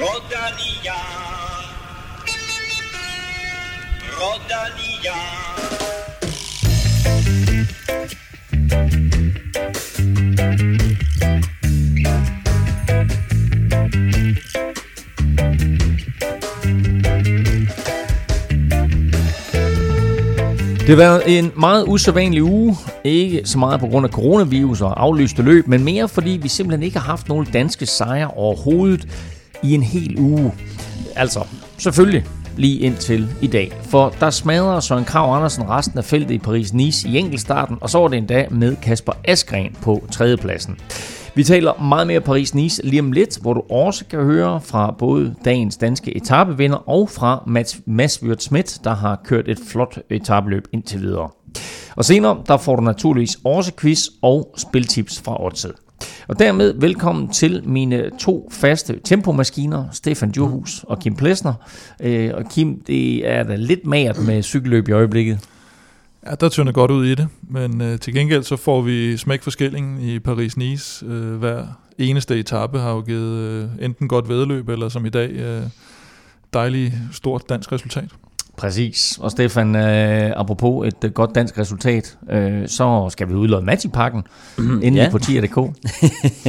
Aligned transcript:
Rodalia. 0.00 0.98
Rodalia. 4.20 5.18
Det 20.80 20.88
har 20.88 20.96
været 20.96 21.38
en 21.38 21.52
meget 21.56 21.84
usædvanlig 21.88 22.42
uge. 22.42 22.76
Ikke 23.04 23.42
så 23.44 23.58
meget 23.58 23.80
på 23.80 23.86
grund 23.86 24.06
af 24.06 24.12
coronavirus 24.12 24.80
og 24.80 25.02
aflyste 25.02 25.42
løb, 25.42 25.66
men 25.66 25.84
mere 25.84 26.08
fordi 26.08 26.30
vi 26.30 26.48
simpelthen 26.48 26.82
ikke 26.82 26.98
har 26.98 27.06
haft 27.06 27.28
nogen 27.28 27.46
danske 27.52 27.86
sejre 27.86 28.30
overhovedet 28.30 29.08
i 29.62 29.74
en 29.74 29.82
hel 29.82 30.18
uge. 30.18 30.52
Altså, 31.16 31.46
selvfølgelig 31.78 32.24
lige 32.56 32.78
indtil 32.78 33.28
i 33.42 33.46
dag. 33.46 33.72
For 33.82 34.14
der 34.20 34.30
smadrer 34.30 34.80
Søren 34.80 35.04
Krav 35.04 35.36
Andersen 35.36 35.68
resten 35.68 35.98
af 35.98 36.04
feltet 36.04 36.30
i 36.30 36.38
Paris-Nice 36.38 37.08
i 37.08 37.18
enkeltstarten, 37.18 37.76
og 37.80 37.90
så 37.90 37.98
var 37.98 38.08
det 38.08 38.18
endda 38.18 38.46
med 38.50 38.76
Kasper 38.76 39.12
Askren 39.24 39.76
på 39.82 40.04
tredjepladsen. 40.10 40.76
Vi 41.34 41.44
taler 41.44 41.82
meget 41.82 42.06
mere 42.06 42.20
Paris-Nice 42.20 42.80
lige 42.84 43.00
om 43.00 43.12
lidt, 43.12 43.38
hvor 43.40 43.54
du 43.54 43.62
også 43.70 44.04
kan 44.04 44.24
høre 44.24 44.60
fra 44.60 44.94
både 44.98 45.34
dagens 45.44 45.76
danske 45.76 46.16
etapevinder 46.16 46.88
og 46.88 47.10
fra 47.10 47.42
Mats, 47.46 47.80
Mads 47.86 48.22
Wirt 48.22 48.42
Schmidt, 48.42 48.80
der 48.84 48.94
har 48.94 49.20
kørt 49.24 49.48
et 49.48 49.58
flot 49.68 49.98
etabeløb 50.10 50.64
indtil 50.72 51.00
videre. 51.00 51.28
Og 51.96 52.04
senere, 52.04 52.38
der 52.46 52.56
får 52.56 52.76
du 52.76 52.82
naturligvis 52.82 53.38
også 53.44 53.72
quiz 53.80 54.06
og 54.22 54.54
spiltips 54.56 55.20
fra 55.20 55.44
Odset. 55.44 55.72
Og 56.28 56.38
dermed 56.38 56.74
velkommen 56.80 57.28
til 57.28 57.62
mine 57.64 58.10
to 58.18 58.48
faste 58.52 59.00
tempomaskiner, 59.04 59.84
Stefan 59.92 60.30
Djurhus 60.30 60.84
og 60.88 60.98
Kim 60.98 61.16
Plesner. 61.16 61.54
Øh, 62.00 62.30
og 62.34 62.44
Kim, 62.50 62.82
det 62.86 63.28
er 63.28 63.42
da 63.42 63.56
lidt 63.56 63.86
mært 63.86 64.18
med 64.26 64.42
cykelløb 64.42 64.88
i 64.88 64.92
øjeblikket. 64.92 65.40
Ja, 66.26 66.34
der 66.34 66.48
tynder 66.48 66.72
godt 66.72 66.90
ud 66.90 67.06
i 67.06 67.14
det, 67.14 67.28
men 67.42 67.80
øh, 67.80 67.98
til 67.98 68.14
gengæld 68.14 68.42
så 68.42 68.56
får 68.56 68.82
vi 68.82 69.16
smæk 69.16 69.42
forskillingen 69.42 70.00
i 70.00 70.18
Paris-Nice. 70.18 71.06
Øh, 71.06 71.36
hver 71.36 71.66
eneste 71.98 72.38
etape 72.38 72.78
har 72.78 72.90
jo 72.90 73.00
givet 73.00 73.38
øh, 73.38 73.68
enten 73.80 74.08
godt 74.08 74.28
vedløb, 74.28 74.68
eller 74.68 74.88
som 74.88 75.06
i 75.06 75.10
dag, 75.10 75.30
øh, 75.30 75.62
dejligt 76.52 76.94
stort 77.12 77.48
dansk 77.48 77.72
resultat. 77.72 78.08
Præcis. 78.58 79.18
Og 79.20 79.30
Stefan, 79.30 79.76
øh, 79.76 80.32
apropos 80.36 80.88
et 80.88 81.04
øh, 81.04 81.10
godt 81.12 81.34
dansk 81.34 81.58
resultat, 81.58 82.18
øh, 82.30 82.68
så 82.68 83.08
skal 83.10 83.28
vi 83.28 83.34
udlåde 83.34 83.64
Magipakken 83.64 84.22
inden 84.58 84.94
Ja. 85.02 85.08
på 85.10 85.18
tier.dk. 85.18 85.58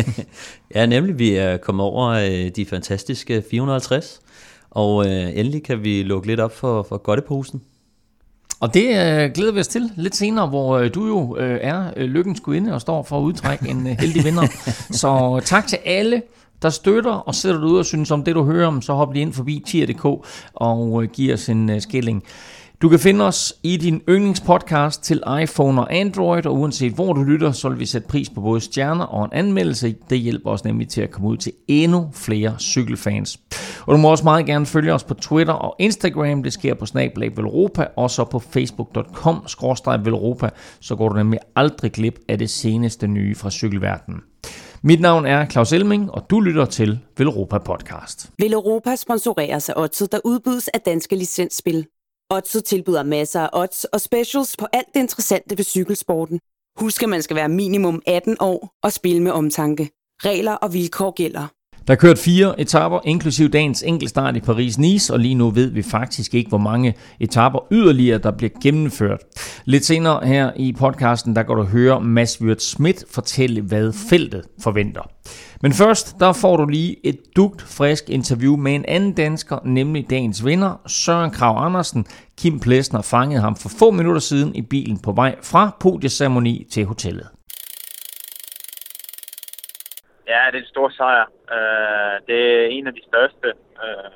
Ja, 0.75 0.85
nemlig 0.85 1.19
vi 1.19 1.35
er 1.35 1.57
kommet 1.57 1.85
over 1.85 2.07
øh, 2.09 2.49
de 2.55 2.65
fantastiske 2.65 3.43
450, 3.51 4.19
og 4.71 5.05
øh, 5.05 5.29
endelig 5.33 5.63
kan 5.63 5.83
vi 5.83 6.03
lukke 6.03 6.27
lidt 6.27 6.39
op 6.39 6.55
for, 6.55 6.83
for 6.89 6.97
godteposen. 6.97 7.61
Og 8.59 8.73
det 8.73 8.83
øh, 8.89 9.31
glæder 9.31 9.51
vi 9.51 9.59
os 9.59 9.67
til 9.67 9.91
lidt 9.95 10.15
senere, 10.15 10.47
hvor 10.47 10.77
øh, 10.77 10.93
du 10.93 11.07
jo 11.07 11.37
øh, 11.37 11.59
er 11.61 11.91
øh, 11.97 12.09
lykkens 12.09 12.39
gudinde 12.39 12.73
og 12.73 12.81
står 12.81 13.03
for 13.03 13.17
at 13.17 13.21
udtrække 13.23 13.69
en 13.69 13.87
øh, 13.87 13.95
heldig 13.99 14.23
vinder. 14.25 14.47
Så 15.01 15.41
tak 15.45 15.67
til 15.67 15.77
alle, 15.85 16.21
der 16.61 16.69
støtter 16.69 17.11
og 17.11 17.35
sætter 17.35 17.61
du 17.61 17.67
ud 17.67 17.77
og 17.77 17.85
synes 17.85 18.11
om 18.11 18.23
det, 18.23 18.35
du 18.35 18.43
hører 18.43 18.67
om, 18.67 18.81
så 18.81 18.93
hop 18.93 19.13
lige 19.13 19.21
ind 19.21 19.33
forbi 19.33 19.63
tier.dk 19.67 20.05
og 20.53 21.03
øh, 21.03 21.09
giv 21.09 21.33
os 21.33 21.49
en 21.49 21.69
øh, 21.69 21.81
skilling. 21.81 22.23
Du 22.81 22.89
kan 22.89 22.99
finde 22.99 23.25
os 23.25 23.53
i 23.63 23.77
din 23.77 24.01
yndlingspodcast 24.09 25.03
til 25.03 25.23
iPhone 25.41 25.81
og 25.81 25.95
Android, 25.95 26.45
og 26.45 26.55
uanset 26.55 26.93
hvor 26.93 27.13
du 27.13 27.23
lytter, 27.23 27.51
så 27.51 27.69
vil 27.69 27.79
vi 27.79 27.85
sætte 27.85 28.07
pris 28.07 28.29
på 28.29 28.41
både 28.41 28.61
stjerner 28.61 29.05
og 29.05 29.25
en 29.25 29.31
anmeldelse. 29.33 29.95
Det 30.09 30.19
hjælper 30.19 30.51
os 30.51 30.63
nemlig 30.63 30.87
til 30.87 31.01
at 31.01 31.11
komme 31.11 31.29
ud 31.29 31.37
til 31.37 31.51
endnu 31.67 32.09
flere 32.13 32.55
cykelfans. 32.59 33.39
Og 33.85 33.93
du 33.93 33.97
må 33.97 34.09
også 34.09 34.23
meget 34.23 34.45
gerne 34.45 34.65
følge 34.65 34.93
os 34.93 35.03
på 35.03 35.13
Twitter 35.13 35.53
og 35.53 35.75
Instagram. 35.79 36.43
Det 36.43 36.53
sker 36.53 36.73
på 36.73 36.85
Snablag 36.85 37.37
Velropa, 37.37 37.87
og 37.95 38.09
så 38.09 38.23
på 38.23 38.39
facebook.com 38.39 39.45
Velropa, 40.03 40.49
så 40.79 40.95
går 40.95 41.09
du 41.09 41.15
nemlig 41.15 41.39
aldrig 41.55 41.91
glip 41.91 42.19
af 42.27 42.37
det 42.37 42.49
seneste 42.49 43.07
nye 43.07 43.35
fra 43.35 43.49
cykelverdenen. 43.49 44.21
Mit 44.83 45.01
navn 45.01 45.25
er 45.25 45.49
Claus 45.49 45.73
Elming, 45.73 46.11
og 46.11 46.29
du 46.29 46.39
lytter 46.39 46.65
til 46.65 46.99
Velropa 47.17 47.57
Podcast. 47.57 48.31
Vil 48.37 48.53
Europa 48.53 48.95
sponsoreres 48.95 49.69
af 49.69 49.73
Odset, 49.77 50.11
der 50.11 50.19
udbydes 50.25 50.67
af 50.67 50.81
danske 50.81 51.15
licensspil. 51.15 51.87
Odset 52.29 52.63
tilbyder 52.63 53.03
masser 53.03 53.41
af 53.41 53.49
odds 53.53 53.85
og 53.85 54.01
specials 54.01 54.57
på 54.57 54.67
alt 54.73 54.87
det 54.93 54.99
interessante 54.99 55.57
ved 55.57 55.65
cykelsporten. 55.65 56.39
Husk, 56.79 57.03
at 57.03 57.09
man 57.09 57.21
skal 57.21 57.35
være 57.35 57.49
minimum 57.49 58.01
18 58.07 58.37
år 58.39 58.73
og 58.83 58.91
spille 58.91 59.23
med 59.23 59.31
omtanke. 59.31 59.89
Regler 60.25 60.53
og 60.53 60.73
vilkår 60.73 61.11
gælder. 61.11 61.47
Der 61.89 61.95
er 61.95 61.99
kørt 61.99 62.17
fire 62.17 62.59
etapper, 62.59 62.99
inklusiv 63.05 63.49
dagens 63.49 63.83
enkeltstart 63.83 64.35
i 64.35 64.39
Paris-Nice, 64.39 65.13
og 65.13 65.19
lige 65.19 65.35
nu 65.35 65.49
ved 65.49 65.71
vi 65.71 65.81
faktisk 65.81 66.33
ikke, 66.33 66.49
hvor 66.49 66.57
mange 66.57 66.95
etapper 67.19 67.59
yderligere, 67.71 68.17
der 68.17 68.31
bliver 68.31 68.49
gennemført. 68.63 69.19
Lidt 69.65 69.85
senere 69.85 70.25
her 70.25 70.51
i 70.55 70.75
podcasten, 70.79 71.35
der 71.35 71.43
går 71.43 71.55
du 71.55 71.63
høre 71.63 72.01
Mads 72.01 72.41
Wirt 72.41 72.61
Schmidt 72.61 73.03
fortælle, 73.13 73.61
hvad 73.61 73.93
feltet 74.09 74.43
forventer. 74.63 75.01
Men 75.61 75.73
først, 75.73 76.15
der 76.19 76.33
får 76.33 76.57
du 76.57 76.65
lige 76.65 76.95
et 77.07 77.19
dugt 77.35 77.61
frisk 77.61 78.09
interview 78.09 78.55
med 78.55 78.75
en 78.75 78.85
anden 78.87 79.13
dansker, 79.13 79.59
nemlig 79.65 80.09
dagens 80.09 80.45
vinder, 80.45 80.81
Søren 80.87 81.31
Krav 81.31 81.65
Andersen. 81.65 82.05
Kim 82.37 82.59
Plesner 82.59 83.01
fangede 83.01 83.41
ham 83.41 83.55
for 83.55 83.69
få 83.79 83.91
minutter 83.91 84.21
siden 84.21 84.55
i 84.55 84.61
bilen 84.61 84.99
på 84.99 85.11
vej 85.11 85.35
fra 85.43 85.77
podieceremoni 85.79 86.67
til 86.71 86.85
hotellet. 86.85 87.27
Ja, 90.27 90.39
det 90.51 90.57
er 90.57 90.61
en 90.61 90.65
stor 90.65 90.89
sejr. 90.89 91.38
Øh, 91.55 92.15
det 92.27 92.39
er 92.59 92.67
en 92.75 92.87
af 92.87 92.93
de 92.93 93.03
største. 93.09 93.47
Uh, 93.85 94.11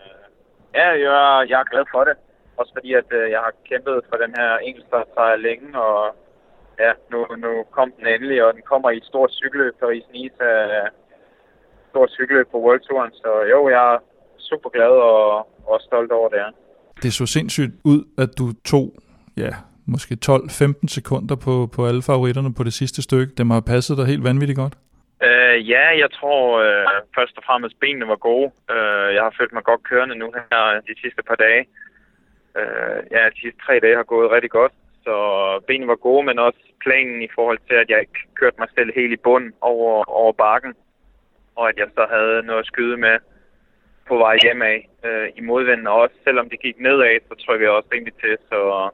ja, 0.79 0.87
jeg, 1.05 1.49
jeg 1.49 1.59
er 1.59 1.71
glad 1.71 1.85
for 1.93 2.03
det. 2.03 2.15
Også 2.57 2.71
fordi, 2.77 2.93
at 3.01 3.09
uh, 3.19 3.25
jeg 3.33 3.39
har 3.45 3.53
kæmpet 3.69 3.97
for 4.09 4.17
den 4.23 4.31
her 4.39 4.51
enkeltstartsejr 4.67 5.35
længe, 5.35 5.69
og 5.87 6.15
ja, 6.79 6.91
nu, 7.11 7.19
nu 7.45 7.51
kom 7.77 7.89
den 7.97 8.07
endelig, 8.07 8.43
og 8.45 8.53
den 8.53 8.63
kommer 8.71 8.89
i 8.89 8.97
et 8.97 9.09
stort 9.11 9.31
cykelløb, 9.39 9.73
Paris-Nice, 9.83 10.39
uh, 10.49 10.77
øh, 10.77 10.87
stort 11.89 12.11
cykelløb 12.17 12.47
på 12.51 12.57
World 12.65 12.83
Touren. 12.87 13.13
Så 13.23 13.31
jo, 13.53 13.69
jeg 13.69 13.93
er 13.93 13.99
super 14.37 14.69
glad 14.69 14.93
og, 15.11 15.47
og 15.71 15.81
stolt 15.87 16.11
over 16.11 16.29
det 16.29 16.39
her. 16.39 16.51
Det 17.03 17.13
så 17.13 17.25
sindssygt 17.25 17.73
ud, 17.83 18.01
at 18.17 18.29
du 18.39 18.45
tog, 18.65 18.93
ja, 19.37 19.51
måske 19.85 20.17
12-15 20.25 20.87
sekunder 20.87 21.35
på, 21.35 21.69
på 21.75 21.85
alle 21.85 22.01
favoritterne 22.01 22.53
på 22.53 22.63
det 22.63 22.73
sidste 22.73 23.01
stykke. 23.01 23.33
Det 23.37 23.47
må 23.47 23.53
have 23.53 23.61
passet 23.61 23.97
dig 23.97 24.05
helt 24.05 24.23
vanvittigt 24.23 24.57
godt. 24.57 24.73
Øh, 25.27 25.69
ja, 25.69 25.85
jeg 26.03 26.09
tror 26.11 26.41
øh, 26.65 26.85
først 27.17 27.37
og 27.37 27.43
fremmest 27.47 27.79
benene 27.79 28.07
var 28.07 28.15
gode. 28.15 28.51
Øh, 28.75 29.09
jeg 29.15 29.23
har 29.23 29.33
følt 29.39 29.53
mig 29.53 29.63
godt 29.63 29.83
kørende 29.83 30.15
nu 30.15 30.27
her 30.35 30.81
de 30.87 31.01
sidste 31.01 31.23
par 31.23 31.35
dage. 31.35 31.63
Øh, 32.59 32.99
ja, 33.11 33.29
de 33.33 33.39
sidste 33.41 33.59
tre 33.65 33.79
dage 33.79 33.95
har 33.95 34.03
gået 34.13 34.31
rigtig 34.31 34.51
godt. 34.51 34.73
Så 35.05 35.15
benene 35.67 35.87
var 35.87 35.95
gode, 35.95 36.23
men 36.25 36.39
også 36.39 36.59
planen 36.85 37.21
i 37.21 37.29
forhold 37.35 37.59
til, 37.67 37.75
at 37.75 37.89
jeg 37.89 37.99
ikke 37.99 38.19
kørte 38.39 38.59
mig 38.59 38.67
selv 38.75 38.91
helt 38.95 39.13
i 39.13 39.23
bund 39.27 39.53
over, 39.61 40.03
over 40.21 40.33
bakken. 40.33 40.73
Og 41.55 41.69
at 41.69 41.77
jeg 41.77 41.87
så 41.97 42.03
havde 42.15 42.43
noget 42.47 42.59
at 42.59 42.65
skyde 42.71 42.97
med 42.97 43.17
på 44.07 44.17
vej 44.17 44.37
hjem 44.43 44.61
af 44.61 44.89
øh, 45.05 45.27
i 45.37 45.41
modvinden. 45.41 45.87
Og 45.87 45.95
også 45.95 46.15
selvom 46.23 46.49
det 46.49 46.59
gik 46.59 46.79
nedad, 46.79 47.19
så 47.27 47.45
trykkede 47.45 47.69
jeg 47.69 47.77
også 47.77 47.89
rimelig 47.93 48.13
til. 48.13 48.37
Så, 48.49 48.89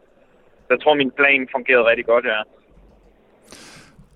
så 0.66 0.70
jeg 0.70 0.82
tror, 0.82 0.94
min 0.94 1.12
plan 1.12 1.48
fungerede 1.52 1.86
rigtig 1.86 2.06
godt, 2.06 2.26
ja. 2.26 2.42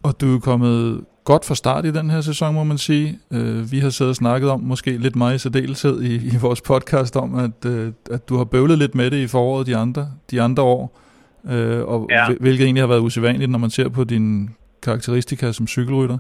Og 0.06 0.12
du 0.22 0.28
er 0.36 0.42
kommet 0.50 1.06
godt 1.24 1.46
fra 1.46 1.56
start 1.56 1.86
i 1.86 1.92
den 1.92 2.10
her 2.10 2.22
sæson, 2.22 2.54
må 2.54 2.64
man 2.64 2.78
sige. 2.78 3.20
Øh, 3.34 3.72
vi 3.72 3.80
har 3.80 3.90
siddet 3.90 4.10
og 4.12 4.16
snakket 4.16 4.50
om, 4.50 4.60
måske 4.60 4.92
lidt 4.98 5.16
mig 5.16 5.36
i 5.36 5.38
særdeleshed 5.38 6.02
i, 6.02 6.16
i 6.16 6.38
vores 6.42 6.62
podcast, 6.62 7.16
om 7.18 7.36
at, 7.36 7.66
øh, 7.72 7.92
at 8.12 8.30
du 8.30 8.38
har 8.38 8.44
bøvlet 8.44 8.78
lidt 8.78 8.96
med 8.96 9.12
det 9.12 9.18
i 9.18 9.28
foråret 9.28 9.68
de 9.68 9.76
andre, 9.78 10.08
de 10.32 10.42
andre 10.42 10.64
år. 10.64 11.00
Øh, 11.52 11.82
og 11.88 12.08
Ja. 12.12 12.26
hvil- 12.26 12.38
hvilket 12.40 12.64
egentlig 12.66 12.84
har 12.84 12.88
været 12.88 13.00
usædvanligt, 13.02 13.52
når 13.52 13.60
man 13.60 13.70
ser 13.70 13.90
på 13.90 14.04
dine 14.04 14.50
karakteristika 14.84 15.52
som 15.52 15.68
cykelrytter. 15.68 16.18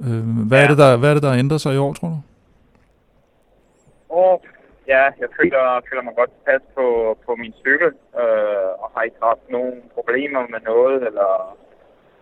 Øh, 0.00 0.46
hvad, 0.48 0.58
Ja. 0.58 0.64
er 0.64 0.68
det, 0.68 0.78
der, 0.78 0.96
hvad 0.96 1.10
er 1.10 1.14
det, 1.14 1.22
der 1.22 1.32
ændrer 1.32 1.58
sig 1.58 1.74
i 1.74 1.78
år, 1.78 1.92
tror 1.92 2.08
du? 2.08 2.18
Og 4.22 4.32
ja, 4.94 5.02
jeg 5.22 5.28
føler, 5.38 5.62
føler 5.88 6.02
mig 6.02 6.14
godt 6.20 6.30
tilpas 6.36 6.62
på, 6.76 6.86
på 7.26 7.32
min 7.42 7.54
cykel, 7.64 7.90
øh, 8.22 8.70
og 8.82 8.86
har 8.94 9.02
ikke 9.08 9.20
haft 9.30 9.44
nogen 9.56 9.74
problemer 9.96 10.42
med 10.52 10.60
noget, 10.72 10.96
eller 11.08 11.30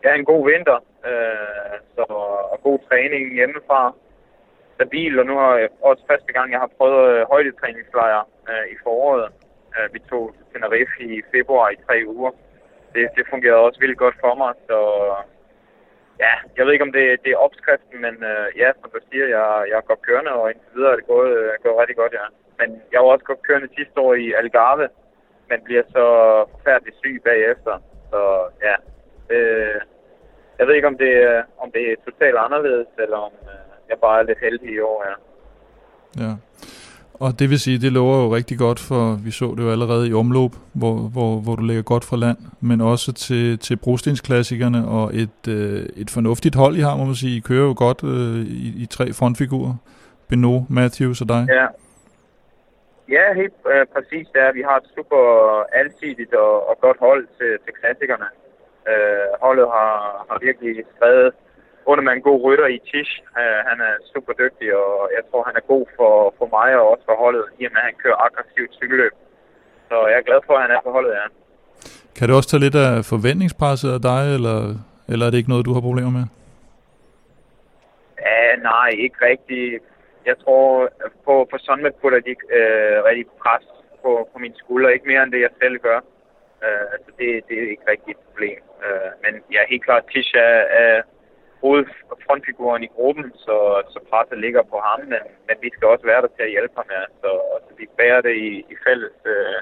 jeg 0.04 0.14
en 0.14 0.24
god 0.24 0.42
vinter, 0.50 0.78
øh, 1.08 1.76
så, 1.94 2.04
og 2.52 2.58
god 2.62 2.78
træning 2.88 3.34
hjemmefra, 3.34 3.94
stabil, 4.74 5.18
og 5.20 5.26
nu 5.26 5.34
har 5.38 5.56
jeg 5.56 5.68
også 5.80 6.02
første 6.10 6.32
gang, 6.32 6.52
jeg 6.52 6.60
har 6.60 6.70
prøvet 6.78 7.04
øh, 7.14 7.26
højdetræningslejr 7.32 8.20
øh, 8.50 8.66
i 8.74 8.76
foråret. 8.82 9.32
Øh, 9.76 9.94
vi 9.94 9.98
tog 10.10 10.34
til 10.36 10.44
Tenerife 10.52 10.96
i 11.00 11.22
februar 11.34 11.70
i 11.70 11.82
tre 11.86 11.96
uger. 12.06 12.32
Det, 12.94 13.08
det 13.16 13.24
fungerede 13.30 13.64
også 13.66 13.80
vildt 13.80 13.98
godt 13.98 14.16
for 14.20 14.34
mig, 14.34 14.52
så 14.68 14.78
ja, 16.24 16.34
jeg 16.56 16.64
ved 16.64 16.72
ikke, 16.72 16.88
om 16.88 16.92
det, 16.92 17.06
det 17.24 17.30
er 17.32 17.44
opskriften, 17.46 18.00
men 18.06 18.14
øh, 18.30 18.46
ja, 18.56 18.68
som 18.80 18.90
du 18.94 19.00
siger, 19.10 19.26
jeg, 19.36 19.46
jeg 19.70 19.76
er 19.76 19.90
godt 19.90 20.02
kørende, 20.02 20.32
og 20.32 20.50
indtil 20.50 20.74
videre 20.74 20.92
er 20.92 20.96
det 20.96 21.06
gået, 21.06 21.32
øh, 21.38 21.50
gået 21.62 21.80
rigtig 21.80 21.96
godt, 21.96 22.12
ja. 22.12 22.26
Men 22.60 22.82
jeg 22.92 23.00
var 23.00 23.06
også 23.06 23.24
godt 23.24 23.42
kørende 23.42 23.74
sidste 23.76 24.00
år 24.00 24.14
i 24.14 24.32
Algarve, 24.32 24.88
men 25.48 25.58
bliver 25.64 25.82
så 25.96 26.04
forfærdeligt 26.52 26.96
syg 26.96 27.20
bagefter. 27.24 27.74
Så 28.10 28.20
ja, 28.66 28.76
øh, 29.34 29.80
jeg 30.62 30.68
ved 30.68 30.74
ikke, 30.74 30.92
om 30.92 30.98
det, 31.04 31.14
øh, 31.28 31.42
om 31.62 31.68
det 31.74 31.82
er 31.92 31.96
totalt 32.08 32.36
anderledes, 32.46 32.90
eller 33.04 33.16
om 33.28 33.32
øh, 33.52 33.90
jeg 33.90 33.98
bare 34.06 34.18
er 34.20 34.26
lidt 34.30 34.40
heldig 34.46 34.70
i 34.74 34.80
år, 34.80 34.98
ja. 35.08 35.14
Ja. 36.24 36.32
Og 37.24 37.30
det 37.38 37.50
vil 37.50 37.60
sige, 37.60 37.78
det 37.78 37.92
lover 37.92 38.16
jo 38.22 38.34
rigtig 38.34 38.58
godt, 38.58 38.80
for 38.88 39.04
vi 39.24 39.30
så 39.30 39.54
det 39.56 39.62
jo 39.62 39.70
allerede 39.70 40.08
i 40.08 40.14
omløb, 40.22 40.52
hvor, 40.80 40.94
hvor, 41.14 41.30
hvor 41.44 41.54
du 41.56 41.64
ligger 41.64 41.82
godt 41.82 42.04
fra 42.04 42.16
land, 42.16 42.38
men 42.60 42.80
også 42.80 43.12
til, 43.12 43.58
til 43.58 43.76
brostensklassikerne 43.76 44.88
og 44.88 45.04
et, 45.22 45.40
øh, 45.48 45.82
et 46.02 46.10
fornuftigt 46.10 46.54
hold, 46.54 46.74
I 46.76 46.80
har, 46.80 46.96
må 46.96 47.04
man 47.04 47.14
sige. 47.14 47.36
I 47.36 47.40
kører 47.40 47.66
jo 47.70 47.74
godt 47.84 48.00
øh, 48.04 48.40
i, 48.66 48.82
i 48.82 48.86
tre 48.86 49.06
frontfigurer. 49.18 49.74
Beno, 50.28 50.54
Matthews 50.70 51.20
og 51.20 51.28
dig. 51.28 51.42
Ja, 51.58 51.66
ja 53.16 53.34
helt 53.34 53.58
øh, 53.72 53.86
præcis. 53.94 54.26
Det 54.32 54.40
er, 54.46 54.52
vi 54.52 54.62
har 54.68 54.76
et 54.76 54.88
super 54.96 55.22
alsidigt 55.80 56.34
og, 56.34 56.68
og 56.68 56.74
godt 56.80 56.98
hold 57.00 57.22
til, 57.38 57.50
til 57.64 57.72
klassikerne. 57.80 58.26
Øh, 58.90 59.28
holdet 59.44 59.66
har, 59.76 59.92
har 60.30 60.38
virkelig 60.46 60.72
skrevet 60.94 61.30
under 61.90 62.04
med 62.04 62.12
en 62.12 62.26
god 62.28 62.38
rytter 62.44 62.66
i 62.76 62.78
Tish. 62.88 63.12
Uh, 63.40 63.60
han 63.68 63.78
er 63.88 63.94
super 64.12 64.32
dygtig, 64.42 64.68
og 64.82 65.10
jeg 65.16 65.22
tror, 65.28 65.42
han 65.48 65.56
er 65.60 65.64
god 65.74 65.84
for, 65.96 66.34
for 66.38 66.46
mig 66.56 66.70
og 66.80 66.84
også 66.92 67.04
for 67.08 67.16
holdet, 67.24 67.44
i 67.60 67.62
og 67.66 67.72
med, 67.72 67.80
at 67.82 67.88
han 67.90 67.96
kører 68.02 68.24
aggressivt 68.26 68.72
cykelløb. 68.78 69.14
Så 69.88 69.96
jeg 70.10 70.16
er 70.18 70.28
glad 70.28 70.40
for, 70.46 70.54
at 70.54 70.62
han 70.66 70.76
er 70.76 70.80
på 70.86 70.92
holdet, 70.96 71.12
ja. 71.20 71.26
Kan 72.16 72.28
det 72.28 72.36
også 72.36 72.48
tage 72.50 72.64
lidt 72.66 72.78
af 72.86 73.04
forventningspresset 73.12 73.90
af 73.96 74.00
dig, 74.10 74.22
eller, 74.36 74.58
eller 75.12 75.24
er 75.26 75.30
det 75.30 75.38
ikke 75.38 75.54
noget, 75.54 75.66
du 75.66 75.74
har 75.74 75.88
problemer 75.88 76.12
med? 76.18 76.24
Ja, 78.28 78.56
nej, 78.70 78.88
ikke 79.04 79.18
rigtigt. 79.30 79.82
Jeg 80.26 80.36
tror, 80.44 80.88
på, 81.24 81.34
på 81.50 81.56
Sunweb 81.58 81.94
putter 82.02 82.20
de 82.20 82.34
øh, 82.58 82.96
rigtig 83.08 83.26
pres 83.42 83.64
på, 84.02 84.28
på 84.32 84.38
mine 84.38 84.54
skuldre. 84.62 84.92
Ikke 84.92 85.06
mere 85.06 85.22
end 85.22 85.32
det, 85.32 85.40
jeg 85.40 85.54
selv 85.62 85.76
gør. 85.78 86.00
Uh, 86.66 86.86
altså, 86.94 87.10
det, 87.18 87.28
det 87.48 87.54
er 87.58 87.70
ikke 87.74 87.90
rigtig 87.92 88.10
et 88.10 88.22
problem. 88.28 88.60
Uh, 88.86 89.10
men 89.22 89.32
ja, 89.54 89.60
helt 89.72 89.84
klart, 89.84 90.04
Tish 90.12 90.32
er, 90.36 91.02
hovedfrontfiguren 91.64 92.82
i 92.82 92.90
gruppen, 92.96 93.26
så, 93.46 93.56
så 93.92 93.98
presset 94.10 94.38
ligger 94.44 94.62
på 94.72 94.78
ham, 94.86 95.00
men, 95.12 95.22
men 95.48 95.56
vi 95.64 95.70
skal 95.72 95.88
også 95.88 96.06
være 96.06 96.22
der 96.22 96.30
til 96.36 96.42
at 96.48 96.54
hjælpe 96.54 96.74
ham, 96.76 96.88
ja. 96.90 97.04
så, 97.22 97.30
så 97.64 97.70
vi 97.78 97.86
bærer 97.98 98.20
det 98.20 98.34
i, 98.48 98.50
i 98.72 98.74
fælles, 98.86 99.16
øh, 99.34 99.58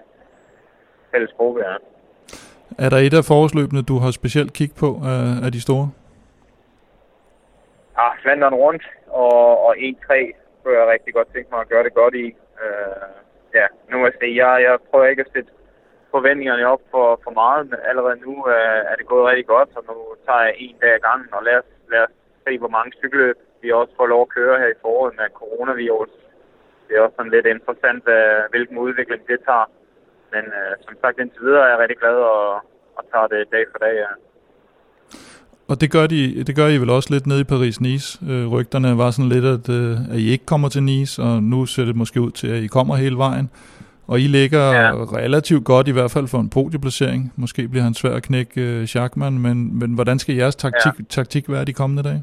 fælles 1.13 1.33
gruppe. 1.37 1.61
Ja. 1.69 1.75
Er 2.85 2.89
der 2.91 2.97
et 2.97 3.15
af 3.21 3.25
forårsløbene, 3.31 3.83
du 3.83 3.97
har 4.03 4.11
specielt 4.11 4.53
kig 4.59 4.71
på 4.83 4.89
af, 5.13 5.25
af 5.47 5.51
de 5.53 5.61
store? 5.61 5.87
Ah, 8.03 8.13
Flandern 8.23 8.55
rundt 8.55 8.85
og, 9.07 9.65
og 9.67 9.77
1-3 9.77 10.15
kunne 10.63 10.79
jeg 10.79 10.87
rigtig 10.95 11.15
godt 11.15 11.33
tænke 11.35 11.49
mig 11.53 11.61
at 11.61 11.69
gøre 11.69 11.85
det 11.85 11.95
godt 11.95 12.15
i. 12.15 12.27
Uh, 12.65 13.09
ja, 13.55 13.67
nu 13.91 13.99
må 13.99 14.05
jeg 14.05 14.17
se, 14.21 14.27
jeg, 14.43 14.63
jeg 14.67 14.79
prøver 14.91 15.07
ikke 15.07 15.25
at 15.27 15.33
sætte 15.35 15.51
forventningerne 16.15 16.73
op 16.75 16.83
for, 16.93 17.07
for 17.25 17.33
meget, 17.43 17.63
men 17.71 17.79
allerede 17.91 18.19
nu 18.27 18.35
øh, 18.55 18.81
er 18.91 18.95
det 18.99 19.07
gået 19.13 19.29
rigtig 19.31 19.47
godt, 19.55 19.69
så 19.75 19.81
nu 19.89 19.97
tager 20.27 20.43
jeg 20.49 20.55
en 20.65 20.77
dag 20.83 20.93
ad 20.95 21.05
gangen 21.09 21.31
og 21.37 21.43
lad 21.49 21.57
os, 21.63 21.69
lad 21.93 22.03
os 22.07 22.15
se, 22.45 22.53
hvor 22.63 22.73
mange 22.77 22.91
cykelløb 23.01 23.39
vi 23.63 23.69
også 23.81 23.93
får 23.99 24.07
lov 24.07 24.23
at 24.23 24.35
køre 24.39 24.61
her 24.61 24.71
i 24.73 24.81
foråret 24.83 25.15
med 25.19 25.37
coronavirus. 25.41 26.13
Det 26.87 26.93
er 26.97 27.03
også 27.05 27.17
sådan 27.17 27.35
lidt 27.37 27.47
interessant, 27.47 28.05
øh, 28.17 28.41
hvilken 28.53 28.77
udvikling 28.87 29.23
det 29.31 29.39
tager. 29.49 29.69
Men 30.33 30.45
øh, 30.59 30.73
som 30.85 30.95
sagt, 31.03 31.19
indtil 31.23 31.43
videre 31.47 31.65
er 31.67 31.73
jeg 31.73 31.79
rigtig 31.83 31.99
glad 32.03 32.17
og, 32.35 32.47
og 32.97 33.03
tager 33.13 33.29
det 33.35 33.53
dag 33.55 33.65
for 33.73 33.79
dag. 33.87 33.95
Ja. 34.05 34.11
Og 35.71 35.81
det 35.81 35.89
gør, 35.93 36.07
de, 36.07 36.45
det 36.45 36.57
gør 36.57 36.67
I 36.67 36.79
vel 36.83 36.91
også 36.91 37.09
lidt 37.13 37.27
nede 37.27 37.41
i 37.41 37.51
Paris-Nice. 37.53 38.09
Øh, 38.31 38.47
rygterne 38.55 38.99
var 38.99 39.11
sådan 39.11 39.33
lidt, 39.35 39.47
at, 39.57 39.67
øh, 39.79 39.93
at 40.13 40.19
I 40.25 40.31
ikke 40.35 40.47
kommer 40.47 40.69
til 40.69 40.83
Nice, 40.83 41.23
og 41.23 41.43
nu 41.43 41.67
ser 41.67 41.85
det 41.85 41.97
måske 41.97 42.21
ud 42.21 42.31
til, 42.31 42.49
at 42.57 42.63
I 42.63 42.67
kommer 42.67 42.95
hele 42.97 43.17
vejen. 43.17 43.51
Og 44.13 44.17
I 44.25 44.27
ligger 44.39 44.65
ja. 44.81 44.89
relativt 45.23 45.65
godt, 45.73 45.87
i 45.89 45.95
hvert 45.99 46.13
fald 46.17 46.27
for 46.33 46.41
en 46.45 46.51
podieplacering. 46.57 47.21
Måske 47.43 47.61
bliver 47.73 47.85
han 47.89 47.95
svær 48.01 48.15
at 48.21 48.25
knække 48.29 48.61
uh, 48.67 48.85
Schachmann, 48.91 49.35
men, 49.47 49.57
men 49.81 49.91
hvordan 49.99 50.19
skal 50.23 50.35
jeres 50.43 50.57
taktik, 50.65 50.95
ja. 50.99 51.05
taktik 51.17 51.45
være 51.55 51.65
de 51.71 51.79
kommende 51.81 52.03
dage? 52.09 52.23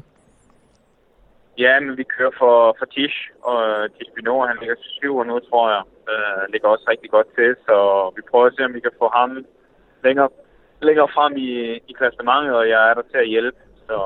Ja, 1.64 1.72
men 1.84 1.92
vi 2.00 2.04
kører 2.14 2.34
for, 2.42 2.56
for 2.78 2.86
Tish, 2.94 3.18
og 3.50 3.58
Tish 3.94 4.10
Binot, 4.14 4.48
han 4.50 4.56
ligger 4.60 4.76
syv 4.96 5.14
nu, 5.30 5.36
tror 5.48 5.66
jeg. 5.74 5.82
Uh, 6.12 6.42
ligger 6.52 6.68
også 6.74 6.86
rigtig 6.92 7.10
godt 7.16 7.28
til, 7.38 7.50
så 7.66 7.76
vi 8.16 8.22
prøver 8.30 8.46
at 8.46 8.54
se, 8.56 8.62
om 8.68 8.74
vi 8.78 8.82
kan 8.86 8.94
få 9.02 9.06
ham 9.18 9.30
længere, 10.06 10.28
længere 10.88 11.08
frem 11.16 11.32
i, 11.48 11.50
i 11.90 11.92
klassementet, 11.98 12.52
og 12.60 12.64
jeg 12.74 12.80
er 12.90 12.94
der 12.98 13.04
til 13.12 13.20
at 13.24 13.28
hjælpe. 13.34 13.60
Så, 13.88 13.96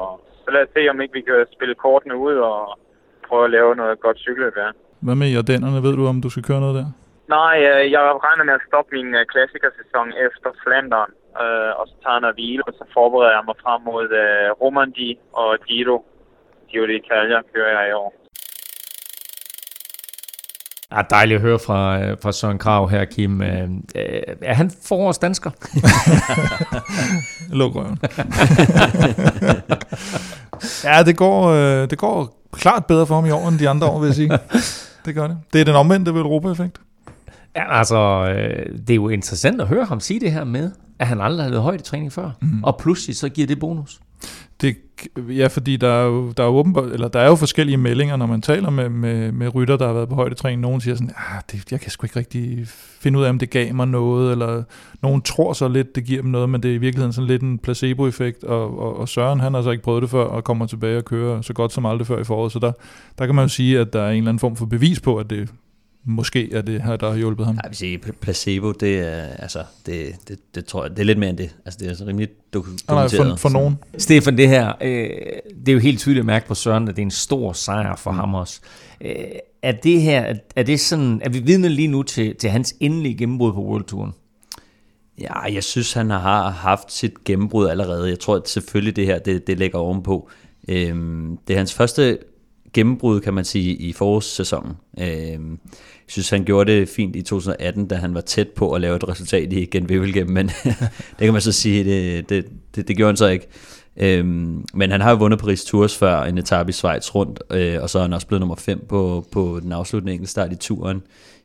så 0.45 0.49
lad 0.55 0.63
os 0.65 0.73
se, 0.77 0.83
om 0.93 1.01
ikke 1.03 1.15
vi 1.19 1.25
kan 1.29 1.39
spille 1.57 1.75
kortene 1.85 2.17
ud 2.27 2.37
og 2.51 2.59
prøve 3.29 3.45
at 3.45 3.55
lave 3.57 3.71
noget 3.81 4.01
godt 4.05 4.19
cykelløb, 4.25 4.55
ja. 4.65 4.69
Hvad 5.07 5.17
med 5.21 5.29
Jardannerne? 5.37 5.83
Ved 5.87 5.95
du, 5.97 6.05
om 6.13 6.23
du 6.25 6.31
skal 6.31 6.47
køre 6.51 6.61
noget 6.65 6.77
der? 6.81 6.89
Nej, 7.29 7.55
jeg 7.95 8.03
regner 8.27 8.45
med 8.45 8.55
at 8.55 8.67
stoppe 8.69 8.91
min 8.97 9.15
uh, 9.15 9.23
klassikersæson 9.33 10.09
efter 10.27 10.51
Flandern, 10.63 11.13
uh, 11.43 11.73
og 11.79 11.85
så 11.91 11.95
tager 12.03 12.27
jeg 12.27 12.35
hvile, 12.39 12.63
og 12.69 12.73
så 12.79 12.85
forbereder 12.97 13.33
jeg 13.37 13.45
mig 13.49 13.57
frem 13.65 13.81
mod 13.91 14.07
Romandie 14.61 15.17
og 15.33 15.49
Giro. 15.67 15.99
Giro 16.69 16.85
d'Italia 16.85 17.39
kører 17.55 17.81
jeg 17.81 17.91
i 17.91 17.93
år. 17.93 18.15
Ja, 20.93 21.03
dejligt 21.11 21.37
at 21.39 21.43
høre 21.43 21.59
fra, 21.67 22.13
fra 22.23 22.33
Søren 22.33 22.59
Krav 22.59 22.91
her, 22.91 23.05
Kim. 23.05 23.41
Uh, 23.41 23.47
er 24.43 24.55
han 24.55 24.71
forårsdansker? 24.89 25.51
Luk 27.59 27.75
røven. 27.75 27.99
ja, 30.89 31.03
det 31.09 31.17
går, 31.17 31.53
det 31.91 31.99
går 31.99 32.17
klart 32.53 32.87
bedre 32.87 33.07
for 33.07 33.15
ham 33.15 33.27
i 33.27 33.31
år 33.31 33.49
end 33.49 33.59
de 33.59 33.69
andre 33.69 33.87
år, 33.87 33.99
vil 34.01 34.07
jeg 34.07 34.15
sige. 34.15 34.31
Det 35.05 35.15
gør 35.15 35.27
det. 35.27 35.39
Det 35.53 35.61
er 35.61 35.65
den 35.65 35.75
omvendte 35.75 36.15
ved 36.15 36.21
Europa-effekt. 36.21 36.81
Ja, 37.57 37.79
altså, 37.79 37.99
øh, 38.29 38.79
det 38.79 38.91
er 38.91 38.95
jo 38.95 39.09
interessant 39.09 39.61
at 39.61 39.69
høre 39.69 39.85
ham 39.85 40.01
sige 40.01 40.21
det 40.21 40.33
her 40.33 40.45
med, 40.45 40.71
at 40.99 41.07
han 41.07 41.21
aldrig 41.21 41.45
har 41.45 41.51
lavet 41.51 41.63
højdetræning 41.63 42.13
før, 42.13 42.31
mm. 42.41 42.65
og 42.65 42.79
pludselig 42.79 43.17
så 43.17 43.29
giver 43.29 43.47
det 43.47 43.61
bonus. 43.61 44.01
Det, 44.61 44.77
ja, 45.17 45.47
fordi 45.47 45.77
der 45.77 45.89
er, 45.89 46.05
jo, 46.05 46.33
der, 46.37 46.43
er 46.43 46.49
åbenbart, 46.49 46.93
eller 46.93 47.09
der 47.09 47.21
er 47.21 47.27
jo 47.27 47.35
forskellige 47.35 47.77
meldinger, 47.77 48.17
når 48.17 48.27
man 48.27 48.43
taler 48.43 48.71
med, 48.71 48.89
med, 48.89 49.33
med 49.33 49.55
rytter, 49.55 49.77
der 49.77 49.87
har 49.87 49.93
været 49.93 50.09
på 50.09 50.15
højdetræning. 50.15 50.61
Nogen 50.61 50.81
siger 50.81 50.95
sådan, 50.95 51.11
ah, 51.17 51.43
det, 51.53 51.73
jeg 51.73 51.81
kan 51.81 51.91
sgu 51.91 52.05
ikke 52.05 52.19
rigtig 52.19 52.67
finde 53.01 53.19
ud 53.19 53.25
af, 53.25 53.29
om 53.29 53.39
det 53.39 53.51
gav 53.51 53.75
mig 53.75 53.89
noget, 53.89 54.33
eller 54.33 54.63
nogen 55.03 55.23
tror 55.23 55.53
så 55.53 55.69
lidt, 55.69 55.95
det 55.95 56.05
giver 56.05 56.23
dem 56.23 56.31
noget, 56.31 56.51
men 56.51 56.63
det 56.63 56.71
er 56.71 56.75
i 56.75 56.79
virkeligheden 56.79 57.13
sådan 57.13 57.29
lidt 57.29 57.43
en 57.43 57.59
placebo-effekt, 57.59 58.45
og, 58.45 58.79
og, 58.79 58.99
og 58.99 59.09
Søren, 59.09 59.41
han 59.41 59.55
har 59.55 59.63
så 59.63 59.71
ikke 59.71 59.85
prøvet 59.85 60.03
det 60.03 60.11
før, 60.11 60.25
og 60.25 60.45
kommer 60.45 60.67
tilbage 60.67 60.99
og 60.99 61.05
kører 61.05 61.43
så 61.43 61.53
godt 61.53 61.73
som 61.73 61.87
aldrig 61.87 62.07
før 62.07 62.21
i 62.21 62.25
foråret, 62.25 62.53
så 62.53 62.59
der, 62.59 62.73
der 63.19 63.27
kan 63.27 63.35
man 63.35 63.45
jo 63.45 63.49
sige, 63.49 63.81
at 63.81 63.93
der 63.93 64.03
er 64.03 64.11
en 64.11 64.17
eller 64.17 64.29
anden 64.29 64.39
form 64.39 64.57
for 64.57 64.67
bevis 64.67 65.01
på, 65.01 65.17
at 65.17 65.31
det 65.31 65.51
måske 66.05 66.53
er 66.53 66.63
det 66.63 66.83
her, 66.83 66.97
der 66.97 67.11
har 67.11 67.17
hjulpet 67.17 67.47
ham. 67.47 67.59
Jeg 67.63 67.71
vil 67.71 67.77
sige, 67.77 67.99
placebo, 67.99 68.73
det 68.73 68.99
er, 68.99 69.23
altså, 69.23 69.65
det, 69.87 70.15
det, 70.29 70.39
det, 70.55 70.65
tror 70.65 70.85
jeg, 70.85 70.91
det 70.91 70.99
er 70.99 71.05
lidt 71.05 71.19
mere 71.19 71.31
end 71.31 71.39
det. 71.39 71.57
Altså, 71.65 71.79
det 71.83 71.91
er 71.91 71.95
så 71.95 72.05
rimelig 72.05 72.29
dokumenteret. 72.55 73.13
Nej, 73.13 73.27
for, 73.29 73.37
for 73.37 73.49
nogen. 73.49 73.79
Stefan, 73.99 74.37
det 74.37 74.49
her, 74.49 74.73
øh, 74.81 75.11
det 75.61 75.69
er 75.69 75.73
jo 75.73 75.79
helt 75.79 75.99
tydeligt 75.99 76.21
at 76.21 76.27
mærke 76.27 76.47
på 76.47 76.55
Søren, 76.55 76.89
at 76.89 76.97
det 76.97 77.03
er 77.03 77.07
en 77.07 77.11
stor 77.11 77.53
sejr 77.53 77.97
for 77.97 78.11
mm. 78.11 78.19
ham 78.19 78.35
også. 78.35 78.61
Øh, 79.01 79.15
er 79.63 79.73
det 79.73 80.03
her, 80.03 80.35
er 80.57 80.63
det 80.63 80.81
sådan, 80.81 81.21
er 81.25 81.29
vi 81.29 81.39
vidne 81.39 81.69
lige 81.69 81.89
nu 81.89 82.03
til, 82.03 82.37
til 82.37 82.51
hans 82.51 82.75
endelige 82.81 83.17
gennembrud 83.17 83.53
på 83.53 83.63
World 83.63 83.85
Touren? 83.85 84.13
Ja, 85.21 85.41
jeg 85.41 85.65
synes, 85.65 85.93
han 85.93 86.11
har 86.11 86.51
haft 86.51 86.93
sit 86.93 87.25
gennembrud 87.25 87.69
allerede. 87.69 88.09
Jeg 88.09 88.21
tror 88.21 88.37
at 88.37 88.49
selvfølgelig, 88.49 88.97
det 88.97 89.07
her, 89.07 89.19
det, 89.19 89.47
det 89.47 89.59
lægger 89.59 89.79
ovenpå. 89.79 90.31
Øhm, 90.69 91.39
det 91.49 91.55
er 91.55 91.59
hans 91.59 91.75
første 91.75 92.19
gennembrud, 92.75 93.21
kan 93.21 93.35
man 93.35 93.45
sige, 93.45 93.75
i 93.75 93.93
forårssæsonen. 93.93 94.73
Øhm, 94.99 95.51
jeg 95.73 96.09
synes, 96.09 96.31
han 96.31 96.45
gjorde 96.45 96.73
det 96.73 96.89
fint 96.89 97.17
i 97.17 97.23
2018, 97.23 97.87
da 97.87 97.95
han 97.95 98.15
var 98.15 98.21
tæt 98.21 98.49
på 98.49 98.73
at 98.73 98.81
lave 98.81 98.97
et 98.97 99.09
resultat 99.09 99.53
i 99.53 99.65
Gen 99.65 99.87
men 100.33 100.51
det 101.19 101.21
kan 101.21 101.33
man 101.33 101.43
så 101.43 101.53
sige, 101.53 101.85
det, 101.85 102.29
det, 102.29 102.47
det, 102.75 102.89
det 102.89 102.97
gjorde 102.97 103.09
han 103.09 103.17
så 103.17 103.29
ikke. 103.29 103.49
Øhm, 103.97 104.65
men 104.75 104.91
han 104.91 105.01
har 105.01 105.11
jo 105.11 105.17
vundet 105.17 105.41
Paris 105.41 105.65
Tours 105.65 105.99
før 105.99 106.23
en 106.23 106.39
etape 106.39 106.71
i 106.71 106.73
Schweiz 106.73 107.15
rundt, 107.15 107.43
øh, 107.51 107.83
og 107.83 107.91
så 107.91 107.99
er 107.99 108.03
han 108.03 108.13
også 108.13 108.27
blevet 108.27 108.41
nummer 108.41 108.57
5 108.57 108.87
på, 108.89 109.27
på 109.33 109.61
den 109.63 109.73
afsluttende 109.73 110.13
enkeltstart 110.13 110.53
i 110.53 110.57
turen 110.57 111.03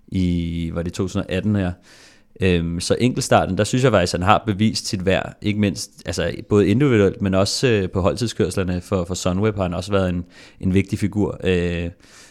i, 0.07 0.71
var 0.73 0.81
det 0.81 0.93
2018 0.93 1.55
her. 1.55 1.71
Øhm, 2.41 2.79
så 2.79 2.95
enkeltstarten, 2.99 3.57
der 3.57 3.63
synes 3.63 3.83
jeg 3.83 3.91
faktisk, 3.91 4.13
at 4.13 4.19
han 4.19 4.29
har 4.29 4.43
bevist 4.45 4.87
sit 4.87 5.05
værd, 5.05 5.37
ikke 5.41 5.59
mindst 5.59 5.91
altså, 6.05 6.33
både 6.49 6.67
individuelt, 6.67 7.21
men 7.21 7.33
også 7.33 7.67
øh, 7.67 7.89
på 7.89 8.01
holdtidskørslerne 8.01 8.81
for, 8.81 9.03
for 9.03 9.13
Sunweb 9.13 9.55
har 9.55 9.63
han 9.63 9.73
også 9.73 9.91
været 9.91 10.09
en, 10.09 10.25
en 10.59 10.73
vigtig 10.73 10.99
figur. 10.99 11.39
Øh, 11.43 11.89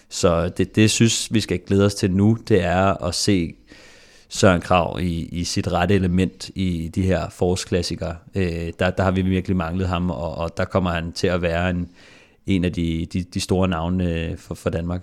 så 0.09 0.49
det, 0.49 0.77
det 0.77 0.91
synes 0.91 1.35
vi 1.35 1.41
skal 1.41 1.59
glæde 1.67 1.85
os 1.85 1.95
til 1.95 2.11
nu, 2.11 2.39
det 2.49 2.65
er 2.65 3.05
at 3.05 3.15
se 3.15 3.55
Søren 4.29 4.61
Krav 4.61 4.99
i, 5.01 5.29
i 5.33 5.45
sit 5.45 5.73
rette 5.73 5.95
element 5.95 6.51
i 6.55 6.91
de 6.95 7.03
her 7.03 7.29
forårsklassikere. 7.29 8.17
Øh, 8.35 8.73
der, 8.79 8.91
der 8.91 9.03
har 9.03 9.11
vi 9.11 9.23
virkelig 9.23 9.57
manglet 9.57 9.89
ham, 9.89 10.11
og, 10.11 10.35
og 10.35 10.57
der 10.57 10.65
kommer 10.65 10.91
han 10.91 11.13
til 11.13 11.27
at 11.27 11.43
være 11.43 11.71
en, 11.71 11.89
en 12.47 12.65
af 12.65 12.73
de, 12.73 13.07
de, 13.13 13.23
de 13.23 13.41
store 13.41 13.69
navne 13.69 14.15
øh, 14.15 14.37
for, 14.39 14.55
for 14.55 14.71
Danmark. 14.71 15.03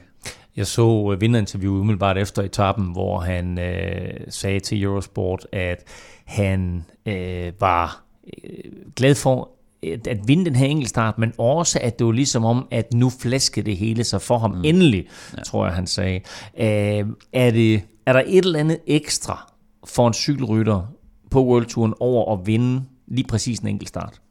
Jeg 0.55 0.67
så 0.67 1.15
vinderinterviewet 1.19 1.79
umiddelbart 1.79 2.17
efter 2.17 2.41
etappen, 2.41 2.91
hvor 2.91 3.19
han 3.19 3.59
øh, 3.59 4.13
sagde 4.29 4.59
til 4.59 4.83
Eurosport, 4.83 5.47
at 5.51 5.83
han 6.25 6.85
øh, 7.05 7.53
var 7.59 8.03
øh, 8.43 8.71
glad 8.95 9.15
for 9.15 9.49
at, 9.83 10.07
at 10.07 10.27
vinde 10.27 10.45
den 10.45 10.55
her 10.55 10.65
enkeltstart, 10.65 11.17
men 11.17 11.33
også 11.37 11.79
at 11.81 11.99
det 11.99 12.07
var 12.07 12.13
ligesom 12.13 12.45
om, 12.45 12.67
at 12.71 12.93
nu 12.93 13.09
flæskede 13.09 13.65
det 13.65 13.77
hele 13.77 14.03
sig 14.03 14.21
for 14.21 14.37
ham 14.37 14.51
mm. 14.51 14.61
endelig, 14.65 15.07
ja. 15.37 15.43
tror 15.43 15.65
jeg 15.65 15.75
han 15.75 15.87
sagde. 15.87 16.21
Øh, 16.57 17.05
er, 17.33 17.51
det, 17.51 17.81
er 18.05 18.13
der 18.13 18.23
et 18.25 18.45
eller 18.45 18.59
andet 18.59 18.79
ekstra 18.87 19.51
for 19.85 20.07
en 20.07 20.13
cykelrytter 20.13 20.87
på 21.31 21.45
World 21.45 21.65
Touren 21.65 21.93
over 21.99 22.37
at 22.37 22.47
vinde 22.47 22.83
lige 23.07 23.27
præcis 23.27 23.59
en 23.59 23.67
enkeltstart? 23.67 24.21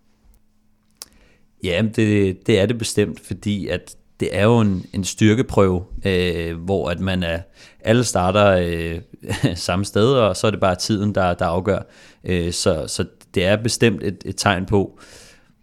Ja, 1.64 1.82
det, 1.96 2.46
det 2.46 2.60
er 2.60 2.66
det 2.66 2.78
bestemt, 2.78 3.20
fordi 3.20 3.68
at 3.68 3.96
det 4.22 4.36
er 4.36 4.44
jo 4.44 4.60
en, 4.60 4.86
en 4.92 5.04
styrkeprøve, 5.04 5.82
øh, 6.04 6.56
hvor 6.56 6.90
at 6.90 7.00
man 7.00 7.22
er, 7.22 7.38
alle 7.80 8.04
starter 8.04 8.46
øh, 8.46 9.00
samme 9.54 9.84
sted, 9.84 10.12
og 10.12 10.36
så 10.36 10.46
er 10.46 10.50
det 10.50 10.60
bare 10.60 10.74
tiden, 10.74 11.14
der, 11.14 11.34
der 11.34 11.46
afgør. 11.46 11.78
Øh, 12.24 12.52
så, 12.52 12.84
så 12.86 13.04
det 13.34 13.44
er 13.44 13.56
bestemt 13.56 14.02
et, 14.02 14.22
et 14.24 14.36
tegn 14.36 14.66
på, 14.66 14.98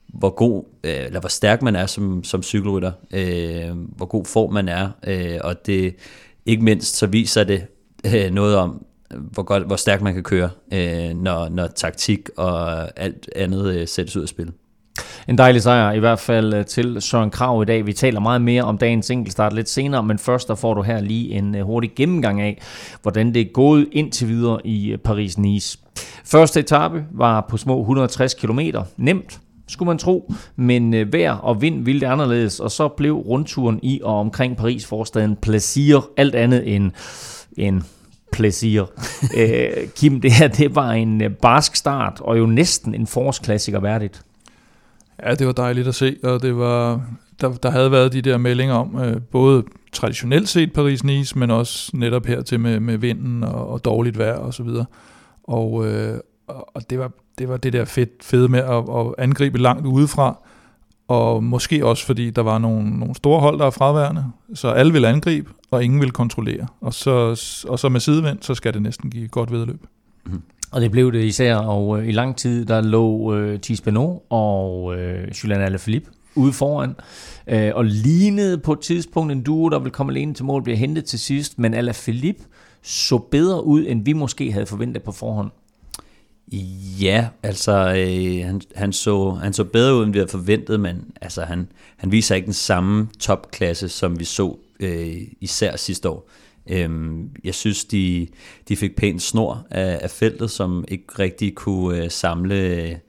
hvor 0.08 0.30
god, 0.30 0.64
øh, 0.84 1.06
eller 1.06 1.20
hvor 1.20 1.30
stærk 1.30 1.62
man 1.62 1.76
er 1.76 1.86
som, 1.86 2.24
som 2.24 2.44
cykelrytter, 2.44 2.92
øh, 3.14 3.78
hvor 3.98 4.06
god 4.06 4.26
form 4.26 4.54
man 4.54 4.70
er, 4.70 4.90
øh, 5.08 5.38
og 5.44 5.66
det 5.66 5.96
ikke 6.46 6.64
mindst 6.64 6.96
så 6.96 7.08
viser 7.08 7.44
det 7.44 7.66
øh, 8.16 8.32
noget 8.32 8.56
om, 8.56 8.86
hvor, 9.32 9.44
godt, 9.44 9.64
hvor 9.64 9.76
stærk 9.76 10.02
man 10.02 10.14
kan 10.14 10.24
køre, 10.24 10.50
øh, 10.74 11.18
når, 11.18 11.50
når 11.50 11.68
taktik 11.68 12.30
og 12.38 13.00
alt 13.00 13.30
andet 13.36 13.74
øh, 13.74 13.88
sættes 13.88 14.18
ud 14.18 14.22
af 14.22 14.30
spil. 14.30 14.52
En 15.30 15.38
dejlig 15.38 15.62
sejr 15.62 15.92
i 15.92 16.00
hvert 16.00 16.20
fald 16.20 16.54
øh, 16.54 16.66
til 16.66 17.02
Søren 17.02 17.30
Krav 17.30 17.62
i 17.62 17.66
dag. 17.66 17.86
Vi 17.86 17.94
taler 17.94 18.20
meget 18.20 18.42
mere 18.42 18.64
om 18.64 18.78
dagens 18.78 19.10
enkeltstart 19.10 19.54
lidt 19.54 19.70
senere, 19.70 20.04
men 20.04 20.20
først 20.20 20.48
der 20.48 20.56
får 20.56 20.74
du 20.74 20.82
her 20.82 21.02
lige 21.02 21.32
en 21.32 21.56
øh, 21.56 21.62
hurtig 21.66 21.92
gennemgang 21.96 22.42
af, 22.42 22.62
hvordan 23.02 23.34
det 23.34 23.42
er 23.42 23.52
gået 23.54 23.88
indtil 23.92 24.28
videre 24.28 24.68
i 24.68 24.92
øh, 24.92 24.98
Paris-Nice. 25.08 25.78
Første 26.26 26.60
etape 26.60 27.06
var 27.12 27.46
på 27.50 27.58
små 27.58 27.80
160 27.80 28.34
km. 28.34 28.60
Nemt, 28.98 29.40
skulle 29.68 29.88
man 29.88 29.98
tro, 29.98 30.34
men 30.56 31.14
vejr 31.14 31.34
og 31.34 31.62
vind 31.62 31.86
ville 31.86 32.02
det 32.02 32.08
anderledes, 32.08 32.60
og 32.60 32.72
så 32.72 32.88
blev 32.88 33.14
rundturen 33.14 33.80
i 33.84 34.02
og 34.04 34.20
omkring 34.20 34.58
Paris-forstaden 34.58 35.36
Plaisir 35.36 36.10
alt 36.18 36.36
andet 36.36 36.76
end 36.76 36.92
en 37.58 37.84
plaisir. 38.32 38.84
Kim, 39.98 40.22
det 40.22 40.32
her 40.32 40.48
det 40.48 40.76
var 40.76 40.92
en 40.92 41.22
barsk 41.42 41.76
start, 41.76 42.22
og 42.22 42.38
jo 42.38 42.46
næsten 42.46 42.96
en 42.96 43.08
forårsklassiker 43.08 43.80
værdigt. 43.80 44.24
Ja, 45.26 45.36
det 45.36 45.48
var 45.48 45.54
dejligt 45.54 45.88
at 45.88 45.96
se, 45.96 46.18
og 46.24 46.42
det 46.42 46.58
var, 46.58 47.02
der, 47.42 47.54
der 47.54 47.70
havde 47.70 47.92
været 47.92 48.14
de 48.14 48.22
der 48.22 48.38
meldinger 48.38 48.76
om, 48.76 49.00
øh, 49.02 49.22
både 49.22 49.64
traditionelt 49.92 50.50
set 50.50 50.78
Paris-Nice, 50.78 51.40
men 51.40 51.52
også 51.52 51.92
netop 51.94 52.26
her 52.26 52.42
til 52.42 52.60
med, 52.60 52.80
med 52.80 52.98
vinden 52.98 53.44
og, 53.44 53.70
og 53.70 53.86
dårligt 53.86 54.18
vejr 54.18 54.38
og 54.38 54.54
så 54.54 54.64
videre. 54.64 54.86
Og, 55.44 55.88
øh, 55.88 56.20
og 56.48 56.90
det, 56.90 57.00
var, 57.00 57.12
det 57.38 57.50
var 57.50 57.58
det 57.58 57.74
der 57.74 57.86
fedt, 57.86 58.10
fede 58.22 58.48
med 58.48 58.60
at, 58.60 58.84
at 58.90 59.14
angribe 59.18 59.58
langt 59.58 59.86
udefra, 59.86 60.38
og 61.08 61.44
måske 61.44 61.86
også 61.86 62.06
fordi 62.06 62.30
der 62.30 62.42
var 62.42 62.58
nogle, 62.58 63.00
nogle 63.00 63.16
store 63.16 63.40
hold, 63.40 63.60
der 63.60 63.66
er 63.66 63.70
fraværende, 63.70 64.26
så 64.54 64.68
alle 64.68 64.94
vil 64.94 65.06
angribe, 65.06 65.52
og 65.72 65.84
ingen 65.84 66.02
vil 66.02 66.12
kontrollere. 66.12 66.68
Og 66.82 66.94
så, 66.94 67.12
og 67.68 67.80
så 67.80 67.90
med 67.90 68.00
sidevind, 68.00 68.38
så 68.42 68.56
skal 68.56 68.74
det 68.74 68.82
næsten 68.82 69.10
give 69.10 69.28
godt 69.28 69.52
vedløb. 69.52 69.86
Mm. 70.26 70.42
Og 70.72 70.82
det 70.82 70.92
blev 70.92 71.12
det 71.12 71.24
især, 71.24 71.56
og 71.56 72.02
øh, 72.02 72.08
i 72.08 72.12
lang 72.12 72.38
tid, 72.38 72.66
der 72.66 72.82
lå 72.82 73.36
øh, 73.36 73.60
Thies 73.60 73.82
Benoit 73.82 74.20
og 74.30 74.96
øh, 74.98 75.32
Julian 75.44 75.62
Alaphilippe 75.62 76.10
ude 76.36 76.54
foran, 76.54 76.96
øh, 77.48 77.72
og 77.76 77.86
lignede 77.86 78.58
på 78.58 78.74
et 78.74 78.80
tidspunkt 78.80 79.32
en 79.32 79.44
duo, 79.44 79.70
der 79.70 79.80
ville 79.80 79.92
komme 79.92 80.12
alene 80.12 80.34
til 80.34 80.46
mål, 80.46 80.64
bliver 80.64 80.78
hentet 80.78 81.06
til 81.06 81.20
sidst, 81.20 81.60
men 81.60 81.74
Alaphilippe 81.74 82.44
så 82.82 83.18
bedre 83.18 83.66
ud, 83.66 83.86
end 83.88 84.06
vi 84.06 84.14
måske 84.14 84.52
havde 84.52 84.66
forventet 84.66 85.04
på 85.04 85.12
forhånd. 85.12 85.52
Ja, 87.02 87.28
altså 87.44 87.72
øh, 87.72 88.46
han, 88.46 88.62
han, 88.76 88.94
så, 88.94 89.30
han 89.30 89.54
så 89.54 89.64
bedre 89.64 89.96
ud, 89.96 90.04
end 90.04 90.12
vi 90.12 90.20
havde 90.20 90.32
forventet, 90.32 90.80
men 90.80 91.04
altså, 91.22 91.42
han, 91.42 91.68
han 91.98 92.12
viser 92.12 92.36
ikke 92.36 92.46
den 92.46 92.54
samme 92.54 93.08
topklasse, 93.20 93.90
som 93.90 94.20
vi 94.20 94.26
så 94.26 94.58
øh, 94.80 95.18
især 95.42 95.76
sidste 95.76 96.10
år. 96.10 96.30
Øhm, 96.70 97.30
jeg 97.44 97.56
synes, 97.56 97.86
de, 97.86 98.28
de 98.68 98.76
fik 98.76 98.96
pænt 98.96 99.22
snor 99.22 99.68
af, 99.72 100.00
af 100.02 100.10
feltet, 100.10 100.52
som 100.52 100.86
ikke 100.88 101.06
rigtig 101.20 101.56
kunne 101.56 102.04
øh, 102.04 102.12
samle, 102.12 103.00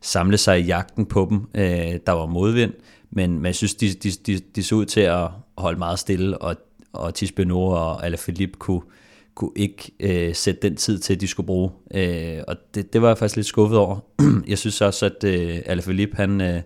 samle 0.00 0.38
sig 0.38 0.60
i 0.60 0.64
jagten 0.64 1.06
på 1.06 1.26
dem. 1.30 1.40
Øh, 1.54 2.00
der 2.06 2.12
var 2.12 2.26
modvind, 2.26 2.72
men, 3.10 3.34
men 3.34 3.46
jeg 3.46 3.54
synes, 3.54 3.74
de, 3.74 3.92
de, 3.92 4.10
de, 4.10 4.40
de 4.56 4.62
så 4.62 4.74
ud 4.74 4.84
til 4.84 5.00
at 5.00 5.28
holde 5.58 5.78
meget 5.78 5.98
stille, 5.98 6.38
og, 6.38 6.56
og 6.92 7.14
Tisbenor 7.14 7.76
og 7.76 8.06
Alaphilippe 8.06 8.58
kunne, 8.58 8.82
kunne 9.34 9.52
ikke 9.56 9.92
øh, 10.00 10.34
sætte 10.34 10.68
den 10.68 10.76
tid 10.76 10.98
til, 10.98 11.20
de 11.20 11.26
skulle 11.26 11.46
bruge. 11.46 11.70
Øh, 11.94 12.38
og 12.48 12.56
det, 12.74 12.92
det 12.92 13.02
var 13.02 13.08
jeg 13.08 13.18
faktisk 13.18 13.36
lidt 13.36 13.46
skuffet 13.46 13.78
over. 13.78 13.98
jeg 14.48 14.58
synes 14.58 14.80
også, 14.80 15.06
at 15.06 15.24
øh, 15.24 15.58
Alaphilippe, 15.66 16.16
han, 16.16 16.40
øh, 16.40 16.60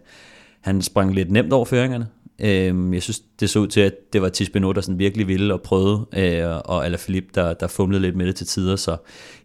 han 0.61 0.83
sprang 0.83 1.15
lidt 1.15 1.31
nemt 1.31 1.53
over 1.53 1.65
føringerne, 1.65 2.07
Øh, 2.41 2.95
jeg 2.95 3.03
synes, 3.03 3.21
det 3.41 3.51
så 3.51 3.59
ud 3.59 3.67
til, 3.67 3.81
at 3.81 3.95
det 4.13 4.23
var 4.23 4.29
Tisbeno, 4.29 4.73
der 4.73 4.81
sådan 4.81 4.99
virkelig 4.99 5.29
ville 5.29 5.55
og 5.55 5.63
prøvede, 5.63 6.07
øh, 6.17 6.61
og 6.65 6.85
Alaphilippe, 6.85 7.31
der, 7.35 7.55
der 7.55 7.67
fumlede 7.67 8.03
lidt 8.03 8.17
med 8.17 8.27
det 8.27 8.37
til 8.37 8.47
tider, 8.47 8.77
så 8.77 8.97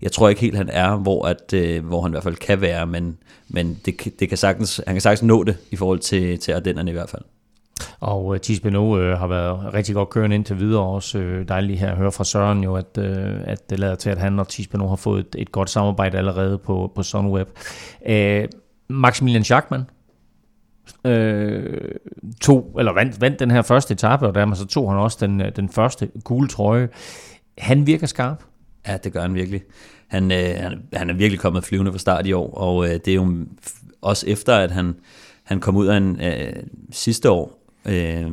jeg 0.02 0.12
tror 0.12 0.30
ikke 0.30 0.42
helt, 0.42 0.58
han 0.58 0.70
er, 0.70 0.96
hvor, 0.96 1.26
at, 1.26 1.54
øh, 1.54 1.86
hvor 1.86 2.02
han 2.02 2.12
i 2.12 2.14
hvert 2.14 2.24
fald 2.24 2.36
kan 2.36 2.62
være, 2.62 2.88
men, 2.88 3.18
men 3.48 3.80
det, 3.86 4.20
det 4.20 4.30
kan 4.30 4.38
sagtens, 4.38 4.82
han 4.88 4.96
kan 4.96 5.02
sagtens 5.02 5.24
nå 5.24 5.44
det 5.44 5.58
i 5.72 5.76
forhold 5.76 6.00
til, 6.00 6.40
til 6.40 6.52
Ardennerne 6.52 6.92
i 6.92 6.94
hvert 6.94 7.10
fald. 7.10 7.22
Og 8.00 8.24
øh, 8.24 8.30
uh, 8.30 8.38
Thies 8.38 8.60
Beno 8.60 8.96
uh, 8.96 9.00
øh, 9.00 9.18
har 9.18 9.28
været 9.28 9.74
rigtig 9.74 9.96
godt 9.96 10.10
kørende 10.10 10.36
indtil 10.36 10.60
videre 10.60 10.82
også. 10.82 11.18
Uh, 11.18 11.48
dejligt 11.48 11.80
her 11.80 11.92
at 11.92 11.98
høre 11.98 12.12
fra 12.12 12.24
Søren 12.24 12.64
jo, 12.64 12.76
at, 12.76 12.98
uh, 12.98 13.06
at 13.44 13.70
det 13.70 13.80
lader 13.80 13.96
til, 13.96 14.10
at 14.10 14.18
han 14.18 14.40
og 14.40 14.48
Thies 14.48 14.68
Beno 14.68 14.88
har 14.88 14.96
fået 14.96 15.20
et, 15.20 15.36
et 15.42 15.52
godt 15.52 15.70
samarbejde 15.70 16.18
allerede 16.18 16.58
på, 16.58 16.92
på 16.96 17.04
Sunweb. 17.04 17.48
Uh, 18.10 18.44
Maximilian 18.90 19.44
Schachmann 19.44 19.84
øh, 21.06 21.92
tog, 22.42 22.76
eller 22.80 22.94
vandt, 22.94 23.22
vandt 23.22 23.40
den 23.40 23.52
her 23.52 23.62
første 23.62 23.94
etape, 23.94 24.28
og 24.28 24.36
dermed 24.36 24.56
så 24.56 24.66
tog 24.66 24.92
han 24.92 25.00
også 25.00 25.18
den, 25.22 25.42
øh, 25.42 25.52
den 25.56 25.70
første 25.70 26.10
gule 26.24 26.48
trøje. 26.48 26.90
Han 27.58 27.88
virker 27.88 28.08
skarp. 28.08 28.44
Ja, 28.88 28.98
det 28.98 29.14
gør 29.14 29.22
han 29.22 29.36
virkelig. 29.36 29.62
Han, 30.08 30.32
øh, 30.32 30.56
han, 30.58 30.82
han 30.94 31.10
er 31.10 31.14
virkelig 31.14 31.40
kommet 31.40 31.64
flyvende 31.64 31.92
fra 31.92 32.00
start 32.00 32.28
i 32.28 32.34
år, 32.34 32.54
og 32.54 32.86
øh, 32.86 32.94
det 32.94 33.08
er 33.08 33.16
jo 33.16 33.46
også 34.02 34.28
efter, 34.28 34.56
at 34.56 34.72
han, 34.72 34.96
han 35.44 35.60
kom 35.60 35.76
ud 35.76 35.88
af 35.88 35.98
en 35.98 36.22
øh, 36.22 36.54
sidste 36.92 37.32
år, 37.32 37.60
øh, 37.86 38.32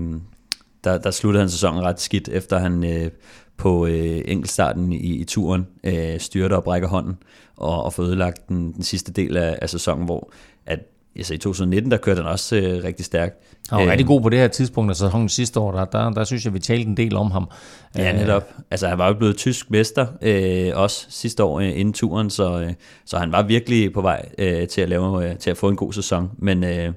der, 0.85 0.99
der 0.99 1.11
sluttede 1.11 1.42
han 1.42 1.50
sæsonen 1.50 1.82
ret 1.82 2.00
skidt, 2.00 2.28
efter 2.28 2.59
han 2.59 2.85
øh, 2.85 3.11
på 3.56 3.87
øh, 3.87 4.21
enkeltstarten 4.25 4.92
i, 4.92 5.16
i 5.16 5.25
turen 5.25 5.66
øh, 5.85 6.21
styrter 6.21 6.56
og 6.56 6.64
brækker 6.64 6.88
hånden, 6.88 7.18
og, 7.56 7.85
og 7.85 7.92
får 7.92 8.02
ødelagt 8.02 8.49
den, 8.49 8.73
den 8.73 8.82
sidste 8.82 9.12
del 9.12 9.37
af, 9.37 9.59
af 9.62 9.71
sæsonen, 9.71 10.04
hvor 10.04 10.32
at 10.66 10.78
altså 11.16 11.35
i 11.35 11.38
2019, 11.38 11.90
der 11.90 11.97
kørte 11.97 12.23
han 12.23 12.31
også 12.31 12.57
øh, 12.57 12.85
rigtig 12.85 13.04
stærkt. 13.04 13.35
Han 13.71 13.78
var 13.78 13.85
øh, 13.85 13.90
rigtig 13.90 14.07
god 14.07 14.21
på 14.21 14.28
det 14.28 14.38
her 14.38 14.49
tidspunkt 14.49 14.90
af 14.90 14.97
sæsonen 14.97 15.28
sidste 15.28 15.61
år, 15.61 15.73
der, 15.73 15.85
der, 15.85 16.11
der 16.11 16.25
synes 16.25 16.45
jeg, 16.45 16.54
vi 16.54 16.59
talte 16.59 16.88
en 16.88 16.97
del 16.97 17.16
om 17.16 17.31
ham. 17.31 17.50
Ja, 17.97 18.12
netop. 18.12 18.49
Altså 18.71 18.88
han 18.88 18.99
var 18.99 19.09
jo 19.09 19.14
blevet 19.14 19.37
tysk 19.37 19.71
mester 19.71 20.07
øh, 20.23 20.71
også 20.75 21.07
sidste 21.09 21.45
år 21.45 21.61
øh, 21.61 21.78
inden 21.78 21.92
turen, 21.92 22.31
så, 22.31 22.61
øh, 22.61 22.73
så 23.04 23.19
han 23.19 23.33
var 23.33 23.42
virkelig 23.42 23.92
på 23.92 24.00
vej 24.00 24.28
øh, 24.38 24.69
til, 24.69 24.81
at 24.81 24.88
lave, 24.88 25.31
øh, 25.31 25.37
til 25.37 25.50
at 25.50 25.57
få 25.57 25.69
en 25.69 25.76
god 25.76 25.92
sæson. 25.92 26.31
Men 26.38 26.64
øh, 26.64 26.92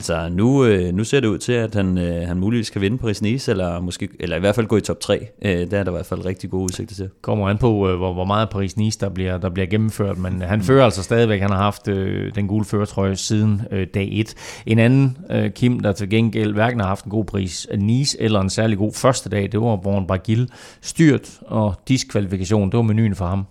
Altså 0.00 0.28
nu, 0.28 0.64
øh, 0.64 0.94
nu 0.94 1.04
ser 1.04 1.20
det 1.20 1.28
ud 1.28 1.38
til, 1.38 1.52
at 1.52 1.74
han, 1.74 1.98
øh, 1.98 2.28
han 2.28 2.36
muligvis 2.36 2.70
kan 2.70 2.80
vinde 2.80 2.98
Paris-Nice, 3.04 3.50
eller, 3.50 3.80
måske, 3.80 4.08
eller 4.20 4.36
i 4.36 4.40
hvert 4.40 4.54
fald 4.54 4.66
gå 4.66 4.76
i 4.76 4.80
top 4.80 5.00
3. 5.00 5.28
Øh, 5.42 5.50
det 5.52 5.72
er 5.72 5.84
der 5.84 5.90
i 5.90 5.94
hvert 5.94 6.06
fald 6.06 6.24
rigtig 6.24 6.50
gode 6.50 6.62
udsigter 6.62 6.94
til. 6.94 7.10
Kommer 7.22 7.48
an 7.48 7.58
på, 7.58 7.88
øh, 7.88 7.96
hvor, 7.96 8.12
hvor 8.12 8.24
meget 8.24 8.48
Paris-Nice 8.54 8.98
der 9.00 9.08
bliver, 9.08 9.38
der 9.38 9.50
bliver 9.50 9.66
gennemført, 9.66 10.18
men 10.18 10.42
han 10.42 10.62
fører 10.62 10.84
altså 10.84 11.02
stadigvæk, 11.02 11.40
han 11.40 11.50
har 11.50 11.58
haft 11.58 11.88
øh, 11.88 12.34
den 12.34 12.48
gule 12.48 12.64
føretrøje 12.64 13.16
siden 13.16 13.62
øh, 13.70 13.86
dag 13.94 14.08
1. 14.12 14.34
En 14.66 14.78
anden 14.78 15.18
øh, 15.30 15.50
Kim, 15.50 15.80
der 15.80 15.92
til 15.92 16.10
gengæld 16.10 16.52
hverken 16.52 16.80
har 16.80 16.86
haft 16.86 17.04
en 17.04 17.10
god 17.10 17.24
pris 17.24 17.66
øh, 17.70 17.80
Nice 17.80 18.20
eller 18.20 18.40
en 18.40 18.50
særlig 18.50 18.78
god 18.78 18.92
første 18.92 19.30
dag, 19.30 19.52
det 19.52 19.60
var 19.60 19.76
Born 19.76 20.06
Bragil. 20.06 20.50
Styrt 20.80 21.38
og 21.40 21.74
diskvalifikation, 21.88 22.70
det 22.70 22.76
var 22.76 22.82
menuen 22.82 23.14
for 23.14 23.26
ham. 23.26 23.46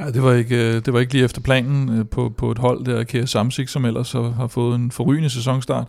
Ja, 0.00 0.10
det 0.10 0.22
var 0.22 0.32
ikke, 0.32 0.56
øh, 0.56 0.84
det 0.84 0.92
var 0.92 1.00
ikke 1.00 1.12
lige 1.12 1.24
efter 1.24 1.40
planen 1.40 1.98
øh, 1.98 2.06
på, 2.06 2.28
på 2.36 2.50
et 2.50 2.58
hold 2.58 2.84
der, 2.84 3.04
Kære 3.04 3.26
Samsik, 3.26 3.68
som 3.68 3.84
ellers 3.84 4.12
har 4.12 4.46
fået 4.46 4.74
en 4.74 4.90
forrygende 4.90 5.30
sæsonstart. 5.30 5.86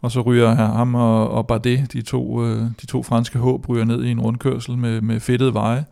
Og 0.00 0.12
så 0.12 0.20
ryger 0.20 0.54
ham 0.54 0.94
og, 0.94 1.30
og 1.30 1.46
Bardet, 1.46 1.92
de 1.92 2.02
to, 2.02 2.44
øh, 2.44 2.60
de 2.80 2.86
to 2.86 3.02
franske 3.02 3.38
håb, 3.38 3.68
ryger 3.68 3.84
ned 3.84 4.04
i 4.04 4.10
en 4.10 4.20
rundkørsel 4.20 4.78
med, 4.78 5.00
med 5.00 5.20
fedtede 5.20 5.54
veje. 5.54 5.84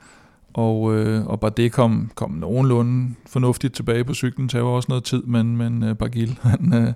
Og, 0.54 0.80
og 1.26 1.40
Bardet 1.40 1.72
kom, 1.72 2.10
kom 2.14 2.30
nogenlunde 2.30 3.14
fornuftigt 3.26 3.74
tilbage 3.74 4.04
på 4.04 4.14
cyklen, 4.14 4.48
tager 4.48 4.64
også 4.64 4.86
noget 4.88 5.04
tid, 5.04 5.22
men, 5.22 5.56
men 5.56 5.96
Bargil, 5.96 6.38
han, 6.42 6.94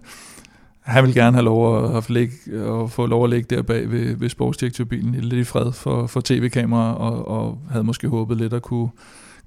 han 0.80 1.04
vil 1.04 1.14
gerne 1.14 1.36
have 1.36 1.44
lov 1.44 1.84
at, 1.84 1.96
at, 1.96 2.10
lig, 2.10 2.30
at 2.52 2.90
få 2.90 3.06
lov 3.06 3.24
at 3.24 3.30
ligge 3.30 3.56
der 3.56 3.62
bag 3.62 3.90
ved, 3.90 4.16
ved 4.16 4.28
sportsdirektørbilen 4.28 5.14
lidt 5.14 5.40
i 5.40 5.44
fred 5.44 5.72
for, 5.72 6.06
for 6.06 6.20
tv-kamera, 6.20 6.94
og, 6.94 7.28
og 7.28 7.58
havde 7.70 7.84
måske 7.84 8.08
håbet 8.08 8.36
lidt 8.36 8.52
at 8.52 8.62
kunne 8.62 8.88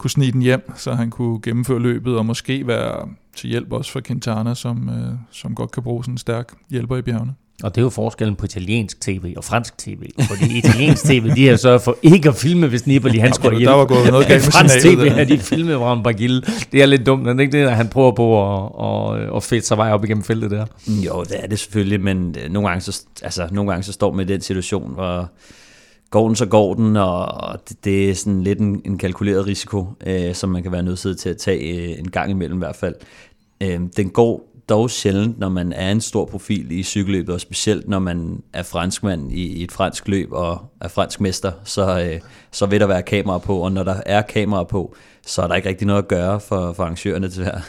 kunne 0.02 0.12
snige 0.12 0.32
den 0.32 0.42
hjem, 0.42 0.72
så 0.78 0.94
han 0.94 1.10
kunne 1.10 1.42
gennemføre 1.42 1.80
løbet, 1.80 2.18
og 2.18 2.26
måske 2.26 2.68
være 2.68 3.08
til 3.36 3.50
hjælp 3.50 3.72
også 3.72 3.92
for 3.92 4.02
Quintana, 4.08 4.54
som, 4.56 4.90
øh, 4.90 5.14
som 5.32 5.56
godt 5.56 5.72
kan 5.72 5.84
bruge 5.84 6.04
sådan 6.04 6.14
en 6.14 6.18
stærk 6.18 6.54
hjælper 6.70 6.98
i 6.98 7.02
bjergene. 7.02 7.34
Og 7.64 7.76
det 7.76 7.82
er 7.82 7.86
jo 7.86 7.90
forskellen 7.90 8.36
på 8.36 8.46
italiensk 8.46 9.02
tv 9.02 9.34
og 9.38 9.44
fransk 9.44 9.78
tv. 9.78 10.10
Fordi 10.30 10.58
italiensk 10.58 11.06
tv, 11.06 11.36
de 11.36 11.48
har 11.48 11.56
sørget 11.56 11.82
for 11.82 11.98
ikke 12.02 12.30
at 12.30 12.36
filme, 12.36 12.68
hvis 12.68 12.88
Nibali 12.88 13.18
han 13.18 13.34
skulle 13.34 13.58
hjælpe. 13.58 13.72
Der 13.72 13.78
var 13.78 13.86
gået 13.86 14.08
noget 14.08 14.28
galt 14.28 14.46
med 14.46 14.52
Fransk 14.52 14.76
tv 14.80 15.10
har 15.10 15.24
de 15.24 15.40
filmet 15.40 15.80
Ron 15.80 16.04
Bagil. 16.04 16.46
Det 16.72 16.82
er 16.82 16.86
lidt 16.86 17.06
dumt, 17.06 17.24
men 17.24 17.38
det 17.38 17.38
er 17.38 17.42
ikke 17.42 17.60
det, 17.60 17.68
at 17.68 17.76
han 17.76 17.88
prøver 17.88 18.12
på 18.12 18.56
at, 18.56 19.20
at, 19.20 19.36
at 19.36 19.44
fedte 19.44 19.68
sig 19.68 19.78
vej 19.78 19.92
op 19.92 20.04
igennem 20.04 20.24
feltet 20.24 20.52
der. 20.52 20.66
Jo, 20.88 21.24
det 21.24 21.44
er 21.44 21.48
det 21.48 21.60
selvfølgelig, 21.60 22.02
men 22.02 22.36
øh, 22.44 22.52
nogle 22.52 22.70
gange 22.70 22.82
så, 22.82 23.02
altså, 23.22 23.48
nogle 23.52 23.72
gange 23.72 23.84
så 23.84 23.92
står 23.92 24.14
man 24.14 24.26
i 24.26 24.32
den 24.32 24.42
situation, 24.42 24.94
hvor 24.94 25.30
går 26.12 26.28
den, 26.28 26.36
så 26.36 26.46
går 26.46 26.74
den, 26.74 26.98
og 26.98 27.60
det, 27.70 27.86
det 27.86 28.10
er 28.10 28.16
sådan 28.16 28.44
lidt 28.44 28.60
en, 28.60 28.82
en 28.86 28.98
kalkuleret 28.98 29.48
risiko, 29.48 29.86
øh, 30.06 30.36
som 30.36 30.50
man 30.50 30.64
kan 30.64 30.72
være 30.72 30.84
nødt 30.84 31.20
til 31.20 31.30
at 31.30 31.38
tage 31.38 31.92
øh, 31.92 32.00
en 32.00 32.12
gang 32.12 32.32
imellem 32.32 32.58
i 32.58 32.64
hvert 32.66 32.76
fald. 32.76 32.96
Øh, 33.62 33.80
den 33.98 34.10
går 34.10 34.48
dog 34.70 34.90
sjældent, 34.90 35.40
når 35.40 35.50
man 35.50 35.74
er 35.74 35.92
en 35.92 36.02
stor 36.02 36.26
profil 36.26 36.72
i 36.72 36.84
cykelløbet, 36.84 37.34
og 37.34 37.42
specielt 37.42 37.88
når 37.88 38.00
man 38.00 38.44
er 38.54 38.64
franskmand 38.64 39.32
i, 39.32 39.46
i 39.46 39.64
et 39.64 39.72
fransk 39.72 40.08
løb 40.08 40.32
og 40.32 40.62
er 40.82 40.88
fransk 40.88 41.22
mester, 41.22 41.52
så, 41.64 42.00
øh, 42.00 42.20
så 42.52 42.66
vil 42.66 42.80
der 42.80 42.88
være 42.88 43.02
kamera 43.02 43.38
på, 43.38 43.58
og 43.58 43.72
når 43.72 43.84
der 43.84 44.02
er 44.06 44.22
kamera 44.22 44.64
på, 44.64 44.96
så 45.26 45.42
er 45.42 45.48
der 45.48 45.56
ikke 45.56 45.70
rigtig 45.70 45.88
noget 45.88 46.02
at 46.02 46.08
gøre 46.08 46.40
for, 46.40 46.74
for 46.74 46.84
arrangørerne 46.84 47.30
til 47.30 47.44
det 47.44 47.52
her. 47.52 47.62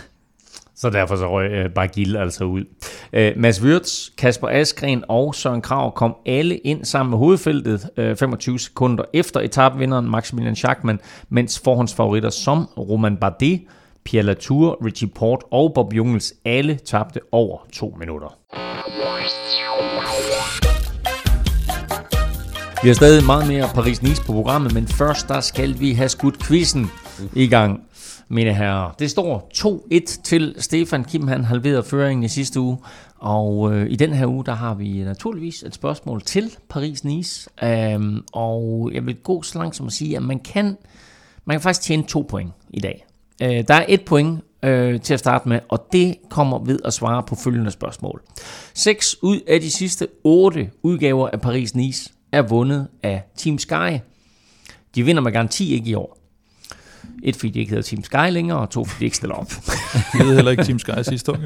Så 0.82 0.90
derfor 0.90 1.16
så 1.16 1.30
røg 1.30 1.50
øh, 1.50 1.70
Bargil 1.70 2.16
altså 2.16 2.44
ud. 2.44 2.64
Øh, 3.12 3.32
Mads 3.36 3.62
Wirtz, 3.62 4.08
Kasper 4.18 4.48
Askren 4.48 5.04
og 5.08 5.34
Søren 5.34 5.60
Krav 5.60 5.94
kom 5.94 6.16
alle 6.26 6.56
ind 6.56 6.84
sammen 6.84 7.10
med 7.10 7.18
hovedfeltet 7.18 7.88
øh, 7.96 8.16
25 8.16 8.58
sekunder 8.58 9.04
efter 9.14 9.40
etapvinderen 9.40 10.10
Maximilian 10.10 10.56
Schachmann, 10.56 11.00
mens 11.28 11.60
forhåndsfavoritter 11.64 12.30
som 12.30 12.68
Roman 12.78 13.16
Bardet, 13.16 13.60
Pierre 14.04 14.26
Latour, 14.26 14.84
Richie 14.84 15.08
Port 15.08 15.44
og 15.50 15.72
Bob 15.74 15.94
Jungels 15.94 16.34
alle 16.44 16.74
tabte 16.74 17.20
over 17.32 17.58
to 17.72 17.96
minutter. 17.98 18.38
Vi 22.82 22.88
har 22.88 22.94
stadig 22.94 23.26
meget 23.26 23.48
mere 23.48 23.64
Paris-Nice 23.64 24.26
på 24.26 24.32
programmet, 24.32 24.74
men 24.74 24.86
først 24.86 25.28
der 25.28 25.40
skal 25.40 25.80
vi 25.80 25.92
have 25.92 26.08
skudt 26.08 26.42
quizzen 26.46 26.90
i 27.34 27.46
gang, 27.46 27.80
mine 28.32 28.54
herrer. 28.54 28.90
Det 28.98 29.10
står 29.10 29.50
2-1 29.54 30.22
til 30.22 30.54
Stefan 30.58 31.04
Kim, 31.04 31.28
han 31.28 31.44
halverede 31.44 31.82
føringen 31.82 32.24
i 32.24 32.28
sidste 32.28 32.60
uge, 32.60 32.78
og 33.18 33.74
øh, 33.74 33.90
i 33.90 33.96
den 33.96 34.12
her 34.12 34.26
uge, 34.26 34.44
der 34.44 34.54
har 34.54 34.74
vi 34.74 35.04
naturligvis 35.04 35.62
et 35.62 35.74
spørgsmål 35.74 36.22
til 36.22 36.50
Paris-Nice, 36.74 37.64
øhm, 37.66 38.24
og 38.32 38.90
jeg 38.94 39.06
vil 39.06 39.16
gå 39.16 39.42
så 39.42 39.58
langt 39.58 39.76
som 39.76 39.86
at 39.86 39.92
sige, 39.92 40.16
at 40.16 40.22
man 40.22 40.38
kan, 40.38 40.76
man 41.44 41.54
kan 41.54 41.60
faktisk 41.60 41.82
tjene 41.82 42.02
to 42.02 42.26
point 42.28 42.52
i 42.70 42.80
dag. 42.80 43.06
Øh, 43.42 43.64
der 43.68 43.74
er 43.74 43.84
et 43.88 44.04
point 44.04 44.40
øh, 44.62 45.00
til 45.00 45.14
at 45.14 45.20
starte 45.20 45.48
med, 45.48 45.60
og 45.68 45.86
det 45.92 46.16
kommer 46.30 46.58
ved 46.58 46.78
at 46.84 46.92
svare 46.92 47.22
på 47.22 47.34
følgende 47.34 47.70
spørgsmål. 47.70 48.22
6 48.74 49.16
ud 49.22 49.40
af 49.48 49.60
de 49.60 49.70
sidste 49.70 50.08
8 50.24 50.70
udgaver 50.82 51.28
af 51.28 51.38
Paris-Nice 51.38 52.12
er 52.32 52.42
vundet 52.42 52.88
af 53.02 53.22
Team 53.36 53.58
Sky. 53.58 53.98
De 54.94 55.02
vinder 55.02 55.22
med 55.22 55.32
garanti 55.32 55.74
ikke 55.74 55.90
i 55.90 55.94
år. 55.94 56.21
Et, 57.22 57.36
fordi 57.36 57.50
de 57.50 57.58
ikke 57.58 57.70
hedder 57.70 57.82
Team 57.82 58.04
Sky 58.04 58.30
længere, 58.30 58.58
og 58.58 58.70
to, 58.70 58.84
fordi 58.84 59.00
de 59.00 59.04
ikke 59.04 59.16
stiller 59.16 59.34
op. 59.36 59.52
Vi 60.14 60.18
ved 60.18 60.34
heller 60.34 60.50
ikke 60.50 60.64
Team 60.64 60.78
Sky 60.78 60.90
sidste 61.02 61.32
år. 61.32 61.36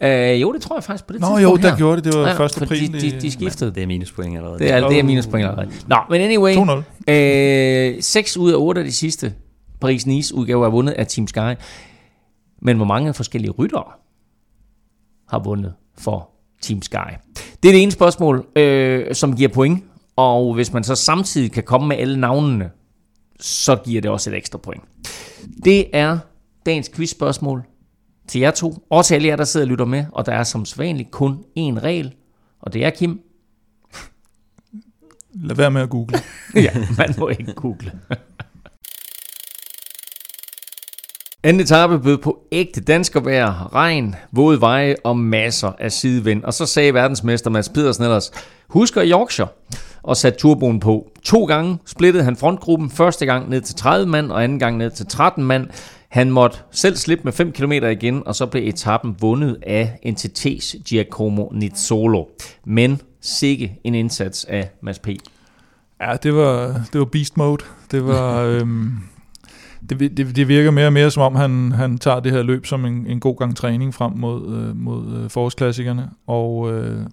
Ja. 0.00 0.34
øh, 0.34 0.40
jo, 0.42 0.52
det 0.52 0.62
tror 0.62 0.76
jeg 0.76 0.84
faktisk 0.84 1.06
på 1.06 1.12
det 1.12 1.20
Nå 1.20 1.26
tidspunkt 1.26 1.42
jo, 1.42 1.56
her. 1.56 1.70
der 1.70 1.76
gjorde 1.76 1.96
det. 1.96 2.04
Det 2.12 2.20
var 2.20 2.28
Ja, 2.28 2.34
første 2.34 2.62
april. 2.62 2.92
de, 2.92 3.00
de, 3.10 3.20
de 3.20 3.30
skiftede. 3.30 3.74
Det 3.74 3.82
er 3.82 3.86
minuspoint 3.86 4.36
allerede. 4.36 4.58
Det 4.58 4.70
er, 4.72 4.88
det 4.88 4.98
er 4.98 5.02
minuspoint 5.02 5.46
allerede. 5.46 5.70
Nå, 5.86 5.96
men 6.10 6.20
anyway. 6.20 6.54
2-0. 6.54 7.12
Øh, 7.12 8.02
6 8.02 8.36
ud 8.36 8.52
af 8.52 8.56
8 8.58 8.80
af 8.80 8.84
de 8.84 8.92
sidste 8.92 9.32
Paris-Nice 9.84 10.34
udgaver 10.34 10.66
er 10.66 10.70
vundet 10.70 10.92
af 10.92 11.06
Team 11.06 11.26
Sky. 11.26 11.54
Men 12.62 12.76
hvor 12.76 12.86
mange 12.86 13.14
forskellige 13.14 13.50
ryttere 13.50 13.84
har 15.28 15.38
vundet 15.44 15.72
for 15.98 16.28
Team 16.62 16.82
Sky? 16.82 16.96
Det 17.62 17.68
er 17.68 17.72
det 17.72 17.82
ene 17.82 17.92
spørgsmål, 17.92 18.46
øh, 18.56 19.14
som 19.14 19.36
giver 19.36 19.48
point. 19.48 19.84
Og 20.16 20.54
hvis 20.54 20.72
man 20.72 20.84
så 20.84 20.94
samtidig 20.94 21.52
kan 21.52 21.62
komme 21.62 21.88
med 21.88 21.96
alle 21.96 22.20
navnene, 22.20 22.70
så 23.42 23.76
giver 23.76 24.00
det 24.00 24.10
også 24.10 24.30
et 24.30 24.36
ekstra 24.36 24.58
point. 24.58 24.82
Det 25.64 25.96
er 25.96 26.18
dagens 26.66 26.90
quizspørgsmål 26.94 27.62
til 28.28 28.40
jer 28.40 28.50
to, 28.50 28.86
og 28.90 29.04
til 29.04 29.14
alle 29.14 29.28
jer, 29.28 29.36
der 29.36 29.44
sidder 29.44 29.66
og 29.66 29.70
lytter 29.70 29.84
med. 29.84 30.04
Og 30.12 30.26
der 30.26 30.32
er 30.32 30.44
som 30.44 30.64
sædvanligt 30.64 31.10
kun 31.10 31.44
én 31.58 31.78
regel, 31.80 32.14
og 32.60 32.72
det 32.72 32.84
er 32.84 32.90
Kim. 32.90 33.20
Lad 35.34 35.56
være 35.56 35.70
med 35.70 35.82
at 35.82 35.90
google. 35.90 36.18
ja, 36.54 36.70
man 36.98 37.14
må 37.18 37.28
ikke 37.28 37.54
google. 37.54 37.92
Anden 41.44 41.60
etape 41.60 41.98
bød 41.98 42.18
på 42.18 42.38
ægte 42.52 42.80
danskervejr, 42.80 43.74
regn, 43.74 44.14
våde 44.32 44.60
veje 44.60 44.96
og 45.04 45.16
masser 45.16 45.72
af 45.78 45.92
sidevind. 45.92 46.44
Og 46.44 46.54
så 46.54 46.66
sagde 46.66 46.94
verdensmester 46.94 47.50
Mads 47.50 47.68
Pedersen 47.68 48.04
ellers, 48.04 48.32
husker 48.68 49.04
Yorkshire 49.04 49.48
og 50.02 50.16
satte 50.16 50.38
turboen 50.38 50.80
på. 50.80 51.10
To 51.22 51.44
gange 51.44 51.78
splittede 51.86 52.24
han 52.24 52.36
frontgruppen, 52.36 52.90
første 52.90 53.26
gang 53.26 53.50
ned 53.50 53.60
til 53.60 53.74
30 53.74 54.06
mand 54.06 54.32
og 54.32 54.44
anden 54.44 54.58
gang 54.58 54.76
ned 54.76 54.90
til 54.90 55.06
13 55.06 55.44
mand. 55.44 55.68
Han 56.08 56.30
måtte 56.30 56.58
selv 56.70 56.96
slippe 56.96 57.24
med 57.24 57.32
5 57.32 57.52
km 57.52 57.72
igen, 57.72 58.22
og 58.26 58.34
så 58.34 58.46
blev 58.46 58.68
etappen 58.68 59.16
vundet 59.20 59.56
af 59.66 59.98
NTT's 60.06 60.82
Giacomo 60.82 61.48
Nizzolo. 61.52 62.24
Men 62.64 63.00
sikke 63.20 63.80
en 63.84 63.94
indsats 63.94 64.44
af 64.44 64.70
Mads 64.82 64.98
P. 64.98 65.08
Ja, 66.00 66.16
det 66.22 66.34
var, 66.34 66.80
det 66.92 66.98
var 66.98 67.04
beast 67.04 67.36
mode. 67.36 67.64
Det 67.90 68.06
var... 68.06 68.40
øhm, 68.42 68.92
det, 69.88 70.16
det, 70.16 70.36
det 70.36 70.48
virker 70.48 70.70
mere 70.70 70.86
og 70.86 70.92
mere 70.92 71.10
som 71.10 71.22
om, 71.22 71.34
han, 71.34 71.72
han 71.72 71.98
tager 71.98 72.20
det 72.20 72.32
her 72.32 72.42
løb 72.42 72.66
som 72.66 72.84
en, 72.84 73.06
en 73.06 73.20
god 73.20 73.36
gang 73.36 73.56
træning 73.56 73.94
frem 73.94 74.12
mod, 74.12 74.56
øh, 74.56 74.76
mod 74.76 75.16
øh, 75.16 75.30
forårsklassikerne. 75.30 76.10
Og, 76.26 76.72
øh, 76.72 77.06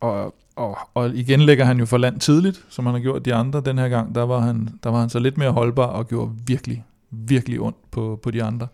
og, 0.00 0.34
og, 0.56 0.78
og 0.94 1.14
igen 1.14 1.40
lægger 1.40 1.64
han 1.64 1.78
jo 1.78 1.86
for 1.86 1.98
land 1.98 2.20
tidligt, 2.20 2.64
som 2.68 2.86
han 2.86 2.94
har 2.94 3.00
gjort 3.00 3.24
de 3.24 3.34
andre. 3.34 3.62
Den 3.64 3.78
her 3.78 3.88
gang, 3.88 4.14
der 4.14 4.22
var 4.22 4.40
han, 4.40 4.68
der 4.84 4.90
var 4.90 5.00
han 5.00 5.08
så 5.08 5.18
lidt 5.18 5.38
mere 5.38 5.50
holdbar 5.50 5.86
og 5.86 6.08
gjorde 6.08 6.30
virkelig, 6.46 6.84
virkelig 7.10 7.60
ondt 7.60 7.90
på, 7.90 8.20
på 8.22 8.30
de 8.30 8.42
andre. 8.42 8.66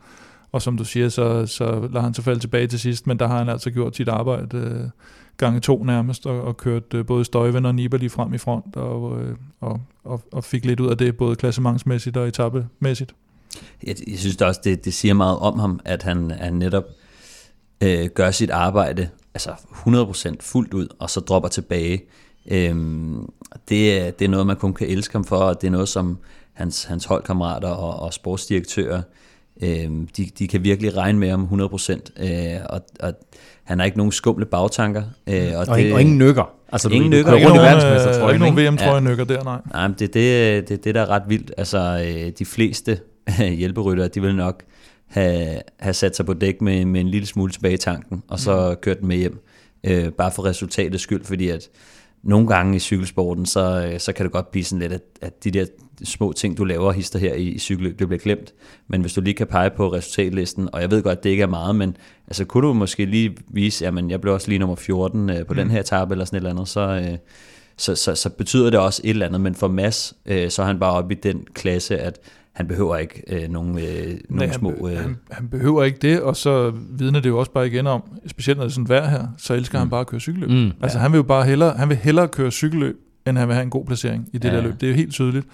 Og 0.52 0.62
som 0.62 0.76
du 0.76 0.84
siger, 0.84 1.08
så, 1.08 1.46
så 1.46 1.64
lader 1.64 2.00
han 2.00 2.14
så 2.14 2.22
falde 2.22 2.40
tilbage 2.40 2.66
til 2.66 2.80
sidst, 2.80 3.06
men 3.06 3.18
der 3.18 3.28
har 3.28 3.38
han 3.38 3.48
altså 3.48 3.70
gjort 3.70 3.96
sit 3.96 4.08
arbejde 4.08 4.56
øh, 4.56 4.90
gange 5.38 5.60
to 5.60 5.84
nærmest, 5.84 6.26
og, 6.26 6.42
og 6.42 6.56
kørt 6.56 6.94
øh, 6.94 7.06
både 7.06 7.24
Støjven 7.24 7.66
og 7.66 7.74
Nibali 7.74 8.08
frem 8.08 8.34
i 8.34 8.38
front, 8.38 8.76
og, 8.76 9.22
øh, 9.22 9.36
og, 9.60 9.80
og, 10.04 10.22
og 10.32 10.44
fik 10.44 10.64
lidt 10.64 10.80
ud 10.80 10.90
af 10.90 10.98
det, 10.98 11.16
både 11.16 11.36
klassementsmæssigt 11.36 12.16
og 12.16 12.28
etappemæssigt. 12.28 13.14
Jeg, 13.86 13.96
jeg 14.08 14.18
synes 14.18 14.36
da 14.36 14.44
også, 14.44 14.60
det, 14.64 14.84
det 14.84 14.94
siger 14.94 15.14
meget 15.14 15.38
om 15.38 15.58
ham, 15.58 15.80
at 15.84 16.02
han, 16.02 16.30
han 16.30 16.54
netop 16.54 16.84
øh, 17.80 18.08
gør 18.14 18.30
sit 18.30 18.50
arbejde 18.50 19.08
altså 19.34 19.50
100% 19.50 20.36
fuldt 20.40 20.74
ud, 20.74 20.88
og 20.98 21.10
så 21.10 21.20
dropper 21.20 21.48
tilbage. 21.48 22.02
Øhm, 22.50 23.32
det, 23.68 24.18
det 24.18 24.24
er 24.24 24.28
noget, 24.28 24.46
man 24.46 24.56
kun 24.56 24.74
kan 24.74 24.86
elske 24.88 25.12
ham 25.12 25.24
for, 25.24 25.36
og 25.36 25.60
det 25.60 25.66
er 25.66 25.70
noget, 25.70 25.88
som 25.88 26.18
hans, 26.52 26.84
hans 26.84 27.04
holdkammerater 27.04 27.68
og, 27.68 28.00
og 28.00 28.14
sportsdirektører, 28.14 29.02
øhm, 29.62 30.08
de, 30.16 30.30
de 30.38 30.48
kan 30.48 30.64
virkelig 30.64 30.96
regne 30.96 31.18
med 31.18 31.30
ham 31.30 31.48
100%, 31.52 32.24
øh, 32.26 32.60
og, 32.70 32.80
og 33.00 33.14
han 33.64 33.78
har 33.78 33.86
ikke 33.86 33.98
nogen 33.98 34.12
skumle 34.12 34.46
bagtanker. 34.46 35.02
Øh, 35.26 35.52
Og, 35.56 35.66
og, 35.68 35.80
ingen, 35.80 35.94
og 35.94 36.00
ingen 36.00 36.18
nykker. 36.18 36.50
Altså, 36.72 36.88
Ingen 36.88 37.10
nykker. 37.10 37.34
Ikke 37.34 37.46
kører 37.46 37.58
rundt 37.58 37.82
i 37.82 37.84
nogen, 37.84 38.22
øh, 38.22 38.28
ikke 38.28 38.38
nogen 38.38 38.58
ikke? 38.58 38.70
VM, 38.70 38.76
tror 38.76 38.92
jeg, 38.92 39.00
nykker 39.00 39.24
der, 39.24 39.44
nej. 39.44 39.60
Nej, 39.72 39.88
men 39.88 39.96
det 39.98 40.16
er 40.16 40.60
det, 40.60 40.68
det, 40.68 40.84
det, 40.84 40.94
der 40.94 41.00
er 41.00 41.10
ret 41.10 41.22
vildt. 41.28 41.52
Altså, 41.58 42.04
øh, 42.06 42.32
de 42.38 42.44
fleste 42.44 42.98
hjælperyttere, 43.60 44.08
de 44.08 44.22
vil 44.22 44.34
nok 44.34 44.62
have, 45.06 45.60
have 45.78 45.94
sat 45.94 46.16
sig 46.16 46.26
på 46.26 46.34
dæk 46.34 46.60
med, 46.60 46.84
med 46.84 47.00
en 47.00 47.08
lille 47.08 47.26
smule 47.26 47.52
tilbage 47.52 47.74
i 47.74 47.78
tanken, 47.78 48.22
og 48.28 48.38
så 48.38 48.70
mm. 48.70 48.76
kørt 48.82 49.00
den 49.00 49.08
med 49.08 49.16
hjem, 49.16 49.44
øh, 49.84 50.10
bare 50.12 50.30
for 50.30 50.44
resultatets 50.44 51.02
skyld, 51.02 51.24
fordi 51.24 51.48
at 51.48 51.68
nogle 52.22 52.46
gange 52.46 52.76
i 52.76 52.78
cykelsporten, 52.78 53.46
så, 53.46 53.88
øh, 53.92 54.00
så 54.00 54.12
kan 54.12 54.24
det 54.24 54.32
godt 54.32 54.50
blive 54.50 54.64
sådan 54.64 54.78
lidt, 54.78 54.92
at, 54.92 55.02
at 55.20 55.44
de 55.44 55.50
der 55.50 55.66
små 56.04 56.32
ting, 56.32 56.58
du 56.58 56.64
laver 56.64 56.92
hister 56.92 57.18
her 57.18 57.34
i, 57.34 57.42
i 57.42 57.58
cykelløb, 57.58 57.98
det 57.98 58.08
bliver 58.08 58.20
glemt. 58.20 58.54
Men 58.88 59.00
hvis 59.00 59.14
du 59.14 59.20
lige 59.20 59.34
kan 59.34 59.46
pege 59.46 59.70
på 59.70 59.92
resultatlisten, 59.92 60.68
og 60.72 60.80
jeg 60.80 60.90
ved 60.90 61.02
godt, 61.02 61.24
det 61.24 61.30
ikke 61.30 61.42
er 61.42 61.46
meget, 61.46 61.76
men 61.76 61.96
altså, 62.26 62.44
kunne 62.44 62.68
du 62.68 62.72
måske 62.72 63.04
lige 63.04 63.36
vise, 63.48 63.84
jamen 63.84 64.10
jeg 64.10 64.20
blev 64.20 64.34
også 64.34 64.48
lige 64.48 64.58
nummer 64.58 64.76
14 64.76 65.30
øh, 65.30 65.46
på 65.46 65.52
mm. 65.52 65.56
den 65.56 65.70
her 65.70 65.80
etape, 65.80 66.14
eller 66.14 66.24
sådan 66.24 66.36
et 66.36 66.40
eller 66.40 66.50
andet, 66.50 66.68
så, 66.68 66.80
øh, 66.80 67.18
så, 67.76 67.94
så, 67.94 68.14
så 68.14 68.30
betyder 68.30 68.70
det 68.70 68.80
også 68.80 69.00
et 69.04 69.10
eller 69.10 69.26
andet. 69.26 69.40
Men 69.40 69.54
for 69.54 69.68
Mads, 69.68 70.14
øh, 70.26 70.50
så 70.50 70.62
er 70.62 70.66
han 70.66 70.78
bare 70.78 70.92
oppe 70.92 71.14
i 71.14 71.18
den 71.22 71.46
klasse, 71.54 71.98
at 71.98 72.18
han 72.58 72.68
behøver 72.68 72.96
ikke 72.96 73.22
øh, 73.28 73.50
nogen, 73.50 73.78
øh, 73.78 74.18
nogen 74.30 74.50
han, 74.50 74.52
små... 74.52 74.88
Øh, 74.88 74.96
han, 74.98 75.16
han 75.30 75.48
behøver 75.48 75.84
ikke 75.84 75.98
det, 76.02 76.22
og 76.22 76.36
så 76.36 76.72
vidner 76.90 77.20
det 77.20 77.28
jo 77.28 77.38
også 77.38 77.50
bare 77.52 77.66
igen 77.66 77.86
om, 77.86 78.02
specielt 78.26 78.58
når 78.58 78.64
det 78.64 78.70
er 78.70 78.74
sådan 78.74 78.88
vejr 78.88 79.08
her, 79.08 79.26
så 79.36 79.54
elsker 79.54 79.78
mm. 79.78 79.80
han 79.80 79.90
bare 79.90 80.00
at 80.00 80.06
køre 80.06 80.20
cykelløb. 80.20 80.50
Mm. 80.50 80.72
Altså 80.82 80.98
han 80.98 81.12
vil 81.12 81.18
jo 81.18 81.22
bare 81.22 81.44
hellere, 81.44 81.74
han 81.76 81.88
vil 81.88 81.96
hellere 81.96 82.28
køre 82.28 82.50
cykelløb, 82.50 82.96
end 83.26 83.38
han 83.38 83.48
vil 83.48 83.54
have 83.54 83.62
en 83.62 83.70
god 83.70 83.84
placering 83.86 84.28
i 84.32 84.38
det 84.38 84.48
Ja. 84.48 84.56
der 84.56 84.62
løb. 84.62 84.80
Det 84.80 84.86
er 84.86 84.90
jo 84.90 84.96
helt 84.96 85.12
tydeligt. 85.12 85.46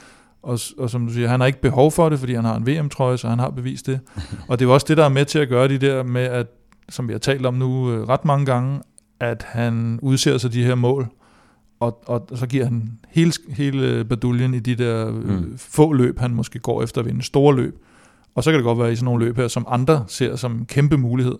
Og, 0.42 0.58
og 0.78 0.90
som 0.90 1.06
du 1.06 1.12
siger, 1.12 1.28
han 1.28 1.40
har 1.40 1.46
ikke 1.46 1.60
behov 1.60 1.92
for 1.92 2.08
det, 2.08 2.18
fordi 2.18 2.34
han 2.34 2.44
har 2.44 2.56
en 2.56 2.66
VM-trøje, 2.66 3.18
så 3.18 3.28
han 3.28 3.38
har 3.38 3.50
bevist 3.50 3.86
det. 3.86 4.00
og 4.48 4.58
det 4.58 4.64
er 4.64 4.68
jo 4.68 4.74
også 4.74 4.86
det, 4.88 4.96
der 4.96 5.04
er 5.04 5.08
med 5.08 5.24
til 5.24 5.38
at 5.38 5.48
gøre 5.48 5.68
de 5.68 5.78
der 5.78 6.02
med, 6.02 6.22
at, 6.22 6.46
som 6.88 7.08
vi 7.08 7.12
har 7.12 7.18
talt 7.18 7.46
om 7.46 7.54
nu 7.54 7.92
øh, 7.92 8.08
ret 8.08 8.24
mange 8.24 8.46
gange, 8.46 8.80
at 9.20 9.46
han 9.48 9.98
udser 10.02 10.38
sig 10.38 10.52
de 10.52 10.64
her 10.64 10.74
mål, 10.74 11.08
og, 12.06 12.24
og 12.30 12.38
så 12.38 12.46
giver 12.46 12.64
han 12.64 12.90
hele, 13.08 13.32
hele 13.48 14.04
baduljen 14.04 14.54
i 14.54 14.58
de 14.60 14.74
der 14.74 15.08
øh, 15.08 15.14
Mm. 15.14 15.54
få 15.58 15.92
løb, 15.92 16.18
han 16.18 16.30
måske 16.34 16.58
går 16.58 16.82
efter 16.82 17.00
at 17.00 17.06
vinde, 17.06 17.22
store 17.22 17.56
løb. 17.56 17.78
Og 18.34 18.44
så 18.44 18.50
kan 18.50 18.58
det 18.58 18.64
godt 18.64 18.78
være 18.78 18.92
i 18.92 18.96
sådan 18.96 19.04
nogle 19.04 19.24
løb 19.24 19.36
her, 19.36 19.48
som 19.48 19.66
andre 19.68 20.04
ser 20.08 20.36
som 20.36 20.66
kæmpe 20.68 20.96
mulighed, 20.96 21.34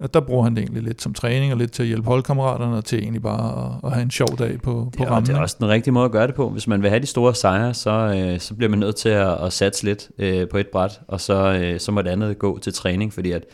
at 0.00 0.14
der 0.14 0.20
bruger 0.20 0.44
han 0.44 0.54
det 0.54 0.62
egentlig 0.62 0.82
lidt 0.82 1.02
som 1.02 1.14
træning, 1.14 1.52
og 1.52 1.58
lidt 1.58 1.72
til 1.72 1.82
at 1.82 1.86
hjælpe 1.86 2.08
holdkammeraterne, 2.08 2.76
og 2.76 2.84
til 2.84 2.98
egentlig 2.98 3.22
bare 3.22 3.64
at, 3.64 3.72
at 3.84 3.92
have 3.92 4.02
en 4.02 4.10
sjov 4.10 4.28
dag 4.38 4.60
på, 4.62 4.72
på 4.72 4.90
det, 4.92 5.00
er, 5.00 5.10
rammen. 5.10 5.26
det 5.26 5.36
er 5.36 5.40
også 5.40 5.56
den 5.60 5.68
rigtige 5.68 5.92
måde 5.94 6.04
at 6.04 6.10
gøre 6.12 6.26
det 6.26 6.34
på. 6.34 6.48
Hvis 6.50 6.66
man 6.68 6.82
vil 6.82 6.90
have 6.90 7.00
de 7.00 7.06
store 7.06 7.34
sejre, 7.34 7.74
så, 7.74 7.90
øh, 7.90 8.40
så 8.40 8.54
bliver 8.54 8.70
man 8.70 8.78
nødt 8.78 8.96
til 8.96 9.08
at, 9.08 9.44
at 9.44 9.52
satse 9.52 9.84
lidt 9.84 10.08
øh, 10.18 10.48
på 10.48 10.58
et 10.58 10.66
bræt, 10.66 11.00
og 11.08 11.20
så, 11.20 11.58
øh, 11.62 11.80
så 11.80 11.92
må 11.92 12.02
det 12.02 12.10
andet 12.10 12.38
gå 12.38 12.58
til 12.58 12.72
træning, 12.72 13.12
fordi 13.12 13.30
at 13.32 13.44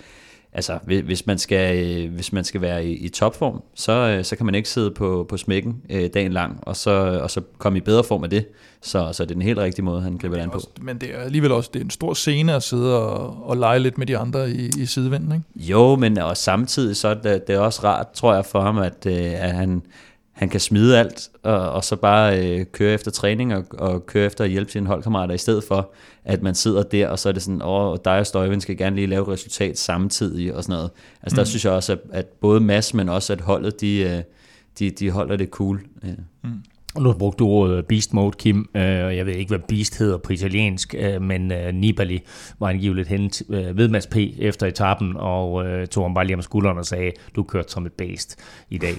altså, 0.53 0.79
hvis 0.85 1.27
man 1.27 1.38
skal, 1.38 2.09
hvis 2.09 2.33
man 2.33 2.45
skal 2.45 2.61
være 2.61 2.87
i, 2.87 2.93
i 2.93 3.09
topform, 3.09 3.62
så, 3.75 4.21
så 4.23 4.37
kan 4.37 4.47
man 4.47 4.55
ikke 4.55 4.69
sidde 4.69 4.91
på, 4.91 5.27
på 5.29 5.37
smækken 5.37 5.83
øh, 5.91 6.11
dagen 6.15 6.33
lang, 6.33 6.59
og 6.62 6.77
så, 6.77 6.91
og 7.23 7.31
så 7.31 7.41
komme 7.59 7.79
i 7.79 7.81
bedre 7.81 8.05
form 8.05 8.25
af 8.25 8.31
det. 8.31 8.47
Så, 8.81 9.12
så 9.12 9.25
det 9.25 9.31
er 9.31 9.35
den 9.35 9.43
helt 9.43 9.59
rigtige 9.59 9.85
måde, 9.85 10.03
han 10.03 10.17
griber 10.19 10.37
det 10.37 10.43
an 10.43 10.51
på. 10.51 10.55
Også, 10.55 10.69
men 10.81 10.99
det 10.99 11.15
er 11.15 11.19
alligevel 11.19 11.53
også 11.53 11.71
det 11.73 11.81
er 11.81 11.85
en 11.85 11.91
stor 11.91 12.15
scene 12.15 12.55
at 12.55 12.62
sidde 12.62 13.03
og, 13.03 13.49
og 13.49 13.57
lege 13.57 13.79
lidt 13.79 13.99
med 13.99 14.07
de 14.07 14.19
andre 14.19 14.51
i, 14.51 14.71
i 14.79 14.87
sidevinden, 14.87 15.33
ikke? 15.33 15.71
Jo, 15.73 15.97
men 15.97 16.19
og 16.19 16.37
samtidig 16.37 16.97
så 16.97 17.09
er 17.09 17.15
det, 17.15 17.47
det 17.47 17.55
er 17.55 17.59
også 17.59 17.81
rart, 17.85 18.11
tror 18.11 18.35
jeg, 18.35 18.45
for 18.45 18.61
ham, 18.61 18.79
at, 18.79 19.07
at 19.07 19.53
han, 19.53 19.83
han 20.42 20.48
kan 20.48 20.61
smide 20.61 20.98
alt, 20.98 21.31
og, 21.42 21.72
og 21.72 21.85
så 21.85 21.96
bare 21.96 22.46
øh, 22.46 22.66
køre 22.72 22.94
efter 22.94 23.11
træning 23.11 23.55
og, 23.55 23.64
og 23.70 24.07
køre 24.07 24.26
efter 24.26 24.44
at 24.44 24.50
hjælpe 24.50 24.72
sine 24.72 24.87
holdkammerater, 24.87 25.35
i 25.35 25.38
stedet 25.38 25.64
for, 25.64 25.92
at 26.24 26.42
man 26.42 26.55
sidder 26.55 26.83
der, 26.83 27.09
og 27.09 27.18
så 27.18 27.28
er 27.28 27.33
det 27.33 27.42
sådan, 27.42 27.62
åh, 27.62 27.96
dig 28.05 28.18
og 28.18 28.26
Støjvind 28.26 28.61
skal 28.61 28.76
gerne 28.76 28.96
lige 28.96 29.07
lave 29.07 29.33
resultat 29.33 29.78
samtidig, 29.78 30.55
og 30.55 30.62
sådan 30.62 30.72
noget. 30.72 30.90
Altså 31.22 31.35
mm. 31.35 31.37
der 31.37 31.44
synes 31.44 31.64
jeg 31.64 31.72
også, 31.72 31.92
at, 31.92 31.98
at 32.12 32.26
både 32.26 32.61
Mads, 32.61 32.94
men 32.94 33.09
også 33.09 33.33
at 33.33 33.40
holdet, 33.40 33.81
de, 33.81 33.98
øh, 33.98 34.22
de, 34.78 34.90
de 34.90 35.11
holder 35.11 35.37
det 35.37 35.48
cool. 35.48 35.81
Ja. 36.05 36.09
Mm. 36.44 36.50
Og 36.94 37.02
nu 37.02 37.12
brugte 37.12 37.38
du 37.38 37.48
ordet 37.48 37.87
beast 37.87 38.14
mode, 38.14 38.37
Kim. 38.38 38.68
Øh, 38.74 38.83
jeg 39.16 39.26
ved 39.26 39.35
ikke, 39.35 39.48
hvad 39.48 39.59
beast 39.68 39.98
hedder 39.98 40.18
på 40.18 40.33
italiensk, 40.33 40.94
øh, 40.98 41.22
men 41.22 41.52
øh, 41.52 41.74
Nibali 41.74 42.20
var 42.61 42.68
angiveligt 42.68 43.09
hen 43.09 43.31
ved 43.50 43.88
Mads 43.88 44.07
P. 44.07 44.16
efter 44.38 44.66
etappen, 44.66 45.16
og 45.16 45.64
tog 45.90 46.05
ham 46.05 46.14
bare 46.14 46.26
lige 46.26 46.37
om 46.37 46.42
skulderen 46.42 46.78
og 46.78 46.87
sagde, 46.87 47.12
du 47.37 47.42
kørte 47.42 47.72
som 47.72 47.87
et 47.87 47.92
beast 47.92 48.38
i 48.70 48.78
dag. 48.78 48.94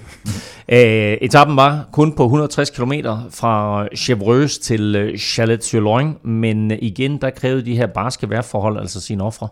etappen 1.24 1.56
var 1.56 1.88
kun 1.92 2.12
på 2.12 2.24
160 2.24 2.70
km 2.70 2.92
fra 3.30 3.86
Chevreuse 3.96 4.60
til 4.60 5.14
Chalet-sur-Loing, 5.18 6.28
men 6.28 6.70
igen, 6.70 7.16
der 7.20 7.30
krævede 7.30 7.66
de 7.66 7.76
her 7.76 7.86
barske 7.86 8.30
vejrforhold 8.30 8.78
altså 8.78 9.00
sine 9.00 9.24
ofre. 9.24 9.48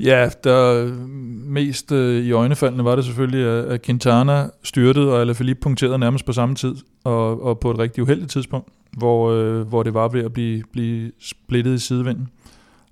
Ja, 0.00 0.30
der 0.44 0.92
mest 1.48 1.92
øh, 1.92 2.24
i 2.24 2.32
øjnefaldene 2.32 2.84
var 2.84 2.96
det 2.96 3.04
selvfølgelig, 3.04 3.70
at 3.70 3.82
Quintana 3.82 4.48
styrtede, 4.62 5.12
og 5.12 5.20
Alaphilippe 5.20 5.60
punkterede 5.60 5.98
nærmest 5.98 6.24
på 6.24 6.32
samme 6.32 6.54
tid, 6.54 6.74
og, 7.04 7.42
og 7.42 7.60
på 7.60 7.70
et 7.70 7.78
rigtig 7.78 8.02
uheldigt 8.02 8.30
tidspunkt, 8.30 8.68
hvor, 8.98 9.30
øh, 9.30 9.60
hvor 9.68 9.82
det 9.82 9.94
var 9.94 10.08
ved 10.08 10.24
at 10.24 10.32
blive, 10.32 10.62
blive 10.72 11.12
splittet 11.20 11.74
i 11.74 11.78
sidevinden. 11.78 12.28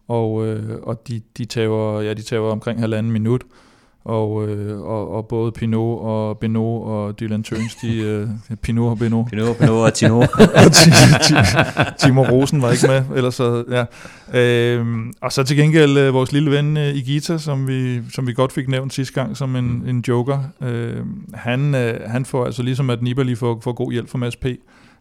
Og, 0.09 0.47
øh, 0.47 0.79
og 0.83 1.09
de, 1.09 1.21
de, 1.39 1.45
tager, 1.45 2.01
ja, 2.01 2.15
de 2.15 2.23
tager 2.23 2.43
omkring 2.43 2.81
halvanden 2.81 3.13
minut, 3.13 3.45
og, 4.07 4.49
øh, 4.49 4.81
og, 4.81 5.15
og 5.15 5.27
både 5.27 5.53
Pinot 5.53 6.01
og 6.01 6.39
Beno 6.39 6.81
og 6.81 7.21
Dylan 7.21 7.43
Tøns, 7.43 7.75
de, 7.75 7.97
øh, 7.97 8.29
Pinot 8.63 8.91
og 8.91 8.99
Beno. 8.99 9.23
Pinot, 9.23 9.57
Beno 9.57 9.81
og 9.81 9.95
Tino. 9.95 10.19
og 10.61 10.73
Timo 11.99 12.23
Rosen 12.23 12.63
var 12.63 12.71
ikke 12.71 12.87
med, 12.87 13.03
ellers 13.17 13.35
så, 13.35 13.65
ja. 13.71 13.85
Øh, 14.41 14.87
og 15.21 15.33
så 15.33 15.43
til 15.43 15.57
gengæld 15.57 15.99
øh, 15.99 16.15
vores 16.15 16.33
lille 16.33 16.51
ven 16.51 16.77
øh, 16.77 16.95
Igita, 16.95 17.39
som 17.39 17.69
vi, 17.69 18.01
som 18.11 18.27
vi 18.27 18.33
godt 18.33 18.53
fik 18.53 18.69
nævnt 18.69 18.95
sidste 18.95 19.15
gang 19.15 19.37
som 19.37 19.57
en, 19.57 19.83
en 19.87 20.05
joker. 20.09 20.39
Øh, 20.63 20.97
han, 21.35 21.75
øh, 21.75 22.01
han 22.07 22.25
får 22.25 22.45
altså 22.45 22.63
ligesom 22.63 22.91
at 22.91 23.03
Nibali 23.03 23.35
får, 23.35 23.61
får 23.65 23.73
god 23.73 23.93
hjælp 23.93 24.11
fra 24.11 24.19
Mads 24.19 24.37
P., 24.37 24.47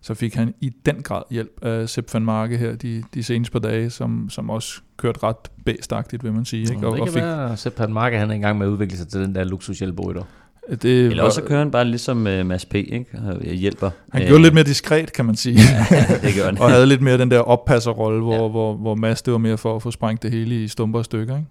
så 0.06 0.14
fik 0.14 0.36
han 0.36 0.54
i 0.62 0.72
den 0.86 1.02
grad 1.04 1.24
hjælp 1.32 1.60
af 1.62 1.90
Sepp 1.90 2.14
van 2.14 2.26
Marke 2.26 2.58
her 2.58 2.76
de, 2.76 3.04
de 3.14 3.24
seneste 3.24 3.52
par 3.52 3.60
dage, 3.60 3.90
som, 3.90 4.30
som 4.30 4.50
også 4.50 4.82
kørte 4.98 5.24
ret 5.24 5.36
bæstagtigt, 5.66 6.24
vil 6.24 6.34
man 6.34 6.46
sige. 6.46 6.62
Ikke? 6.62 6.88
Og, 6.88 6.92
det 6.92 6.94
kan 6.94 7.02
og 7.02 7.08
fik, 7.08 7.24
være, 7.24 7.58
Sepp 7.58 7.80
van 7.80 7.94
Marke 7.94 8.18
han 8.18 8.30
er 8.30 8.34
engang 8.34 8.58
med 8.58 8.68
at 8.68 8.72
udvikle 8.72 8.98
sig 8.98 9.08
til 9.08 9.22
den 9.22 9.36
der 9.36 9.44
luksushjælperytter. 9.44 10.24
Det 10.70 10.86
Eller 10.86 11.24
også 11.24 11.42
kører 11.42 11.60
han 11.60 11.72
bare 11.72 11.86
ligesom 11.86 12.18
uh, 12.18 12.46
Mads 12.46 12.66
P. 12.66 12.76
Ikke? 12.76 13.06
Og 13.28 13.42
hjælper. 13.42 13.90
Han 14.12 14.22
gjorde 14.22 14.36
uh, 14.36 14.42
lidt 14.42 14.54
mere 14.54 14.64
diskret, 14.64 15.14
kan 15.14 15.26
man 15.26 15.36
sige. 15.36 15.60
ja, 15.92 16.06
det 16.22 16.36
gør 16.36 16.46
han. 16.46 16.58
og 16.58 16.70
havde 16.70 16.86
lidt 16.86 17.02
mere 17.02 17.18
den 17.18 17.32
der 17.32 17.40
oppasserrolle, 17.40 18.22
hvor, 18.22 18.44
ja. 18.44 18.48
hvor, 18.48 18.74
hvor 18.74 18.96
Mads 18.96 19.22
det 19.22 19.32
var 19.32 19.38
mere 19.38 19.58
for 19.58 19.76
at 19.76 19.82
få 19.82 19.92
sprængt 19.92 20.24
det 20.24 20.32
hele 20.32 20.64
i 20.64 20.68
stumper 20.68 21.00
og 21.00 21.06
stykker. 21.06 21.36
Ikke? 21.38 21.48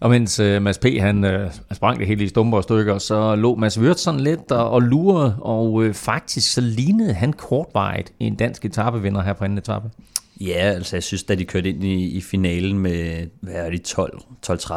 Og 0.00 0.10
mens 0.10 0.40
uh, 0.40 0.62
Mads 0.62 0.78
P. 0.78 0.84
han 1.00 1.24
uh, 1.24 1.52
sprang 1.72 1.98
det 1.98 2.06
hele 2.06 2.24
i 2.24 2.28
stumper 2.28 2.58
og 2.58 2.62
stykker, 2.62 2.98
så 2.98 3.34
lå 3.34 3.54
Mads 3.54 3.78
Wirtz 3.78 4.00
sådan 4.00 4.20
lidt 4.20 4.52
og, 4.52 4.70
og 4.70 4.82
lurede, 4.82 5.36
og 5.40 5.72
uh, 5.72 5.92
faktisk 5.92 6.52
så 6.52 6.60
lignede 6.60 7.14
han 7.14 7.32
kortvarigt 7.32 8.12
en 8.20 8.34
dansk 8.34 8.64
etapevinder 8.64 9.22
her 9.22 9.32
på 9.32 9.44
anden 9.44 9.58
etape. 9.58 9.90
Ja, 10.40 10.72
altså 10.74 10.96
jeg 10.96 11.02
synes, 11.02 11.22
da 11.22 11.34
de 11.34 11.44
kørte 11.44 11.68
ind 11.68 11.84
i, 11.84 12.08
i 12.08 12.20
finalen 12.20 12.78
med, 12.78 13.26
hvad 13.40 13.54
er 13.54 13.70
de, 13.70 13.78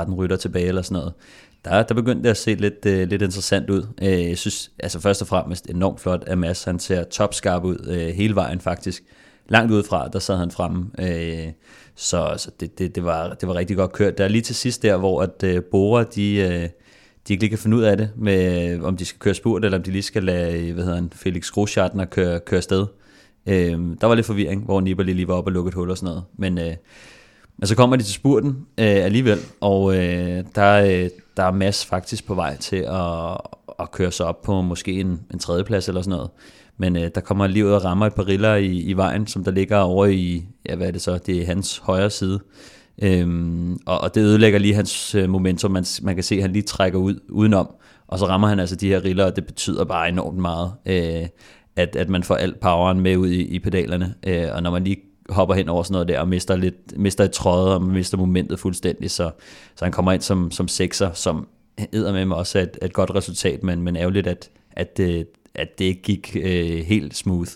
12-13 0.09 0.15
rytter 0.15 0.35
tilbage 0.35 0.67
eller 0.67 0.81
sådan 0.81 0.95
noget, 0.95 1.13
der, 1.65 1.83
der 1.83 1.95
begyndte 1.95 2.23
det 2.23 2.29
at 2.29 2.37
se 2.37 2.55
lidt, 2.55 2.85
uh, 2.85 3.09
lidt 3.09 3.21
interessant 3.21 3.69
ud. 3.69 3.83
Uh, 4.01 4.07
jeg 4.07 4.37
synes, 4.37 4.71
altså 4.79 4.99
først 4.99 5.21
og 5.21 5.27
fremmest 5.27 5.69
enormt 5.69 5.99
flot, 5.99 6.23
at 6.27 6.37
Mads 6.37 6.63
han 6.63 6.79
ser 6.79 7.03
topskarp 7.03 7.63
ud 7.63 7.77
uh, 7.89 8.15
hele 8.15 8.35
vejen 8.35 8.59
faktisk. 8.59 9.03
Langt 9.49 9.71
udefra, 9.71 10.07
der 10.07 10.19
sad 10.19 10.37
han 10.37 10.51
fremme. 10.51 10.85
Uh, 10.99 11.51
så 11.95 12.17
altså, 12.23 12.51
det, 12.59 12.79
det, 12.79 12.95
det, 12.95 13.03
var, 13.03 13.33
det 13.33 13.47
var 13.47 13.55
rigtig 13.55 13.77
godt 13.77 13.91
kørt. 13.91 14.17
Der 14.17 14.23
er 14.23 14.27
lige 14.27 14.41
til 14.41 14.55
sidst 14.55 14.83
der, 14.83 14.97
hvor 14.97 15.21
at 15.21 15.43
øh, 15.43 15.63
Bora, 15.63 16.03
de, 16.03 16.35
øh, 16.35 16.69
de 17.27 17.33
ikke 17.33 17.43
lige 17.43 17.49
kan 17.49 17.57
finde 17.57 17.77
ud 17.77 17.81
af 17.81 17.97
det, 17.97 18.09
med, 18.15 18.71
øh, 18.71 18.83
om 18.83 18.97
de 18.97 19.05
skal 19.05 19.19
køre 19.19 19.33
spurt, 19.33 19.65
eller 19.65 19.77
om 19.77 19.83
de 19.83 19.91
lige 19.91 20.03
skal 20.03 20.23
lade 20.23 20.67
øh, 20.67 20.73
hvad 20.73 20.83
hedder 20.83 20.97
han, 20.97 21.11
Felix 21.15 21.51
Groschartner 21.51 22.05
køre, 22.05 22.39
køre 22.39 22.61
sted. 22.61 22.85
Øh, 23.45 23.79
der 24.01 24.05
var 24.05 24.15
lidt 24.15 24.25
forvirring, 24.25 24.65
hvor 24.65 24.81
Nibali 24.81 25.13
lige 25.13 25.27
var 25.27 25.33
op 25.33 25.45
og 25.45 25.51
lukkede 25.51 25.75
hul 25.75 25.89
og 25.89 25.97
sådan 25.97 26.07
noget. 26.07 26.23
Men, 26.37 26.57
øh, 26.57 26.75
men 27.57 27.67
så 27.67 27.75
kommer 27.75 27.95
de 27.95 28.03
til 28.03 28.13
spurten 28.13 28.49
øh, 28.77 29.05
alligevel, 29.05 29.39
og 29.61 29.95
øh, 29.95 30.43
der, 30.55 30.73
øh, 30.73 31.09
der 31.37 31.43
er 31.43 31.51
Mads 31.51 31.85
faktisk 31.85 32.25
på 32.25 32.35
vej 32.35 32.57
til 32.57 32.75
at, 32.75 33.37
at 33.79 33.91
køre 33.91 34.11
sig 34.11 34.25
op 34.25 34.41
på 34.41 34.61
måske 34.61 34.91
en, 34.91 35.21
en 35.33 35.39
tredjeplads 35.39 35.87
eller 35.87 36.01
sådan 36.01 36.17
noget. 36.17 36.29
Men 36.77 36.95
øh, 36.95 37.09
der 37.15 37.21
kommer 37.21 37.47
lige 37.47 37.65
ud 37.65 37.71
og 37.71 37.83
rammer 37.83 38.05
et 38.05 38.13
par 38.13 38.27
riller 38.27 38.55
i, 38.55 38.79
i 38.79 38.93
vejen, 38.93 39.27
som 39.27 39.43
der 39.43 39.51
ligger 39.51 39.77
over 39.77 40.05
i, 40.05 40.45
ja 40.69 40.75
hvad 40.75 40.87
er 40.87 40.91
det 40.91 41.01
så, 41.01 41.17
det 41.17 41.41
er 41.41 41.45
hans 41.45 41.77
højre 41.77 42.09
side. 42.09 42.39
Øhm, 43.01 43.77
og, 43.85 44.01
og 44.01 44.15
det 44.15 44.21
ødelægger 44.21 44.59
lige 44.59 44.73
hans 44.73 45.15
øh, 45.15 45.29
momentum, 45.29 45.71
man, 45.71 45.85
man 46.01 46.15
kan 46.15 46.23
se, 46.23 46.35
at 46.35 46.41
han 46.41 46.53
lige 46.53 46.63
trækker 46.63 46.99
ud 46.99 47.19
udenom, 47.29 47.69
og 48.07 48.19
så 48.19 48.25
rammer 48.25 48.47
han 48.47 48.59
altså 48.59 48.75
de 48.75 48.87
her 48.87 49.03
riller, 49.03 49.25
og 49.25 49.35
det 49.35 49.45
betyder 49.45 49.85
bare 49.85 50.09
enormt 50.09 50.37
meget, 50.37 50.71
øh, 50.85 51.27
at, 51.75 51.95
at 51.95 52.09
man 52.09 52.23
får 52.23 52.35
al 52.35 52.55
poweren 52.61 52.99
med 52.99 53.17
ud 53.17 53.29
i, 53.29 53.41
i 53.41 53.59
pedalerne, 53.59 54.15
øh, 54.27 54.47
og 54.53 54.63
når 54.63 54.71
man 54.71 54.83
lige 54.83 54.97
hopper 55.29 55.55
hen 55.55 55.69
over 55.69 55.83
sådan 55.83 55.93
noget 55.93 56.07
der, 56.07 56.19
og 56.19 56.27
mister, 56.27 56.55
lidt, 56.55 56.97
mister 56.97 57.23
et 57.23 57.31
tråd, 57.31 57.69
og 57.73 57.81
mister 57.81 58.17
momentet 58.17 58.59
fuldstændig, 58.59 59.11
så, 59.11 59.31
så 59.75 59.85
han 59.85 59.91
kommer 59.91 60.11
ind 60.11 60.21
som, 60.21 60.51
som 60.51 60.67
sekser, 60.67 61.13
som 61.13 61.47
æder 61.93 62.13
med 62.13 62.25
mig 62.25 62.37
også 62.37 62.59
et, 62.59 62.77
et 62.81 62.93
godt 62.93 63.15
resultat, 63.15 63.63
men, 63.63 63.81
men 63.81 63.95
ærgerligt, 63.95 64.27
at, 64.27 64.49
at, 64.71 64.99
øh, 64.99 65.25
at 65.55 65.79
det 65.79 65.85
ikke 65.85 66.01
gik 66.01 66.37
øh, 66.41 66.85
helt 66.85 67.15
smooth. 67.15 67.51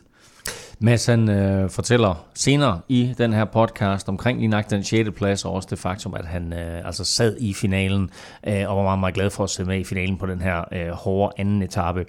Mads 0.80 1.06
han 1.06 1.30
øh, 1.30 1.70
fortæller 1.70 2.26
senere 2.34 2.80
i 2.90 3.14
den 3.18 3.34
her 3.34 3.46
podcast 3.46 4.10
omkring 4.10 4.40
lige 4.40 4.48
nok 4.48 4.70
den 4.70 4.84
6. 4.84 5.10
plads, 5.16 5.46
og 5.46 5.54
også 5.54 5.68
det 5.72 5.80
faktum, 5.80 6.14
at 6.14 6.26
han 6.26 6.54
øh, 6.54 6.86
altså 6.86 7.04
sad 7.04 7.38
i 7.40 7.54
finalen, 7.54 8.10
øh, 8.48 8.70
og 8.70 8.78
var 8.78 8.84
meget, 8.84 9.00
meget 9.00 9.16
glad 9.16 9.30
for 9.30 9.44
at 9.44 9.50
se 9.50 9.66
med 9.66 9.80
i 9.80 9.84
finalen 9.84 10.18
på 10.18 10.26
den 10.26 10.42
her 10.42 10.64
øh, 10.72 10.90
hårde 10.90 11.34
anden 11.38 11.62
etape. 11.62 12.06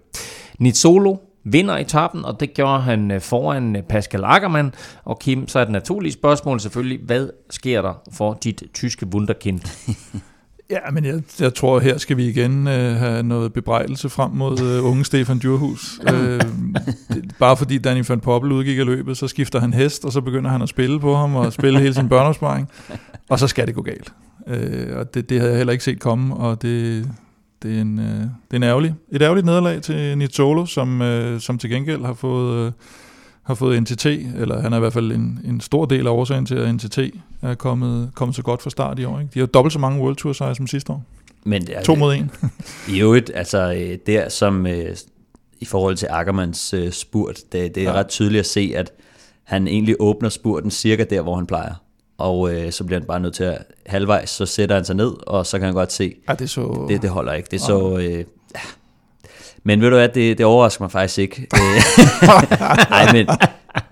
Nizzolo 0.58 1.16
vinder 1.44 1.76
etappen, 1.76 2.24
og 2.24 2.40
det 2.40 2.54
gjorde 2.54 2.80
han 2.80 3.10
øh, 3.10 3.20
foran 3.20 3.76
øh, 3.76 3.82
Pascal 3.82 4.24
Ackermann. 4.24 4.74
Og 5.04 5.18
Kim, 5.18 5.48
så 5.48 5.58
er 5.58 5.64
det 5.64 5.72
naturlige 5.72 6.12
spørgsmål 6.12 6.60
selvfølgelig, 6.60 7.00
hvad 7.06 7.30
sker 7.50 7.82
der 7.82 7.94
for 8.12 8.38
dit 8.44 8.62
tyske 8.74 9.06
wunderkind? 9.06 9.60
Ja, 10.70 10.90
men 10.92 11.04
jeg, 11.04 11.22
jeg 11.40 11.54
tror, 11.54 11.80
her 11.80 11.98
skal 11.98 12.16
vi 12.16 12.28
igen 12.28 12.68
øh, 12.68 12.96
have 12.96 13.22
noget 13.22 13.52
bebrejdelse 13.52 14.08
frem 14.08 14.30
mod 14.30 14.60
øh, 14.60 14.84
unge 14.84 15.04
Stefan 15.04 15.38
Djurhus. 15.38 16.00
øh, 16.14 16.40
det, 17.08 17.34
bare 17.38 17.56
fordi 17.56 17.78
Danny 17.78 18.04
van 18.08 18.20
Poppel 18.20 18.52
udgik 18.52 18.78
af 18.78 18.86
løbet, 18.86 19.16
så 19.16 19.28
skifter 19.28 19.60
han 19.60 19.72
hest, 19.72 20.04
og 20.04 20.12
så 20.12 20.20
begynder 20.20 20.50
han 20.50 20.62
at 20.62 20.68
spille 20.68 21.00
på 21.00 21.16
ham, 21.16 21.36
og 21.36 21.52
spille 21.52 21.80
hele 21.80 21.94
sin 21.94 22.08
børneopsparing, 22.08 22.68
og 23.28 23.38
så 23.38 23.46
skal 23.46 23.66
det 23.66 23.74
gå 23.74 23.82
galt. 23.82 24.12
Øh, 24.46 24.96
og 24.96 25.14
det, 25.14 25.28
det 25.28 25.38
havde 25.38 25.52
jeg 25.52 25.58
heller 25.58 25.72
ikke 25.72 25.84
set 25.84 26.00
komme, 26.00 26.36
og 26.36 26.62
det, 26.62 27.08
det 27.62 27.76
er, 27.76 27.80
en, 27.80 27.98
øh, 27.98 28.20
det 28.20 28.52
er 28.52 28.56
en 28.56 28.62
ærgerlig, 28.62 28.94
et 29.12 29.22
ærgerligt 29.22 29.46
nederlag 29.46 29.82
til 29.82 30.18
Nizzolo, 30.18 30.66
som, 30.66 31.02
øh, 31.02 31.40
som 31.40 31.58
til 31.58 31.70
gengæld 31.70 32.04
har 32.04 32.14
fået... 32.14 32.66
Øh, 32.66 32.72
har 33.48 33.54
fået 33.54 33.82
NTT, 33.82 34.06
eller 34.06 34.60
han 34.60 34.72
er 34.72 34.76
i 34.76 34.80
hvert 34.80 34.92
fald 34.92 35.12
en, 35.12 35.40
en 35.44 35.60
stor 35.60 35.84
del 35.84 36.06
af 36.06 36.10
årsagen 36.10 36.46
til, 36.46 36.54
at 36.54 36.74
NTT 36.74 36.98
er 37.42 37.54
kommet, 37.54 38.10
kommet 38.14 38.36
så 38.36 38.42
godt 38.42 38.62
fra 38.62 38.70
start 38.70 38.98
i 38.98 39.04
år. 39.04 39.20
Ikke? 39.20 39.30
De 39.34 39.38
har 39.38 39.46
dobbelt 39.46 39.72
så 39.72 39.78
mange 39.78 40.02
World 40.02 40.16
Tour 40.16 40.32
sejre 40.32 40.54
som 40.54 40.66
sidste 40.66 40.92
år. 40.92 41.04
Men 41.44 41.68
to 41.84 41.94
mod 41.94 42.14
en. 42.14 42.30
I 42.94 43.00
øvrigt, 43.00 43.30
altså 43.34 43.72
øh, 43.72 43.98
der 44.06 44.28
som 44.28 44.66
øh, 44.66 44.96
i 45.60 45.64
forhold 45.64 45.96
til 45.96 46.08
Ackermans 46.10 46.74
øh, 46.74 46.92
spurt, 46.92 47.36
det, 47.52 47.74
det 47.74 47.82
er 47.82 47.90
ja. 47.90 47.92
ret 47.92 48.08
tydeligt 48.08 48.40
at 48.40 48.46
se, 48.46 48.72
at 48.76 48.92
han 49.44 49.68
egentlig 49.68 49.96
åbner 49.98 50.28
spurten 50.28 50.70
cirka 50.70 51.04
der, 51.04 51.22
hvor 51.22 51.36
han 51.36 51.46
plejer. 51.46 51.74
Og 52.18 52.54
øh, 52.54 52.72
så 52.72 52.84
bliver 52.84 53.00
han 53.00 53.06
bare 53.06 53.20
nødt 53.20 53.34
til 53.34 53.44
at 53.44 53.58
halvvejs, 53.86 54.30
så 54.30 54.46
sætter 54.46 54.74
han 54.74 54.84
sig 54.84 54.96
ned, 54.96 55.12
og 55.26 55.46
så 55.46 55.58
kan 55.58 55.64
han 55.64 55.74
godt 55.74 55.92
se, 55.92 56.14
ja, 56.28 56.34
det, 56.34 56.50
så... 56.50 56.86
det, 56.88 57.02
det 57.02 57.10
holder 57.10 57.32
ikke. 57.32 57.48
Det 57.50 57.60
så, 57.60 57.98
øh, 57.98 58.24
men 59.68 59.80
ved 59.80 59.90
du 59.90 59.96
hvad, 59.96 60.08
det, 60.08 60.38
det 60.38 60.46
overrasker 60.46 60.84
mig 60.84 60.90
faktisk 60.90 61.18
ikke. 61.18 61.46
ej, 62.90 63.12
men, 63.12 63.28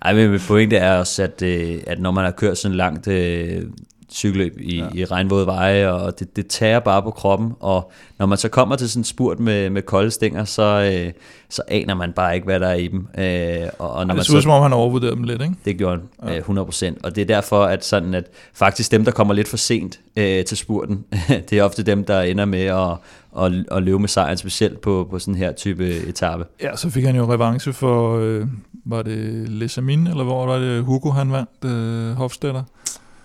ej, 0.03 0.15
men 0.15 0.41
pointet 0.49 0.83
er 0.83 0.99
også, 0.99 1.23
at, 1.23 1.43
øh, 1.43 1.81
at 1.87 2.01
når 2.01 2.11
man 2.11 2.25
har 2.25 2.31
kørt 2.31 2.59
sådan 2.59 2.77
langt, 2.77 3.09
øh, 3.09 3.63
cykelløb 4.11 4.59
i, 4.61 4.77
ja. 4.77 4.87
i 4.95 5.05
regnvåde 5.05 5.47
veje, 5.47 5.93
og 5.93 6.19
det, 6.19 6.37
det 6.37 6.47
tager 6.47 6.81
bare 6.81 7.03
på 7.03 7.11
kroppen, 7.11 7.53
og 7.61 7.91
når 8.19 8.27
man 8.27 8.39
så 8.39 8.49
kommer 8.49 8.77
til 8.77 8.91
sådan 8.91 9.01
en 9.01 9.05
spurt 9.05 9.41
med, 9.41 9.71
med 9.71 9.83
kolde 9.83 10.11
stænger, 10.11 10.45
så, 10.45 10.93
øh, 10.93 11.13
så 11.49 11.63
aner 11.69 11.95
man 11.95 12.13
bare 12.13 12.35
ikke, 12.35 12.45
hvad 12.45 12.61
der 12.61 12.69
er 12.69 12.75
i 12.75 12.87
dem. 12.89 13.07
Øh, 13.19 13.69
og, 13.79 13.91
og 13.91 14.07
når 14.07 14.15
det 14.15 14.27
ser 14.27 14.37
ud 14.37 14.43
som 14.43 14.51
om, 14.51 14.63
han 14.63 14.73
overvurderer 14.73 15.15
dem 15.15 15.23
lidt, 15.23 15.43
ikke? 15.43 15.55
Det 15.65 15.79
gjorde 15.79 16.01
han 16.23 16.33
ja. 16.33 16.39
øh, 16.39 16.49
100%, 16.49 16.95
og 17.03 17.17
det 17.17 17.23
er 17.23 17.27
derfor, 17.27 17.65
at, 17.65 17.85
sådan, 17.85 18.15
at 18.15 18.25
faktisk 18.55 18.91
dem, 18.91 19.05
der 19.05 19.13
kommer 19.13 19.35
lidt 19.35 19.49
for 19.49 19.57
sent 19.57 20.01
øh, 20.17 20.45
til 20.45 20.57
spurten, 20.57 21.05
det 21.51 21.53
er 21.53 21.63
ofte 21.63 21.83
dem, 21.83 22.05
der 22.05 22.21
ender 22.21 22.45
med 22.45 22.65
at, 22.65 22.97
at, 23.39 23.53
at 23.71 23.83
løbe 23.83 23.99
med 23.99 24.09
sejren, 24.09 24.37
specielt 24.37 24.81
på, 24.81 25.07
på 25.11 25.19
sådan 25.19 25.35
her 25.35 25.53
type 25.53 26.09
etape. 26.09 26.45
Ja, 26.63 26.77
så 26.77 26.91
fik 26.91 27.05
han 27.05 27.17
jo 27.17 27.33
revanche 27.33 27.73
for, 27.73 28.19
øh, 28.19 28.47
var 28.85 29.03
det 29.03 29.49
Lesamin, 29.49 30.07
eller 30.07 30.25
hvor 30.25 30.47
var 30.47 30.59
det 30.59 30.85
Hugo, 30.85 31.11
han 31.11 31.33
vandt, 31.33 31.65
øh, 31.65 32.17
Hofstetter? 32.17 32.63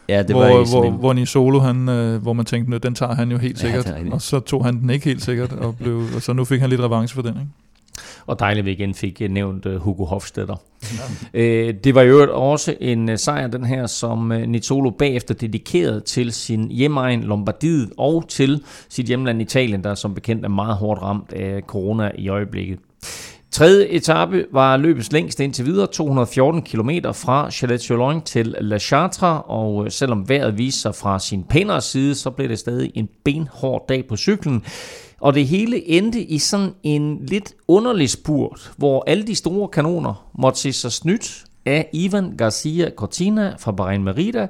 Ja, 0.10 0.24
det 0.24 0.36
hvor, 0.36 0.43
var 0.43 0.69
hvor, 0.69 0.89
hvor 0.89 1.13
i 1.13 1.26
solo, 1.26 1.60
han, 1.60 1.89
øh, 1.89 2.21
hvor 2.21 2.34
man 2.34 2.45
tænkte, 2.45 2.80
den 2.80 2.95
tager 2.95 3.15
han 3.15 3.32
jo 3.32 3.38
helt 3.38 3.60
sikkert, 3.60 3.86
ja, 3.88 4.13
og 4.13 4.21
så 4.21 4.39
tog 4.39 4.65
han 4.65 4.82
den 4.82 4.89
ikke 4.89 5.06
helt 5.06 5.24
sikkert, 5.24 5.52
og, 5.52 5.78
blev, 5.78 6.06
og 6.15 6.21
så 6.21 6.34
nu 6.34 6.45
fik 6.45 6.62
han 6.62 6.69
lidt 6.69 6.82
revanche 6.82 7.15
for 7.15 7.21
den, 7.21 7.34
ikke? 7.39 7.52
Og 8.26 8.40
dejligt, 8.40 8.66
vi 8.66 8.72
igen 8.72 8.94
fik 8.94 9.22
øh, 9.22 9.30
nævnt 9.30 9.66
øh, 9.66 9.76
Hugo 9.76 10.06
Hofstetter. 10.06 10.56
Ja. 11.34 11.40
Øh, 11.40 11.74
det 11.84 11.96
var 11.96 12.02
jo 12.02 12.44
også 12.52 12.76
en 12.80 13.18
sejr, 13.18 13.48
den 13.48 13.66
her, 13.66 13.88
som 13.88 14.32
uh, 14.32 14.38
Nizzolo 14.38 14.90
bagefter 14.90 15.34
dedikerede 15.34 16.00
til 16.00 16.32
sin 16.32 16.72
hjemmeegn 16.72 17.24
Lombardiet 17.24 17.92
og 17.98 18.26
til 18.28 18.64
sit 18.90 19.06
hjemland 19.06 19.42
Italien, 19.42 19.84
der 19.84 19.96
som 19.96 20.14
bekendt 20.14 20.46
er 20.46 20.50
meget 20.50 20.76
hårdt 20.76 21.02
ramt 21.02 21.34
af 21.34 21.62
corona 21.62 22.12
i 22.16 22.28
øjeblikket. 22.28 22.80
Tredje 23.52 23.88
etape 23.88 24.46
var 24.52 24.78
løbets 24.78 25.12
længste 25.12 25.44
indtil 25.44 25.66
videre, 25.66 25.88
214 25.88 26.62
km 26.62 26.90
fra 27.14 27.52
Chalet 27.52 28.24
til 28.26 28.56
La 28.62 28.80
Chartre, 28.80 29.42
og 29.42 29.92
selvom 29.92 30.30
vejret 30.30 30.58
viste 30.58 30.82
sig 30.82 30.96
fra 30.96 31.20
sin 31.20 31.44
pænere 31.44 31.82
side, 31.82 32.16
så 32.16 32.30
blev 32.30 32.50
det 32.50 32.60
stadig 32.60 32.92
en 32.96 33.10
benhård 33.24 33.86
dag 33.90 34.08
på 34.08 34.18
cyklen. 34.18 34.64
Og 35.22 35.34
det 35.34 35.48
hele 35.48 35.88
endte 35.90 36.22
i 36.22 36.38
sådan 36.38 36.74
en 36.84 37.26
lidt 37.26 37.54
underlig 37.68 38.10
spurt, 38.10 38.72
hvor 38.78 39.04
alle 39.08 39.28
de 39.28 39.36
store 39.36 39.68
kanoner 39.68 40.32
måtte 40.40 40.60
se 40.60 40.74
sig 40.74 40.92
snydt 40.92 41.44
af 41.66 41.90
Ivan 41.94 42.34
Garcia 42.38 42.90
Cortina 42.98 43.56
fra 43.60 43.72
Bahrain 43.72 44.04
Merida. 44.04 44.48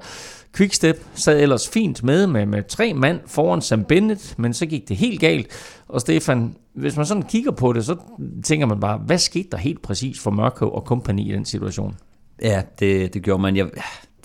Quickstep 0.55 1.05
sad 1.13 1.41
ellers 1.41 1.69
fint 1.69 2.03
med, 2.03 2.27
med 2.27 2.45
med 2.45 2.63
tre 2.63 2.93
mand 2.93 3.19
foran 3.25 3.61
Sam 3.61 3.83
Bennett, 3.83 4.35
men 4.37 4.53
så 4.53 4.65
gik 4.65 4.89
det 4.89 4.97
helt 4.97 5.19
galt. 5.19 5.47
Og 5.87 6.01
Stefan, 6.01 6.55
hvis 6.73 6.97
man 6.97 7.05
sådan 7.05 7.23
kigger 7.23 7.51
på 7.51 7.73
det, 7.73 7.85
så 7.85 7.95
tænker 8.43 8.65
man 8.65 8.79
bare, 8.79 8.97
hvad 8.97 9.17
skete 9.17 9.47
der 9.51 9.57
helt 9.57 9.81
præcis 9.81 10.19
for 10.19 10.31
Mørkøv 10.31 10.73
og 10.73 10.85
kompagni 10.85 11.29
i 11.29 11.33
den 11.33 11.45
situation? 11.45 11.95
Ja, 12.41 12.61
det, 12.79 13.13
det 13.13 13.23
gjorde 13.23 13.41
man. 13.41 13.55
Jeg, 13.55 13.67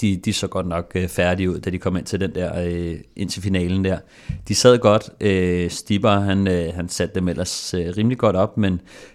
de, 0.01 0.17
de 0.17 0.33
så 0.33 0.47
godt 0.47 0.67
nok 0.67 0.93
øh, 0.95 1.09
færdige 1.09 1.51
ud, 1.51 1.61
da 1.61 1.71
de 1.71 1.79
kom 1.79 1.97
ind 1.97 2.05
til 2.05 2.21
den 2.21 2.35
der, 2.35 2.63
øh, 2.67 2.95
ind 3.17 3.29
til 3.29 3.43
finalen 3.43 3.85
der. 3.85 3.99
De 4.49 4.55
sad 4.55 4.79
godt. 4.79 5.11
Øh, 5.21 5.71
Stibber, 5.71 6.21
han, 6.21 6.49
øh, 6.49 6.75
han 6.75 6.89
satte 6.89 7.15
dem 7.15 7.29
ellers 7.29 7.75
øh, 7.75 7.87
rimelig 7.97 8.19
godt 8.19 8.37
op, 8.37 8.57
men 8.57 8.73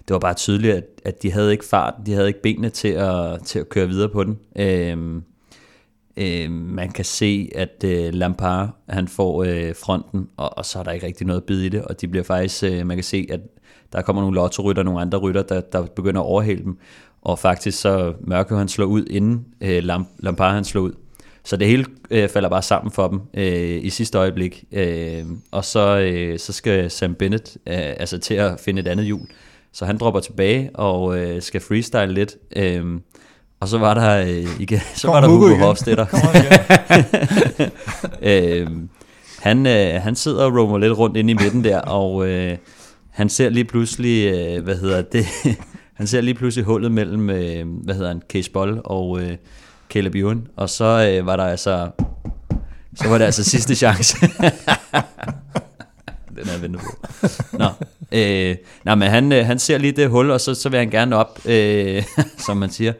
det 0.08 0.14
var 0.14 0.20
bare 0.20 0.34
tydeligt, 0.34 0.74
at, 0.74 0.86
at 1.06 1.24
de 1.24 1.32
havde 1.32 1.52
ikke 1.52 1.66
fart, 1.66 1.94
de 2.06 2.14
havde 2.14 2.28
ikke 2.28 2.42
benene 2.42 2.70
til 2.70 2.88
at, 2.88 3.44
til 3.44 3.60
at 3.60 3.70
køre 3.70 3.88
videre 3.88 4.10
på 4.10 4.24
den. 4.24 4.40
Øh, 4.56 5.22
øh, 6.18 6.52
man 6.52 6.92
kan 6.92 7.06
se, 7.06 7.50
at 7.56 7.84
øh, 7.86 8.14
Lampard, 8.14 8.70
han 8.90 9.08
får 9.08 9.44
øh, 9.44 9.76
fronten, 9.76 10.28
og, 10.38 10.58
og 10.58 10.66
så 10.66 10.80
er 10.80 10.84
der 10.84 10.92
ikke 10.92 11.06
rigtig 11.06 11.28
noget 11.28 11.44
bid 11.44 11.62
i 11.62 11.70
det, 11.70 11.82
og 11.82 12.02
de 12.02 12.08
bliver 12.08 12.24
faktisk, 12.24 12.64
øh, 12.64 12.88
man 12.88 12.98
kan 12.98 13.04
se, 13.04 13.28
at 13.30 13.40
der 13.94 14.02
kommer 14.02 14.22
nogle 14.22 14.36
lottorytter, 14.36 14.84
nogle 14.84 15.02
andre 15.02 15.18
rytter, 15.18 15.42
der, 15.44 15.62
der 15.62 15.86
begynder 15.86 16.22
at 16.22 16.26
overhale 16.26 16.64
dem, 16.64 16.78
og 17.22 17.40
faktisk 17.40 17.82
så 17.82 18.14
Mørke 18.22 18.56
han 18.56 18.68
slår 18.68 18.86
ud, 18.86 19.06
inden 19.10 19.46
øh, 19.62 19.84
Lampard 20.20 20.54
han 20.54 20.64
slår 20.64 20.82
ud. 20.82 20.92
Så 21.44 21.58
det 21.58 21.68
hele 21.68 21.86
øh, 22.12 22.30
falder 22.30 22.50
bare 22.50 22.62
sammen 22.62 22.92
for 22.92 23.08
dem 23.08 23.22
øh, 23.34 23.84
i 23.84 23.90
sidste 23.90 24.18
øjeblik. 24.18 24.64
Øh, 24.72 25.26
og 25.52 25.66
så, 25.66 26.00
øh, 26.00 26.40
så 26.40 26.54
skal 26.54 26.92
Sam 26.92 27.16
Bennett 27.16 27.58
øh, 27.68 27.76
altså 27.78 28.18
til 28.18 28.34
at 28.34 28.60
finde 28.60 28.82
et 28.82 28.88
andet 28.88 29.06
hjul. 29.06 29.28
Så 29.74 29.86
han 29.86 29.98
dropper 29.98 30.20
tilbage 30.20 30.70
og 30.74 31.18
øh, 31.18 31.42
skal 31.42 31.62
freestyle 31.62 32.14
lidt. 32.14 32.36
Øh, 32.56 32.86
og 33.60 33.68
så 33.68 33.78
var 33.78 33.94
der 33.94 34.22
øh, 34.22 34.62
igen, 34.62 34.80
så 34.96 35.08
Kom 35.08 35.14
var 35.14 35.22
der 35.22 35.28
Hugo, 35.28 35.48
Hugo 35.48 35.60
Hofstetter. 35.60 36.06
øh, 38.32 38.68
han, 39.40 39.68
øh, 39.68 40.02
han 40.02 40.16
sidder 40.16 40.44
og 40.44 40.58
roamer 40.58 40.78
lidt 40.78 40.98
rundt 40.98 41.18
inde 41.18 41.32
i 41.32 41.34
midten 41.34 41.64
der, 41.64 41.80
og 41.80 42.28
øh, 42.28 42.58
han 43.10 43.30
ser 43.30 43.50
lige 43.50 43.66
pludselig, 43.66 44.34
øh, 44.34 44.64
hvad 44.64 44.76
hedder 44.76 45.02
det, 45.02 45.26
han 45.94 46.08
ser 46.08 46.22
lige 46.22 46.34
pludselig 46.34 46.66
hullet 46.66 46.92
mellem, 46.92 47.30
øh, 47.30 47.68
hvad 47.68 47.96
hedder 47.96 48.08
han, 48.08 48.22
Case 48.30 48.52
Boll 48.52 48.82
og 48.84 49.22
øh, 49.22 49.38
Caleb 49.90 50.16
Ewan, 50.16 50.48
og 50.56 50.70
så 50.70 51.14
øh, 51.14 51.26
var 51.26 51.36
der 51.36 51.46
altså, 51.46 51.90
så 52.96 53.08
var 53.10 53.18
det 53.18 53.26
altså 53.26 53.44
sidste 53.44 53.76
chance. 53.76 54.18
Den 56.36 56.50
er 56.50 56.60
ventet 56.62 56.82
på. 56.82 57.08
Nå, 57.58 57.66
øh, 58.12 58.56
nej, 58.86 58.96
men 58.96 59.10
han, 59.10 59.32
øh, 59.32 59.46
han 59.46 59.60
ser 59.60 59.78
lige 59.78 59.92
det 59.92 60.10
hul, 60.10 60.32
og 60.32 60.42
så, 60.42 60.54
så 60.54 60.70
vil 60.70 60.80
han 60.80 60.90
gerne 60.90 61.16
op, 61.16 61.40
øh, 61.46 62.04
som 62.46 62.58
man 62.58 62.70
siger. 62.70 62.94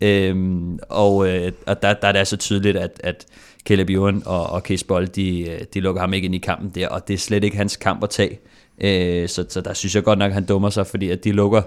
Øhm, 0.00 0.78
og 0.88 1.28
øh, 1.28 1.52
og 1.66 1.82
der, 1.82 1.94
der 1.94 2.08
er 2.08 2.12
det 2.12 2.18
altså 2.18 2.36
tydeligt, 2.36 2.76
at, 2.76 3.00
at 3.04 3.26
Caleb 3.66 3.90
Ewan 3.90 4.22
og, 4.26 4.46
og 4.46 4.60
Case 4.60 4.86
Boll, 4.86 5.06
de, 5.06 5.50
øh, 5.50 5.60
de 5.74 5.80
lukker 5.80 6.00
ham 6.00 6.14
ikke 6.14 6.26
ind 6.26 6.34
i 6.34 6.38
kampen 6.38 6.70
der, 6.70 6.88
og 6.88 7.08
det 7.08 7.14
er 7.14 7.18
slet 7.18 7.44
ikke 7.44 7.56
hans 7.56 7.76
kamp 7.76 8.02
at 8.02 8.10
tage. 8.10 8.38
Øh, 8.80 9.28
så, 9.28 9.44
så 9.48 9.60
der 9.60 9.74
synes 9.74 9.94
jeg 9.94 10.04
godt 10.04 10.18
nok, 10.18 10.28
at 10.28 10.34
han 10.34 10.44
dummer 10.44 10.70
sig, 10.70 10.86
fordi 10.86 11.10
at 11.10 11.24
de 11.24 11.32
lukker, 11.32 11.62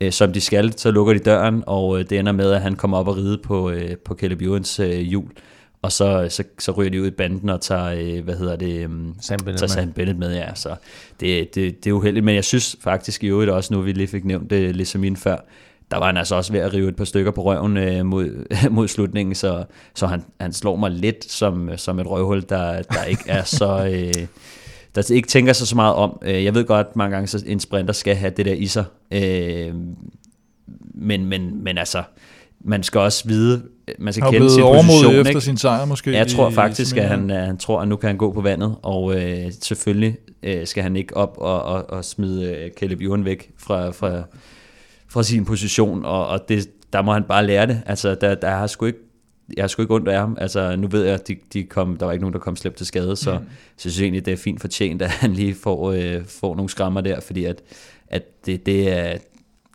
øh, 0.00 0.12
som 0.12 0.32
de 0.32 0.40
skal, 0.40 0.78
så 0.78 0.90
lukker 0.90 1.12
de 1.12 1.18
døren, 1.18 1.62
og 1.66 1.98
øh, 1.98 2.10
det 2.10 2.18
ender 2.18 2.32
med, 2.32 2.52
at 2.52 2.60
han 2.60 2.76
kommer 2.76 2.98
op 2.98 3.08
og 3.08 3.16
ride 3.16 3.38
på, 3.38 3.70
øh, 3.70 3.96
på 3.96 4.14
Caleb 4.14 4.42
Ewans 4.42 4.80
øh, 4.80 4.90
hjul. 4.90 5.30
Og 5.82 5.92
så, 5.92 6.26
så, 6.30 6.44
så 6.58 6.72
ryger 6.72 6.90
de 6.90 7.02
ud 7.02 7.06
i 7.06 7.10
banden 7.10 7.48
og 7.48 7.60
tager, 7.60 8.16
øh, 8.16 8.24
hvad 8.24 8.34
hedder 8.34 8.56
det, 8.56 8.86
um, 8.86 9.14
Sam 9.20 9.38
Bennett, 9.38 9.58
tager 9.58 9.68
Sam 9.68 9.92
Bennett 9.92 10.18
med. 10.18 10.34
Ja. 10.34 10.54
Så 10.54 10.74
det, 11.20 11.54
det, 11.54 11.84
det 11.84 11.90
er 11.90 11.94
uheldigt, 11.94 12.24
men 12.24 12.34
jeg 12.34 12.44
synes 12.44 12.76
faktisk 12.80 13.24
i 13.24 13.26
øvrigt 13.26 13.50
også, 13.50 13.74
nu 13.74 13.80
vi 13.80 13.92
lige 13.92 14.06
fik 14.06 14.24
nævnt 14.24 14.50
det 14.50 14.76
ligesom 14.76 15.04
inden 15.04 15.20
før, 15.20 15.36
der 15.90 15.98
var 15.98 16.06
han 16.06 16.16
altså 16.16 16.34
også 16.34 16.52
ved 16.52 16.60
at 16.60 16.74
rive 16.74 16.88
et 16.88 16.96
par 16.96 17.04
stykker 17.04 17.30
på 17.30 17.42
røven 17.42 17.76
øh, 17.76 18.06
mod, 18.06 18.46
mod 18.70 18.88
slutningen, 18.88 19.34
så, 19.34 19.64
så 19.94 20.06
han, 20.06 20.24
han 20.40 20.52
slår 20.52 20.76
mig 20.76 20.90
lidt 20.90 21.32
som, 21.32 21.70
som 21.76 21.98
et 21.98 22.06
røvhul, 22.06 22.42
der, 22.48 22.82
der 22.82 23.04
ikke 23.04 23.24
er 23.26 23.44
så... 23.44 23.86
Øh, 23.92 24.26
der 24.98 25.14
ikke 25.14 25.28
tænker 25.28 25.52
sig 25.52 25.66
så 25.66 25.76
meget 25.76 25.94
om. 25.94 26.18
Øh, 26.22 26.44
jeg 26.44 26.54
ved 26.54 26.64
godt, 26.64 26.86
at 26.86 26.96
mange 26.96 27.14
gange 27.14 27.26
så 27.26 27.44
en 27.46 27.60
sprinter 27.60 27.92
skal 27.92 28.16
have 28.16 28.32
det 28.36 28.46
der 28.46 28.52
i 28.52 28.66
sig. 28.66 28.84
Øh, 29.10 29.74
men, 30.94 31.26
men, 31.26 31.64
men 31.64 31.78
altså, 31.78 32.02
man 32.60 32.82
skal 32.82 33.00
også 33.00 33.28
vide, 33.28 33.62
man 33.98 34.12
skal 34.12 34.30
kende 34.30 34.50
sin 34.50 34.62
position. 34.62 35.14
efter 35.14 35.28
ikke? 35.28 35.40
sin 35.40 35.56
sejr 35.56 35.84
måske. 35.84 36.12
Jeg 36.12 36.26
tror 36.28 36.50
faktisk, 36.50 36.96
at 36.96 37.08
han, 37.08 37.30
han 37.30 37.56
tror, 37.56 37.80
at 37.80 37.88
nu 37.88 37.96
kan 37.96 38.06
han 38.06 38.16
gå 38.16 38.32
på 38.32 38.40
vandet, 38.40 38.76
og 38.82 39.14
øh, 39.20 39.52
selvfølgelig 39.62 40.16
øh, 40.42 40.66
skal 40.66 40.82
han 40.82 40.96
ikke 40.96 41.16
op 41.16 41.34
og, 41.38 41.62
og, 41.62 41.90
og 41.90 42.04
smide 42.04 42.54
øh, 42.54 42.70
Caleb 42.70 43.00
Ewan 43.00 43.24
væk 43.24 43.50
fra, 43.58 43.90
fra, 43.90 44.22
fra 45.08 45.22
sin 45.22 45.44
position, 45.44 46.04
og, 46.04 46.26
og 46.26 46.48
det, 46.48 46.68
der 46.92 47.02
må 47.02 47.12
han 47.12 47.22
bare 47.22 47.46
lære 47.46 47.66
det. 47.66 47.82
Altså, 47.86 48.14
der, 48.14 48.34
der 48.34 48.50
har 48.50 48.66
sgu 48.66 48.86
ikke 48.86 49.07
jeg 49.56 49.62
har 49.62 49.68
sgu 49.68 49.82
ikke 49.82 49.94
ondt 49.94 50.08
af 50.08 50.18
ham. 50.18 50.36
Altså, 50.40 50.76
nu 50.76 50.88
ved 50.88 51.04
jeg, 51.04 51.14
at 51.14 51.28
de, 51.28 51.36
de 51.52 51.64
kom, 51.64 51.96
der 51.96 52.06
var 52.06 52.12
ikke 52.12 52.22
nogen, 52.22 52.32
der 52.32 52.38
kom 52.38 52.56
slemt 52.56 52.76
til 52.76 52.86
skade, 52.86 53.16
så, 53.16 53.32
mm. 53.32 53.38
så 53.76 53.82
jeg 53.84 53.92
synes 53.92 54.00
egentlig, 54.00 54.26
det 54.26 54.32
er 54.32 54.36
fint 54.36 54.60
fortjent, 54.60 55.02
at 55.02 55.10
han 55.10 55.32
lige 55.32 55.54
får, 55.54 55.92
øh, 55.92 56.24
får 56.26 56.54
nogle 56.54 56.68
skrammer 56.68 57.00
der, 57.00 57.20
fordi 57.20 57.44
at, 57.44 57.62
at 58.08 58.46
det, 58.46 58.66
det 58.66 58.92
er, 58.92 59.16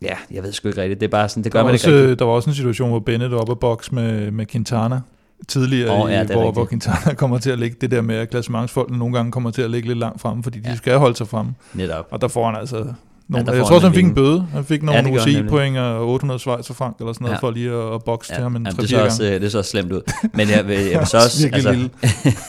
ja, 0.02 0.16
jeg 0.32 0.44
ved 0.44 0.52
sgu 0.52 0.68
ikke 0.68 0.82
rigtigt, 0.82 1.00
det 1.00 1.08
er 1.08 1.12
bare 1.12 1.30
sådan, 1.30 1.44
det 1.44 1.52
gør 1.52 1.64
man 1.64 1.74
også, 1.74 1.90
ikke 1.90 2.02
rigtigt. 2.02 2.20
Der 2.20 2.26
var 2.26 2.32
også 2.32 2.50
en 2.50 2.56
situation, 2.56 2.90
hvor 2.90 3.00
Bennett 3.00 3.32
var 3.32 3.38
oppe 3.38 3.56
boks 3.56 3.92
med, 3.92 4.32
med 4.32 4.46
Quintana, 4.46 5.02
tidligere, 5.48 6.04
oh, 6.04 6.12
ja, 6.12 6.24
hvor, 6.24 6.52
hvor 6.52 6.66
Quintana 6.66 7.14
kommer 7.22 7.38
til 7.38 7.52
at 7.52 7.60
ligge 7.60 7.78
det 7.82 7.92
der 7.92 8.02
med, 8.02 8.16
at 8.16 8.30
klassementsfolkene 8.30 9.00
nogle 9.00 9.16
gange 9.16 9.32
kommer 9.32 9.52
til 9.52 9.62
at 9.62 9.72
ligge 9.72 9.88
lidt 9.88 10.00
langt 10.00 10.22
fremme, 10.22 10.44
fordi 10.44 10.60
de 10.60 10.70
ja. 10.70 10.76
skal 10.76 10.98
holde 10.98 11.16
sig 11.16 11.28
fremme. 11.28 11.54
Netop. 11.74 12.08
Og 12.12 12.22
der 12.22 12.28
får 12.28 12.46
han 12.46 12.56
altså 12.56 12.94
nogle, 13.34 13.52
ja, 13.52 13.58
jeg 13.58 13.66
tror 13.66 13.76
også, 13.76 13.88
han 13.88 13.96
fik 13.96 14.06
en 14.06 14.14
bøde. 14.14 14.48
Han 14.52 14.66
fik 14.66 14.84
nogle 14.84 15.10
ja, 15.10 15.24
UCI-point 15.24 15.78
og 15.78 16.10
800 16.10 16.40
Schweizer 16.40 16.74
frank 16.74 16.98
eller 17.00 17.14
sådan 17.14 17.26
noget, 17.26 17.36
ja. 17.36 17.48
for 17.48 17.52
lige 17.52 17.72
at, 17.72 17.94
at 17.94 18.04
bokse 18.04 18.34
ja. 18.34 18.38
til 18.38 18.44
ham 18.44 18.56
en 18.56 18.66
ja, 18.66 18.72
det, 18.82 18.90
så 18.90 19.04
også, 19.04 19.24
det 19.24 19.52
så 19.52 19.58
også 19.58 19.72
slemt 19.72 19.92
ud. 19.92 20.02
Men 20.38 20.50
jeg 20.50 20.68
vil, 20.68 20.80
jeg 20.80 21.00
vil 21.00 21.08
så 21.08 21.18
også... 21.18 21.50
altså, 21.54 21.90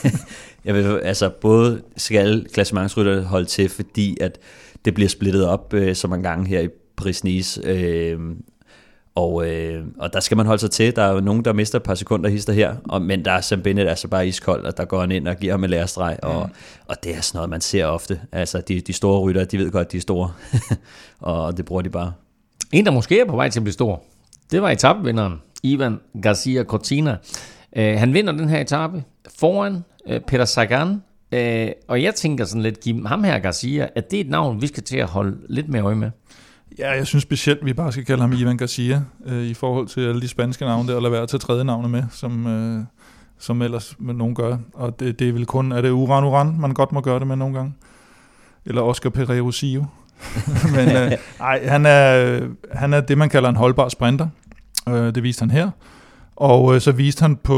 jeg 0.65 0.75
vil, 0.75 0.99
altså, 1.03 1.29
både 1.41 1.81
skal 1.97 2.45
klassementsrytter 2.53 3.23
holde 3.23 3.45
til, 3.45 3.69
fordi 3.69 4.17
at 4.21 4.37
det 4.85 4.93
bliver 4.93 5.09
splittet 5.09 5.47
op 5.47 5.73
øh, 5.73 5.95
så 5.95 6.07
mange 6.07 6.29
gange 6.29 6.47
her 6.47 6.59
i 6.59 6.67
Paris-Nice. 7.01 7.67
Øh, 7.69 8.19
og, 9.15 9.47
øh, 9.47 9.85
og 9.97 10.13
der 10.13 10.19
skal 10.19 10.37
man 10.37 10.45
holde 10.45 10.59
sig 10.59 10.71
til. 10.71 10.95
Der 10.95 11.03
er 11.03 11.13
jo 11.13 11.19
nogen, 11.19 11.45
der 11.45 11.53
mister 11.53 11.79
et 11.79 11.83
par 11.83 11.95
sekunder 11.95 12.29
hister 12.29 12.53
her, 12.53 12.75
og, 12.83 13.01
men 13.01 13.25
der 13.25 13.31
er 13.31 13.41
Sam 13.41 13.61
Bennett 13.61 13.89
altså 13.89 14.07
bare 14.07 14.27
iskold, 14.27 14.65
og 14.65 14.77
der 14.77 14.85
går 14.85 14.99
han 14.99 15.11
ind 15.11 15.27
og 15.27 15.37
giver 15.37 15.53
ham 15.53 15.63
en 15.63 15.69
lærestreg, 15.69 16.17
og, 16.23 16.45
mm. 16.47 16.53
og 16.87 17.03
det 17.03 17.15
er 17.15 17.21
sådan 17.21 17.37
noget, 17.37 17.49
man 17.49 17.61
ser 17.61 17.85
ofte. 17.85 18.21
Altså, 18.31 18.61
de, 18.61 18.81
de 18.81 18.93
store 18.93 19.19
rytter, 19.19 19.45
de 19.45 19.57
ved 19.57 19.71
godt, 19.71 19.91
de 19.91 19.97
er 19.97 20.01
store, 20.01 20.31
og 21.19 21.57
det 21.57 21.65
bruger 21.65 21.81
de 21.81 21.89
bare. 21.89 22.13
En, 22.71 22.85
der 22.85 22.91
måske 22.91 23.19
er 23.19 23.25
på 23.25 23.35
vej 23.35 23.49
til 23.49 23.59
at 23.59 23.63
blive 23.63 23.73
stor, 23.73 24.03
det 24.51 24.61
var 24.61 24.69
etapvinderen, 24.69 25.41
Ivan 25.63 25.99
Garcia 26.21 26.63
Cortina. 26.63 27.17
Uh, 27.77 27.83
han 27.83 28.13
vinder 28.13 28.33
den 28.33 28.49
her 28.49 28.59
etape 28.59 29.03
foran 29.39 29.83
uh, 30.05 30.17
Peter 30.27 30.45
Sagan, 30.45 30.89
uh, 31.35 31.71
og 31.87 32.03
jeg 32.03 32.15
tænker 32.15 32.45
sådan 32.45 32.61
lidt, 32.61 32.79
Kim, 32.79 33.05
ham 33.05 33.23
her 33.23 33.39
Garcia, 33.39 33.89
at 33.95 34.11
det 34.11 34.17
er 34.17 34.23
et 34.23 34.29
navn, 34.29 34.61
vi 34.61 34.67
skal 34.67 34.83
til 34.83 34.97
at 34.97 35.07
holde 35.07 35.37
lidt 35.49 35.69
mere 35.69 35.81
øje 35.81 35.95
med. 35.95 36.11
Ja, 36.79 36.91
jeg 36.91 37.07
synes 37.07 37.23
specielt, 37.23 37.59
at 37.59 37.65
vi 37.65 37.73
bare 37.73 37.91
skal 37.91 38.05
kalde 38.05 38.21
ham 38.21 38.33
Ivan 38.33 38.57
Garcia, 38.57 39.01
øh, 39.25 39.43
i 39.43 39.53
forhold 39.53 39.87
til 39.87 40.01
alle 40.01 40.21
de 40.21 40.27
spanske 40.27 40.65
navne 40.65 40.89
der, 40.89 40.95
og 40.95 41.01
lade 41.01 41.11
være 41.11 41.21
at 41.21 41.29
tage 41.29 41.39
tredje 41.39 41.63
navne 41.63 41.89
med, 41.89 42.03
som, 42.11 42.47
øh, 42.47 42.83
som 43.39 43.61
ellers 43.61 43.95
nogen 43.99 44.35
gør. 44.35 44.57
Og 44.73 44.99
det, 44.99 45.19
det 45.19 45.29
er 45.29 45.33
vel 45.33 45.45
kun, 45.45 45.71
er 45.71 45.81
det 45.81 45.89
Uran 45.89 46.23
Uran, 46.23 46.55
man 46.59 46.73
godt 46.73 46.91
må 46.91 47.01
gøre 47.01 47.19
det 47.19 47.27
med 47.27 47.35
nogle 47.35 47.55
gange? 47.55 47.73
Eller 48.65 48.81
Oscar 48.81 49.09
Pereiro 49.09 49.51
Sio. 49.51 49.85
Men 50.75 50.89
øh, 50.89 51.11
ej, 51.39 51.67
han 51.67 51.85
er, 51.85 52.39
han 52.71 52.93
er 52.93 53.01
det, 53.01 53.17
man 53.17 53.29
kalder 53.29 53.49
en 53.49 53.55
holdbar 53.55 53.89
sprinter. 53.89 54.27
Øh, 54.89 55.15
det 55.15 55.23
viste 55.23 55.41
han 55.41 55.51
her. 55.51 55.69
Og 56.35 56.75
øh, 56.75 56.81
så 56.81 56.91
viste 56.91 57.21
han 57.21 57.35
på, 57.35 57.55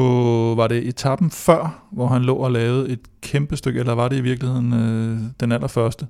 var 0.57 0.67
det 0.67 0.87
etappen 0.87 1.31
før, 1.31 1.87
hvor 1.91 2.07
han 2.07 2.21
lå 2.21 2.35
og 2.35 2.51
lavede 2.51 2.89
et 2.89 2.99
kæmpe 3.21 3.57
stykke, 3.57 3.79
eller 3.79 3.93
var 3.93 4.07
det 4.07 4.17
i 4.17 4.21
virkeligheden 4.21 4.73
øh, 4.73 5.19
den 5.39 5.51
allerførste, 5.51 6.07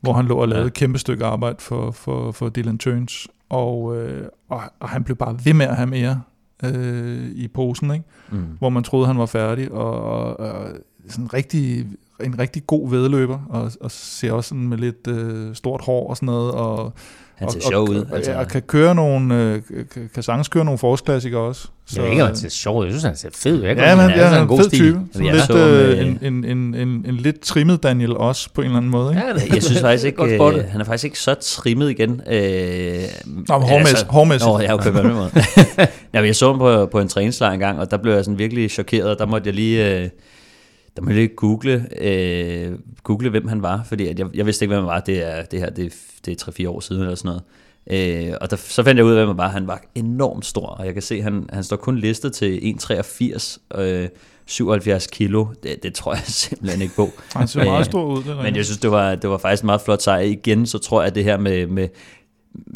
hvor 0.00 0.12
han 0.12 0.26
lå 0.26 0.36
og 0.36 0.48
lavede 0.48 0.66
et 0.66 0.74
kæmpe 0.74 0.98
stykke 0.98 1.24
arbejde 1.24 1.56
for, 1.58 1.90
for, 1.90 2.32
for 2.32 2.48
Dylan 2.48 2.78
Turns. 2.78 3.28
Og, 3.48 3.96
øh, 3.96 4.28
og, 4.48 4.60
og 4.80 4.88
han 4.88 5.04
blev 5.04 5.16
bare 5.16 5.38
ved 5.44 5.54
med 5.54 5.66
at 5.66 5.76
have 5.76 5.86
mere 5.86 6.22
øh, 6.64 7.30
i 7.34 7.48
posen, 7.48 7.90
ikke? 7.90 8.04
Mm. 8.30 8.44
hvor 8.58 8.68
man 8.68 8.82
troede, 8.82 9.06
han 9.06 9.18
var 9.18 9.26
færdig, 9.26 9.72
og, 9.72 10.02
og, 10.02 10.40
og 10.40 10.68
sådan 11.08 11.34
rigtig, 11.34 11.86
en 12.24 12.38
rigtig 12.38 12.66
god 12.66 12.90
vedløber, 12.90 13.38
og, 13.48 13.72
og 13.80 13.90
ser 13.90 14.32
også 14.32 14.48
sådan 14.48 14.68
med 14.68 14.78
lidt 14.78 15.06
øh, 15.06 15.54
stort 15.54 15.84
hår 15.84 16.10
og 16.10 16.16
sådan 16.16 16.26
noget, 16.26 16.52
og 16.52 16.92
han 17.40 17.50
ser 17.50 17.60
sjov 17.70 17.88
ud. 17.88 18.06
Altså. 18.12 18.34
Og 18.34 18.48
kan 18.48 18.62
køre 18.62 18.94
nogle, 18.94 19.34
øh, 19.34 19.62
kan, 20.14 20.22
sagtens 20.22 20.48
køre 20.48 20.64
nogle 20.64 20.78
forårsklassikere 20.78 21.40
også. 21.40 21.68
Så, 21.86 22.02
jeg 22.02 22.10
ikke, 22.10 22.24
han 22.24 22.36
ser 22.36 22.48
sjov 22.48 22.78
ud. 22.78 22.84
Jeg 22.84 22.92
synes, 22.92 23.04
han 23.04 23.16
ser 23.16 23.28
fed 23.34 23.58
ud. 23.58 23.62
Jeg 23.62 23.76
ja, 23.76 23.94
men 23.94 24.04
han, 24.04 24.18
ja, 24.18 24.24
han 24.24 24.34
er 24.34 24.42
en 24.42 24.48
god 24.48 24.58
fed 24.58 24.68
stil. 24.68 24.78
type. 24.78 25.00
Så 25.12 25.22
lidt, 25.22 25.42
så, 25.42 25.58
øh, 25.58 26.06
en, 26.06 26.18
en, 26.22 26.44
en, 26.44 26.74
en, 26.74 27.04
en 27.08 27.16
lidt 27.16 27.40
trimmet 27.40 27.82
Daniel 27.82 28.16
også, 28.16 28.48
på 28.54 28.60
en 28.60 28.64
eller 28.64 28.76
anden 28.76 28.90
måde. 28.90 29.10
Ikke? 29.10 29.26
Ja, 29.26 29.54
jeg 29.54 29.62
synes 29.68 29.80
faktisk 29.80 30.06
ikke, 30.06 30.22
øh, 30.24 30.64
han 30.68 30.80
er 30.80 30.84
faktisk 30.84 31.04
ikke 31.04 31.18
så 31.18 31.34
trimmet 31.34 31.90
igen. 31.90 32.10
Øh, 32.10 32.42
Nå, 33.26 33.58
men 33.58 33.68
hårdmæssigt. 33.68 33.88
Altså, 33.88 34.06
hårdmæssigt. 34.08 34.48
Nå, 34.48 34.58
jeg 34.60 34.74
okay, 34.74 34.92
på 34.92 34.98
den 34.98 35.12
måde. 35.12 35.30
ja, 36.14 36.20
jeg 36.20 36.36
så 36.36 36.46
ham 36.46 36.58
på, 36.58 36.86
på 36.86 37.00
en 37.00 37.08
træningslejr 37.08 37.52
en 37.52 37.60
gang, 37.60 37.78
og 37.78 37.90
der 37.90 37.96
blev 37.96 38.14
jeg 38.14 38.24
sådan 38.24 38.38
virkelig 38.38 38.70
chokeret. 38.70 39.18
Der 39.18 39.26
måtte 39.26 39.46
jeg 39.46 39.54
lige... 39.54 39.98
Øh, 39.98 40.08
der 41.00 41.06
må 41.06 41.12
lige 41.12 41.28
google, 41.28 41.86
øh, 42.00 42.72
google, 43.02 43.30
hvem 43.30 43.48
han 43.48 43.62
var, 43.62 43.82
fordi 43.88 44.06
at 44.06 44.18
jeg, 44.18 44.26
jeg 44.34 44.46
vidste 44.46 44.64
ikke, 44.64 44.74
hvem 44.74 44.84
han 44.84 44.92
var. 44.94 45.00
Det 45.00 45.38
er, 45.38 45.42
det 45.42 45.58
her, 45.58 45.70
det, 45.70 45.94
det 46.26 46.42
er 46.42 46.64
3-4 46.64 46.68
år 46.68 46.80
siden 46.80 47.02
eller 47.02 47.14
sådan 47.14 47.28
noget. 47.28 47.42
Øh, 48.28 48.34
og 48.40 48.50
der, 48.50 48.56
så 48.56 48.82
fandt 48.82 48.98
jeg 48.98 49.04
ud 49.04 49.12
af, 49.12 49.16
hvem 49.16 49.28
han 49.28 49.38
var. 49.38 49.48
Han 49.48 49.66
var 49.66 49.82
enormt 49.94 50.46
stor, 50.46 50.66
og 50.66 50.86
jeg 50.86 50.92
kan 50.92 51.02
se, 51.02 51.22
han, 51.22 51.48
han 51.52 51.64
står 51.64 51.76
kun 51.76 51.98
listet 51.98 52.32
til 52.32 52.76
1,83 52.82 53.80
øh, 53.80 54.08
77 54.46 55.06
kilo. 55.06 55.46
Det, 55.62 55.82
det 55.82 55.94
tror 55.94 56.14
jeg 56.14 56.22
simpelthen 56.42 56.82
ikke 56.82 56.94
på. 56.94 57.08
Han 57.34 57.48
ser 57.48 57.64
meget 57.64 57.86
stor 57.86 58.04
ud. 58.04 58.22
Det 58.22 58.36
men 58.36 58.56
jeg 58.56 58.64
synes, 58.64 58.78
det 58.78 58.90
var, 58.90 59.14
det 59.14 59.30
var 59.30 59.38
faktisk 59.38 59.62
en 59.62 59.66
meget 59.66 59.80
flot 59.80 60.02
sejr. 60.02 60.20
Igen, 60.20 60.66
så 60.66 60.78
tror 60.78 61.00
jeg, 61.00 61.06
at 61.06 61.14
det 61.14 61.24
her 61.24 61.38
med, 61.38 61.66
med 61.66 61.88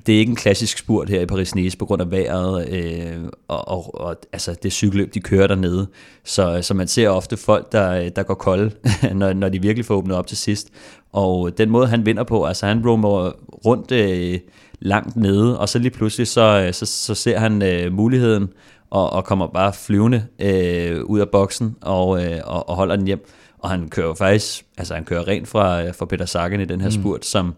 det 0.07 0.15
er 0.15 0.19
ikke 0.19 0.31
en 0.31 0.37
klassisk 0.37 0.79
spurt 0.79 1.09
her 1.09 1.21
i 1.21 1.27
Paris-Nice 1.27 1.77
på 1.79 1.87
grund 1.87 2.03
af 2.03 2.11
vejret 2.11 2.69
øh, 2.69 3.29
og, 3.49 3.69
og, 3.69 4.01
og 4.01 4.17
altså 4.33 4.57
det 4.63 4.73
cykelløb, 4.73 5.15
de 5.15 5.21
kører 5.21 5.47
dernede. 5.47 5.87
Så, 6.25 6.59
så 6.63 6.75
man 6.75 6.89
ser 6.89 7.09
ofte 7.09 7.37
folk, 7.37 7.73
der, 7.73 8.09
der 8.09 8.23
går 8.23 8.35
kolde, 8.35 8.71
når, 9.15 9.33
når 9.33 9.49
de 9.49 9.63
virkelig 9.63 9.85
får 9.85 9.95
åbnet 9.95 10.17
op 10.17 10.27
til 10.27 10.37
sidst. 10.37 10.69
Og 11.13 11.59
den 11.59 11.71
måde, 11.71 11.87
han 11.87 12.07
vinder 12.07 12.25
på, 12.25 12.45
altså 12.45 12.67
han 12.67 12.87
roamer 12.87 13.33
rundt 13.67 13.93
øh, 13.93 14.39
langt 14.81 15.17
nede, 15.17 15.59
og 15.59 15.69
så 15.69 15.79
lige 15.79 15.91
pludselig, 15.91 16.29
så, 16.29 16.69
så, 16.73 16.87
så 16.87 17.15
ser 17.15 17.39
han 17.39 17.63
øh, 17.63 17.93
muligheden 17.93 18.49
og, 18.91 19.13
og 19.13 19.25
kommer 19.25 19.47
bare 19.47 19.73
flyvende 19.73 20.27
øh, 20.39 21.05
ud 21.05 21.21
af 21.21 21.29
boksen 21.29 21.77
og, 21.81 22.25
øh, 22.25 22.41
og, 22.45 22.69
og 22.69 22.77
holder 22.77 22.97
den 22.97 23.07
hjem. 23.07 23.27
Og 23.59 23.71
han 23.71 23.89
kører 23.89 24.15
faktisk, 24.15 24.65
altså 24.79 24.95
han 24.95 25.05
kører 25.05 25.29
rent 25.29 25.49
fra, 25.49 25.91
fra 25.91 26.07
Peter 26.07 26.27
Sagan 26.27 26.61
i 26.61 26.65
den 26.65 26.81
her 26.81 26.89
mm. 26.89 27.03
spurt, 27.03 27.25
som 27.25 27.55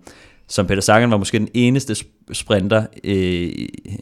som 0.48 0.66
Peter 0.66 0.82
Sagan 0.82 1.10
var 1.10 1.16
måske 1.16 1.38
den 1.38 1.48
eneste 1.54 1.96
sprinter 2.32 2.86
øh, 3.04 3.52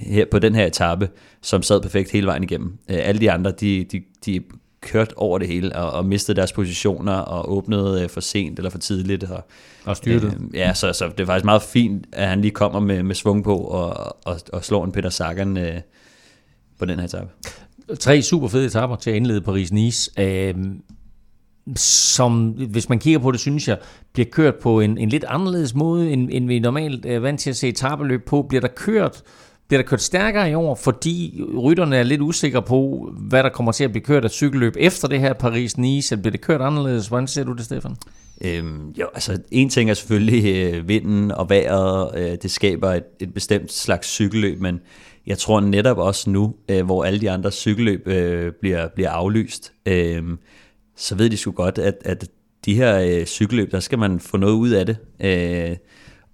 her 0.01 0.25
på 0.31 0.39
den 0.39 0.55
her 0.55 0.67
etape, 0.67 1.09
som 1.43 1.63
sad 1.63 1.81
perfekt 1.81 2.11
hele 2.11 2.27
vejen 2.27 2.43
igennem. 2.43 2.79
Øh, 2.91 2.99
alle 3.03 3.21
de 3.21 3.31
andre, 3.31 3.51
de, 3.51 3.85
de, 3.85 4.03
de 4.27 4.41
kørte 4.81 5.19
over 5.19 5.39
det 5.39 5.49
hele 5.49 5.77
og, 5.77 5.91
og 5.91 6.05
mistede 6.05 6.37
deres 6.37 6.53
positioner 6.53 7.13
og 7.13 7.53
åbnede 7.53 8.03
øh, 8.03 8.09
for 8.09 8.21
sent 8.21 8.59
eller 8.59 8.71
for 8.71 8.79
tidligt. 8.79 9.25
Og, 9.25 9.45
og 9.85 9.97
styrte. 9.97 10.27
Øh, 10.27 10.33
ja, 10.55 10.75
så, 10.75 10.93
så 10.93 11.09
det 11.09 11.21
er 11.21 11.27
faktisk 11.27 11.45
meget 11.45 11.63
fint, 11.63 12.07
at 12.13 12.29
han 12.29 12.41
lige 12.41 12.51
kommer 12.51 12.81
med, 12.81 13.03
med 13.03 13.15
svung 13.15 13.45
på 13.45 13.57
og, 13.57 14.17
og, 14.25 14.41
og 14.53 14.65
slår 14.65 14.85
en 14.85 14.93
Peter 14.93 15.11
Sagan 15.11 15.57
øh, 15.57 15.81
på 16.79 16.85
den 16.85 16.99
her 16.99 17.07
etape. 17.07 17.31
Tre 18.01 18.23
super 18.23 18.49
fede 18.49 18.67
etapper 18.67 18.97
til 18.97 19.11
at 19.11 19.17
indlede 19.17 19.41
Paris-Nice. 19.41 20.23
Øh, 20.23 20.55
som, 21.77 22.49
hvis 22.49 22.89
man 22.89 22.99
kigger 22.99 23.19
på 23.19 23.31
det, 23.31 23.41
synes 23.41 23.69
jeg, 23.69 23.79
bliver 24.13 24.27
kørt 24.33 24.55
på 24.55 24.81
en, 24.81 24.99
en 24.99 25.09
lidt 25.09 25.25
anderledes 25.29 25.75
måde, 25.75 26.13
end, 26.13 26.29
end 26.33 26.47
vi 26.47 26.59
normalt 26.59 27.07
er 27.07 27.19
vant 27.19 27.41
til 27.41 27.51
at 27.51 27.57
se 27.57 27.69
etabeløb 27.69 28.25
på. 28.25 28.43
Bliver 28.43 28.61
der 28.61 28.69
kørt 28.69 29.23
bliver 29.69 29.83
der 29.83 29.89
kørt 29.89 30.03
stærkere 30.03 30.51
i 30.51 30.55
år, 30.55 30.75
fordi 30.75 31.43
rytterne 31.59 31.97
er 31.97 32.03
lidt 32.03 32.21
usikre 32.21 32.63
på, 32.63 33.11
hvad 33.19 33.43
der 33.43 33.49
kommer 33.49 33.73
til 33.73 33.85
at 33.85 33.91
blive 33.91 34.05
kørt 34.05 34.25
af 34.25 34.31
cykelløb 34.31 34.75
efter 34.79 35.09
det 35.09 35.21
her 35.21 35.33
Paris-Nice, 35.33 36.17
bliver 36.17 36.31
det 36.31 36.41
kørt 36.41 36.61
anderledes? 36.61 37.09
Hvordan 37.09 37.27
ser 37.27 37.45
du 37.45 37.53
det, 37.53 37.65
Stefan? 37.65 37.97
Øhm, 38.41 38.91
jo, 38.91 39.07
altså 39.15 39.39
en 39.51 39.69
ting 39.69 39.91
er 39.91 39.95
selvfølgelig 39.95 40.75
øh, 40.75 40.89
vinden 40.89 41.33
og 41.33 41.51
vejret, 41.51 42.11
øh, 42.17 42.37
det 42.43 42.51
skaber 42.51 42.91
et, 42.91 43.05
et 43.21 43.35
bestemt 43.35 43.73
slags 43.73 44.09
cykelløb, 44.09 44.61
men 44.61 44.81
jeg 45.27 45.39
tror 45.39 45.61
netop 45.61 45.99
også 45.99 46.31
nu, 46.31 46.55
øh, 46.69 46.85
hvor 46.85 47.05
alle 47.05 47.21
de 47.21 47.31
andre 47.31 47.51
cykelløb 47.51 48.09
øh, 48.09 48.53
bliver, 48.61 48.89
bliver 48.95 49.11
aflyst, 49.11 49.73
øh, 49.87 50.23
så 50.97 51.15
ved 51.15 51.31
de 51.31 51.37
sgu 51.37 51.51
godt, 51.51 51.79
at, 51.79 51.95
at 52.05 52.29
de 52.65 52.75
her 52.75 52.99
øh, 53.01 53.27
cykelløb, 53.27 53.73
der 53.73 53.81
skal 53.81 53.99
man 53.99 54.21
få 54.21 54.37
noget 54.37 54.55
ud 54.55 54.71
af 54.71 54.87
det. 54.87 54.97
Øh, 55.21 55.77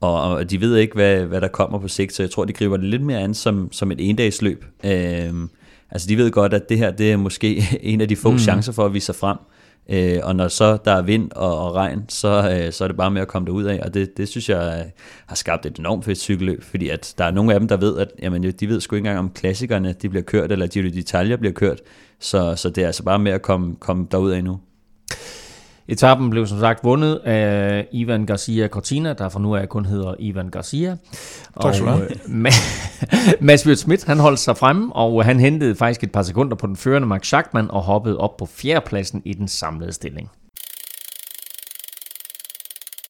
og, 0.01 0.23
og 0.23 0.51
de 0.51 0.61
ved 0.61 0.77
ikke, 0.77 0.95
hvad, 0.95 1.25
hvad 1.25 1.41
der 1.41 1.49
kommer 1.49 1.79
på 1.79 1.89
sigt, 1.89 2.13
så 2.13 2.23
jeg 2.23 2.31
tror, 2.31 2.45
de 2.45 2.53
griber 2.53 2.77
det 2.77 2.87
lidt 2.87 3.03
mere 3.03 3.19
an 3.19 3.35
som, 3.35 3.73
som 3.73 3.93
et 3.93 4.09
endagsløb. 4.09 4.65
Øh, 4.85 5.35
altså 5.91 6.09
de 6.09 6.17
ved 6.17 6.31
godt, 6.31 6.55
at 6.55 6.69
det 6.69 6.79
her 6.79 6.91
det 6.91 7.13
er 7.13 7.17
måske 7.17 7.65
en 7.93 8.01
af 8.01 8.09
de 8.09 8.17
få 8.17 8.31
mm. 8.31 8.39
chancer 8.39 8.73
for 8.73 8.87
at 8.87 8.95
vise 8.95 9.07
sig 9.07 9.15
frem. 9.15 9.37
Øh, 9.89 10.21
og 10.23 10.37
når 10.37 10.49
så 10.49 10.79
der 10.85 10.93
er 10.93 11.03
vind 11.03 11.31
og, 11.33 11.59
og 11.59 11.75
regn, 11.75 12.05
så, 12.09 12.29
øh, 12.29 12.73
så 12.73 12.85
er 12.85 12.89
det 12.89 12.97
bare 12.97 13.11
med 13.11 13.23
at 13.23 13.29
komme 13.29 13.47
derud 13.47 13.65
af, 13.65 13.81
og 13.83 13.95
det, 13.95 14.17
det 14.17 14.29
synes 14.29 14.49
jeg 14.49 14.83
øh, 14.85 14.91
har 15.27 15.37
skabt 15.37 15.67
et 15.67 15.79
enormt 15.79 16.05
fedt 16.05 16.19
cykelløb, 16.19 16.63
fordi 16.63 16.89
at 16.89 17.15
der 17.19 17.25
er 17.25 17.31
nogle 17.31 17.55
af 17.55 17.61
dem, 17.61 17.69
der 17.69 17.77
ved, 17.77 17.99
at 17.99 18.09
jamen, 18.23 18.43
de 18.43 18.69
ved 18.69 18.81
sgu 18.81 18.97
ikke 18.97 19.09
engang 19.09 19.19
om 19.19 19.31
klassikerne 19.31 19.93
de 19.93 20.09
bliver 20.09 20.23
kørt, 20.23 20.53
eller 20.53 20.67
de 20.67 20.91
detaljer 20.91 21.37
bliver 21.37 21.53
kørt, 21.53 21.81
så, 22.21 22.57
så 22.57 22.71
det 22.71 22.83
er 22.83 22.87
altså 22.87 23.03
bare 23.03 23.19
med 23.19 23.33
at 23.33 23.43
komme, 23.43 23.77
komme 23.77 24.07
derud 24.11 24.31
af 24.31 24.45
nu. 24.45 24.61
Etappen 25.91 26.31
blev 26.31 26.47
som 26.47 26.61
sagt 26.61 26.85
vundet 26.85 27.17
af 27.25 27.87
Ivan 27.93 28.27
Garcia 28.27 28.69
Cortina, 28.69 29.13
der 29.13 29.29
for 29.29 29.41
nu 29.41 29.57
af 29.57 29.69
kun 29.69 29.85
hedder 29.85 30.15
Ivan 30.19 30.49
Garcia. 30.49 30.97
Tak 31.63 31.75
skal 31.75 31.87
du 31.87 31.93
have. 31.93 32.09
Mads 33.41 33.67
Wirt 33.67 33.79
Schmidt, 33.79 34.05
han 34.05 34.19
holdt 34.19 34.39
sig 34.39 34.57
fremme, 34.57 34.97
og 34.97 35.25
han 35.25 35.41
hentede 35.41 35.75
faktisk 35.75 36.05
et 36.05 36.13
par 36.13 36.23
sekunder 36.23 36.57
på 36.57 36.67
den 36.67 36.77
førende 36.77 37.09
Max 37.09 37.27
Schachmann 37.27 37.71
og 37.71 37.83
hoppede 37.83 38.19
op 38.19 38.37
på 38.37 38.47
fjerdepladsen 38.47 39.23
i 39.25 39.35
den 39.35 39.49
samlede 39.49 39.93
stilling. 39.93 40.31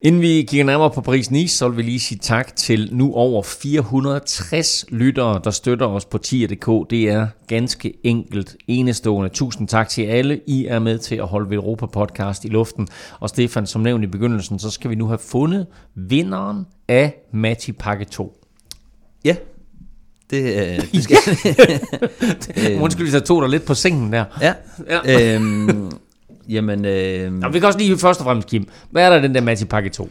Inden 0.02 0.20
vi 0.20 0.42
kigger 0.48 0.64
nærmere 0.64 0.90
på 0.90 1.00
Paris-Nice, 1.00 1.48
så 1.48 1.68
vil 1.68 1.76
vi 1.76 1.82
lige 1.82 2.00
sige 2.00 2.18
tak 2.18 2.56
til 2.56 2.88
nu 2.92 3.14
over 3.14 3.42
460 3.42 4.84
lyttere, 4.88 5.40
der 5.44 5.50
støtter 5.50 5.86
os 5.86 6.04
på 6.04 6.18
tier.dk. 6.18 6.90
Det 6.90 7.08
er 7.08 7.26
ganske 7.46 7.92
enkelt 8.06 8.56
enestående. 8.68 9.28
Tusind 9.28 9.68
tak 9.68 9.88
til 9.88 10.02
alle. 10.02 10.40
I 10.46 10.66
er 10.66 10.78
med 10.78 10.98
til 10.98 11.14
at 11.14 11.26
holde 11.26 11.54
Europa 11.54 11.86
podcast 11.86 12.44
i 12.44 12.48
luften. 12.48 12.88
Og 13.20 13.28
Stefan, 13.28 13.66
som 13.66 13.80
nævnt 13.80 14.04
i 14.04 14.06
begyndelsen, 14.06 14.58
så 14.58 14.70
skal 14.70 14.90
vi 14.90 14.94
nu 14.94 15.06
have 15.06 15.18
fundet 15.18 15.66
vinderen 15.94 16.66
af 16.88 17.14
Mati 17.32 17.72
Pakke 17.72 18.04
2. 18.04 18.44
Ja, 19.24 19.36
det, 20.30 20.42
øh, 20.42 20.84
det 20.92 21.02
skal. 21.04 21.16
Undskyld, 22.82 23.04
hvis 23.04 23.14
jeg 23.14 23.24
tog 23.24 23.42
dig 23.42 23.50
lidt 23.50 23.64
på 23.64 23.74
sengen 23.74 24.12
der. 24.12 24.24
Ja, 24.40 24.54
ja. 24.88 25.34
øhm, 25.34 25.90
Jamen, 26.48 26.84
øh... 26.84 27.32
Nå, 27.32 27.48
vi 27.48 27.58
kan 27.58 27.66
også 27.66 27.78
lige 27.78 27.98
først 27.98 28.20
og 28.20 28.24
fremmest, 28.24 28.48
Kim. 28.48 28.68
Hvad 28.90 29.04
er 29.04 29.10
der 29.10 29.20
den 29.20 29.34
der 29.34 29.40
Mati 29.40 29.64
Pakke 29.64 29.90
2? 29.90 30.10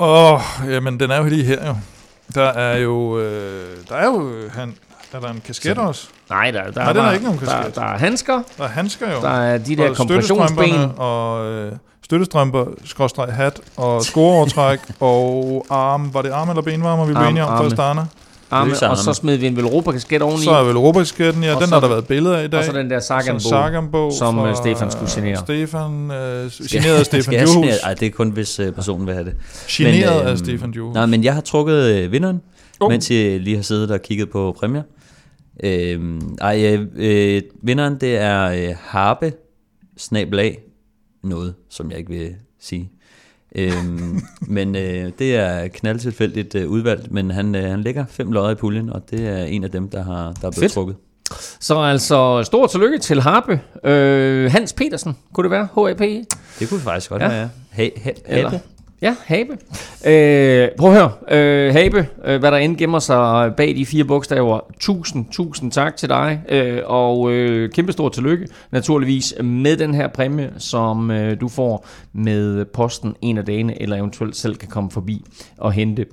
Åh, 0.00 0.32
oh, 0.32 0.40
jamen 0.70 1.00
den 1.00 1.10
er 1.10 1.16
jo 1.16 1.24
lige 1.24 1.44
her 1.44 1.66
jo. 1.66 1.74
Der 2.34 2.48
er 2.48 2.76
jo, 2.78 3.18
øh, 3.18 3.76
der 3.88 3.94
er 3.94 4.04
jo, 4.06 4.30
han, 4.54 4.74
er 5.12 5.20
der 5.20 5.28
en 5.28 5.40
kasket 5.44 5.76
Så, 5.76 5.82
også? 5.82 6.08
Nej, 6.30 6.50
der, 6.50 6.70
der, 6.70 6.84
nej, 6.84 6.92
den 6.92 7.02
er 7.02 7.12
ikke 7.12 7.24
nogen 7.24 7.40
kasket. 7.40 7.74
Der, 7.74 7.82
der 7.82 7.88
er 7.88 7.98
handsker. 7.98 8.42
Der 8.58 8.64
er 8.64 8.68
handsker 8.68 9.12
jo. 9.14 9.20
Der 9.20 9.28
er 9.28 9.58
de 9.58 9.76
der 9.76 9.94
kompressionsben. 9.94 10.92
Og 10.96 11.46
øh, 11.52 11.72
støttestrømper, 12.04 12.64
skråstreg 12.84 13.32
hat 13.32 13.60
og 13.76 14.04
skrueovertræk 14.04 14.80
og 15.00 15.66
arm. 15.70 16.14
Var 16.14 16.22
det 16.22 16.30
arm 16.30 16.48
eller 16.48 16.62
benvarmer, 16.62 17.04
vi 17.06 17.12
blev 17.12 17.26
enige 17.26 17.44
om 17.44 17.64
for 17.64 17.68
Stana? 17.74 18.06
Arme, 18.50 18.90
og 18.90 18.96
så 18.96 19.12
smed 19.12 19.36
vi 19.36 19.46
en 19.46 19.56
Velropa-kasket 19.56 20.22
oveni. 20.22 20.44
Så 20.44 20.50
er 20.50 20.64
Velropa-kasketten, 20.64 21.42
ja, 21.44 21.54
og 21.54 21.60
den 21.60 21.68
så, 21.68 21.74
har 21.74 21.80
der 21.80 21.88
været 21.88 22.06
billeder 22.06 22.36
af 22.36 22.44
i 22.44 22.48
dag. 22.48 22.58
Og 22.58 22.64
så 22.64 22.72
den 22.72 22.90
der 22.90 23.00
Sagan-bog, 23.00 24.12
som 24.12 24.38
uh, 24.38 24.56
Stefan 24.56 24.90
skulle 24.90 25.10
signere. 25.10 25.36
Stefan, 25.36 26.10
signeret 26.50 26.98
af 26.98 27.06
Stefan 27.06 27.34
Juhus. 27.34 27.66
Nej, 27.84 27.94
det 27.94 28.06
er 28.06 28.10
kun, 28.10 28.30
hvis 28.30 28.60
uh, 28.60 28.70
personen 28.70 29.06
vil 29.06 29.14
have 29.14 29.26
det. 29.26 29.34
Signeret 29.66 30.22
uh, 30.22 30.30
af 30.30 30.38
Stefan 30.38 30.70
Juhus. 30.70 30.94
Nej, 30.94 31.06
men 31.06 31.24
jeg 31.24 31.34
har 31.34 31.40
trukket 31.40 32.04
uh, 32.04 32.12
vinderen, 32.12 32.40
oh. 32.80 32.90
mens 32.90 33.10
jeg 33.10 33.40
lige 33.40 33.56
har 33.56 33.62
siddet 33.62 33.90
og 33.90 34.02
kigget 34.02 34.30
på 34.30 34.56
præmier. 34.58 34.82
Uh, 35.64 35.70
ej, 36.40 36.74
uh, 36.74 36.80
uh, 36.80 37.40
vinderen, 37.62 37.96
det 38.00 38.16
er 38.16 38.68
uh, 38.68 38.76
Harpe, 38.80 39.32
snabelag, 39.98 40.58
noget, 41.24 41.54
som 41.70 41.90
jeg 41.90 41.98
ikke 41.98 42.10
vil 42.10 42.34
sige 42.60 42.90
øhm, 43.54 44.20
men 44.40 44.76
øh, 44.76 45.12
det 45.18 45.36
er 45.36 45.68
knaldtilfældigt 45.68 46.54
øh, 46.54 46.68
udvalgt, 46.70 47.12
men 47.12 47.30
han, 47.30 47.54
øh, 47.54 47.64
han 47.70 47.80
lægger 47.82 48.04
fem 48.10 48.32
lodder 48.32 48.50
i 48.50 48.54
puljen, 48.54 48.90
og 48.90 49.02
det 49.10 49.28
er 49.28 49.44
en 49.44 49.64
af 49.64 49.70
dem, 49.70 49.88
der 49.88 50.02
har 50.04 50.14
der 50.22 50.28
er 50.28 50.32
blevet 50.40 50.54
Fedt. 50.54 50.72
trukket. 50.72 50.96
Så 51.60 51.78
altså, 51.80 52.42
stor 52.44 52.66
tillykke 52.66 52.98
til 52.98 53.20
Harpe. 53.20 53.60
Øh, 53.84 54.50
Hans 54.52 54.72
Petersen, 54.72 55.16
kunne 55.34 55.44
det 55.44 55.50
være? 55.50 55.68
HAP? 55.88 55.98
Det 56.58 56.68
kunne 56.68 56.80
faktisk 56.80 57.10
godt 57.10 57.22
Ja. 57.22 57.28
ja. 57.28 57.34
være. 57.34 57.48
Ha, 57.70 57.88
ha, 58.02 58.10
Eller-. 58.26 58.58
Ja, 59.02 59.14
Habe. 59.26 59.50
Øh, 60.06 60.68
prøv 60.78 60.90
at 60.90 60.96
høre. 60.96 61.12
Øh, 61.30 61.74
Habe, 61.74 62.06
øh, 62.24 62.40
hvad 62.40 62.50
der 62.50 62.56
end 62.56 62.76
gemmer 62.76 62.98
sig 62.98 63.52
bag 63.56 63.76
de 63.76 63.86
fire 63.86 64.04
bogstaver. 64.04 64.60
Tusind, 64.80 65.26
tusind 65.30 65.72
tak 65.72 65.96
til 65.96 66.08
dig. 66.08 66.40
Øh, 66.48 66.80
og 66.84 67.32
øh, 67.32 67.70
kæmpe 67.70 67.92
stor 67.92 68.08
tillykke, 68.08 68.46
naturligvis, 68.70 69.34
med 69.42 69.76
den 69.76 69.94
her 69.94 70.08
præmie, 70.08 70.52
som 70.58 71.10
øh, 71.10 71.40
du 71.40 71.48
får 71.48 71.86
med 72.12 72.64
posten 72.64 73.14
en 73.22 73.38
af 73.38 73.44
dagene, 73.44 73.82
eller 73.82 73.96
eventuelt 73.96 74.36
selv 74.36 74.56
kan 74.56 74.68
komme 74.68 74.90
forbi 74.90 75.24
og 75.58 75.72
hente. 75.72 76.06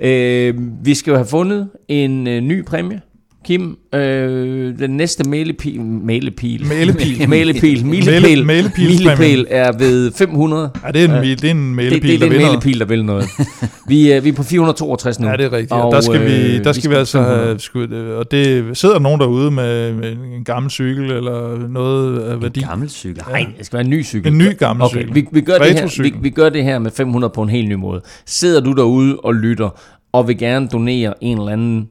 Øh, 0.00 0.54
vi 0.84 0.94
skal 0.94 1.10
jo 1.10 1.16
have 1.16 1.26
fundet 1.26 1.68
en 1.88 2.26
øh, 2.26 2.40
ny 2.40 2.64
præmie. 2.64 3.00
Kim, 3.44 3.76
øh, 3.94 4.78
den 4.78 4.90
næste 4.90 5.28
mailepil, 5.30 5.80
mailepil, 5.80 6.66
Mailepil. 6.66 7.28
mailepil, 7.28 7.86
milepæl, 7.86 8.22
Maile- 8.22 8.44
mailepilspræmien. 8.44 9.18
milepæl 9.18 9.46
er 9.50 9.72
ved 9.78 10.12
500. 10.12 10.70
Ja, 10.86 10.90
det 10.92 11.04
er 11.04 11.04
en, 11.18 11.24
det 11.24 11.44
er 11.44 11.50
en 11.50 11.56
Det, 11.56 11.74
mailepil, 11.76 12.10
det, 12.10 12.20
det 12.20 12.26
er 12.28 12.36
en 12.36 12.42
mailepil, 12.42 12.78
der 12.80 12.84
vil 12.84 13.04
noget. 13.04 13.24
vi, 13.88 14.10
er, 14.10 14.20
vi 14.20 14.28
er 14.28 14.32
på 14.32 14.42
462 14.42 15.20
nu. 15.20 15.28
Ja, 15.28 15.36
det 15.36 15.44
er 15.44 15.52
rigtigt. 15.52 15.72
Og 15.72 15.82
Og, 15.86 15.92
der 15.92 16.00
skal 16.00 16.20
vi, 16.20 16.56
øh, 16.56 16.64
der 16.64 16.72
vi 16.72 16.80
skal 16.80 16.90
vi 16.90 16.94
på 16.94 16.98
altså 16.98 17.18
500. 17.18 17.44
have, 17.44 17.56
sku- 17.56 17.94
øh, 17.94 18.18
og 18.18 18.30
det 18.30 18.76
sidder 18.78 18.98
nogen 18.98 19.20
derude 19.20 19.50
med, 19.50 19.90
en 20.36 20.44
gammel 20.44 20.70
cykel 20.70 21.10
eller 21.10 21.68
noget 21.68 22.18
af 22.20 22.42
værdi. 22.42 22.60
En 22.60 22.66
gammel 22.68 22.88
cykel. 22.90 23.22
Nej, 23.30 23.46
det 23.58 23.66
skal 23.66 23.76
være 23.76 23.84
en 23.84 23.90
ny 23.90 24.04
cykel. 24.04 24.32
En 24.32 24.38
ny 24.38 24.58
gammel 24.58 24.84
okay, 24.84 24.96
cykel. 24.96 25.14
Vi, 25.14 25.26
vi, 25.32 25.40
gør 25.40 25.58
det 25.58 25.80
her, 25.80 26.02
vi, 26.02 26.14
vi 26.22 26.30
gør 26.30 26.48
det 26.48 26.64
her 26.64 26.78
med 26.78 26.90
500 26.90 27.32
på 27.34 27.42
en 27.42 27.48
helt 27.48 27.68
ny 27.68 27.74
måde. 27.74 28.00
Sidder 28.26 28.60
du 28.60 28.72
derude 28.72 29.16
og 29.16 29.34
lytter, 29.34 29.80
og 30.12 30.28
vil 30.28 30.38
gerne 30.38 30.68
donere 30.72 31.14
en 31.20 31.38
eller 31.38 31.52
anden 31.52 31.88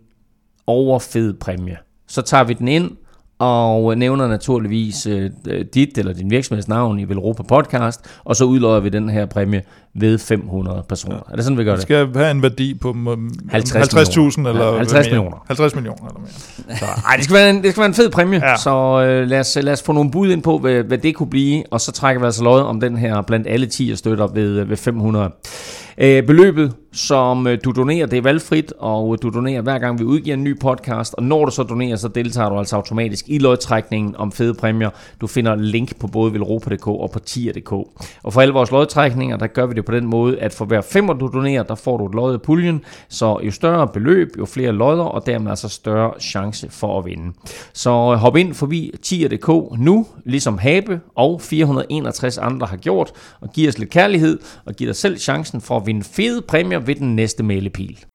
overfed 0.69 1.33
præmie, 1.33 1.77
så 2.07 2.21
tager 2.21 2.43
vi 2.43 2.53
den 2.53 2.67
ind, 2.67 2.91
og 3.39 3.97
nævner 3.97 4.27
naturligvis 4.27 5.05
øh, 5.05 5.29
dit 5.73 5.97
eller 5.97 6.13
din 6.13 6.29
virksomheds 6.31 6.67
navn 6.67 6.99
i 6.99 7.03
Velropa 7.09 7.43
Podcast, 7.43 8.01
og 8.23 8.35
så 8.35 8.43
udløjer 8.45 8.79
vi 8.79 8.89
den 8.89 9.09
her 9.09 9.25
præmie 9.25 9.61
ved 9.95 10.17
500 10.19 10.83
personer. 10.89 11.15
Ja. 11.15 11.31
Er 11.31 11.35
det 11.35 11.43
sådan, 11.43 11.57
vi 11.57 11.63
gør 11.63 11.71
Det 11.71 11.77
det? 11.77 11.81
skal 11.83 12.07
have 12.15 12.31
en 12.31 12.41
værdi 12.41 12.73
på 12.81 12.93
mm, 12.93 13.31
50 13.49 13.93
50.000 13.93 14.41
millioner. 14.41 14.49
eller 14.49 14.65
Ja, 14.71 14.77
50 14.77 14.91
mere. 14.93 15.03
millioner. 15.03 15.37
50 15.47 15.75
millioner 15.75 16.07
eller 16.07 16.19
mere. 16.19 16.77
Så, 16.77 16.85
ej, 17.07 17.15
det 17.15 17.23
skal 17.23 17.33
være 17.35 17.49
en, 17.49 17.63
det 17.63 17.71
skal 17.71 17.81
være 17.81 17.87
en 17.87 17.93
fed 17.93 18.09
præmie, 18.09 18.39
ja. 18.39 18.49
Ja. 18.49 18.57
så 18.57 19.01
øh, 19.07 19.27
lad, 19.27 19.39
os, 19.39 19.57
lad 19.61 19.73
os 19.73 19.81
få 19.81 19.91
nogle 19.91 20.11
bud 20.11 20.29
ind 20.29 20.43
på, 20.43 20.57
hvad, 20.57 20.83
hvad 20.83 20.97
det 20.97 21.15
kunne 21.15 21.29
blive, 21.29 21.63
og 21.71 21.81
så 21.81 21.91
trækker 21.91 22.19
vi 22.19 22.25
altså 22.25 22.43
lod 22.43 22.61
om 22.61 22.79
den 22.79 22.97
her 22.97 23.21
blandt 23.21 23.47
alle 23.47 23.65
10 23.65 23.95
støtter 23.95 24.27
ved, 24.27 24.63
ved 24.63 24.77
500. 24.77 25.29
Øh, 26.01 26.23
beløbet, 26.23 26.73
som 26.91 27.47
øh, 27.47 27.57
du 27.63 27.71
donerer, 27.71 28.05
det 28.05 28.17
er 28.17 28.21
valgfrit, 28.21 28.73
og 28.79 29.13
øh, 29.13 29.17
du 29.21 29.29
donerer 29.29 29.61
hver 29.61 29.79
gang 29.79 29.99
vi 29.99 30.03
udgiver 30.03 30.33
en 30.33 30.43
ny 30.43 30.59
podcast, 30.59 31.13
og 31.13 31.23
når 31.23 31.45
du 31.45 31.51
så 31.51 31.63
donerer, 31.63 31.95
så 31.95 32.07
deltager 32.07 32.49
du 32.49 32.57
altså 32.57 32.75
automatisk 32.75 33.25
i 33.27 33.37
lodtrækningen 33.37 34.15
om 34.15 34.31
fede 34.31 34.53
præmier. 34.53 34.89
Du 35.21 35.27
finder 35.27 35.55
link 35.55 35.99
på 35.99 36.07
både 36.07 36.33
velropa.dk 36.33 36.87
og 36.87 37.11
på 37.13 37.19
tier.dk. 37.19 37.71
Og 38.23 38.33
for 38.33 38.41
alle 38.41 38.53
vores 38.53 38.71
lodtrækninger, 38.71 39.37
der 39.37 39.47
gør 39.47 39.65
vi 39.65 39.73
det 39.73 39.85
på 39.85 39.91
den 39.91 40.05
måde, 40.05 40.39
at 40.39 40.53
for 40.53 40.65
hver 40.65 40.81
femmer 40.81 41.13
du 41.13 41.29
donerer, 41.33 41.63
der 41.63 41.75
får 41.75 41.97
du 41.97 42.05
et 42.05 42.15
lod 42.15 42.35
i 42.35 42.37
puljen, 42.37 42.81
så 43.09 43.39
jo 43.43 43.51
større 43.51 43.87
beløb, 43.87 44.29
jo 44.37 44.45
flere 44.45 44.71
lodder, 44.71 45.03
og 45.03 45.25
dermed 45.25 45.49
altså 45.49 45.69
større 45.69 46.11
chance 46.19 46.69
for 46.71 46.99
at 46.99 47.05
vinde. 47.05 47.33
Så 47.73 47.89
øh, 47.89 48.17
hop 48.17 48.37
ind 48.37 48.53
forbi 48.53 48.91
tier.dk 49.01 49.79
nu, 49.79 50.07
ligesom 50.25 50.57
Habe 50.57 50.99
og 51.15 51.41
461 51.41 52.37
andre 52.37 52.67
har 52.67 52.77
gjort, 52.77 53.11
og 53.41 53.49
giv 53.53 53.69
os 53.69 53.77
lidt 53.77 53.89
kærlighed, 53.89 54.39
og 54.65 54.73
giv 54.73 54.87
dig 54.87 54.95
selv 54.95 55.17
chancen 55.17 55.61
for 55.61 55.77
at 55.77 55.88
vinde 55.89 56.03
fede 56.03 56.41
præmier 56.41 56.79
ved 56.79 56.95
den 56.95 57.15
næste 57.15 57.43
mailepil. 57.43 58.05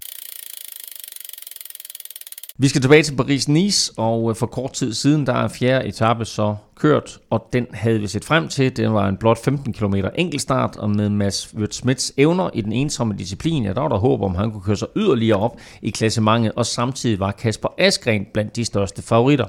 Vi 2.59 2.69
skal 2.69 2.81
tilbage 2.81 3.03
til 3.03 3.15
Paris-Nice, 3.15 3.95
og 3.97 4.31
øh, 4.31 4.37
for 4.37 4.47
kort 4.47 4.73
tid 4.73 4.95
siden, 4.95 5.27
der 5.27 5.33
er 5.33 5.49
fjerde 5.49 5.87
etape 5.87 6.25
så 6.25 6.57
kørt, 6.77 7.19
og 7.31 7.49
den 7.53 7.67
havde 7.73 8.01
vi 8.01 8.07
set 8.07 8.25
frem 8.25 8.49
til. 8.49 8.77
Den 8.77 8.95
var 8.95 9.09
en 9.09 9.17
blot 9.17 9.45
15 9.45 9.73
km 9.73 9.95
enkeltstart, 10.15 10.77
og 10.77 10.91
med 10.91 11.09
Mads 11.09 11.55
Wirtz-Smiths 11.57 12.13
evner 12.17 12.51
i 12.55 12.61
den 12.61 12.73
ensomme 12.73 13.15
disciplin, 13.19 13.65
ja, 13.65 13.73
der 13.73 13.81
var 13.81 13.89
der 13.89 13.97
håb 13.97 14.23
om, 14.23 14.35
han 14.35 14.51
kunne 14.51 14.63
køre 14.63 14.77
sig 14.77 14.89
yderligere 14.97 15.39
op 15.39 15.57
i 15.83 15.91
klassementet, 15.91 16.53
og 16.57 16.67
samtidig 16.67 17.21
var 17.21 17.33
Kasper 17.33 17.69
Askren 17.79 18.27
blandt 18.33 18.57
de 18.57 18.65
største 18.65 19.03
favoritter. 19.03 19.47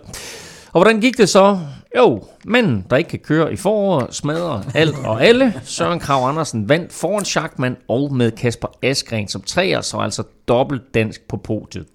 Og 0.76 0.82
hvordan 0.82 1.02
gik 1.02 1.18
det 1.18 1.30
så? 1.30 1.60
Jo, 1.98 2.24
men 2.46 2.86
der 2.90 2.98
ikke 2.98 3.10
kan 3.10 3.20
køre 3.20 3.54
i 3.54 3.56
foråret, 3.56 4.16
smadrer 4.16 4.62
alt 4.74 4.96
og 5.06 5.24
alle. 5.24 5.54
Søren 5.64 6.00
Krav 6.00 6.30
Andersen 6.30 6.70
vandt 6.70 6.94
foran 6.94 7.26
Schachmann 7.26 7.78
og 7.88 8.14
med 8.14 8.32
Kasper 8.32 8.68
Askren 8.82 9.28
som 9.28 9.42
træer, 9.42 9.82
så 9.82 9.98
altså 9.98 10.24
dobbelt 10.48 10.94
dansk 10.94 11.28
på 11.28 11.38
podiet. 11.38 11.86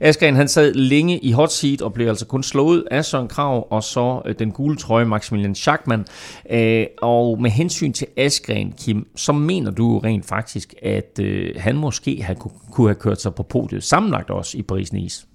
Askren 0.00 0.36
han 0.36 0.48
sad 0.48 0.74
længe 0.74 1.18
i 1.18 1.32
hot 1.32 1.52
seat 1.52 1.82
og 1.82 1.92
blev 1.92 2.08
altså 2.08 2.26
kun 2.26 2.42
slået 2.42 2.84
af 2.90 3.04
Søren 3.04 3.28
Krav 3.28 3.66
og 3.70 3.84
så 3.84 4.22
øh, 4.24 4.34
den 4.38 4.52
gule 4.52 4.76
trøje 4.76 5.04
Maximilian 5.04 5.54
Schachmann. 5.54 6.06
Øh, 6.50 6.86
og 7.02 7.40
med 7.42 7.50
hensyn 7.50 7.92
til 7.92 8.06
Askren, 8.16 8.74
Kim, 8.78 9.08
så 9.16 9.32
mener 9.32 9.70
du 9.70 9.98
rent 9.98 10.26
faktisk, 10.26 10.74
at 10.82 11.20
øh, 11.22 11.54
han 11.56 11.76
måske 11.76 12.22
have, 12.22 12.36
kunne, 12.36 12.54
kunne 12.72 12.88
have 12.88 12.94
kørt 12.94 13.20
sig 13.20 13.34
på 13.34 13.42
podiet 13.42 13.84
sammenlagt 13.84 14.30
også 14.30 14.58
i 14.58 14.64
Paris-Nice. 14.72 15.27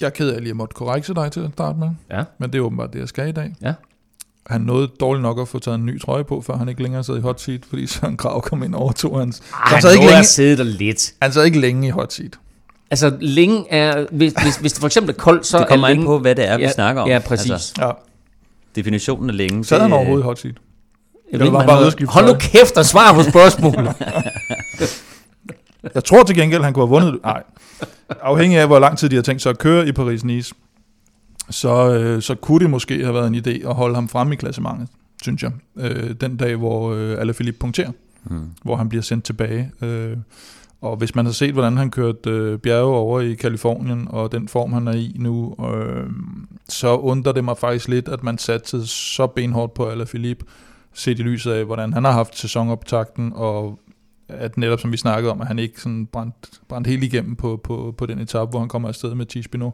Jeg 0.00 0.06
er 0.06 0.10
ked 0.10 0.30
af 0.30 0.40
lige 0.40 0.50
at 0.50 0.56
måtte 0.56 0.74
korrekse 0.74 1.14
dig 1.14 1.32
til 1.32 1.40
at 1.40 1.50
starte 1.52 1.78
med, 1.78 1.88
Ja, 2.10 2.24
men 2.38 2.52
det 2.52 2.58
er 2.58 2.62
åbenbart 2.62 2.92
det, 2.92 2.98
jeg 2.98 3.08
skal 3.08 3.28
i 3.28 3.32
dag. 3.32 3.54
ja. 3.62 3.72
Han 4.46 4.60
nåede 4.60 4.88
dårligt 5.00 5.22
nok 5.22 5.40
at 5.40 5.48
få 5.48 5.58
taget 5.58 5.78
en 5.78 5.86
ny 5.86 6.00
trøje 6.00 6.24
på, 6.24 6.40
før 6.40 6.56
han 6.56 6.68
ikke 6.68 6.82
længere 6.82 7.04
sad 7.04 7.16
i 7.16 7.20
hot 7.20 7.40
seat, 7.40 7.60
fordi 7.68 7.86
Søren 7.86 8.16
Krav 8.16 8.42
kom 8.42 8.62
ind 8.62 8.74
og 8.74 8.80
overtog 8.80 9.18
hans. 9.18 9.42
han, 9.52 9.82
sad 9.82 9.92
ikke 9.94 10.06
længe, 10.06 10.24
sidde 10.24 10.56
der 10.56 10.64
lidt. 10.64 11.12
han 11.22 11.32
sad 11.32 11.44
ikke 11.44 11.60
længe 11.60 11.86
i 11.86 11.90
hot 11.90 12.12
seat. 12.12 12.38
Altså, 12.90 13.16
længe 13.20 13.64
er... 13.72 14.06
Hvis, 14.12 14.32
hvis, 14.42 14.56
hvis 14.56 14.72
det 14.72 14.80
for 14.80 14.86
eksempel 14.86 15.14
er 15.14 15.18
koldt, 15.18 15.46
så 15.46 15.58
Det 15.58 15.68
kommer 15.68 15.86
er 15.88 15.90
længe... 15.90 16.06
på, 16.06 16.18
hvad 16.18 16.34
det 16.34 16.48
er, 16.48 16.56
vi 16.56 16.62
ja, 16.62 16.70
snakker 16.72 17.02
om. 17.02 17.08
Ja, 17.08 17.18
præcis. 17.18 17.50
Altså, 17.50 17.74
Ja. 17.78 17.90
definitionen 18.76 19.30
af 19.30 19.36
længe. 19.36 19.64
Sad 19.64 19.76
det- 19.76 19.82
han 19.82 19.92
overhovedet 19.92 20.22
i 20.22 20.24
hot 20.24 20.38
seat? 20.38 20.54
Jeg 21.32 21.40
det 21.40 21.46
ved 21.46 21.52
var 21.52 21.66
bare 21.66 21.90
skifte 21.90 22.12
Hold 22.12 22.26
nu 22.26 22.34
kæft 22.38 22.76
og 22.76 22.86
svar 22.86 23.12
på 23.14 23.22
spørgsmålet. 23.22 23.94
Jeg 25.94 26.04
tror 26.04 26.22
til 26.22 26.36
gengæld, 26.36 26.62
han 26.62 26.72
kunne 26.72 26.86
have 26.86 27.02
vundet. 27.04 27.22
Nej. 27.22 27.42
Afhængig 28.22 28.58
af, 28.58 28.66
hvor 28.66 28.78
lang 28.78 28.98
tid 28.98 29.08
de 29.08 29.14
har 29.16 29.22
tænkt 29.22 29.42
sig 29.42 29.50
at 29.50 29.58
køre 29.58 29.88
i 29.88 29.92
Paris-Nice, 29.92 30.52
så, 31.50 31.94
øh, 31.94 32.22
så 32.22 32.34
kunne 32.34 32.60
det 32.60 32.70
måske 32.70 33.04
have 33.04 33.14
været 33.14 33.26
en 33.26 33.34
idé 33.34 33.68
at 33.68 33.74
holde 33.74 33.94
ham 33.94 34.08
fremme 34.08 34.32
i 34.34 34.36
klassementet, 34.36 34.88
synes 35.22 35.42
jeg. 35.42 35.52
Øh, 35.76 36.10
den 36.20 36.36
dag, 36.36 36.56
hvor 36.56 36.92
øh, 36.94 37.20
Alaphilippe 37.20 37.58
punkterer, 37.60 37.90
Mm. 38.30 38.50
hvor 38.62 38.76
han 38.76 38.88
bliver 38.88 39.02
sendt 39.02 39.24
tilbage. 39.24 39.70
Øh, 39.82 40.16
og 40.80 40.96
hvis 40.96 41.14
man 41.14 41.24
har 41.24 41.32
set, 41.32 41.52
hvordan 41.52 41.76
han 41.76 41.90
kørte 41.90 42.30
øh, 42.30 42.58
bjerge 42.58 42.96
over 42.96 43.20
i 43.20 43.34
Kalifornien, 43.34 44.06
og 44.10 44.32
den 44.32 44.48
form, 44.48 44.72
han 44.72 44.88
er 44.88 44.92
i 44.92 45.16
nu, 45.18 45.54
øh, 45.74 46.06
så 46.68 46.96
undrer 46.96 47.32
det 47.32 47.44
mig 47.44 47.58
faktisk 47.58 47.88
lidt, 47.88 48.08
at 48.08 48.22
man 48.22 48.38
satte 48.38 48.86
så 48.86 49.26
benhårdt 49.26 49.74
på 49.74 49.86
Alaphilippe, 49.86 50.44
set 50.94 51.18
i 51.18 51.22
lyset 51.22 51.52
af, 51.52 51.64
hvordan 51.64 51.92
han 51.92 52.04
har 52.04 52.12
haft 52.12 52.38
sæsonoptakten, 52.38 53.32
og 53.34 53.78
at 54.28 54.56
netop 54.56 54.80
som 54.80 54.92
vi 54.92 54.96
snakkede 54.96 55.32
om, 55.32 55.40
at 55.40 55.46
han 55.46 55.58
ikke 55.58 55.80
sådan 55.80 56.06
brændt, 56.06 56.60
brændt 56.68 56.86
helt 56.86 57.04
igennem 57.04 57.36
på, 57.36 57.60
på, 57.64 57.94
på 57.98 58.06
den 58.06 58.18
etape, 58.18 58.50
hvor 58.50 58.58
han 58.58 58.68
kommer 58.68 58.88
afsted 58.88 59.14
med 59.14 59.26
Tisbino. 59.26 59.70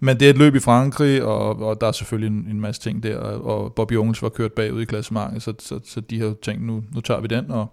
Men 0.00 0.20
det 0.20 0.26
er 0.26 0.30
et 0.30 0.38
løb 0.38 0.54
i 0.54 0.60
Frankrig, 0.60 1.24
og, 1.24 1.62
og 1.62 1.80
der 1.80 1.86
er 1.86 1.92
selvfølgelig 1.92 2.36
en, 2.36 2.46
en 2.50 2.60
masse 2.60 2.80
ting 2.80 3.02
der, 3.02 3.16
og 3.18 3.74
Bobby 3.74 3.92
Ungels 3.92 4.22
var 4.22 4.28
kørt 4.28 4.52
bagud 4.52 4.82
i 4.82 4.84
klassementet, 4.84 5.42
så, 5.42 5.54
så, 5.58 5.80
så 5.84 6.00
de 6.00 6.20
har 6.20 6.34
tænkt, 6.42 6.62
nu, 6.62 6.84
nu 6.94 7.00
tager 7.00 7.20
vi 7.20 7.26
den, 7.26 7.50
og, 7.50 7.66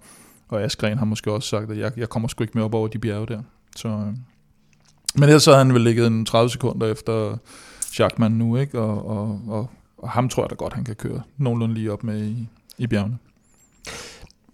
og 0.47 0.61
Askren 0.61 0.97
har 0.97 1.05
måske 1.05 1.31
også 1.31 1.49
sagt, 1.49 1.71
at 1.71 1.77
jeg, 1.77 1.91
jeg 1.97 2.09
kommer 2.09 2.27
sgu 2.27 2.43
ikke 2.43 2.57
med 2.57 2.63
op 2.63 2.73
over 2.73 2.87
de 2.87 2.99
bjerge 2.99 3.25
der. 3.25 3.41
Så, 3.75 3.87
øh. 3.87 4.13
Men 5.15 5.23
ellers 5.23 5.43
så 5.43 5.51
har 5.51 5.57
han 5.57 5.73
vel 5.73 5.81
ligget 5.81 6.07
en 6.07 6.25
30 6.25 6.49
sekunder 6.49 6.91
efter 6.91 7.37
Schachmann 7.81 8.37
nu, 8.37 8.57
ikke? 8.57 8.79
Og, 8.79 9.07
og, 9.07 9.41
og, 9.47 9.69
og 9.97 10.09
ham 10.09 10.29
tror 10.29 10.43
jeg 10.43 10.49
da 10.49 10.55
godt, 10.55 10.73
han 10.73 10.83
kan 10.83 10.95
køre 10.95 11.21
nogenlunde 11.37 11.75
lige 11.75 11.91
op 11.91 12.03
med 12.03 12.23
i, 12.23 12.47
i 12.77 12.87
bjergene. 12.87 13.17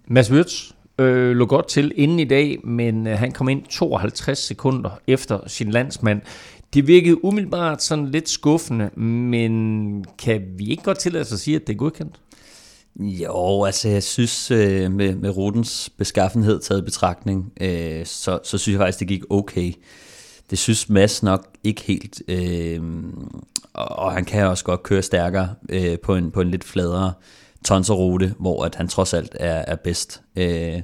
Mads 0.07 0.31
Wirtz 0.31 0.71
øh, 1.01 1.35
lå 1.35 1.45
godt 1.45 1.67
til 1.67 1.93
inden 1.95 2.19
i 2.19 2.25
dag, 2.25 2.59
men 2.63 3.07
øh, 3.07 3.17
han 3.17 3.31
kom 3.31 3.49
ind 3.49 3.63
52 3.69 4.39
sekunder 4.39 4.89
efter 5.07 5.39
sin 5.47 5.71
landsmand. 5.71 6.21
Det 6.73 6.87
virkede 6.87 7.25
umiddelbart 7.25 7.83
sådan 7.83 8.07
lidt 8.07 8.29
skuffende, 8.29 8.89
men 8.99 10.05
kan 10.17 10.41
vi 10.57 10.65
ikke 10.65 10.83
godt 10.83 10.99
tillade 10.99 11.21
os 11.21 11.33
at 11.33 11.39
sige, 11.39 11.55
at 11.55 11.67
det 11.67 11.73
er 11.73 11.77
godkendt? 11.77 12.19
Jo, 12.99 13.63
altså 13.63 13.89
jeg 13.89 14.03
synes 14.03 14.51
øh, 14.51 14.91
med, 14.91 15.15
med 15.15 15.37
rutens 15.37 15.89
beskaffenhed 15.97 16.59
taget 16.59 16.81
i 16.81 16.85
betragtning, 16.85 17.53
øh, 17.61 18.05
så, 18.05 18.39
så 18.43 18.57
synes 18.57 18.73
jeg 18.73 18.79
faktisk, 18.79 18.99
det 18.99 19.07
gik 19.07 19.23
okay. 19.29 19.73
Det 20.49 20.59
synes 20.59 20.89
Mads 20.89 21.23
nok 21.23 21.47
ikke 21.63 21.81
helt, 21.81 22.21
øh, 22.27 22.81
og, 23.73 23.89
og 23.89 24.11
han 24.11 24.25
kan 24.25 24.45
også 24.45 24.63
godt 24.63 24.83
køre 24.83 25.01
stærkere 25.01 25.49
øh, 25.69 25.99
på, 25.99 26.15
en, 26.15 26.31
på 26.31 26.41
en 26.41 26.51
lidt 26.51 26.63
fladere 26.63 27.13
tonserrute, 27.65 28.33
hvor 28.39 28.65
at 28.65 28.75
han 28.75 28.87
trods 28.87 29.13
alt 29.13 29.37
er, 29.39 29.63
er 29.67 29.75
bedst. 29.75 30.21
Øh, 30.35 30.81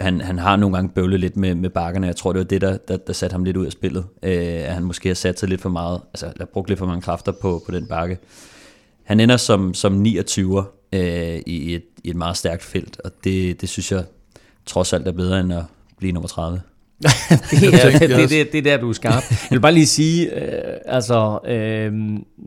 han, 0.00 0.20
han 0.20 0.38
har 0.38 0.56
nogle 0.56 0.76
gange 0.76 0.90
bøvlet 0.90 1.20
lidt 1.20 1.36
med, 1.36 1.54
med 1.54 1.70
bakkerne. 1.70 2.06
Jeg 2.06 2.16
tror, 2.16 2.32
det 2.32 2.38
var 2.38 2.44
det, 2.44 2.60
der, 2.60 2.76
der, 2.76 2.96
der 2.96 3.12
satte 3.12 3.34
ham 3.34 3.44
lidt 3.44 3.56
ud 3.56 3.66
af 3.66 3.72
spillet. 3.72 4.04
Øh, 4.22 4.68
at 4.68 4.74
han 4.74 4.84
måske 4.84 5.08
har 5.08 5.14
sat 5.14 5.40
sig 5.40 5.48
lidt 5.48 5.60
for 5.60 5.68
meget, 5.68 6.00
altså 6.14 6.32
har 6.38 6.44
brugt 6.44 6.68
lidt 6.68 6.78
for 6.78 6.86
mange 6.86 7.02
kræfter 7.02 7.32
på, 7.32 7.62
på 7.66 7.72
den 7.72 7.86
bakke. 7.86 8.18
Han 9.04 9.20
ender 9.20 9.36
som, 9.36 9.74
som 9.74 10.02
29'er 10.02 10.62
øh, 10.92 11.40
i, 11.46 11.74
et, 11.74 11.84
i 12.04 12.10
et 12.10 12.16
meget 12.16 12.36
stærkt 12.36 12.62
felt, 12.62 13.00
og 13.04 13.10
det, 13.24 13.60
det 13.60 13.68
synes 13.68 13.92
jeg 13.92 14.04
trods 14.66 14.92
alt 14.92 15.08
er 15.08 15.12
bedre 15.12 15.40
end 15.40 15.52
at 15.52 15.64
blive 15.98 16.12
nummer 16.12 16.28
30 16.28 16.60
det, 17.02 17.84
er, 17.84 17.90
det, 17.98 18.10
det, 18.10 18.30
det, 18.30 18.52
det 18.52 18.58
er 18.58 18.62
der, 18.62 18.76
du 18.76 18.88
er 18.88 18.92
skarp. 18.92 19.24
Jeg 19.30 19.50
vil 19.50 19.60
bare 19.60 19.72
lige 19.72 19.86
sige, 19.86 20.34
øh, 20.34 20.74
altså, 20.86 21.38
øh, 21.46 21.92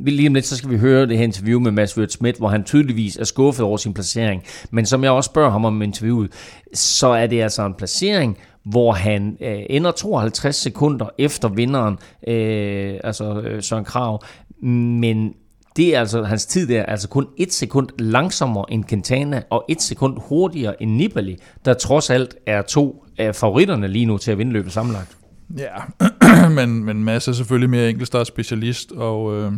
lige 0.08 0.28
om 0.28 0.34
lidt, 0.34 0.46
så 0.46 0.58
skal 0.58 0.70
vi 0.70 0.78
høre 0.78 1.08
det 1.08 1.18
her 1.18 1.24
interview 1.24 1.60
med 1.60 1.72
Mads 1.72 1.98
Wirt 1.98 2.12
Schmidt, 2.12 2.38
hvor 2.38 2.48
han 2.48 2.64
tydeligvis 2.64 3.18
er 3.18 3.24
skuffet 3.24 3.66
over 3.66 3.78
sin 3.78 3.94
placering. 3.94 4.44
Men 4.72 4.86
som 4.86 5.04
jeg 5.04 5.12
også 5.12 5.28
spørger 5.28 5.52
ham 5.52 5.66
om 5.66 5.82
interviewet, 5.82 6.32
så 6.74 7.08
er 7.08 7.28
det 7.28 7.42
altså 7.42 7.66
en 7.66 7.74
placering, 7.74 8.38
hvor 8.66 8.92
han 8.92 9.38
øh, 9.42 9.60
ender 9.70 9.92
52 9.92 10.56
sekunder 10.56 11.10
efter 11.18 11.48
vinderen, 11.48 11.98
øh, 12.28 13.00
altså 13.04 13.42
øh, 13.42 13.64
Søren 13.64 13.86
Krav, 13.86 14.24
men 14.62 15.34
det 15.76 15.96
er 15.96 16.00
altså, 16.00 16.24
hans 16.24 16.46
tid 16.46 16.68
der 16.68 16.80
er 16.80 16.86
altså 16.86 17.08
kun 17.08 17.28
et 17.38 17.54
sekund 17.54 17.88
langsommere 18.00 18.66
end 18.70 18.84
Quintana, 18.90 19.42
og 19.50 19.66
et 19.70 19.82
sekund 19.82 20.18
hurtigere 20.28 20.84
end 20.84 20.92
Nibali, 20.92 21.38
der 21.66 21.74
trods 21.74 22.10
alt 22.10 22.36
er 22.46 22.62
to 22.62 23.06
af 23.20 23.36
favoritterne 23.36 23.88
lige 23.88 24.06
nu 24.06 24.18
til 24.18 24.32
at 24.32 24.38
vinde 24.38 24.52
løbet 24.52 24.72
sammenlagt. 24.72 25.18
Ja, 25.58 25.76
men, 26.58 26.84
men 26.84 27.04
Mads 27.04 27.28
er 27.28 27.32
selvfølgelig 27.32 27.70
mere 27.70 27.90
enkeltstart 27.90 28.28
specialist, 28.28 28.92
og, 28.92 29.36
øh, 29.36 29.52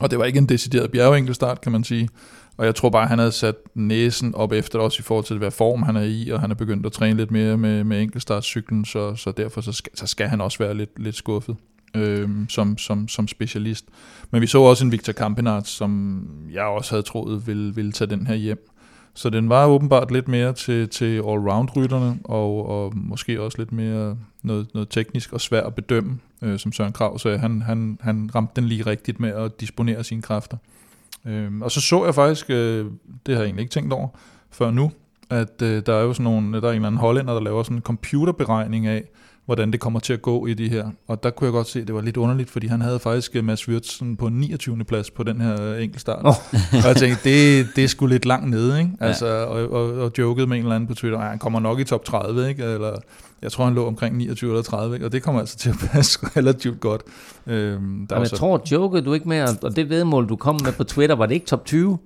og 0.00 0.10
det 0.10 0.18
var 0.18 0.24
ikke 0.24 0.38
en 0.38 0.46
decideret 0.46 0.90
bjergenkelstart, 0.90 1.60
kan 1.60 1.72
man 1.72 1.84
sige. 1.84 2.08
Og 2.56 2.66
jeg 2.66 2.74
tror 2.74 2.90
bare, 2.90 3.06
han 3.06 3.18
havde 3.18 3.32
sat 3.32 3.54
næsen 3.74 4.34
op 4.34 4.52
efter 4.52 4.78
også 4.78 5.00
i 5.00 5.02
forhold 5.02 5.24
til, 5.24 5.38
hvad 5.38 5.50
form 5.50 5.82
han 5.82 5.96
er 5.96 6.02
i, 6.02 6.30
og 6.30 6.40
han 6.40 6.50
er 6.50 6.54
begyndt 6.54 6.86
at 6.86 6.92
træne 6.92 7.16
lidt 7.16 7.30
mere 7.30 7.56
med, 7.56 7.84
med 7.84 8.02
enkeltstartscyklen, 8.02 8.84
så, 8.84 9.16
så 9.16 9.32
derfor 9.32 9.60
så 9.60 9.72
skal, 9.72 9.92
så 9.94 10.06
skal 10.06 10.28
han 10.28 10.40
også 10.40 10.58
være 10.58 10.74
lidt, 10.74 10.98
lidt 10.98 11.16
skuffet 11.16 11.56
øh, 11.96 12.28
som, 12.48 12.78
som, 12.78 13.08
som 13.08 13.28
specialist. 13.28 13.84
Men 14.30 14.40
vi 14.40 14.46
så 14.46 14.60
også 14.60 14.84
en 14.84 14.92
Victor 14.92 15.12
Campenart, 15.12 15.68
som 15.68 16.22
jeg 16.52 16.64
også 16.64 16.90
havde 16.90 17.02
troet 17.02 17.46
ville, 17.46 17.74
ville 17.74 17.92
tage 17.92 18.10
den 18.10 18.26
her 18.26 18.34
hjem. 18.34 18.68
Så 19.16 19.30
den 19.30 19.48
var 19.48 19.66
åbenbart 19.66 20.10
lidt 20.10 20.28
mere 20.28 20.52
til, 20.52 20.88
til 20.88 21.16
all-round-rytterne, 21.16 22.18
og, 22.24 22.68
og 22.68 22.92
måske 22.96 23.40
også 23.40 23.58
lidt 23.58 23.72
mere 23.72 24.16
noget, 24.42 24.66
noget 24.74 24.88
teknisk 24.88 25.32
og 25.32 25.40
svært 25.40 25.64
at 25.66 25.74
bedømme, 25.74 26.18
øh, 26.42 26.58
som 26.58 26.72
Søren 26.72 26.92
Krav 26.92 27.18
sagde. 27.18 27.38
Han, 27.38 27.62
han, 27.62 27.98
han 28.00 28.30
ramte 28.34 28.52
den 28.56 28.64
lige 28.68 28.82
rigtigt 28.82 29.20
med 29.20 29.30
at 29.30 29.60
disponere 29.60 30.04
sine 30.04 30.22
kræfter. 30.22 30.56
Øh, 31.24 31.52
og 31.60 31.70
så 31.70 31.80
så 31.80 32.04
jeg 32.04 32.14
faktisk, 32.14 32.50
øh, 32.50 32.86
det 33.26 33.34
har 33.34 33.42
jeg 33.42 33.44
egentlig 33.44 33.62
ikke 33.62 33.72
tænkt 33.72 33.92
over 33.92 34.08
før 34.50 34.70
nu, 34.70 34.92
at 35.30 35.62
øh, 35.62 35.82
der 35.86 35.94
er 35.94 36.02
jo 36.02 36.12
sådan 36.12 36.24
nogle, 36.24 36.60
der 36.60 36.68
er 36.68 36.72
en 36.72 36.76
eller 36.76 36.86
anden 36.86 37.00
hollænder, 37.00 37.34
der 37.34 37.40
laver 37.40 37.62
sådan 37.62 37.76
en 37.76 37.82
computerberegning 37.82 38.86
af, 38.86 39.04
hvordan 39.46 39.72
det 39.72 39.80
kommer 39.80 40.00
til 40.00 40.12
at 40.12 40.22
gå 40.22 40.46
i 40.46 40.54
de 40.54 40.68
her. 40.68 40.86
Og 41.08 41.22
der 41.22 41.30
kunne 41.30 41.46
jeg 41.46 41.52
godt 41.52 41.66
se, 41.66 41.80
at 41.80 41.86
det 41.86 41.94
var 41.94 42.00
lidt 42.00 42.16
underligt, 42.16 42.50
fordi 42.50 42.66
han 42.66 42.80
havde 42.80 42.98
faktisk 42.98 43.34
Mads 43.42 43.68
Wirtz 43.68 44.02
på 44.18 44.28
29. 44.28 44.84
plads 44.84 45.10
på 45.10 45.22
den 45.22 45.40
her 45.40 45.74
enkeltstart. 45.74 46.20
Oh. 46.24 46.34
og 46.84 46.88
jeg 46.88 46.96
tænkte, 46.96 47.30
det, 47.30 47.66
det 47.76 47.84
er 47.84 47.88
sgu 47.88 48.06
lidt 48.06 48.26
langt 48.26 48.50
nede, 48.50 48.78
ikke? 48.78 48.90
Altså, 49.00 49.26
ja. 49.26 49.44
og, 49.44 49.70
og, 49.70 49.92
og 49.92 50.12
jokede 50.18 50.46
med 50.46 50.56
en 50.56 50.62
eller 50.62 50.74
anden 50.74 50.88
på 50.88 50.94
Twitter, 50.94 51.18
han 51.18 51.38
kommer 51.38 51.60
nok 51.60 51.80
i 51.80 51.84
top 51.84 52.04
30, 52.04 52.48
ikke? 52.48 52.64
Eller, 52.64 52.96
jeg 53.42 53.52
tror, 53.52 53.64
han 53.64 53.74
lå 53.74 53.86
omkring 53.86 54.16
29 54.16 54.50
eller 54.50 54.62
30, 54.62 54.94
ikke? 54.94 55.06
og 55.06 55.12
det 55.12 55.22
kommer 55.22 55.40
altså 55.40 55.56
til 55.58 55.70
at 55.70 55.76
passe 55.92 56.18
relativt 56.36 56.80
godt. 56.80 57.02
Øhm, 57.46 58.06
der 58.06 58.16
Men 58.16 58.20
jeg 58.20 58.28
så... 58.28 58.36
tror, 58.36 58.62
jokede 58.72 59.04
du 59.04 59.12
ikke 59.12 59.28
med, 59.28 59.64
og 59.64 59.76
det 59.76 59.90
vedmål, 59.90 60.28
du 60.28 60.36
kom 60.36 60.60
med 60.64 60.72
på 60.72 60.84
Twitter, 60.84 61.16
var 61.16 61.26
det 61.26 61.34
ikke 61.34 61.46
top 61.46 61.64
20? 61.64 61.98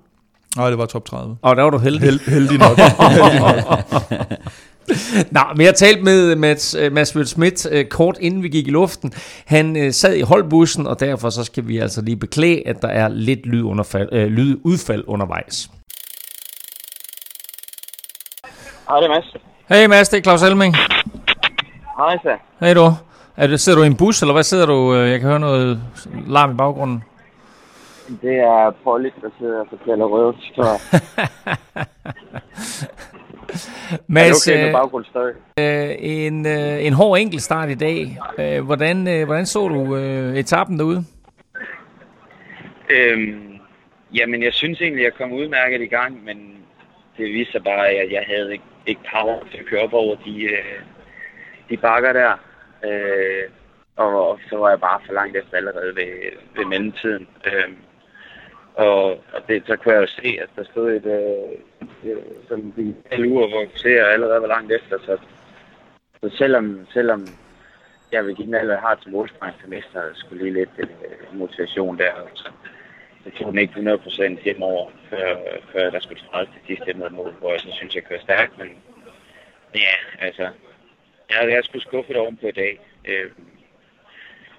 Nej, 0.56 0.68
det 0.68 0.78
var 0.78 0.86
top 0.86 1.04
30. 1.04 1.36
Og 1.42 1.56
der 1.56 1.62
var 1.62 1.70
du 1.70 1.78
heldig. 1.78 2.00
Held, 2.00 2.20
heldig 2.20 2.58
nok. 2.58 2.78
heldig 3.10 3.40
nok. 3.40 3.80
Nå, 5.36 5.40
men 5.56 5.66
jeg 5.66 5.74
talte 5.74 6.02
med 6.02 6.36
Mads, 6.36 6.74
uh, 6.74 6.92
Mads 6.92 7.28
Schmidt 7.28 7.66
uh, 7.66 7.84
kort 7.90 8.18
inden 8.20 8.42
vi 8.42 8.48
gik 8.48 8.68
i 8.68 8.70
luften. 8.70 9.12
Han 9.46 9.92
sad 9.92 10.14
i 10.16 10.20
holdbussen, 10.20 10.86
og 10.86 11.00
derfor 11.00 11.30
så 11.30 11.44
skal 11.44 11.68
vi 11.68 11.78
altså 11.78 12.02
lige 12.02 12.16
beklage, 12.16 12.68
at 12.68 12.82
der 12.82 12.88
er 12.88 13.08
lidt 13.08 13.46
lydunderfald, 13.46 14.12
uh, 14.12 14.18
lydudfald 14.18 15.04
undervejs. 15.06 15.70
Hej, 18.88 19.00
det 19.00 19.04
er 19.04 19.08
Mads. 19.08 19.36
Hej 19.68 19.86
Mads, 19.86 20.08
det 20.08 20.18
er 20.18 20.22
Claus 20.22 20.42
Elming. 20.42 20.76
Hej, 21.96 22.18
så. 22.22 22.36
Hej 22.60 22.74
du. 22.74 22.92
Er 23.36 23.46
det, 23.46 23.60
sidder 23.60 23.78
du 23.78 23.84
i 23.84 23.86
en 23.86 23.96
bus, 23.96 24.22
eller 24.22 24.32
hvad 24.32 24.42
sidder 24.42 24.66
du? 24.66 24.94
Jeg 24.94 25.20
kan 25.20 25.28
høre 25.28 25.40
noget 25.40 25.80
larm 26.26 26.50
i 26.50 26.54
baggrunden. 26.54 27.04
Det 28.22 28.38
er 28.38 28.70
Polly, 28.84 29.08
der 29.20 29.28
sidder 29.38 29.60
og 29.60 29.66
fortæller 29.70 30.04
røde 30.04 30.32
historier. 30.32 30.78
Mads, 34.14 34.48
er 34.48 34.66
det 34.66 34.74
okay 34.74 35.34
øh, 35.58 35.90
en, 35.98 36.46
øh, 36.46 36.86
en 36.86 36.92
hård 36.92 37.18
enkeltstart 37.18 37.70
i 37.70 37.74
dag. 37.74 38.18
Øh, 38.38 38.64
hvordan, 38.64 39.08
øh, 39.08 39.26
hvordan 39.26 39.46
så 39.46 39.68
du 39.68 39.96
øh, 39.96 40.36
etappen 40.36 40.78
derude? 40.78 41.04
Øhm, 42.90 43.58
jamen, 44.14 44.42
jeg 44.42 44.52
synes 44.52 44.80
egentlig, 44.80 45.04
jeg 45.04 45.14
kom 45.14 45.32
udmærket 45.32 45.80
i 45.80 45.86
gang, 45.86 46.24
men 46.24 46.36
det 47.16 47.32
viste 47.32 47.52
sig 47.52 47.64
bare, 47.64 47.88
at 47.88 48.12
jeg 48.12 48.24
havde 48.26 48.52
ikke, 48.52 48.64
ikke 48.86 49.00
power 49.14 49.44
til 49.50 49.58
at 49.58 49.66
køre 49.66 49.82
op 49.82 49.92
over 49.92 50.16
de, 50.24 50.42
øh, 50.42 50.80
de 51.70 51.76
bakker 51.76 52.12
der. 52.12 52.32
Øh, 52.84 53.44
og, 53.96 54.30
og 54.30 54.38
så 54.50 54.56
var 54.56 54.68
jeg 54.68 54.80
bare 54.80 55.00
for 55.06 55.12
langt 55.12 55.36
efter 55.36 55.56
allerede 55.56 55.96
ved, 55.96 56.12
ved 56.56 56.64
mellemtiden. 56.64 57.28
Øh, 57.46 57.68
og, 58.80 59.04
og 59.34 59.40
det, 59.48 59.62
så 59.66 59.76
kunne 59.76 59.94
jeg 59.94 60.02
jo 60.02 60.06
se, 60.06 60.38
at 60.42 60.48
der 60.56 60.64
stod 60.64 60.90
et, 60.92 61.06
øh, 61.06 62.10
øh 62.10 62.22
sådan 62.48 62.64
en 62.64 62.74
digital 62.76 63.26
ur, 63.26 63.48
hvor 63.48 63.60
jeg 63.60 63.70
ser 63.74 64.04
allerede 64.04 64.40
var 64.40 64.48
langt 64.48 64.72
efter. 64.72 64.98
Så, 64.98 65.18
så 66.22 66.36
selvom, 66.36 66.86
selvom 66.92 67.26
jeg 68.12 68.26
vil 68.26 68.34
give 68.36 68.46
den 68.46 68.54
alt, 68.54 68.64
hvad 68.64 68.74
jeg 68.74 68.82
har 68.82 68.94
til 68.94 69.68
mester 69.68 70.02
skulle 70.14 70.42
lige 70.42 70.54
lidt 70.54 70.70
øh, 70.78 71.38
motivation 71.38 71.98
der. 71.98 72.12
Så, 72.34 72.50
så 73.24 73.30
tog 73.38 73.52
den 73.52 73.58
ikke 73.58 73.74
100% 73.74 74.44
hjem 74.44 74.62
over, 74.62 74.90
før, 75.10 75.36
før 75.72 75.90
der 75.90 76.00
skulle 76.00 76.22
træde 76.32 76.46
til 76.46 76.60
sidste 76.66 77.10
mål, 77.10 77.32
hvor 77.40 77.50
jeg 77.50 77.60
så 77.60 77.68
synes, 77.72 77.94
jeg 77.94 78.04
kører 78.04 78.20
stærkt. 78.20 78.58
Men 78.58 78.68
ja, 79.74 80.24
altså, 80.26 80.48
jeg, 81.30 81.50
jeg 81.50 81.64
skulle 81.64 81.82
skuffe 81.82 82.12
det 82.12 82.20
oven 82.20 82.36
på 82.36 82.46
i 82.46 82.52
dag. 82.52 82.80
Øh, 83.04 83.30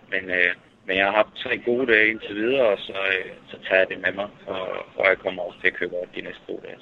men 0.09 0.29
øh, 0.29 0.53
men 0.85 0.97
jeg 0.97 1.05
har 1.05 1.13
haft 1.13 1.33
tre 1.43 1.57
gode 1.57 1.87
dage 1.93 2.09
indtil 2.11 2.35
videre, 2.35 2.67
og 2.67 2.77
så, 2.77 2.93
øh, 2.93 3.31
så 3.47 3.57
tager 3.67 3.79
jeg 3.79 3.87
det 3.89 4.01
med 4.05 4.13
mig, 4.13 4.27
og, 4.47 4.67
og 4.95 5.05
jeg 5.09 5.17
kommer 5.17 5.43
også 5.43 5.59
til 5.61 5.67
at 5.67 5.73
købe 5.73 5.95
op 6.01 6.15
de 6.15 6.21
næste 6.21 6.41
to 6.47 6.63
dage. 6.63 6.77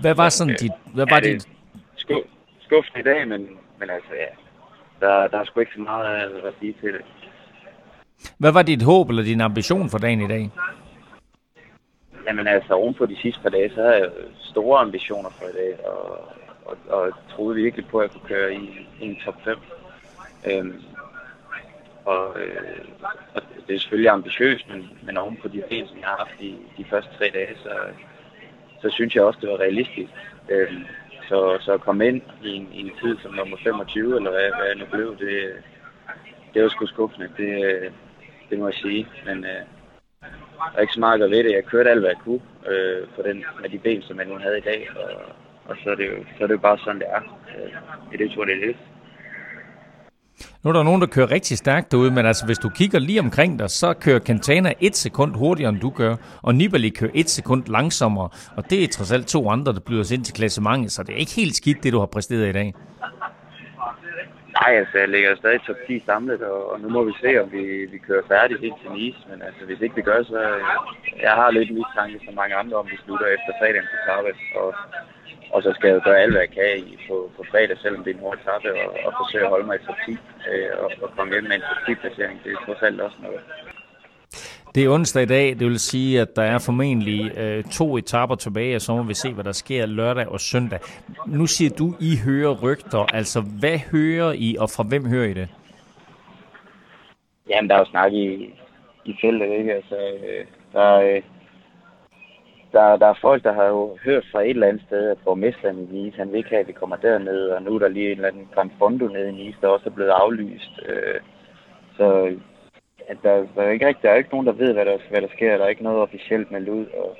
Hvad 0.00 0.14
var 0.14 0.28
sådan 0.28 0.56
dit... 0.60 0.72
Hvad 0.94 1.06
var 1.10 1.20
ja, 1.24 1.32
dit... 1.32 1.48
Sku, 1.96 2.14
skuffende 2.60 3.00
i 3.00 3.02
dag, 3.02 3.28
men, 3.28 3.40
men 3.78 3.90
altså 3.90 4.12
ja, 4.14 4.30
der, 5.00 5.28
der 5.28 5.38
er 5.38 5.44
sgu 5.44 5.60
ikke 5.60 5.72
så 5.74 5.80
meget 5.80 6.06
at 6.48 6.54
sige 6.60 6.74
til 6.80 6.92
det. 6.92 7.04
Hvad 8.38 8.52
var 8.52 8.62
dit 8.62 8.82
håb 8.82 9.08
eller 9.08 9.22
din 9.22 9.40
ambition 9.40 9.90
for 9.90 9.98
dagen 9.98 10.20
i 10.20 10.28
dag? 10.28 10.50
Jamen 12.26 12.46
altså, 12.46 12.74
oven 12.74 12.94
på 12.94 13.06
de 13.06 13.16
sidste 13.16 13.40
par 13.42 13.50
dage, 13.50 13.70
så 13.74 13.80
havde 13.82 13.94
jeg 13.94 14.10
store 14.38 14.80
ambitioner 14.80 15.30
for 15.30 15.44
i 15.44 15.52
dag, 15.52 15.86
og, 15.86 16.28
og, 16.66 16.76
og 16.88 17.12
troede 17.30 17.56
virkelig 17.56 17.86
på, 17.86 17.98
at 17.98 18.02
jeg 18.02 18.10
kunne 18.10 18.28
køre 18.28 18.54
i, 18.54 18.88
i 19.00 19.04
en 19.06 19.16
top 19.24 19.44
5. 19.44 19.58
Øhm, 20.46 20.82
og, 22.04 22.40
øh, 22.40 22.84
og 23.34 23.42
det 23.66 23.74
er 23.74 23.78
selvfølgelig 23.78 24.10
ambitiøst, 24.10 24.68
men, 24.68 24.98
men 25.02 25.16
oven 25.16 25.36
på 25.42 25.48
de 25.48 25.62
ben, 25.68 25.88
som 25.88 25.98
jeg 25.98 26.06
har 26.06 26.16
haft 26.16 26.40
i 26.40 26.56
de 26.78 26.84
første 26.90 27.10
tre 27.18 27.30
dage, 27.34 27.56
så, 27.62 27.74
så 28.82 28.90
synes 28.90 29.14
jeg 29.14 29.22
også, 29.22 29.38
det 29.42 29.50
var 29.50 29.60
realistisk. 29.60 30.12
Øh, 30.48 30.72
så, 31.28 31.58
så 31.60 31.72
at 31.72 31.80
komme 31.80 32.06
ind 32.08 32.22
i 32.42 32.48
en, 32.48 32.68
i 32.72 32.80
en 32.80 32.92
tid 33.02 33.16
som 33.22 33.34
nummer 33.34 33.56
25, 33.62 34.16
eller 34.16 34.30
hvad, 34.30 34.48
hvad 34.58 34.66
jeg 34.66 34.76
nu 34.76 34.84
blev, 34.90 35.18
det, 35.18 35.52
det 36.54 36.62
var 36.62 36.68
sgu 36.68 36.86
skuffende. 36.86 37.28
Det, 37.36 37.64
øh, 37.64 37.90
det 38.50 38.58
må 38.58 38.66
jeg 38.68 38.74
sige. 38.74 39.08
Men 39.26 39.44
øh, 39.44 39.62
der 40.20 40.76
er 40.76 40.80
ikke 40.80 40.92
så 40.92 41.00
meget 41.00 41.22
at 41.22 41.30
ved 41.30 41.44
det. 41.44 41.52
Jeg 41.52 41.64
kørte 41.64 41.90
alt, 41.90 42.00
hvad 42.00 42.10
jeg 42.10 42.20
kunne 42.24 42.40
øh, 42.66 43.08
på 43.16 43.22
den, 43.22 43.44
med 43.60 43.70
de 43.70 43.78
ben, 43.78 44.02
som 44.02 44.18
jeg 44.18 44.26
nu 44.26 44.38
havde 44.38 44.58
i 44.58 44.68
dag. 44.70 44.88
Og, 44.96 45.22
og 45.64 45.76
så, 45.84 45.90
er 45.90 45.94
det 45.94 46.06
jo, 46.06 46.24
så 46.38 46.42
er 46.42 46.46
det 46.46 46.54
jo 46.54 46.58
bare 46.68 46.78
sådan, 46.78 47.00
det 47.00 47.08
er. 47.08 47.22
Øh, 47.56 47.72
det 48.10 48.14
er 48.14 48.18
det, 48.18 48.34
tror, 48.34 48.44
det 48.44 48.54
er 48.54 48.66
lidt. 48.66 48.76
Nu 50.62 50.70
er 50.70 50.72
der 50.72 50.82
nogen, 50.82 51.00
der 51.00 51.06
kører 51.06 51.30
rigtig 51.30 51.58
stærkt 51.58 51.92
derude, 51.92 52.10
men 52.10 52.26
altså 52.26 52.46
hvis 52.46 52.58
du 52.58 52.68
kigger 52.68 52.98
lige 52.98 53.20
omkring 53.20 53.58
dig, 53.58 53.70
så 53.70 53.94
kører 53.94 54.18
Cantana 54.18 54.72
et 54.80 54.96
sekund 54.96 55.36
hurtigere, 55.36 55.68
end 55.68 55.80
du 55.80 55.90
gør, 55.90 56.16
og 56.42 56.54
Nibali 56.54 56.88
kører 56.88 57.10
et 57.14 57.30
sekund 57.30 57.62
langsommere, 57.66 58.28
og 58.56 58.70
det 58.70 58.84
er 58.84 58.88
trods 58.88 59.12
alt 59.12 59.26
to 59.26 59.50
andre, 59.50 59.72
der 59.72 59.80
bliver 59.80 60.12
ind 60.12 60.24
til 60.24 60.34
klassementet, 60.34 60.92
så 60.92 61.02
det 61.02 61.12
er 61.14 61.18
ikke 61.18 61.32
helt 61.32 61.56
skidt, 61.56 61.82
det 61.82 61.92
du 61.92 61.98
har 61.98 62.06
præsteret 62.06 62.48
i 62.48 62.52
dag. 62.52 62.74
Nej, 64.60 64.72
altså 64.80 64.98
jeg 64.98 65.08
ligger 65.08 65.36
stadig 65.36 65.60
top 65.66 65.76
10 65.86 66.02
samlet, 66.06 66.40
og, 66.42 66.72
og 66.72 66.80
nu 66.80 66.88
må 66.88 67.00
vi 67.08 67.14
se, 67.22 67.30
om 67.42 67.48
vi, 67.56 67.64
vi 67.92 67.98
kører 68.08 68.24
færdigt 68.34 68.60
helt 68.60 68.78
til 68.82 68.90
Nice, 68.90 69.20
men 69.30 69.38
altså 69.48 69.62
hvis 69.68 69.80
ikke 69.80 69.96
vi 70.00 70.02
gør, 70.10 70.20
så 70.22 70.40
øh, 70.54 70.60
jeg 71.26 71.34
har 71.40 71.50
lidt 71.50 71.70
mistanke 71.78 72.18
som 72.24 72.34
mange 72.34 72.54
andre, 72.62 72.76
om 72.82 72.86
vi 72.92 72.96
slutter 73.04 73.26
efter 73.26 73.52
fredagen 73.58 73.88
til 73.90 74.00
Tarvis, 74.06 74.42
og 74.60 74.68
og 75.52 75.62
så 75.62 75.70
skal 75.74 75.88
jeg 75.88 75.94
jo 75.94 76.02
gøre 76.04 76.20
alt, 76.22 76.32
hvad 76.32 76.42
jeg 76.46 76.54
kan 76.58 76.70
i, 76.86 76.98
på, 77.08 77.30
på 77.36 77.44
fredag, 77.50 77.76
selvom 77.78 78.04
det 78.04 78.10
er 78.10 78.14
en 78.14 78.24
hård 78.24 78.38
etape, 78.38 78.68
og, 78.84 78.90
og 79.06 79.12
forsøge 79.20 79.44
at 79.44 79.50
holde 79.50 79.66
mig 79.66 79.76
i 79.76 79.84
top 79.86 80.00
10 80.06 80.12
øh, 80.50 80.70
og, 80.82 80.90
og 81.02 81.08
komme 81.16 81.32
hjem 81.32 81.44
med 81.44 81.56
en 81.56 81.66
top 81.68 81.80
10-placering. 81.88 82.36
Det 82.44 82.52
er 82.52 82.64
trods 82.66 82.82
alt 82.82 83.00
også 83.00 83.16
noget. 83.22 83.40
Det 84.74 84.84
er 84.84 84.90
onsdag 84.90 85.22
i 85.22 85.26
dag, 85.26 85.48
det 85.48 85.66
vil 85.66 85.78
sige, 85.78 86.20
at 86.20 86.36
der 86.36 86.42
er 86.42 86.58
formentlig 86.58 87.38
øh, 87.38 87.64
to 87.64 87.96
etaper 87.96 88.34
tilbage, 88.34 88.76
og 88.76 88.80
så 88.80 88.96
må 88.96 89.02
vi 89.02 89.14
se, 89.14 89.32
hvad 89.32 89.44
der 89.44 89.52
sker 89.52 89.86
lørdag 89.86 90.28
og 90.28 90.40
søndag. 90.40 90.78
Nu 91.26 91.46
siger 91.46 91.70
du, 91.70 91.94
I 92.00 92.16
hører 92.24 92.54
rygter. 92.62 93.14
Altså, 93.14 93.40
hvad 93.60 93.78
hører 93.92 94.32
I, 94.32 94.56
og 94.58 94.70
fra 94.70 94.82
hvem 94.82 95.08
hører 95.08 95.26
I 95.26 95.34
det? 95.34 95.48
Jamen, 97.50 97.70
der 97.70 97.74
er 97.74 97.78
jo 97.78 97.84
snak 97.84 98.12
i, 98.12 98.54
i 99.04 99.16
feltet, 99.20 99.50
ikke? 99.58 99.72
Altså, 99.74 99.96
øh, 99.96 100.44
der, 100.72 100.94
øh, 100.94 101.22
der, 102.74 102.96
der 102.96 103.06
er 103.06 103.18
folk, 103.20 103.44
der 103.44 103.52
har 103.52 103.64
jo 103.64 103.98
hørt 104.04 104.24
fra 104.32 104.42
et 104.42 104.50
eller 104.50 104.66
andet 104.68 104.82
sted, 104.86 105.10
at 105.10 105.18
borgmesteren 105.24 105.78
i 105.78 105.86
Nice, 105.92 106.16
han 106.16 106.30
vil 106.30 106.38
ikke 106.38 106.50
have, 106.50 106.60
at 106.60 106.68
vi 106.68 106.72
kommer 106.72 106.96
derned, 106.96 107.48
og 107.48 107.62
nu 107.62 107.74
er 107.74 107.78
der 107.78 107.88
lige 107.88 108.10
en 108.10 108.16
eller 108.16 108.28
anden 108.28 108.48
Grand 108.54 108.70
Fondo 108.78 109.06
nede 109.06 109.28
i 109.28 109.32
Nice, 109.32 109.58
der 109.60 109.68
også 109.68 109.88
er 109.88 109.94
blevet 109.94 110.10
aflyst. 110.10 110.74
Øh, 110.88 111.20
så 111.96 112.36
at 113.08 113.16
der, 113.22 113.46
der, 113.54 113.62
er 113.62 113.70
ikke 113.70 113.86
rigtig, 113.86 114.02
der 114.02 114.10
er 114.10 114.16
ikke 114.16 114.30
nogen, 114.30 114.46
der 114.46 114.52
ved, 114.52 114.72
hvad 114.72 114.84
der, 114.84 114.98
hvad 115.10 115.22
der 115.22 115.28
sker. 115.36 115.56
Der 115.56 115.64
er 115.64 115.68
ikke 115.68 115.82
noget 115.82 115.98
officielt 115.98 116.50
meldt 116.50 116.68
ud, 116.68 116.86
og 116.86 117.16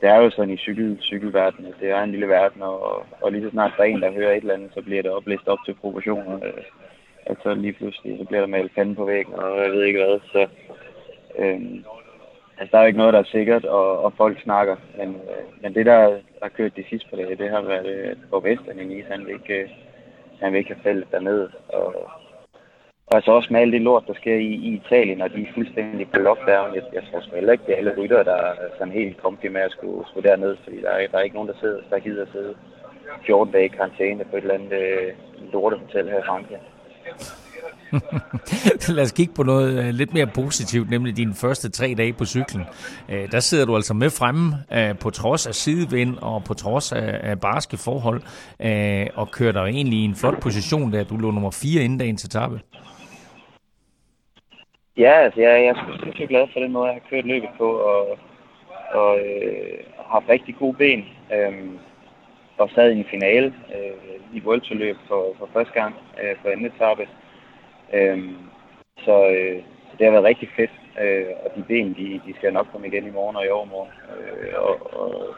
det 0.00 0.08
er 0.08 0.16
jo 0.16 0.30
sådan 0.30 0.54
i 0.54 0.56
cykel, 0.56 0.98
cykelverdenen, 1.00 1.74
det 1.80 1.90
er 1.90 2.02
en 2.02 2.10
lille 2.10 2.28
verden, 2.28 2.62
og, 2.62 3.06
og 3.20 3.32
lige 3.32 3.44
så 3.44 3.50
snart 3.50 3.72
der 3.76 3.82
er 3.82 3.86
en, 3.86 4.02
der 4.02 4.12
hører 4.12 4.32
et 4.32 4.36
eller 4.36 4.54
andet, 4.54 4.70
så 4.74 4.82
bliver 4.82 5.02
det 5.02 5.10
oplæst 5.10 5.48
op 5.48 5.58
til 5.66 5.74
proportioner. 5.74 6.36
Øh, 6.44 6.64
altså 7.26 7.54
lige 7.54 7.72
pludselig, 7.72 8.18
så 8.18 8.24
bliver 8.24 8.40
der 8.40 8.46
malet 8.46 8.72
fanden 8.74 8.94
på 8.94 9.04
væggen, 9.04 9.34
og 9.34 9.62
jeg 9.62 9.72
ved 9.72 9.82
ikke 9.84 9.98
hvad. 9.98 10.20
Så, 10.32 10.46
øh, 11.38 11.60
altså, 12.62 12.72
der 12.72 12.78
er 12.78 12.82
jo 12.82 12.86
ikke 12.86 12.98
noget, 12.98 13.14
der 13.14 13.20
er 13.20 13.34
sikkert, 13.36 13.64
og, 13.64 13.98
og 14.04 14.12
folk 14.16 14.42
snakker. 14.42 14.76
Men, 14.98 15.08
øh, 15.08 15.62
men 15.62 15.74
det, 15.74 15.86
der 15.86 16.18
har 16.42 16.48
kørt 16.48 16.76
de 16.76 16.84
sidste 16.90 17.08
par 17.10 17.16
dage, 17.16 17.36
det 17.36 17.50
har 17.50 17.60
været, 17.60 17.86
øh, 17.86 18.10
at 18.10 18.18
borgmesteren 18.30 18.78
i 18.78 18.84
Nice, 18.84 19.08
han 19.10 19.26
vil 19.26 19.34
ikke, 19.34 19.54
øh, 19.54 19.68
han 20.40 20.52
vil 20.52 20.58
ikke 20.58 20.74
have 20.74 20.82
fældet 20.82 21.12
dernede. 21.12 21.50
Og, 21.68 21.86
og 23.06 23.14
altså 23.16 23.30
også 23.32 23.48
med 23.52 23.60
alt 23.60 23.72
det 23.72 23.80
lort, 23.80 24.04
der 24.06 24.14
sker 24.14 24.34
i, 24.34 24.52
i 24.68 24.80
Italien, 24.84 25.20
og 25.22 25.30
de 25.32 25.42
er 25.42 25.54
fuldstændig 25.54 26.10
på 26.10 26.20
lockdown. 26.20 26.74
Jeg, 26.74 26.82
jeg 26.92 27.02
tror 27.02 27.20
sgu 27.20 27.34
heller 27.34 27.52
ikke, 27.52 27.64
det 27.66 27.72
er 27.72 27.78
alle 27.78 27.94
rytter, 27.98 28.22
der 28.22 28.34
er 28.34 28.54
sådan 28.78 28.92
helt 28.92 29.16
komfy 29.22 29.46
med 29.46 29.60
at 29.60 29.70
skulle, 29.70 30.08
skulle 30.08 30.28
derned, 30.30 30.56
fordi 30.64 30.80
der 30.80 30.90
er, 30.90 31.06
der 31.06 31.18
er 31.18 31.22
ikke 31.22 31.36
nogen, 31.36 31.48
der, 31.48 31.58
sidder, 31.60 31.80
der 31.90 31.98
gider 31.98 32.22
at 32.22 32.32
sidde 32.32 32.54
14 33.26 33.52
dage 33.52 33.64
i 33.64 33.68
karantæne 33.68 34.24
på 34.24 34.36
et 34.36 34.42
eller 34.42 34.54
andet 34.54 34.72
øh, 34.72 35.12
lortehotel 35.52 36.08
her 36.10 36.18
i 36.18 36.26
Frankrig. 36.26 36.58
Lad 38.96 39.04
os 39.04 39.12
kigge 39.12 39.34
på 39.34 39.42
noget 39.42 39.78
øh, 39.78 39.94
lidt 39.94 40.14
mere 40.14 40.26
positivt, 40.26 40.90
nemlig 40.90 41.16
dine 41.16 41.34
første 41.34 41.70
tre 41.70 41.94
dage 41.98 42.12
på 42.12 42.24
cyklen. 42.24 42.64
Øh, 43.08 43.32
der 43.32 43.40
sidder 43.40 43.64
du 43.66 43.76
altså 43.76 43.94
med 43.94 44.10
fremme 44.10 44.54
øh, 44.72 44.98
på 44.98 45.10
trods 45.10 45.46
af 45.46 45.54
sidevind 45.54 46.16
og 46.18 46.44
på 46.44 46.54
trods 46.54 46.92
af, 46.92 47.40
barske 47.40 47.76
forhold, 47.76 48.22
og 49.14 49.30
kører 49.30 49.52
dig 49.52 49.60
egentlig 49.60 49.98
i 49.98 50.04
en 50.04 50.14
flot 50.14 50.40
position 50.42 50.92
der. 50.92 51.04
Du 51.04 51.16
lå 51.16 51.30
nummer 51.30 51.50
4 51.50 51.82
inden 51.84 51.98
dagens 51.98 52.24
etape. 52.24 52.60
Ja, 54.96 55.12
altså 55.24 55.40
jeg, 55.40 55.50
jeg 55.50 55.68
er 55.68 55.98
sindssygt 56.02 56.28
glad 56.28 56.46
for 56.52 56.60
den 56.60 56.72
måde, 56.72 56.86
jeg 56.86 56.94
har 56.94 57.08
kørt 57.10 57.24
løbet 57.24 57.48
på, 57.58 57.68
og, 57.72 58.18
og 58.92 59.18
øh, 59.18 59.78
har 59.96 60.12
haft 60.12 60.28
rigtig 60.28 60.56
gode 60.58 60.76
ben. 60.76 61.04
Øh, 61.34 61.52
og 62.58 62.70
sad 62.74 62.90
i 62.90 62.98
en 62.98 63.10
finale 63.10 63.54
øh, 63.76 64.36
i 64.36 64.40
Vuelta-løb 64.40 64.96
for, 65.08 65.34
for 65.38 65.48
første 65.52 65.72
gang 65.80 65.94
øh, 66.22 66.36
på 66.42 66.48
anden 66.48 66.66
etape. 66.66 67.02
Øh, 67.02 67.21
Øhm, 67.92 68.36
så, 68.98 69.14
øh, 69.36 69.62
så 69.88 69.92
det 69.98 70.06
har 70.06 70.12
været 70.12 70.30
rigtig 70.30 70.48
fedt, 70.56 70.74
øh, 71.02 71.26
og 71.44 71.50
de 71.56 71.62
ben, 71.68 71.94
de, 71.94 72.20
de 72.26 72.34
skal 72.36 72.52
nok 72.52 72.66
komme 72.72 72.86
igen 72.86 73.06
i 73.06 73.10
morgen 73.10 73.36
og 73.36 73.46
i 73.46 73.50
overmorgen. 73.50 73.92
Øh, 74.18 74.52
og, 74.56 74.76
og, 75.00 75.34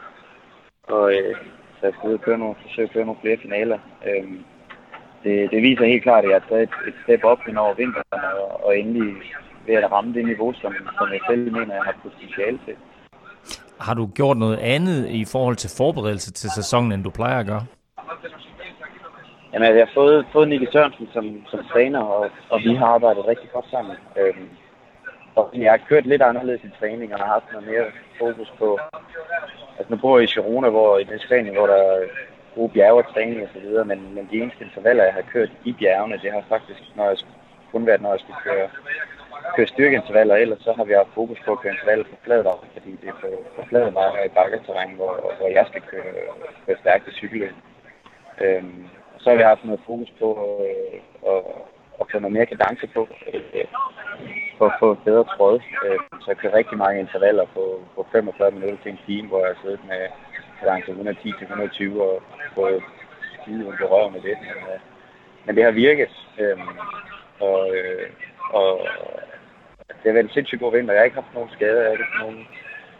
og 0.83 1.13
øh, 1.13 1.35
så 1.77 1.81
jeg 1.87 1.93
skal 1.93 2.09
ud 2.09 2.13
og 2.13 2.21
køre 2.21 2.37
nogle, 2.37 2.55
forsøge 2.61 2.87
at 2.87 2.93
køre 2.93 3.05
nogle 3.05 3.21
flere 3.21 3.37
finaler. 3.37 3.79
Øh, 4.07 4.27
det, 5.23 5.51
det 5.51 5.61
viser 5.61 5.85
helt 5.85 6.03
klart, 6.03 6.23
at 6.23 6.29
jeg 6.29 6.41
har 6.41 6.49
taget 6.49 6.63
et, 6.63 6.87
et 6.87 6.93
step 7.03 7.23
op 7.23 7.39
hen 7.47 7.57
over 7.57 7.73
vinteren, 7.73 8.23
og, 8.41 8.65
og 8.65 8.79
endelig 8.79 9.15
ved 9.67 9.75
at 9.75 9.91
ramme 9.91 10.13
det 10.13 10.25
niveau, 10.25 10.53
som, 10.53 10.73
som 10.97 11.07
jeg 11.13 11.19
selv 11.29 11.51
mener, 11.51 11.73
jeg 11.73 11.83
har 11.83 11.95
potentiale 12.03 12.59
til. 12.65 12.75
Har 13.79 13.93
du 13.93 14.05
gjort 14.15 14.37
noget 14.37 14.57
andet 14.57 15.09
i 15.09 15.25
forhold 15.25 15.55
til 15.55 15.69
forberedelse 15.77 16.31
til 16.33 16.49
sæsonen, 16.49 16.91
end 16.91 17.03
du 17.03 17.09
plejer 17.09 17.39
at 17.39 17.45
gøre? 17.45 17.65
Jamen, 19.55 19.67
altså, 19.67 19.77
jeg 19.77 19.87
har 19.87 19.93
fået, 19.93 20.25
fået 20.33 20.47
Nicky 20.47 20.67
Sørensen 20.71 21.09
som, 21.13 21.25
som 21.51 21.59
træner, 21.71 21.99
og, 21.99 22.29
og 22.49 22.59
vi 22.59 22.75
har 22.75 22.85
arbejdet 22.85 23.27
rigtig 23.27 23.49
godt 23.51 23.65
sammen. 23.71 23.95
Øhm, 24.17 24.49
og 25.35 25.49
jeg 25.53 25.71
har 25.71 25.87
kørt 25.89 26.05
lidt 26.05 26.21
anderledes 26.21 26.63
i 26.63 26.79
træning, 26.79 27.13
og 27.13 27.19
har 27.19 27.33
haft 27.33 27.51
noget 27.51 27.67
mere 27.67 27.85
fokus 28.19 28.53
på... 28.59 28.79
Altså, 29.77 29.89
nu 29.93 29.97
bor 29.97 30.17
jeg 30.17 30.23
i 30.23 30.33
Girona, 30.33 30.69
hvor 30.69 30.97
i 30.97 31.03
den 31.03 31.19
Spanien, 31.19 31.55
hvor 31.55 31.67
der 31.67 31.75
er 31.75 31.99
gode 32.55 32.69
bjerge 32.69 33.03
og 33.03 33.13
træning 33.13 33.43
og 33.43 33.49
så 33.53 33.59
videre, 33.59 33.85
men, 33.85 34.15
men 34.15 34.27
de 34.31 34.37
eneste 34.41 34.63
intervaller, 34.63 35.03
jeg 35.03 35.13
har 35.13 35.31
kørt 35.33 35.51
i 35.65 35.71
bjergene, 35.79 36.19
det 36.23 36.31
har 36.31 36.43
faktisk 36.49 36.81
når 36.95 37.05
jeg, 37.09 37.17
kun 37.71 37.85
været, 37.85 38.01
når 38.01 38.11
jeg 38.11 38.19
skulle 38.19 38.41
køre 38.43 38.67
køre 39.55 39.67
styrkeintervaller, 39.67 40.35
ellers 40.35 40.61
så 40.61 40.73
har 40.73 40.83
vi 40.83 40.93
haft 40.93 41.13
fokus 41.13 41.39
på 41.45 41.51
at 41.51 41.59
køre 41.59 41.73
intervaller 41.73 42.05
på 42.05 42.15
flad 42.23 42.43
vej, 42.43 42.55
fordi 42.73 42.91
det 43.01 43.09
er 43.09 43.17
på, 43.21 43.29
på 43.55 43.61
flad 43.69 43.91
vej 43.91 44.23
i 44.25 44.29
bakketerræn, 44.29 44.95
hvor, 44.95 45.33
hvor 45.39 45.49
jeg 45.49 45.65
skal 45.69 45.81
køre, 45.81 46.13
køre 46.65 46.77
stærkt 46.81 47.07
i 47.07 47.11
cykelløb. 47.11 47.55
Øhm, 48.41 48.87
så 49.25 49.29
har 49.31 49.37
vi 49.37 49.51
haft 49.51 49.65
noget 49.65 49.87
fokus 49.89 50.11
på 50.19 50.27
øh, 50.65 50.99
at, 51.31 51.41
at 51.99 52.07
køre 52.07 52.21
noget 52.21 52.37
mere 52.37 52.51
kadence 52.51 52.87
på, 52.95 53.01
øh, 53.33 53.65
for 54.57 54.65
at 54.65 54.77
få 54.79 54.93
bedre 55.07 55.25
tråd. 55.33 55.59
Øh, 55.85 55.99
så 56.21 56.27
jeg 56.31 56.37
kører 56.37 56.57
rigtig 56.59 56.77
mange 56.77 56.99
intervaller 56.99 57.45
på, 57.55 57.63
på 57.95 58.07
45 58.11 58.51
minutter 58.51 58.77
til 58.83 58.91
en 58.91 58.99
time, 59.07 59.27
hvor 59.27 59.39
jeg 59.39 59.47
har 59.53 59.61
siddet 59.61 59.79
med 59.91 60.01
kadence 60.59 60.91
110-120 60.91 62.01
og 62.01 62.23
fået 62.55 62.83
skide 63.41 63.67
under 63.67 63.85
røven 63.93 64.13
med 64.13 64.21
det. 64.21 64.37
Men, 64.47 64.57
øh, 64.71 64.79
men 65.45 65.55
det 65.55 65.63
har 65.63 65.71
virket. 65.71 66.13
Øh, 66.39 66.57
og, 67.39 67.59
øh, 67.75 68.09
og 68.49 68.71
det 69.87 70.05
har 70.05 70.17
været 70.17 70.29
en 70.29 70.37
sindssygt 70.37 70.61
god 70.61 70.71
vinter. 70.71 70.93
Jeg 70.93 71.01
har 71.01 71.09
ikke 71.09 71.21
haft 71.21 71.33
nogen 71.33 71.55
skader, 71.55 71.81
jeg 71.81 71.87
har 71.87 71.91
ikke 71.97 72.09
haft 72.11 72.25
nogen, 72.25 72.47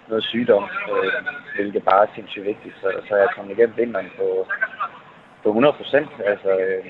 noget 0.07 0.23
sygdom, 0.23 0.63
øh, 0.91 1.13
hvilket 1.55 1.83
bare 1.83 2.03
er 2.03 2.15
sindssygt 2.15 2.45
vigtigt. 2.45 2.75
Så, 2.81 2.87
så 3.07 3.15
jeg 3.15 3.25
er 3.25 3.35
kommet 3.35 3.51
igennem 3.57 3.77
vinteren 3.77 4.11
på, 4.17 4.47
på 5.45 5.49
100 5.49 5.73
procent. 5.79 6.09
Altså, 6.31 6.49
øh, 6.65 6.85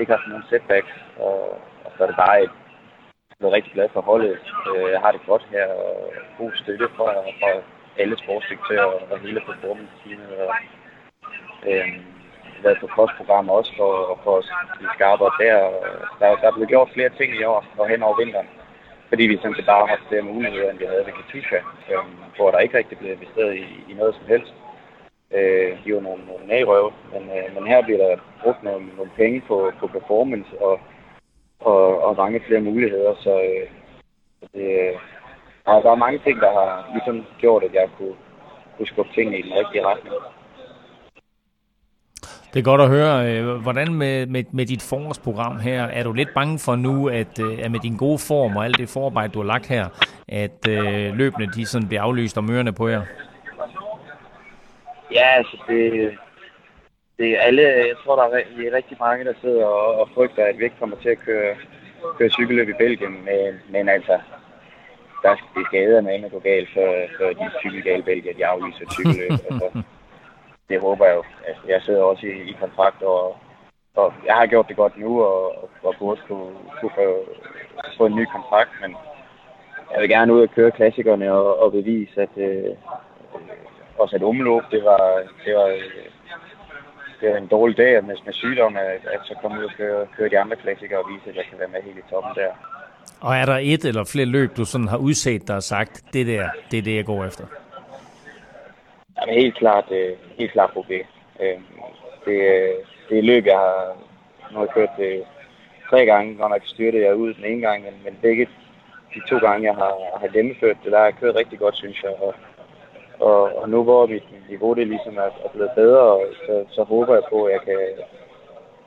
ikke 0.00 0.12
haft 0.12 0.28
nogen 0.28 0.48
setbacks, 0.50 0.94
og, 1.26 1.38
og 1.84 1.90
så 1.94 2.02
er 2.02 2.08
det 2.10 2.16
bare 2.24 2.42
et, 2.44 2.50
jeg 3.40 3.46
er 3.48 3.56
rigtig 3.58 3.72
glad 3.72 3.88
for 3.92 4.00
holdet. 4.00 4.38
Øh, 4.68 4.90
jeg 4.94 5.00
har 5.00 5.12
det 5.12 5.20
godt 5.26 5.44
her, 5.54 5.66
og 5.66 6.12
god 6.38 6.52
støtte 6.54 6.86
fra, 6.96 7.08
fra 7.40 7.50
alle 8.02 8.16
sportsdirektører 8.22 8.90
og 9.10 9.18
hele 9.24 9.40
performance-teamet. 9.48 10.30
Og, 10.44 10.50
øh, 11.70 11.88
været 12.62 12.80
på 12.80 12.86
kostprogram 12.86 13.48
også 13.48 13.72
for, 13.76 14.20
for 14.24 14.34
at 14.38 14.44
blive 14.76 14.90
skarpere 14.94 15.32
der. 15.40 15.56
der. 16.20 16.36
Der 16.40 16.48
er 16.48 16.54
blevet 16.54 16.68
gjort 16.68 16.94
flere 16.94 17.08
ting 17.18 17.30
i 17.34 17.44
år 17.44 17.64
og 17.78 17.88
hen 17.88 18.02
over 18.02 18.16
vinteren 18.22 18.48
fordi 19.14 19.26
vi 19.26 19.36
simpelthen 19.42 19.70
bare 19.72 19.82
har 19.86 19.94
haft 19.94 20.08
flere 20.08 20.28
muligheder, 20.32 20.70
end 20.70 20.78
vi 20.78 20.86
havde 20.92 21.06
ved 21.06 21.14
Katusha, 21.18 21.58
øh, 21.90 22.04
hvor 22.36 22.50
der 22.50 22.58
ikke 22.58 22.78
rigtig 22.78 22.98
blev 22.98 23.12
investeret 23.12 23.54
i, 23.56 23.66
i 23.90 23.94
noget 24.00 24.14
som 24.14 24.26
helst. 24.26 24.54
Øh, 25.38 25.70
de 25.84 25.94
var 25.94 26.00
nogle, 26.00 26.22
nogle 26.26 26.46
nærrøve, 26.46 26.90
men, 27.12 27.22
øh, 27.36 27.46
men 27.54 27.66
her 27.66 27.82
bliver 27.82 28.00
der 28.04 28.16
brugt 28.42 28.62
nogle, 28.62 28.86
nogle 28.96 29.10
penge 29.16 29.42
på, 29.48 29.72
på 29.80 29.86
performance 29.86 30.50
og, 30.60 30.80
og, 31.60 32.02
og 32.04 32.16
mange 32.16 32.40
flere 32.46 32.60
muligheder, 32.60 33.14
så 33.20 33.32
øh, 33.40 33.66
det, 34.54 34.66
altså, 35.66 35.82
der 35.84 35.90
er 35.90 36.04
mange 36.06 36.20
ting, 36.24 36.40
der 36.40 36.52
har 36.60 36.90
ligesom 36.92 37.26
gjort, 37.38 37.62
at 37.62 37.74
jeg 37.74 37.88
kunne, 37.98 38.16
kunne 38.76 38.86
skubbe 38.86 39.12
tingene 39.14 39.38
i 39.38 39.42
den 39.42 39.52
rigtige 39.52 39.86
retning. 39.86 40.14
Det 42.54 42.60
er 42.60 42.64
godt 42.64 42.80
at 42.80 42.88
høre. 42.88 43.14
Øh, 43.30 43.62
hvordan 43.62 43.94
med, 43.94 44.26
med, 44.26 44.44
med 44.52 44.66
dit 44.66 44.82
forårsprogram 44.82 45.58
her, 45.58 45.82
er 45.82 46.02
du 46.02 46.12
lidt 46.12 46.34
bange 46.34 46.58
for 46.58 46.76
nu, 46.76 47.08
at, 47.08 47.40
øh, 47.40 47.58
at 47.64 47.70
med 47.70 47.80
din 47.80 47.96
gode 47.96 48.18
form 48.28 48.56
og 48.56 48.64
alt 48.64 48.78
det 48.78 48.88
forarbejde, 48.88 49.32
du 49.32 49.38
har 49.38 49.46
lagt 49.46 49.66
her, 49.66 49.88
at 50.28 50.68
øh, 50.68 51.14
løbende 51.14 51.46
de 51.46 51.66
sådan 51.66 51.88
bliver 51.88 52.02
aflyst 52.02 52.38
om 52.38 52.50
ørerne 52.50 52.72
på 52.72 52.88
jer? 52.88 53.02
Ja, 55.14 55.26
altså 55.36 55.56
det, 55.68 56.18
det 57.18 57.28
er 57.30 57.40
alle, 57.40 57.62
jeg 57.62 57.96
tror, 58.04 58.16
der 58.16 58.22
er, 58.22 58.38
er 58.38 58.76
rigtig 58.76 58.96
mange, 59.00 59.24
der 59.24 59.32
sidder 59.40 59.64
og, 59.64 59.94
og 60.00 60.08
frygter, 60.14 60.44
at 60.44 60.58
vi 60.58 60.64
ikke 60.64 60.76
kommer 60.78 60.96
til 60.96 61.08
at 61.08 61.18
køre, 61.18 61.56
køre 62.18 62.30
cykelløb 62.30 62.68
i 62.68 62.72
Belgien, 62.78 63.24
men, 63.24 63.60
men 63.70 63.88
altså, 63.88 64.20
der 65.22 65.30
er 65.30 65.36
skader 65.68 66.00
med 66.00 66.24
at 66.24 66.30
gå 66.30 66.38
galt, 66.38 66.68
for, 66.74 66.88
for 67.18 67.24
de 67.24 67.50
cykelgale 67.60 68.02
Belgier, 68.02 68.34
de 68.34 68.46
aflyser 68.46 68.90
cykelløb. 68.90 69.30
altså, 69.50 69.82
det 70.68 70.80
håber 70.80 71.06
jeg 71.06 71.14
jo. 71.14 71.24
Altså, 71.48 71.62
jeg 71.68 71.82
sidder 71.82 72.02
også 72.02 72.26
i, 72.26 72.50
i 72.50 72.56
kontrakt, 72.60 73.02
og, 73.02 73.36
og 73.96 74.12
jeg 74.26 74.34
har 74.34 74.46
gjort 74.46 74.68
det 74.68 74.76
godt 74.76 74.98
nu, 74.98 75.22
og, 75.22 75.70
og 75.82 75.94
burde 75.98 76.20
kunne, 76.28 76.54
kunne 76.80 76.90
få, 76.94 77.28
få 77.96 78.06
en 78.06 78.16
ny 78.16 78.24
kontrakt, 78.24 78.70
men 78.80 78.96
jeg 79.92 80.00
vil 80.00 80.08
gerne 80.08 80.32
ud 80.34 80.42
og 80.42 80.50
køre 80.50 80.70
klassikerne 80.70 81.32
og, 81.32 81.58
og 81.62 81.72
bevise, 81.72 82.22
at 82.22 82.36
øh, 82.36 82.76
også 84.04 84.16
at 84.16 84.22
omløb, 84.22 84.64
det 84.74 84.82
var, 84.90 85.02
det 85.44 85.52
var, 85.60 85.68
det 87.20 87.26
var 87.30 87.36
en 87.36 87.46
dårlig 87.56 87.76
dag 87.76 88.04
med, 88.04 88.16
med 88.26 88.32
sygdom, 88.32 88.76
at, 88.76 89.00
at 89.14 89.20
så 89.24 89.34
komme 89.40 89.58
ud 89.58 89.64
og 89.64 89.70
køre, 89.76 90.06
køre 90.16 90.28
de 90.28 90.38
andre 90.38 90.56
klassikere 90.56 90.98
og 90.98 91.08
vise, 91.12 91.30
at 91.30 91.36
jeg 91.36 91.44
kan 91.50 91.58
være 91.58 91.72
med 91.74 91.82
helt 91.82 91.98
i 91.98 92.10
toppen 92.10 92.32
der. 92.34 92.52
Og 93.20 93.36
er 93.36 93.46
der 93.46 93.58
et 93.72 93.84
eller 93.84 94.04
flere 94.12 94.26
løb, 94.26 94.56
du 94.56 94.64
sådan 94.64 94.88
har 94.88 94.96
udset 94.96 95.48
dig 95.48 95.56
og 95.56 95.62
sagt, 95.62 96.04
det 96.12 96.26
der, 96.26 96.48
det 96.70 96.78
er 96.78 96.82
det, 96.82 96.96
jeg 96.96 97.04
går 97.04 97.24
efter? 97.24 97.44
Jamen, 99.16 99.34
helt 99.34 99.56
klart, 99.56 99.84
øh, 99.90 100.12
helt 100.38 100.52
klart 100.52 100.70
på 100.74 100.82
B. 100.88 100.90
Øh, 100.90 101.58
det, 102.24 102.36
det 103.08 103.18
er 103.18 103.22
løb, 103.22 103.46
jeg 103.46 103.58
har, 103.58 103.96
nu 104.52 104.58
har 104.58 104.66
kørt 104.66 104.88
det 104.98 105.24
tre 105.90 106.06
gange, 106.06 106.44
og 106.44 106.50
nok 106.50 106.62
styrte 106.64 107.00
jeg 107.00 107.16
ud 107.16 107.34
den 107.34 107.44
ene 107.44 107.60
gang, 107.60 107.84
men, 107.84 107.94
men 108.04 108.18
begge 108.22 108.48
de 109.14 109.20
to 109.30 109.38
gange, 109.38 109.66
jeg 109.66 109.74
har, 109.74 110.18
har 110.20 110.28
gennemført 110.28 110.76
det, 110.84 110.92
der 110.92 110.98
har 110.98 111.04
jeg 111.04 111.14
kørt 111.20 111.34
rigtig 111.34 111.58
godt, 111.58 111.76
synes 111.76 112.02
jeg. 112.02 112.12
Og, 112.20 112.34
og, 113.20 113.42
og 113.60 113.68
nu 113.68 113.82
hvor 113.82 114.06
mit 114.06 114.24
niveau 114.48 114.74
det 114.74 114.86
ligesom 114.86 115.16
er, 115.16 115.30
er 115.44 115.50
blevet 115.52 115.70
bedre, 115.76 116.20
så, 116.46 116.64
så 116.70 116.82
håber 116.82 117.14
jeg 117.14 117.22
på, 117.32 117.44
at 117.44 117.52
jeg 117.52 117.60
kan, 117.60 117.78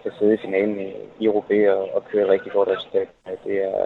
kan 0.03 0.11
sidde 0.19 0.33
i 0.33 0.43
finalen 0.45 0.79
i, 0.79 0.91
i 1.19 1.29
Roubaix 1.29 1.69
og, 1.69 1.95
og 1.95 2.03
køre 2.11 2.23
et 2.23 2.29
rigtig 2.29 2.51
godt 2.51 2.69
resultat. 2.69 3.07
Det 3.45 3.55
er, 3.63 3.77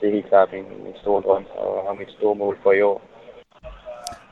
det 0.00 0.08
er 0.08 0.12
helt 0.12 0.28
klart 0.28 0.48
min, 0.52 0.64
min 0.84 0.96
store 0.96 1.22
drøm 1.22 1.46
og, 1.56 1.88
og 1.88 1.96
mit 1.98 2.10
store 2.10 2.34
mål 2.34 2.58
for 2.62 2.72
i 2.72 2.82
år. 2.82 3.00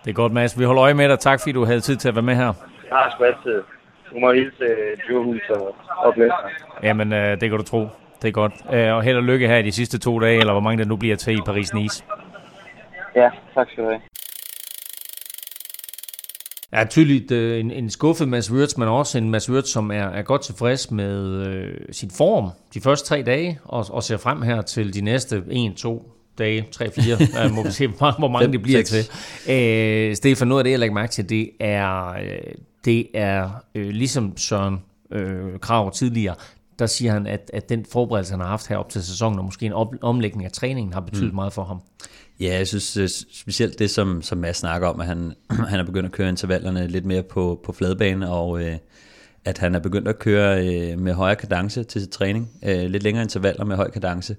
Det 0.05 0.11
er 0.11 0.15
godt, 0.15 0.33
Mads. 0.33 0.59
Vi 0.59 0.65
holder 0.65 0.83
øje 0.83 0.95
med 0.95 1.09
dig. 1.09 1.19
Tak, 1.19 1.41
fordi 1.41 1.53
du 1.53 1.65
havde 1.65 1.81
tid 1.81 1.97
til 1.97 2.09
at 2.09 2.15
være 2.15 2.23
med 2.23 2.35
her. 2.35 2.53
Jeg 2.89 2.97
har 2.97 3.11
sgu 3.11 3.25
altid. 3.25 3.63
Du 4.11 4.19
må 4.19 4.33
hilse 4.33 4.65
øh, 4.65 4.97
Djurhus 5.07 5.51
og, 5.51 5.75
og. 5.97 6.15
Jamen, 6.83 7.13
øh, 7.13 7.41
det 7.41 7.51
kan 7.51 7.59
du 7.59 7.63
tro. 7.63 7.81
Det 8.23 8.29
er 8.29 8.33
godt. 8.33 8.53
Øh, 8.73 8.95
og 8.95 9.03
held 9.03 9.17
og 9.17 9.23
lykke 9.23 9.49
her 9.49 9.63
de 9.63 9.73
sidste 9.73 9.99
to 9.99 10.19
dage, 10.19 10.39
eller 10.41 10.53
hvor 10.53 10.61
mange 10.61 10.83
der 10.83 10.89
nu 10.89 10.97
bliver 10.97 11.17
til 11.17 11.35
i 11.35 11.41
Paris-Nice. 11.49 12.05
Ja, 13.15 13.31
tak 13.55 13.71
skal 13.71 13.85
du 13.85 13.89
have. 13.89 14.01
Ja, 16.73 16.85
tydeligt 16.85 17.31
øh, 17.31 17.61
en, 17.61 17.71
en 17.71 17.91
skuffet 17.91 18.29
Mads 18.29 18.53
Wirtz, 18.53 18.77
men 18.77 18.89
også 18.89 19.19
en 19.19 19.31
Mads 19.31 19.51
Wirtz, 19.51 19.69
som 19.69 19.91
er, 19.91 19.95
er 19.95 20.23
godt 20.23 20.43
tilfreds 20.43 20.91
med 20.91 21.47
øh, 21.47 21.75
sin 21.93 22.11
form 22.11 22.51
de 22.75 22.81
første 22.81 23.09
tre 23.09 23.23
dage, 23.23 23.59
og, 23.65 23.87
og 23.91 24.03
ser 24.03 24.17
frem 24.17 24.43
her 24.43 24.63
til 24.63 24.95
de 24.95 25.01
næste 25.01 25.43
1, 25.51 25.75
2, 25.77 26.13
dage, 26.39 26.69
3, 26.73 26.91
4, 26.91 27.45
øh, 27.45 27.53
må 27.53 27.63
vi 27.63 27.71
se, 27.71 27.87
hvor, 27.87 28.19
hvor 28.19 28.29
mange 28.29 28.53
det 28.53 28.63
bliver 28.63 28.85
seks. 28.85 29.09
til. 29.47 29.55
Øh, 29.55 30.17
Stefan, 30.17 30.49
noget 30.49 30.61
af 30.61 30.65
det, 30.65 30.71
jeg 30.71 30.79
lægger 30.79 30.95
mærke 30.95 31.13
til, 31.13 31.29
det 31.29 31.51
er, 31.61 32.09
øh, 32.09 32.39
det 32.85 33.07
er 33.15 33.51
øh, 33.75 33.89
ligesom 33.89 34.37
Søren 34.37 34.79
øh, 35.13 35.59
Krav 35.61 35.93
tidligere, 35.93 36.35
der 36.79 36.87
siger 36.87 37.13
han, 37.13 37.27
at, 37.27 37.51
at 37.53 37.69
den 37.69 37.85
forberedelse, 37.85 38.33
han 38.33 38.41
har 38.41 38.49
haft 38.49 38.69
her 38.69 38.77
op 38.77 38.89
til 38.89 39.03
sæsonen, 39.03 39.39
og 39.39 39.45
måske 39.45 39.67
en 39.67 39.73
op, 39.73 39.95
omlægning 40.03 40.45
af 40.45 40.53
træningen, 40.53 40.93
har 40.93 41.01
betydet 41.01 41.29
mm. 41.29 41.35
meget 41.35 41.53
for 41.53 41.65
ham. 41.65 41.81
Ja, 42.41 42.57
jeg 42.57 42.67
synes 42.67 42.97
øh, 42.97 43.09
specielt 43.33 43.79
det, 43.79 43.91
som, 43.91 44.23
som 44.23 44.39
Mads 44.39 44.57
snakker 44.57 44.89
om, 44.89 45.01
at 45.01 45.07
han, 45.07 45.33
han 45.71 45.81
er 45.81 45.85
begyndt 45.85 46.07
at 46.07 46.13
køre 46.13 46.29
intervallerne 46.29 46.87
lidt 46.87 47.05
mere 47.05 47.23
på, 47.23 47.61
på 47.65 47.73
fladbane, 47.73 48.31
og 48.31 48.63
øh, 48.63 48.77
at 49.45 49.59
han 49.59 49.75
er 49.75 49.79
begyndt 49.79 50.09
at 50.09 50.19
køre 50.19 50.67
øh, 50.67 50.99
med 50.99 51.13
højere 51.13 51.37
kadence 51.37 51.85
til 51.85 52.01
sit 52.01 52.11
træning. 52.11 52.51
Øh, 52.65 52.85
lidt 52.85 53.03
længere 53.03 53.23
intervaller 53.23 53.65
med 53.65 53.77
høj 53.77 53.91
kadence. 53.91 54.37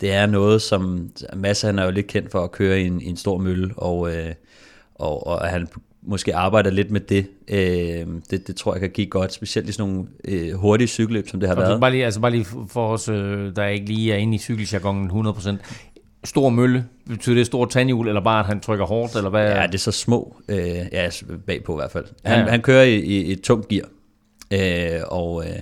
Det 0.00 0.12
er 0.12 0.26
noget, 0.26 0.62
som 0.62 1.10
Mads 1.36 1.62
han 1.62 1.78
er 1.78 1.84
jo 1.84 1.90
lidt 1.90 2.06
kendt 2.06 2.30
for 2.30 2.44
at 2.44 2.52
køre 2.52 2.80
i 2.80 2.86
en, 2.86 3.00
i 3.00 3.06
en 3.06 3.16
stor 3.16 3.38
mølle, 3.38 3.74
og, 3.76 4.16
øh, 4.16 4.34
og, 4.94 5.26
og 5.26 5.48
han 5.48 5.68
måske 6.08 6.34
arbejder 6.34 6.70
lidt 6.70 6.90
med 6.90 7.00
det. 7.00 7.26
Øh, 7.48 8.06
det, 8.30 8.46
det 8.46 8.56
tror 8.56 8.74
jeg 8.74 8.80
kan 8.80 8.90
give 8.90 9.06
godt, 9.06 9.32
specielt 9.32 9.68
i 9.68 9.72
sådan 9.72 9.92
nogle 9.92 10.08
øh, 10.24 10.52
hurtige 10.52 10.88
cykelløb, 10.88 11.28
som 11.28 11.40
det 11.40 11.48
har 11.48 11.56
Og 11.56 11.62
været. 11.62 11.80
bare, 11.80 11.90
lige, 11.90 12.04
altså 12.04 12.20
bare 12.20 12.30
lige 12.30 12.46
for 12.68 12.88
os, 12.88 13.08
øh, 13.08 13.56
der 13.56 13.66
ikke 13.66 13.86
lige 13.86 14.12
er 14.12 14.16
inde 14.16 14.34
i 14.34 14.38
cykeljargonen 14.38 15.26
100%. 15.26 15.56
Stor 16.24 16.48
mølle, 16.48 16.84
betyder 17.08 17.36
det 17.36 17.46
stor 17.46 17.64
tandhjul, 17.66 18.08
eller 18.08 18.20
bare 18.20 18.40
at 18.40 18.46
han 18.46 18.60
trykker 18.60 18.84
hårdt, 18.86 19.16
eller 19.16 19.30
hvad? 19.30 19.50
Ja, 19.50 19.66
det 19.66 19.74
er 19.74 19.78
så 19.78 19.92
små, 19.92 20.36
øh, 20.48 20.58
ja, 20.92 21.10
bagpå 21.46 21.72
i 21.72 21.76
hvert 21.76 21.90
fald. 21.90 22.04
Han, 22.24 22.44
ja. 22.44 22.50
han 22.50 22.60
kører 22.62 22.82
i, 22.84 22.96
i 22.98 23.32
et 23.32 23.40
tungt 23.40 23.68
gear, 23.68 23.88
øh, 24.52 25.00
og, 25.06 25.44
øh, 25.44 25.56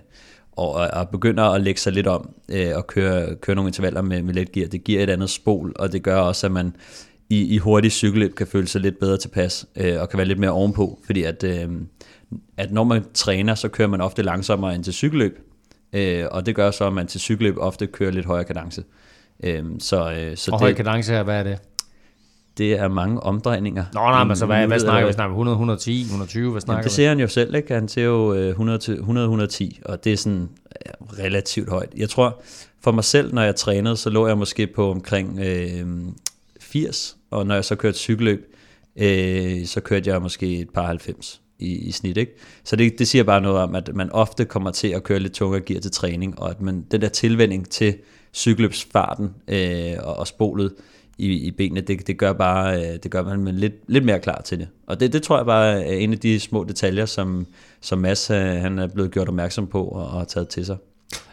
og, 0.52 0.72
og 0.72 1.08
begynder 1.08 1.44
at 1.44 1.60
lægge 1.60 1.80
sig 1.80 1.92
lidt 1.92 2.06
om, 2.06 2.30
øh, 2.48 2.70
og 2.74 2.86
køre, 2.86 3.36
køre 3.36 3.56
nogle 3.56 3.68
intervaller 3.68 4.02
med, 4.02 4.22
med 4.22 4.34
let 4.34 4.52
gear. 4.52 4.68
Det 4.68 4.84
giver 4.84 5.02
et 5.02 5.10
andet 5.10 5.30
spol, 5.30 5.72
og 5.76 5.92
det 5.92 6.02
gør 6.02 6.16
også, 6.16 6.46
at 6.46 6.52
man 6.52 6.72
i, 7.30 7.54
i 7.54 7.58
hurtige 7.58 7.90
cykelløb 7.90 8.34
kan 8.34 8.46
føle 8.46 8.68
sig 8.68 8.80
lidt 8.80 8.98
bedre 8.98 9.16
tilpas, 9.16 9.66
øh, 9.76 10.00
og 10.00 10.08
kan 10.08 10.18
være 10.18 10.26
lidt 10.26 10.38
mere 10.38 10.50
ovenpå, 10.50 10.98
fordi 11.06 11.22
at, 11.22 11.44
øh, 11.44 11.68
at 12.56 12.72
når 12.72 12.84
man 12.84 13.04
træner, 13.14 13.54
så 13.54 13.68
kører 13.68 13.88
man 13.88 14.00
ofte 14.00 14.22
langsommere 14.22 14.74
end 14.74 14.84
til 14.84 14.92
cykelløb, 14.92 15.38
øh, 15.92 16.24
og 16.30 16.46
det 16.46 16.54
gør 16.54 16.70
så, 16.70 16.86
at 16.86 16.92
man 16.92 17.06
til 17.06 17.20
cykelløb 17.20 17.56
ofte 17.58 17.86
kører 17.86 18.10
lidt 18.10 18.26
højere 18.26 18.44
kadence. 18.44 18.84
Øh, 19.44 19.64
så, 19.78 20.12
øh, 20.12 20.36
så 20.36 20.50
og 20.50 20.58
det, 20.58 20.60
høj 20.60 20.72
kadence 20.72 21.22
hvad 21.22 21.38
er 21.38 21.42
det? 21.42 21.58
det 22.58 22.72
er 22.72 22.88
mange 22.88 23.20
omdrejninger. 23.20 23.84
Nå, 23.94 24.00
nej, 24.00 24.24
men 24.24 24.36
så 24.36 24.46
hvad, 24.46 24.66
hvad 24.66 24.78
snakker 24.78 25.06
vi? 25.06 25.12
Snakker 25.12 25.30
vi 25.30 25.34
100, 25.34 25.54
110, 25.54 26.00
120? 26.00 26.50
Hvad 26.50 26.60
snakker 26.60 26.78
Jamen, 26.78 26.84
det 26.84 26.90
vi? 26.90 26.94
ser 26.94 27.08
han 27.08 27.20
jo 27.20 27.28
selv, 27.28 27.54
ikke? 27.54 27.74
Han 27.74 27.88
ser 27.88 28.04
jo 28.04 28.34
øh, 28.34 28.48
100 28.48 28.78
til 28.78 28.94
100-110, 28.94 29.80
og 29.84 30.04
det 30.04 30.12
er 30.12 30.16
sådan 30.16 30.48
øh, 30.86 31.24
relativt 31.24 31.70
højt. 31.70 31.88
Jeg 31.96 32.08
tror, 32.08 32.42
for 32.84 32.92
mig 32.92 33.04
selv, 33.04 33.34
når 33.34 33.42
jeg 33.42 33.56
trænede, 33.56 33.96
så 33.96 34.10
lå 34.10 34.26
jeg 34.26 34.38
måske 34.38 34.66
på 34.66 34.90
omkring 34.90 35.40
øh, 35.40 35.86
80, 36.76 37.16
og 37.30 37.46
når 37.46 37.54
jeg 37.54 37.64
så 37.64 37.74
kørte 37.74 37.98
cykelløb, 37.98 38.54
øh, 38.96 39.66
så 39.66 39.80
kørte 39.80 40.10
jeg 40.10 40.22
måske 40.22 40.58
et 40.58 40.70
par 40.70 40.86
90 40.86 41.40
i, 41.58 41.74
i 41.74 41.90
snit, 41.90 42.16
ikke? 42.16 42.32
Så 42.64 42.76
det, 42.76 42.98
det 42.98 43.08
siger 43.08 43.24
bare 43.24 43.40
noget 43.40 43.58
om, 43.58 43.74
at 43.74 43.90
man 43.94 44.10
ofte 44.10 44.44
kommer 44.44 44.70
til 44.70 44.88
at 44.88 45.02
køre 45.02 45.18
lidt 45.18 45.32
tungere 45.32 45.60
gear 45.60 45.80
til 45.80 45.90
træning, 45.90 46.40
og 46.40 46.50
at 46.50 46.60
man, 46.60 46.86
den 46.90 47.00
der 47.00 47.08
tilvænding 47.08 47.70
til 47.70 47.94
cykelløbsfarten 48.34 49.30
øh, 49.48 49.92
og, 50.02 50.16
og 50.16 50.26
spolet 50.26 50.74
i, 51.18 51.32
i 51.32 51.50
benene, 51.50 51.80
det, 51.80 52.06
det 52.06 52.18
gør 52.18 52.32
bare, 52.32 52.78
øh, 52.78 52.98
det 53.02 53.10
gør 53.10 53.22
man 53.22 53.56
lidt, 53.56 53.74
lidt 53.88 54.04
mere 54.04 54.20
klar 54.20 54.42
til 54.42 54.58
det. 54.58 54.68
Og 54.86 55.00
det, 55.00 55.12
det 55.12 55.22
tror 55.22 55.36
jeg 55.36 55.46
bare 55.46 55.84
er 55.84 55.94
en 55.94 56.12
af 56.12 56.18
de 56.18 56.40
små 56.40 56.64
detaljer, 56.64 57.06
som, 57.06 57.46
som 57.80 57.98
Mads 57.98 58.30
øh, 58.30 58.36
han 58.36 58.78
er 58.78 58.86
blevet 58.86 59.10
gjort 59.10 59.28
opmærksom 59.28 59.66
på 59.66 59.84
og, 59.84 60.06
og 60.06 60.10
har 60.10 60.24
taget 60.24 60.48
til 60.48 60.66
sig. 60.66 60.76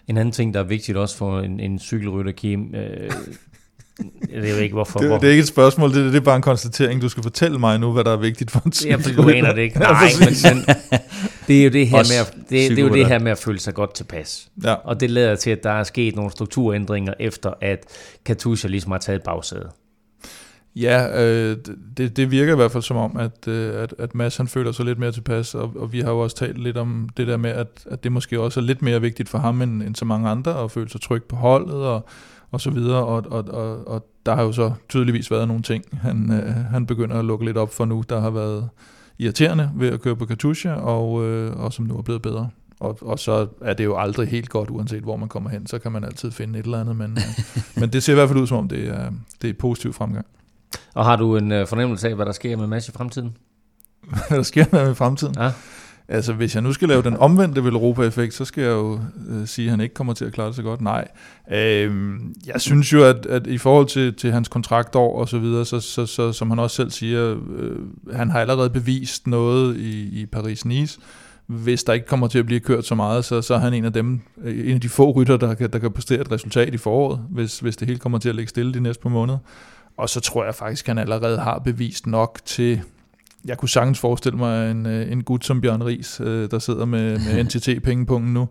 En 0.08 0.18
anden 0.18 0.32
ting, 0.32 0.54
der 0.54 0.60
er 0.60 0.64
vigtigt 0.64 0.98
også 0.98 1.18
for 1.18 1.40
en, 1.40 1.60
en 1.60 1.80
cykelrytter, 1.80 2.32
Kim, 2.32 2.76
øh, 2.76 3.12
jeg 4.34 4.42
ved 4.42 4.60
ikke 4.60 4.74
hvorfor. 4.74 5.00
Det, 5.00 5.08
hvor, 5.08 5.18
det 5.18 5.28
er 5.28 5.32
ikke 5.32 5.42
et 5.42 5.48
spørgsmål, 5.48 5.94
det, 5.94 6.14
det 6.14 6.16
er 6.16 6.24
bare 6.24 6.36
en 6.36 6.42
konstatering. 6.42 7.02
Du 7.02 7.10
skal 7.10 7.24
fortælle 7.24 7.60
mig 7.60 7.80
nu, 7.80 7.92
hvad 7.92 8.04
der 8.04 8.12
er 8.12 8.18
vigtigt 8.18 8.52
for 8.52 8.60
en 8.66 8.74
Ja, 8.86 8.96
fordi 8.96 9.16
du 9.16 9.30
aner 9.30 9.54
det 9.54 9.62
ikke. 9.62 9.80
Ja, 9.84 9.92
Nej, 9.92 10.10
men, 10.20 10.28
præcis. 10.28 10.54
men 10.54 10.66
det 11.48 11.60
er 11.60 11.64
jo 11.64 11.70
det 11.70 11.88
her 11.88 11.98
Også 11.98 12.14
med 12.14 12.20
at, 12.20 12.34
det, 12.50 12.50
det, 12.50 12.80
er 12.80 12.84
jo 12.84 12.94
det 12.94 13.08
her 13.08 13.20
med 13.20 13.32
at 13.32 13.38
føle 13.38 13.60
sig 13.60 13.74
godt 13.74 13.94
tilpas. 13.94 14.48
Ja. 14.64 14.74
Og 14.74 15.00
det 15.00 15.12
lader 15.12 15.36
til, 15.36 15.50
at 15.50 15.64
der 15.64 15.72
er 15.72 15.84
sket 15.84 16.16
nogle 16.16 16.32
strukturændringer 16.32 17.14
efter, 17.20 17.54
at 17.62 17.86
Katusha 18.26 18.68
ligesom 18.68 18.92
har 18.92 19.00
taget 19.00 19.24
bagsædet. 19.24 19.70
Ja, 20.76 21.24
øh, 21.24 21.58
det, 21.98 22.18
det 22.18 22.32
virker 22.32 22.54
i 22.54 22.56
hvert 22.56 22.72
fald 22.72 22.84
som 22.84 22.98
om, 22.98 23.18
at, 23.18 23.48
øh, 23.48 23.84
at, 23.84 23.96
at 24.00 24.16
Mads 24.16 24.38
han 24.38 24.48
føler 24.48 24.72
sig 24.72 24.86
lidt 24.86 25.00
mere 25.00 25.12
tilpas, 25.12 25.56
og, 25.56 25.72
og 25.76 25.94
vi 25.94 26.00
har 26.00 26.12
jo 26.12 26.20
også 26.20 26.36
talt 26.36 26.58
lidt 26.58 26.78
om 26.78 27.10
det 27.18 27.28
der 27.28 27.38
med, 27.38 27.50
at, 27.52 27.68
at 27.90 28.04
det 28.04 28.12
måske 28.12 28.40
også 28.40 28.60
er 28.60 28.64
lidt 28.64 28.82
mere 28.82 29.02
vigtigt 29.02 29.30
for 29.30 29.38
ham 29.38 29.62
end, 29.62 29.84
end 29.84 29.96
så 29.96 30.06
mange 30.06 30.30
andre, 30.30 30.64
at 30.64 30.72
føle 30.72 30.90
sig 30.90 31.02
tryg 31.02 31.24
på 31.24 31.36
holdet 31.36 31.76
og, 31.76 32.08
og 32.54 32.62
så 32.62 32.70
videre, 32.70 33.06
og, 33.06 33.26
og, 33.32 33.46
og, 33.48 33.88
og 33.88 34.08
der 34.26 34.36
har 34.36 34.44
jo 34.44 34.52
så 34.52 34.72
tydeligvis 34.90 35.32
været 35.32 35.48
nogle 35.48 35.64
ting, 35.64 35.84
han, 35.92 36.32
øh, 36.32 36.56
han 36.56 36.86
begynder 36.86 37.20
at 37.20 37.26
lukke 37.26 37.46
lidt 37.46 37.58
op 37.58 37.74
for 37.74 37.86
nu, 37.86 38.04
der 38.10 38.20
har 38.20 38.30
været 38.30 38.70
irriterende 39.20 39.72
ved 39.76 39.90
at 39.90 40.02
køre 40.02 40.16
på 40.16 40.26
Katusha, 40.26 40.74
og, 40.74 41.24
øh, 41.26 41.60
og 41.60 41.74
som 41.74 41.86
nu 41.86 41.98
er 41.98 42.02
blevet 42.02 42.22
bedre. 42.22 42.50
Og, 42.80 42.98
og 43.02 43.20
så 43.20 43.48
er 43.62 43.74
det 43.74 43.84
jo 43.84 43.98
aldrig 43.98 44.28
helt 44.28 44.50
godt, 44.50 44.70
uanset 44.70 45.04
hvor 45.04 45.16
man 45.16 45.30
kommer 45.30 45.50
hen, 45.50 45.68
så 45.68 45.80
kan 45.80 45.92
man 45.92 46.04
altid 46.04 46.32
finde 46.32 46.60
et 46.60 46.66
eller 46.66 46.80
andet, 46.80 46.96
men, 46.96 47.12
øh, 47.12 47.54
men 47.82 47.90
det 47.94 48.04
ser 48.04 48.14
i 48.14 48.16
hvert 48.16 48.30
fald 48.30 48.40
ud 48.40 48.48
som 48.48 48.58
om, 48.58 48.68
det 48.68 48.88
er, 48.88 49.12
det 49.42 49.50
er 49.50 49.54
positiv 49.54 49.94
fremgang. 49.94 50.26
Og 50.94 51.06
har 51.06 51.16
du 51.16 51.38
en 51.38 51.52
øh, 51.52 51.68
fornemmelse 51.68 52.10
af, 52.10 52.16
hvad 52.16 52.26
der 52.26 52.32
sker 52.32 52.58
med 52.58 52.68
Mads 52.68 52.90
i 52.90 52.92
fremtiden? 52.92 53.38
hvad 54.28 54.38
der 54.38 54.44
sker 54.44 54.66
med 54.72 54.92
i 54.92 54.94
fremtiden. 54.94 55.36
Ja. 55.38 55.52
Altså, 56.08 56.34
hvis 56.34 56.56
jeg 56.56 56.64
nu 56.64 56.74
skal 56.74 56.88
lave 56.88 57.02
den 57.02 57.18
omvendte 57.18 57.64
Velropa-effekt, 57.64 58.34
så 58.34 58.46
skal 58.46 58.64
jeg 58.64 58.72
jo 58.72 59.00
øh, 59.30 59.48
sige, 59.48 59.66
at 59.66 59.72
han 59.72 59.82
ikke 59.82 59.94
kommer 59.96 60.14
til 60.14 60.26
at 60.26 60.34
klare 60.34 60.48
det 60.48 60.56
så 60.56 60.62
godt. 60.62 60.82
Nej. 60.82 61.08
Øhm, 61.52 62.36
jeg 62.46 62.62
synes 62.62 62.94
jo, 62.94 63.04
at, 63.04 63.26
at 63.26 63.48
i 63.48 63.58
forhold 63.58 63.88
til, 63.88 64.14
til 64.14 64.32
hans 64.32 64.48
kontraktår 64.48 65.20
og 65.20 65.30
så 65.30 65.40
videre, 65.40 65.66
så, 65.66 65.80
så, 65.80 66.06
så 66.06 66.32
som 66.32 66.50
han 66.50 66.60
også 66.60 66.76
selv 66.76 66.92
siger, 66.92 67.36
øh, 67.58 67.78
han 68.14 68.30
har 68.30 68.40
allerede 68.40 68.70
bevist 68.70 69.28
noget 69.28 69.78
i, 69.78 70.22
i 70.22 70.26
Paris-Nice. 70.36 71.00
Hvis 71.48 71.84
der 71.84 71.94
ikke 71.94 72.06
kommer 72.06 72.28
til 72.28 72.40
at 72.40 72.46
blive 72.46 72.60
kørt 72.60 72.86
så 72.86 72.96
meget, 72.96 73.26
så, 73.26 73.42
så 73.42 73.54
er 73.54 73.60
han 73.60 73.74
en 73.74 73.86
af 73.86 73.94
dem, 73.94 74.22
øh, 74.44 74.68
en 74.68 74.76
af 74.76 74.82
de 74.82 74.90
få 74.90 75.12
rytter, 75.12 75.38
der 75.38 75.54
kan, 75.54 75.70
der 75.74 75.80
kan 75.80 75.92
præstere 75.92 76.22
et 76.22 76.32
resultat 76.32 76.74
i 76.74 76.78
foråret, 76.78 77.20
hvis, 77.30 77.60
hvis 77.60 77.78
det 77.78 77.88
hele 77.88 78.00
kommer 78.00 78.18
til 78.18 78.30
at 78.30 78.36
ligge 78.36 78.50
stille 78.50 78.74
de 78.74 78.80
næste 78.80 79.02
par 79.02 79.10
måneder. 79.10 79.38
Og 79.98 80.10
så 80.10 80.20
tror 80.20 80.46
jeg 80.46 80.56
faktisk, 80.56 80.90
at 80.90 80.96
han 80.96 80.98
allerede 80.98 81.38
har 81.38 81.60
bevist 81.60 82.08
nok 82.08 82.40
til, 82.46 82.82
jeg 83.46 83.58
kunne 83.58 83.70
sagtens 83.70 84.00
forestille 84.00 84.38
mig 84.38 84.72
en, 84.72 84.86
øh, 84.86 85.12
en 85.12 85.24
gut 85.24 85.46
som 85.46 85.62
Bjørn 85.62 85.84
Ries, 85.84 86.22
øh, 86.24 86.52
der 86.52 86.60
sidder 86.60 86.86
med, 86.86 87.20
med 87.20 87.44
NTT-pengepunkten 87.44 88.34
nu, 88.34 88.48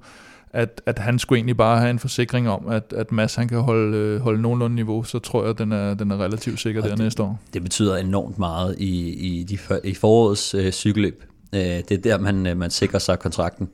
at, 0.52 0.82
at 0.86 0.98
han 0.98 1.18
skulle 1.18 1.36
egentlig 1.38 1.56
bare 1.56 1.78
have 1.78 1.90
en 1.90 1.98
forsikring 1.98 2.48
om, 2.48 2.68
at, 2.68 2.94
at 2.96 3.12
Mads 3.12 3.34
han 3.34 3.48
kan 3.48 3.58
holde, 3.60 3.96
øh, 3.98 4.20
holde 4.20 4.42
nogenlunde 4.42 4.76
niveau, 4.76 5.02
så 5.02 5.18
tror 5.18 5.42
jeg, 5.42 5.50
at 5.50 5.58
den 5.58 5.72
er, 5.72 5.94
den 5.94 6.10
er 6.10 6.20
relativt 6.24 6.60
sikker 6.60 6.82
Og 6.82 6.88
der 6.88 6.94
det- 6.94 7.04
næste 7.04 7.22
år. 7.22 7.40
Det 7.54 7.62
betyder 7.62 7.96
enormt 7.96 8.38
meget 8.38 8.74
i, 8.78 9.08
i, 9.10 9.42
de, 9.42 9.58
i 9.84 9.94
forårets 9.94 10.54
øh, 10.54 10.72
cykelløb. 10.72 11.24
Øh, 11.54 11.60
det 11.60 11.90
er 11.92 11.98
der, 11.98 12.18
man, 12.18 12.56
man 12.58 12.70
sikrer 12.70 12.98
sig 12.98 13.18
kontrakten. 13.18 13.68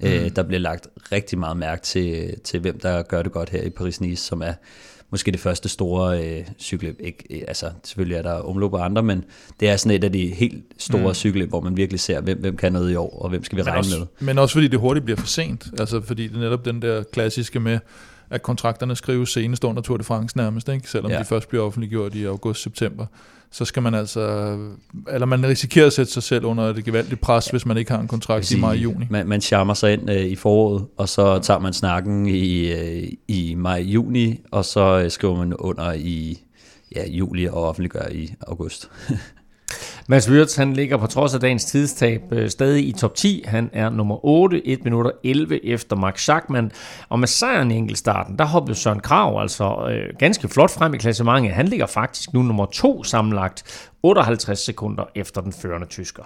Mm. 0.00 0.06
Øh, 0.06 0.30
der 0.36 0.42
bliver 0.42 0.60
lagt 0.60 0.88
rigtig 1.12 1.38
meget 1.38 1.56
mærke 1.56 1.82
til, 1.82 2.34
til, 2.44 2.60
hvem 2.60 2.78
der 2.80 3.02
gør 3.02 3.22
det 3.22 3.32
godt 3.32 3.50
her 3.50 3.62
i 3.62 3.70
Paris-Nice, 3.80 4.14
som 4.16 4.42
er 4.42 4.52
måske 5.12 5.32
det 5.32 5.40
første 5.40 5.68
store 5.68 6.24
øh, 6.24 6.44
cykelløb. 6.58 7.00
Ikke, 7.00 7.24
øh, 7.30 7.42
altså, 7.48 7.70
selvfølgelig 7.84 8.16
er 8.16 8.22
der 8.22 8.32
omløb 8.32 8.72
og 8.72 8.84
andre, 8.84 9.02
men 9.02 9.24
det 9.60 9.68
er 9.68 9.76
sådan 9.76 9.96
et 9.96 10.04
af 10.04 10.12
de 10.12 10.26
helt 10.26 10.64
store 10.78 11.08
mm. 11.08 11.14
cykelløb, 11.14 11.48
hvor 11.48 11.60
man 11.60 11.76
virkelig 11.76 12.00
ser, 12.00 12.20
hvem, 12.20 12.40
hvem 12.40 12.56
kan 12.56 12.72
noget 12.72 12.92
i 12.92 12.94
år, 12.94 13.22
og 13.22 13.28
hvem 13.28 13.44
skal 13.44 13.56
vi 13.56 13.62
Men 13.62 13.66
regne 13.66 13.78
også, 13.78 13.98
med. 13.98 14.26
men 14.26 14.38
også 14.38 14.52
fordi 14.52 14.68
det 14.68 14.78
hurtigt 14.78 15.04
bliver 15.04 15.16
for 15.16 15.26
sent. 15.26 15.66
Altså 15.78 16.00
fordi 16.00 16.28
det 16.28 16.36
er 16.36 16.40
netop 16.40 16.64
den 16.64 16.82
der 16.82 17.02
klassiske 17.02 17.60
med, 17.60 17.78
at 18.30 18.42
kontrakterne 18.42 18.96
skrives 18.96 19.28
senest 19.30 19.64
under 19.64 19.82
Tour 19.82 19.96
de 19.96 20.04
France 20.04 20.36
nærmest, 20.36 20.68
ikke? 20.68 20.90
selvom 20.90 21.12
ja. 21.12 21.18
de 21.18 21.24
først 21.24 21.48
bliver 21.48 21.64
offentliggjort 21.64 22.14
i 22.14 22.24
august-september. 22.24 23.06
Så 23.52 23.64
skal 23.64 23.82
man 23.82 23.94
altså, 23.94 24.56
eller 25.08 25.26
man 25.26 25.46
risikerer 25.46 25.86
at 25.86 25.92
sætte 25.92 26.12
sig 26.12 26.22
selv 26.22 26.44
under 26.44 26.64
et 26.64 26.84
gevaldigt 26.84 27.20
pres, 27.20 27.46
hvis 27.46 27.66
man 27.66 27.76
ikke 27.76 27.90
har 27.90 28.00
en 28.00 28.08
kontrakt 28.08 28.50
i 28.50 28.60
maj-juni. 28.60 29.06
Man, 29.10 29.28
man 29.28 29.40
charmer 29.40 29.74
sig 29.74 29.92
ind 29.92 30.10
øh, 30.10 30.24
i 30.24 30.36
foråret, 30.36 30.86
og 30.96 31.08
så 31.08 31.38
tager 31.38 31.60
man 31.60 31.72
snakken 31.72 32.26
i, 32.26 32.72
øh, 32.72 33.08
i 33.28 33.54
maj-juni, 33.54 34.40
og 34.50 34.64
så 34.64 35.00
øh, 35.04 35.10
skriver 35.10 35.36
man 35.36 35.54
under 35.54 35.92
i 35.92 36.42
ja, 36.96 37.08
juli 37.08 37.46
og 37.46 37.68
offentliggør 37.68 38.08
i 38.12 38.34
august. 38.40 38.90
Mads 40.08 40.30
Wirtz, 40.30 40.56
han 40.56 40.72
ligger 40.72 40.96
på 40.96 41.06
trods 41.06 41.34
af 41.34 41.40
dagens 41.40 41.64
tidstab 41.64 42.22
øh, 42.32 42.50
stadig 42.50 42.88
i 42.88 42.92
top 42.92 43.14
10. 43.14 43.44
Han 43.46 43.70
er 43.72 43.90
nummer 43.90 44.24
8, 44.24 44.66
1 44.66 44.84
minutter 44.84 45.10
11 45.24 45.66
efter 45.66 45.96
Max 45.96 46.20
Schachmann. 46.20 46.72
Og 47.08 47.18
med 47.18 47.28
sejren 47.28 47.70
i 47.70 47.74
enkeltstarten, 47.74 48.38
der 48.38 48.44
hoppede 48.44 48.74
Søren 48.78 49.00
Krav 49.00 49.40
altså 49.40 49.88
øh, 49.90 50.14
ganske 50.18 50.48
flot 50.48 50.70
frem 50.70 50.94
i 50.94 50.98
klassementet. 50.98 51.52
Han 51.52 51.68
ligger 51.68 51.86
faktisk 51.86 52.32
nu 52.32 52.42
nummer 52.42 52.66
2 52.66 53.04
sammenlagt, 53.04 53.88
58 54.02 54.58
sekunder 54.58 55.04
efter 55.14 55.40
den 55.40 55.52
førende 55.52 55.86
tysker. 55.86 56.22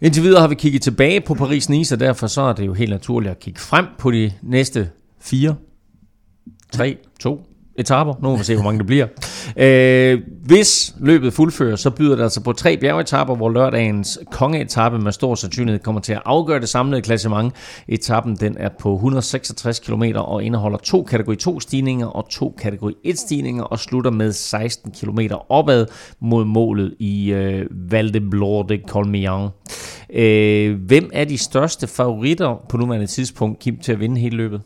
Indtil 0.00 0.22
videre 0.22 0.40
har 0.40 0.48
vi 0.48 0.54
kigget 0.54 0.82
tilbage 0.82 1.20
på 1.20 1.34
Paris-Nice, 1.34 1.94
og 1.94 2.00
derfor 2.00 2.26
så 2.26 2.40
er 2.40 2.52
det 2.52 2.66
jo 2.66 2.72
helt 2.74 2.90
naturligt 2.90 3.30
at 3.30 3.38
kigge 3.38 3.60
frem 3.60 3.86
på 3.98 4.10
de 4.10 4.32
næste 4.42 4.90
fire, 5.20 5.54
tre, 6.74 6.96
to 7.20 7.40
etaper. 7.78 8.14
Nu 8.22 8.28
må 8.28 8.36
vi 8.36 8.44
se, 8.44 8.54
hvor 8.54 8.64
mange 8.64 8.78
det 8.78 8.86
bliver. 8.86 9.06
Øh, 9.56 10.20
hvis 10.44 10.94
løbet 11.00 11.32
fuldføres, 11.32 11.80
så 11.80 11.90
byder 11.90 12.16
det 12.16 12.22
altså 12.22 12.40
på 12.40 12.52
tre 12.52 12.76
bjergetapper, 12.76 13.34
hvor 13.34 13.50
lørdagens 13.50 14.18
kongeetappe 14.30 14.98
med 14.98 15.12
stor 15.12 15.34
sandsynlighed 15.34 15.82
kommer 15.82 16.00
til 16.00 16.12
at 16.12 16.22
afgøre 16.24 16.60
det 16.60 16.68
samlede 16.68 17.02
klassement. 17.02 17.54
Etappen 17.88 18.36
den 18.36 18.56
er 18.58 18.68
på 18.80 18.94
166 18.94 19.78
km 19.78 20.02
og 20.14 20.42
indeholder 20.42 20.78
to 20.78 21.02
kategori 21.02 21.36
2 21.36 21.60
stigninger 21.60 22.06
og 22.06 22.28
to 22.30 22.54
kategori 22.58 22.94
1 23.04 23.18
stigninger 23.18 23.64
og 23.64 23.78
slutter 23.78 24.10
med 24.10 24.32
16 24.32 24.92
km 25.00 25.18
opad 25.48 25.86
mod 26.20 26.44
målet 26.44 26.94
i 26.98 27.32
øh, 27.32 27.66
Val 27.70 28.14
de 28.14 28.20
Blore 28.20 28.66
de 28.68 29.50
Øh, 30.14 30.80
hvem 30.86 31.10
er 31.12 31.24
de 31.24 31.38
største 31.38 31.86
favoritter 31.86 32.56
på 32.68 32.76
nuværende 32.76 33.06
tidspunkt, 33.06 33.58
Kim, 33.58 33.78
til 33.78 33.92
at 33.92 34.00
vinde 34.00 34.20
hele 34.20 34.36
løbet? 34.36 34.60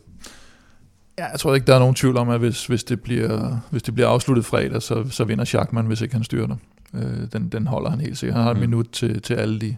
Ja, 1.19 1.25
jeg 1.25 1.39
tror 1.39 1.55
ikke, 1.55 1.67
der 1.67 1.75
er 1.75 1.79
nogen 1.79 1.95
tvivl 1.95 2.17
om, 2.17 2.29
at 2.29 2.39
hvis, 2.39 2.65
hvis, 2.65 2.83
det, 2.83 3.01
bliver, 3.01 3.57
hvis 3.69 3.83
det 3.83 3.93
bliver 3.93 4.07
afsluttet 4.07 4.45
fredag, 4.45 4.81
så, 4.81 5.05
så 5.09 5.23
vinder 5.23 5.45
Schachmann, 5.45 5.87
hvis 5.87 6.01
ikke 6.01 6.15
han 6.15 6.23
styrter. 6.23 6.55
Øh, 6.93 7.31
den, 7.33 7.49
den 7.49 7.67
holder 7.67 7.89
han 7.89 7.99
helt 7.99 8.17
sikkert. 8.17 8.35
Han 8.35 8.43
har 8.43 8.51
et 8.51 8.57
mm. 8.57 8.61
minut 8.61 8.87
til, 8.91 9.21
til 9.21 9.33
alle 9.33 9.59
de, 9.59 9.75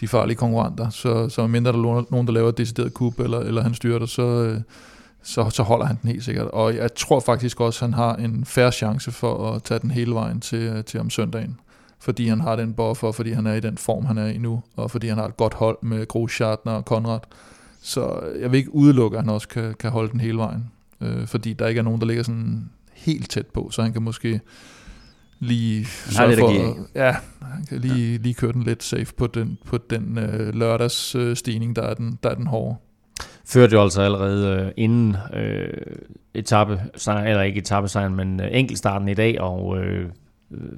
de 0.00 0.08
farlige 0.08 0.36
konkurrenter, 0.36 0.90
så, 0.90 1.28
så 1.28 1.46
mindre 1.46 1.72
der 1.72 1.78
er 1.78 2.04
nogen, 2.10 2.26
der 2.26 2.32
laver 2.32 2.48
et 2.48 2.58
decideret 2.58 2.94
kub, 2.94 3.20
eller, 3.20 3.40
eller 3.40 3.62
han 3.62 3.74
styrter, 3.74 4.06
så, 4.06 4.22
øh, 4.22 4.60
så, 5.22 5.50
så 5.50 5.62
holder 5.62 5.86
han 5.86 5.98
den 6.02 6.10
helt 6.10 6.24
sikkert. 6.24 6.46
Og 6.46 6.76
jeg 6.76 6.94
tror 6.94 7.20
faktisk 7.20 7.60
også, 7.60 7.84
at 7.84 7.90
han 7.90 7.94
har 7.94 8.14
en 8.14 8.44
færre 8.44 8.72
chance 8.72 9.10
for 9.10 9.52
at 9.52 9.62
tage 9.62 9.80
den 9.80 9.90
hele 9.90 10.14
vejen 10.14 10.40
til, 10.40 10.84
til 10.84 11.00
om 11.00 11.10
søndagen. 11.10 11.58
Fordi 12.00 12.28
han 12.28 12.40
har 12.40 12.56
den 12.56 12.74
buffer, 12.74 13.12
fordi 13.12 13.32
han 13.32 13.46
er 13.46 13.54
i 13.54 13.60
den 13.60 13.78
form, 13.78 14.04
han 14.04 14.18
er 14.18 14.26
i 14.26 14.38
nu, 14.38 14.62
og 14.76 14.90
fordi 14.90 15.08
han 15.08 15.18
har 15.18 15.24
et 15.24 15.36
godt 15.36 15.54
hold 15.54 15.78
med 15.82 16.08
Gro 16.08 16.28
Schartner 16.28 16.72
og 16.72 16.84
Konrad. 16.84 17.20
Så 17.82 18.20
jeg 18.40 18.52
vil 18.52 18.58
ikke 18.58 18.74
udelukke, 18.74 19.18
at 19.18 19.24
han 19.24 19.34
også 19.34 19.48
kan, 19.48 19.74
kan 19.78 19.90
holde 19.90 20.12
den 20.12 20.20
hele 20.20 20.38
vejen 20.38 20.70
øh, 21.00 21.26
fordi 21.26 21.52
der 21.52 21.66
ikke 21.66 21.78
er 21.78 21.82
nogen, 21.82 22.00
der 22.00 22.06
ligger 22.06 22.22
sådan 22.22 22.70
helt 22.92 23.30
tæt 23.30 23.46
på, 23.46 23.70
så 23.70 23.82
han 23.82 23.92
kan 23.92 24.02
måske 24.02 24.40
lige 25.38 25.84
sørge 25.84 26.36
for, 26.36 26.76
ja, 26.94 27.16
han 27.42 27.64
kan 27.68 27.80
lige, 27.80 28.12
ja. 28.12 28.18
lige 28.18 28.34
køre 28.34 28.52
den 28.52 28.62
lidt 28.62 28.82
safe 28.82 29.14
på 29.16 29.26
den, 29.26 29.58
på 29.64 29.78
den 29.90 30.18
øh, 30.18 30.54
lørdags 30.54 31.14
øh, 31.14 31.36
stigning, 31.36 31.76
der 31.76 31.82
er 31.82 31.94
den, 31.94 32.18
der 32.22 32.30
er 32.30 32.34
den 32.34 32.46
hårde. 32.46 32.76
Førte 33.44 33.72
jo 33.72 33.82
altså 33.82 34.02
allerede 34.02 34.64
øh, 34.64 34.72
inden 34.76 35.16
øh, 35.34 35.96
etape, 36.34 36.80
eller 37.06 37.42
ikke 37.42 37.58
etappe 37.58 37.88
sejren, 37.88 38.14
men 38.14 38.40
øh, 38.40 38.48
enkeltstarten 38.52 39.08
i 39.08 39.14
dag, 39.14 39.40
og 39.40 39.78
øh, 39.78 40.10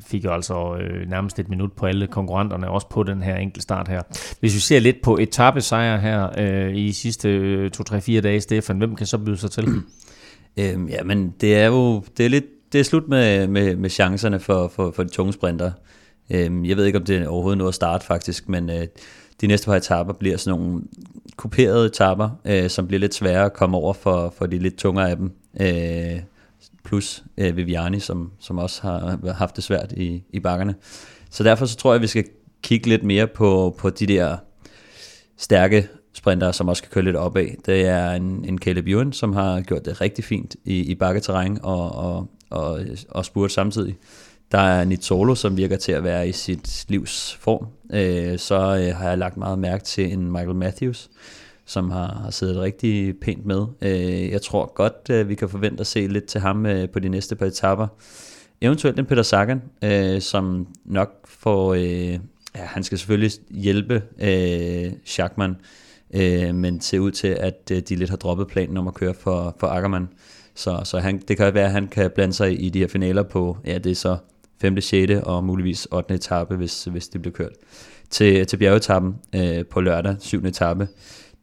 fik 0.07 0.25
jo 0.25 0.33
altså 0.33 0.77
øh, 0.77 1.11
nærmest 1.11 1.39
et 1.39 1.49
minut 1.49 1.73
på 1.73 1.87
alle 1.87 2.07
konkurrenterne, 2.07 2.71
også 2.71 2.89
på 2.89 3.03
den 3.03 3.23
her 3.23 3.37
enkelte 3.37 3.63
start 3.63 3.89
her. 3.89 4.03
Hvis 4.41 4.55
vi 4.55 4.61
ser 4.61 4.81
lidt 4.81 5.03
på 5.03 5.19
etappesejre 5.19 6.01
her 6.01 6.29
øh, 6.39 6.77
i 6.77 6.93
sidste 6.93 7.29
øh, 7.29 7.71
2-3-4 7.91 8.21
dage, 8.21 8.41
Stefan, 8.41 8.79
hvem 8.79 8.97
kan 8.97 9.07
så 9.07 9.19
byde 9.19 9.37
sig 9.37 9.51
til? 9.51 9.69
Øhm, 10.61 10.89
ja, 10.89 11.03
men 11.03 11.35
det 11.41 11.57
er 11.57 11.67
jo 11.67 12.03
det 12.17 12.27
er 12.27 12.31
lidt 12.31 12.45
det 12.73 12.81
er 12.81 12.85
slut 12.85 13.09
med, 13.09 13.47
med, 13.47 13.77
med 13.77 13.91
chancerne 13.91 14.41
for, 14.41 14.69
for, 14.69 14.91
for 14.91 15.03
de 15.03 15.09
tunge 15.09 15.33
sprinter. 15.33 15.73
Øhm, 16.31 16.65
jeg 16.65 16.77
ved 16.77 16.85
ikke, 16.85 16.99
om 16.99 17.05
det 17.05 17.17
er 17.17 17.29
overhovedet 17.29 17.59
noget 17.59 17.69
at 17.69 17.75
starte 17.75 18.07
faktisk, 18.07 18.49
men 18.49 18.71
øh, 18.71 18.87
de 19.41 19.47
næste 19.47 19.67
par 19.67 19.77
etaper 19.77 20.13
bliver 20.13 20.37
sådan 20.37 20.59
nogle 20.59 20.83
kuperede 21.37 21.87
etaper, 21.87 22.31
øh, 22.45 22.71
som 22.71 22.87
bliver 22.87 23.01
lidt 23.01 23.15
sværere 23.15 23.45
at 23.45 23.53
komme 23.53 23.77
over 23.77 23.93
for, 23.93 24.35
for 24.39 24.47
de 24.47 24.59
lidt 24.59 24.77
tungere 24.77 25.11
af 25.11 25.17
dem. 25.17 25.33
Øh, 25.61 26.21
plus 26.85 27.25
øh, 27.39 27.57
Viviani, 27.57 28.01
som, 28.01 28.33
som 28.41 28.59
også 28.59 28.83
har 28.83 29.33
haft 29.33 29.57
det 29.57 29.65
svært 29.65 29.93
i, 29.93 30.23
i 30.31 30.41
bakkerne. 30.41 30.75
Så 31.31 31.45
derfor 31.45 31.67
så 31.67 31.77
tror 31.77 31.93
jeg, 31.93 31.97
at 31.97 32.03
vi 32.03 32.07
skal 32.07 32.25
kigge 32.63 32.89
lidt 32.89 33.05
mere 33.05 33.27
på, 33.27 33.75
på 33.79 33.91
de 33.91 34.07
der 34.07 34.37
stærke 35.37 35.89
sprinter, 36.13 36.53
som 36.53 36.69
også 36.69 36.83
kan 36.83 36.91
køre 36.91 37.05
lidt 37.05 37.17
opad. 37.17 37.47
Det 37.67 37.87
er 37.87 38.11
en, 38.11 38.45
en 38.49 38.59
Caleb 38.59 38.87
Ewan, 38.87 39.13
som 39.13 39.33
har 39.33 39.61
gjort 39.61 39.85
det 39.85 40.01
rigtig 40.01 40.25
fint 40.25 40.57
i, 40.65 40.81
i 40.81 40.95
bakketerræn 40.95 41.59
og, 41.63 41.93
og, 41.93 42.29
og, 42.51 42.81
og 43.09 43.25
spurt 43.25 43.53
samtidig. 43.53 43.97
Der 44.53 44.59
er 44.59 44.85
Nitolo, 44.85 45.35
som 45.35 45.57
virker 45.57 45.77
til 45.77 45.93
at 45.93 46.05
være 46.05 46.29
i 46.29 46.33
sit 46.33 46.85
livs 46.89 47.39
form. 47.41 47.67
Øh, 47.93 48.39
så 48.39 48.55
øh, 48.55 48.97
har 48.97 49.09
jeg 49.09 49.19
lagt 49.19 49.37
meget 49.37 49.59
mærke 49.59 49.85
til 49.85 50.13
en 50.13 50.33
Michael 50.33 50.55
Matthews, 50.55 51.11
som 51.69 51.91
har, 51.91 52.21
har 52.23 52.31
siddet 52.31 52.57
rigtig 52.57 53.15
pænt 53.21 53.47
med. 53.47 53.67
Øh, 53.83 54.31
jeg 54.31 54.43
tror 54.43 54.73
godt, 54.75 55.11
øh, 55.11 55.29
vi 55.29 55.35
kan 55.35 55.49
forvente 55.49 55.81
at 55.81 55.87
se 55.87 56.07
lidt 56.07 56.25
til 56.25 56.41
ham 56.41 56.67
øh, 56.67 56.89
på 56.89 56.99
de 56.99 57.09
næste 57.09 57.37
par 57.37 57.47
etapper. 57.47 57.87
Eventuelt 58.61 58.99
en 58.99 59.07
Peter 59.07 59.23
Sagan, 59.23 59.63
øh, 59.85 60.21
som 60.21 60.67
nok 60.85 61.11
får... 61.25 61.75
Øh, 61.75 62.19
ja, 62.57 62.65
han 62.65 62.83
skal 62.85 62.99
selvfølgelig 62.99 63.33
hjælpe 63.51 64.03
øh, 64.21 64.93
Schachmann, 65.05 65.57
øh, 66.15 66.55
men 66.55 66.81
ser 66.81 66.99
ud 66.99 67.11
til, 67.11 67.29
at 67.29 67.71
øh, 67.73 67.83
de 67.89 67.97
lidt 67.97 68.11
har 68.11 68.17
droppet 68.17 68.49
planen 68.49 68.77
om 68.77 68.89
at 68.89 68.95
køre 68.95 69.15
for, 69.15 69.57
for 69.61 69.67
Ackermann. 69.67 70.09
Så, 70.55 70.81
så 70.85 70.99
han, 70.99 71.23
det 71.29 71.37
kan 71.37 71.55
være, 71.55 71.67
at 71.67 71.73
han 71.73 71.89
kan 71.89 72.11
blande 72.15 72.35
sig 72.35 72.65
i 72.65 72.69
de 72.69 72.79
her 72.79 72.89
finaler 72.89 73.23
på, 73.23 73.57
ja, 73.67 73.79
det 73.79 73.93
er 73.93 73.97
så 73.97 74.17
5., 74.61 74.81
6. 74.81 75.13
og 75.23 75.45
muligvis 75.45 75.89
8. 75.91 76.15
etape, 76.15 76.57
hvis, 76.57 76.85
hvis 76.85 77.09
det 77.09 77.23
bliver 77.23 77.35
kørt. 77.35 77.53
Til, 78.11 78.47
til 78.47 78.57
bjergetappen 78.57 79.17
øh, 79.35 79.67
på 79.67 79.81
lørdag, 79.81 80.17
7. 80.21 80.45
etape, 80.45 80.89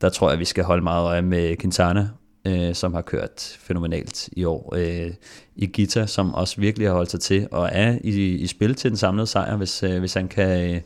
der 0.02 0.10
tror 0.10 0.30
jeg, 0.30 0.40
vi 0.40 0.46
skal 0.46 0.64
holde 0.64 0.84
meget 0.84 1.04
øje 1.04 1.22
med 1.22 1.58
Quintana, 1.58 2.10
øh, 2.48 2.76
som 2.76 2.94
har 2.94 3.02
kørt 3.02 3.58
fænomenalt 3.60 4.30
i 4.32 4.44
år. 4.44 4.74
Øh, 4.78 5.12
I 5.56 5.66
Gita, 5.66 6.06
som 6.06 6.34
også 6.34 6.62
virkelig 6.62 6.88
har 6.88 6.94
holdt 6.96 7.12
sig 7.12 7.20
til, 7.20 7.48
og 7.52 7.70
er 7.72 7.98
i, 8.04 8.36
i 8.36 8.48
spil 8.48 8.76
til 8.76 8.90
den 8.90 8.98
samlede 8.98 9.28
sejr, 9.28 9.56
hvis, 9.56 9.84
øh, 9.84 10.00
hvis 10.00 10.14
han 10.14 10.28
kan 10.28 10.76
øh, 10.76 10.82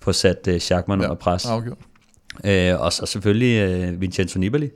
få 0.00 0.12
sat 0.12 0.48
øh, 0.48 0.60
Schachmann 0.60 1.00
ja, 1.00 1.06
under 1.06 1.16
pres. 1.16 1.46
Afgjort. 1.46 1.78
Øh, 2.44 2.80
og 2.80 2.92
så 2.92 3.06
selvfølgelig 3.06 3.60
øh, 3.60 4.00
Vincenzo 4.00 4.38
Nibali, 4.38 4.70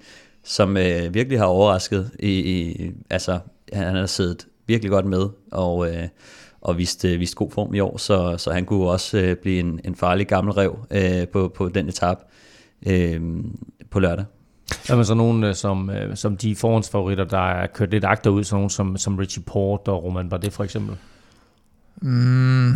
som 0.44 0.76
øh, 0.76 1.14
virkelig 1.14 1.38
har 1.38 1.46
overrasket. 1.46 2.10
I, 2.18 2.30
i, 2.30 2.90
altså, 3.10 3.38
han 3.72 3.96
har 3.96 4.06
siddet 4.06 4.46
virkelig 4.66 4.90
godt 4.90 5.06
med, 5.06 5.28
og, 5.52 5.90
øh, 5.90 6.08
og 6.60 6.78
vist, 6.78 7.04
øh, 7.04 7.20
vist 7.20 7.34
god 7.34 7.50
form 7.50 7.74
i 7.74 7.80
år, 7.80 7.96
så, 7.96 8.34
så 8.38 8.52
han 8.52 8.64
kunne 8.64 8.90
også 8.90 9.18
øh, 9.18 9.36
blive 9.36 9.60
en, 9.60 9.80
en 9.84 9.94
farlig 9.94 10.26
gammel 10.26 10.54
rev 10.54 10.78
øh, 10.90 11.28
på, 11.28 11.48
på 11.48 11.68
den 11.68 11.88
etape 11.88 12.20
øh, 12.86 13.20
på 13.90 14.00
lørdag. 14.00 14.24
Er 14.88 15.02
så 15.02 15.14
nogen 15.14 15.44
øh, 15.44 15.54
som, 15.54 15.90
øh, 15.90 16.16
som 16.16 16.36
de 16.36 16.56
forhåndsfavoritter, 16.56 17.24
der 17.24 17.50
er 17.50 17.66
kørt 17.66 17.90
lidt 17.90 18.04
agterud, 18.04 18.44
sådan 18.44 18.56
nogen 18.56 18.70
som, 18.70 18.96
som 18.96 19.16
Richie 19.16 19.42
Port 19.42 19.88
og 19.88 20.04
Roman 20.04 20.28
Bardet 20.28 20.52
for 20.52 20.64
eksempel? 20.64 20.96
Mm, 22.02 22.70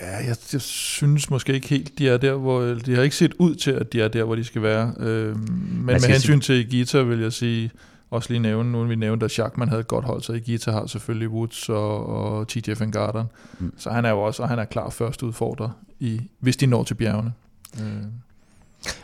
ja, 0.00 0.16
jeg, 0.26 0.36
jeg 0.52 0.60
synes 0.60 1.30
måske 1.30 1.54
ikke 1.54 1.68
helt, 1.68 1.98
de 1.98 2.08
er 2.08 2.16
der, 2.16 2.34
hvor 2.34 2.60
de 2.60 2.94
har 2.94 3.02
ikke 3.02 3.16
set 3.16 3.34
ud 3.38 3.54
til, 3.54 3.70
at 3.70 3.92
de 3.92 4.00
er 4.00 4.08
der, 4.08 4.24
hvor 4.24 4.34
de 4.34 4.44
skal 4.44 4.62
være. 4.62 4.94
Øh, 4.98 5.36
men 5.36 5.86
med 5.86 6.08
hensyn 6.08 6.40
til 6.40 6.68
Gita 6.70 7.02
vil 7.02 7.20
jeg 7.20 7.32
sige, 7.32 7.70
også 8.10 8.30
lige 8.30 8.40
nævne, 8.40 8.72
nu 8.72 8.84
vi 8.84 8.94
nævnte, 8.94 9.24
at 9.24 9.30
Schachmann 9.30 9.68
havde 9.68 9.80
et 9.80 9.88
godt 9.88 10.04
hold, 10.04 10.22
så 10.22 10.38
Gita 10.38 10.70
har 10.70 10.86
selvfølgelig 10.86 11.28
Woods 11.28 11.68
og, 11.68 12.06
og 12.06 12.48
TJ 12.48 12.70
Van 12.78 12.90
Garderen. 12.90 13.26
Mm. 13.58 13.72
Så 13.76 13.90
han 13.90 14.04
er 14.04 14.10
jo 14.10 14.22
også, 14.22 14.42
og 14.42 14.48
han 14.48 14.58
er 14.58 14.64
klar 14.64 14.90
først 14.90 15.22
udfordrer, 15.22 15.70
i, 16.00 16.20
hvis 16.40 16.56
de 16.56 16.66
når 16.66 16.84
til 16.84 16.94
bjergene. 16.94 17.32
Øh. 17.80 18.02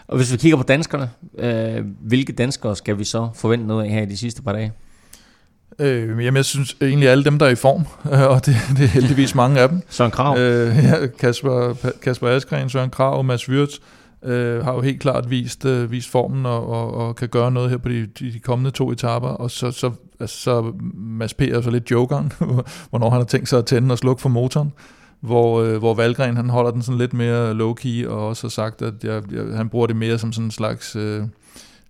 Og 0.08 0.16
hvis 0.16 0.32
vi 0.32 0.36
kigger 0.36 0.56
på 0.56 0.62
danskerne, 0.62 1.10
øh, 1.38 1.84
hvilke 2.00 2.32
danskere 2.32 2.76
skal 2.76 2.98
vi 2.98 3.04
så 3.04 3.28
forvente 3.34 3.66
noget 3.66 3.84
af 3.84 3.90
her 3.90 4.02
i 4.02 4.06
de 4.06 4.16
sidste 4.16 4.42
par 4.42 4.52
dage? 4.52 4.72
Øh, 5.78 6.08
jamen, 6.08 6.36
jeg 6.36 6.44
synes 6.44 6.76
egentlig 6.80 7.08
alle 7.08 7.24
dem, 7.24 7.38
der 7.38 7.46
er 7.46 7.50
i 7.50 7.54
form, 7.54 7.86
og 8.32 8.46
det, 8.46 8.56
det 8.76 8.84
er 8.84 8.88
heldigvis 8.88 9.34
mange 9.34 9.60
af 9.60 9.68
dem. 9.68 9.80
Søren 9.88 10.10
Krav. 10.10 10.38
Øh, 10.38 10.76
ja, 10.76 11.06
Kasper, 11.06 11.74
Kasper 12.02 12.28
Askren, 12.28 12.70
Søren 12.70 12.90
Krav, 12.90 13.24
Mads 13.24 13.48
Wirtz, 13.48 13.78
øh, 14.24 14.64
har 14.64 14.72
jo 14.72 14.80
helt 14.80 15.00
klart 15.00 15.30
vist, 15.30 15.64
øh, 15.64 15.90
vist 15.90 16.10
formen 16.10 16.46
og, 16.46 16.68
og, 16.68 16.94
og 16.94 17.16
kan 17.16 17.28
gøre 17.28 17.50
noget 17.50 17.70
her 17.70 17.76
på 17.76 17.88
de, 17.88 18.06
de, 18.06 18.32
de 18.32 18.38
kommende 18.38 18.70
to 18.70 18.90
etaper. 18.90 19.28
Og 19.28 19.50
så, 19.50 19.70
så, 19.70 19.90
altså, 20.20 20.36
så 20.36 20.72
Mads 20.94 21.34
P. 21.34 21.42
er 21.42 21.60
så 21.60 21.70
lidt 21.70 21.90
jokeren, 21.90 22.32
hvornår 22.90 23.10
han 23.10 23.20
har 23.20 23.26
tænkt 23.26 23.48
sig 23.48 23.58
at 23.58 23.66
tænde 23.66 23.92
og 23.92 23.98
slukke 23.98 24.22
for 24.22 24.28
motoren 24.28 24.72
hvor, 25.22 25.62
øh, 25.62 25.78
hvor 25.78 25.94
Valgren 25.94 26.36
han 26.36 26.48
holder 26.48 26.70
den 26.70 26.82
sådan 26.82 26.98
lidt 26.98 27.14
mere 27.14 27.54
low-key, 27.54 28.08
og 28.08 28.28
også 28.28 28.42
har 28.42 28.50
sagt, 28.50 28.82
at 28.82 28.94
jeg, 29.04 29.22
jeg, 29.32 29.56
han 29.56 29.68
bruger 29.68 29.86
det 29.86 29.96
mere 29.96 30.18
som 30.18 30.32
sådan 30.32 30.44
en 30.44 30.50
slags 30.50 30.96
øh, 30.96 31.22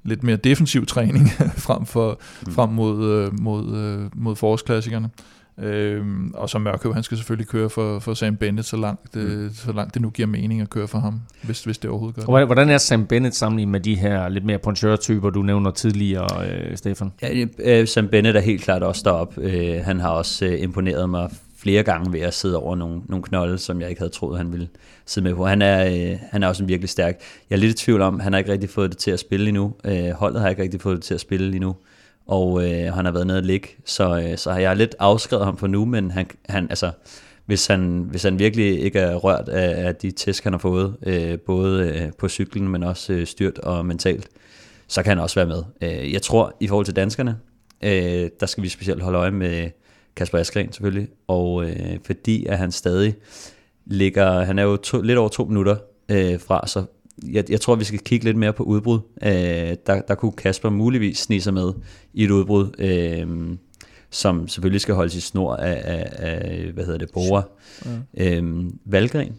lidt 0.03 0.23
mere 0.23 0.37
defensiv 0.37 0.87
træning 0.87 1.29
frem, 1.67 1.87
for, 1.87 2.21
mm. 2.47 2.53
frem 2.53 2.69
mod, 2.69 3.05
øh, 3.05 3.41
mod, 3.41 3.77
øh, 3.77 4.11
mod 4.15 4.37
forårsklassikerne. 4.37 5.11
Øhm, 5.59 6.31
og 6.35 6.51
så 6.51 6.59
Mørkøv, 6.59 6.95
han 6.95 7.03
skal 7.03 7.17
selvfølgelig 7.17 7.49
køre 7.49 7.71
for, 7.71 7.99
for 7.99 8.15
Sam 8.15 8.37
Bennett, 8.37 8.69
så 8.69 8.77
langt, 8.77 9.17
øh, 9.17 9.41
mm. 9.41 9.51
så 9.55 9.73
langt 9.73 9.95
det 9.95 10.03
nu 10.03 10.11
giver 10.11 10.29
mening 10.29 10.61
at 10.61 10.71
køre 10.71 10.89
for 10.89 10.99
ham, 10.99 11.21
hvis, 11.43 11.65
hvis 11.65 11.79
det 11.79 11.91
overhovedet 11.91 12.27
gør 12.27 12.37
det. 12.37 12.47
Hvordan 12.47 12.69
er 12.69 12.79
Sam 12.79 13.07
Bennett 13.07 13.35
sammenlignet 13.35 13.73
med 13.73 13.81
de 13.81 13.95
her 13.95 14.29
lidt 14.29 14.45
mere 14.45 14.59
puncheur-typer, 14.59 15.31
du 15.31 15.43
nævner 15.43 15.71
tidligere, 15.71 16.49
øh, 16.49 16.77
Stefan? 16.77 17.13
Ja, 17.23 17.47
øh, 17.59 17.89
Sam 17.89 18.09
Bennett 18.09 18.37
er 18.37 18.41
helt 18.41 18.63
klart 18.63 18.83
også 18.83 19.03
derop. 19.05 19.39
Øh, 19.39 19.75
han 19.85 20.01
har 20.01 20.09
også 20.09 20.47
øh, 20.47 20.63
imponeret 20.63 21.11
mig 21.11 21.31
flere 21.63 21.83
gange 21.83 22.13
ved 22.13 22.21
at 22.21 22.35
sidde 22.35 22.57
over 22.57 22.77
nogle, 22.77 23.03
nogle 23.09 23.23
knolde, 23.23 23.59
som 23.59 23.81
jeg 23.81 23.89
ikke 23.89 24.01
havde 24.01 24.13
troet, 24.13 24.39
han 24.39 24.53
ville 24.53 24.69
sidde 25.07 25.29
med 25.29 25.35
på. 25.35 25.47
Han 25.47 25.63
er, 25.63 25.87
øh, 25.87 26.19
han 26.31 26.43
er 26.43 26.49
også 26.49 26.63
en 26.63 26.69
virkelig 26.69 26.89
stærk. 26.89 27.21
Jeg 27.51 27.57
er 27.57 27.61
lidt 27.61 27.81
i 27.81 27.85
tvivl 27.85 28.01
om, 28.01 28.21
han 28.21 28.33
har 28.33 28.39
ikke 28.39 28.53
rigtig 28.53 28.71
fået 28.71 28.91
det 28.91 28.99
til 28.99 29.11
at 29.11 29.21
spille 29.21 29.49
endnu. 29.49 29.73
Øh, 29.85 30.11
holdet 30.11 30.41
har 30.41 30.49
ikke 30.49 30.63
rigtig 30.63 30.81
fået 30.81 30.97
det 30.97 31.05
til 31.05 31.15
at 31.15 31.21
spille 31.21 31.57
endnu 31.57 31.77
og 32.27 32.65
øh, 32.65 32.95
han 32.95 33.05
har 33.05 33.13
været 33.13 33.27
nede 33.27 33.39
at 33.39 33.47
ligge, 33.47 33.69
så, 33.85 34.21
øh, 34.21 34.39
så 34.39 34.53
har 34.53 34.59
jeg 34.59 34.77
lidt 34.77 34.95
afskrevet 34.99 35.45
ham 35.45 35.57
for 35.57 35.67
nu, 35.67 35.85
men 35.85 36.11
han, 36.11 36.27
han, 36.49 36.67
altså, 36.71 36.91
hvis, 37.47 37.67
han, 37.67 38.07
hvis 38.11 38.23
han 38.23 38.39
virkelig 38.39 38.81
ikke 38.81 38.99
er 38.99 39.15
rørt 39.15 39.49
af, 39.49 39.87
af 39.87 39.97
de 39.97 40.11
tæsk, 40.11 40.45
han 40.45 40.53
har 40.53 40.59
fået, 40.59 40.97
øh, 41.03 41.39
både 41.39 41.89
øh, 41.89 42.13
på 42.19 42.29
cyklen, 42.29 42.69
men 42.69 42.83
også 42.83 43.13
øh, 43.13 43.27
styrt 43.27 43.59
og 43.59 43.87
mentalt, 43.87 44.29
så 44.89 45.03
kan 45.03 45.11
han 45.11 45.19
også 45.19 45.45
være 45.45 45.47
med. 45.47 45.63
Øh, 45.83 46.13
jeg 46.13 46.23
tror, 46.23 46.57
i 46.61 46.69
forhold 46.69 46.87
til 46.87 46.97
danskerne, 46.97 47.37
øh, 47.83 48.31
der 48.41 48.47
skal 48.47 48.63
vi 48.63 48.69
specielt 48.69 49.03
holde 49.03 49.19
øje 49.19 49.31
med 49.31 49.71
Kasper 50.17 50.39
Askren 50.39 50.73
selvfølgelig, 50.73 51.09
og 51.29 51.65
øh, 51.65 51.99
fordi 52.05 52.47
at 52.47 52.59
han 52.59 52.73
stadig 52.73 53.15
ligger, 53.87 54.45
han 54.45 54.59
er 54.59 54.63
jo 54.63 54.77
to, 54.77 55.01
lidt 55.01 55.19
over 55.19 55.29
to 55.29 55.45
minutter 55.45 55.77
øh, 56.09 56.41
fra, 56.41 56.67
så 56.67 56.85
jeg, 57.33 57.51
jeg 57.51 57.61
tror, 57.61 57.75
vi 57.75 57.85
skal 57.85 57.99
kigge 57.99 58.25
lidt 58.25 58.37
mere 58.37 58.53
på 58.53 58.63
udbrud. 58.63 59.01
Øh, 59.23 59.77
der, 59.87 60.01
der 60.09 60.15
kunne 60.15 60.33
Kasper 60.33 60.71
muligvis 60.71 61.19
snige 61.19 61.41
sig 61.41 61.55
med 61.55 61.73
i 62.15 62.25
et 62.25 62.31
udbrud, 62.31 62.71
øh, 62.79 63.57
som 64.11 64.49
selvfølgelig 64.49 64.81
skal 64.81 64.95
holde 64.95 65.11
sit 65.11 65.23
snor 65.23 65.57
af, 65.57 65.83
af, 65.85 66.09
af 66.17 66.73
hvad 66.73 66.85
hedder 66.85 66.99
det, 66.99 67.11
Bora. 67.11 67.43
Ja. 68.17 68.37
Øh, 68.37 68.65
Valgren 68.85 69.33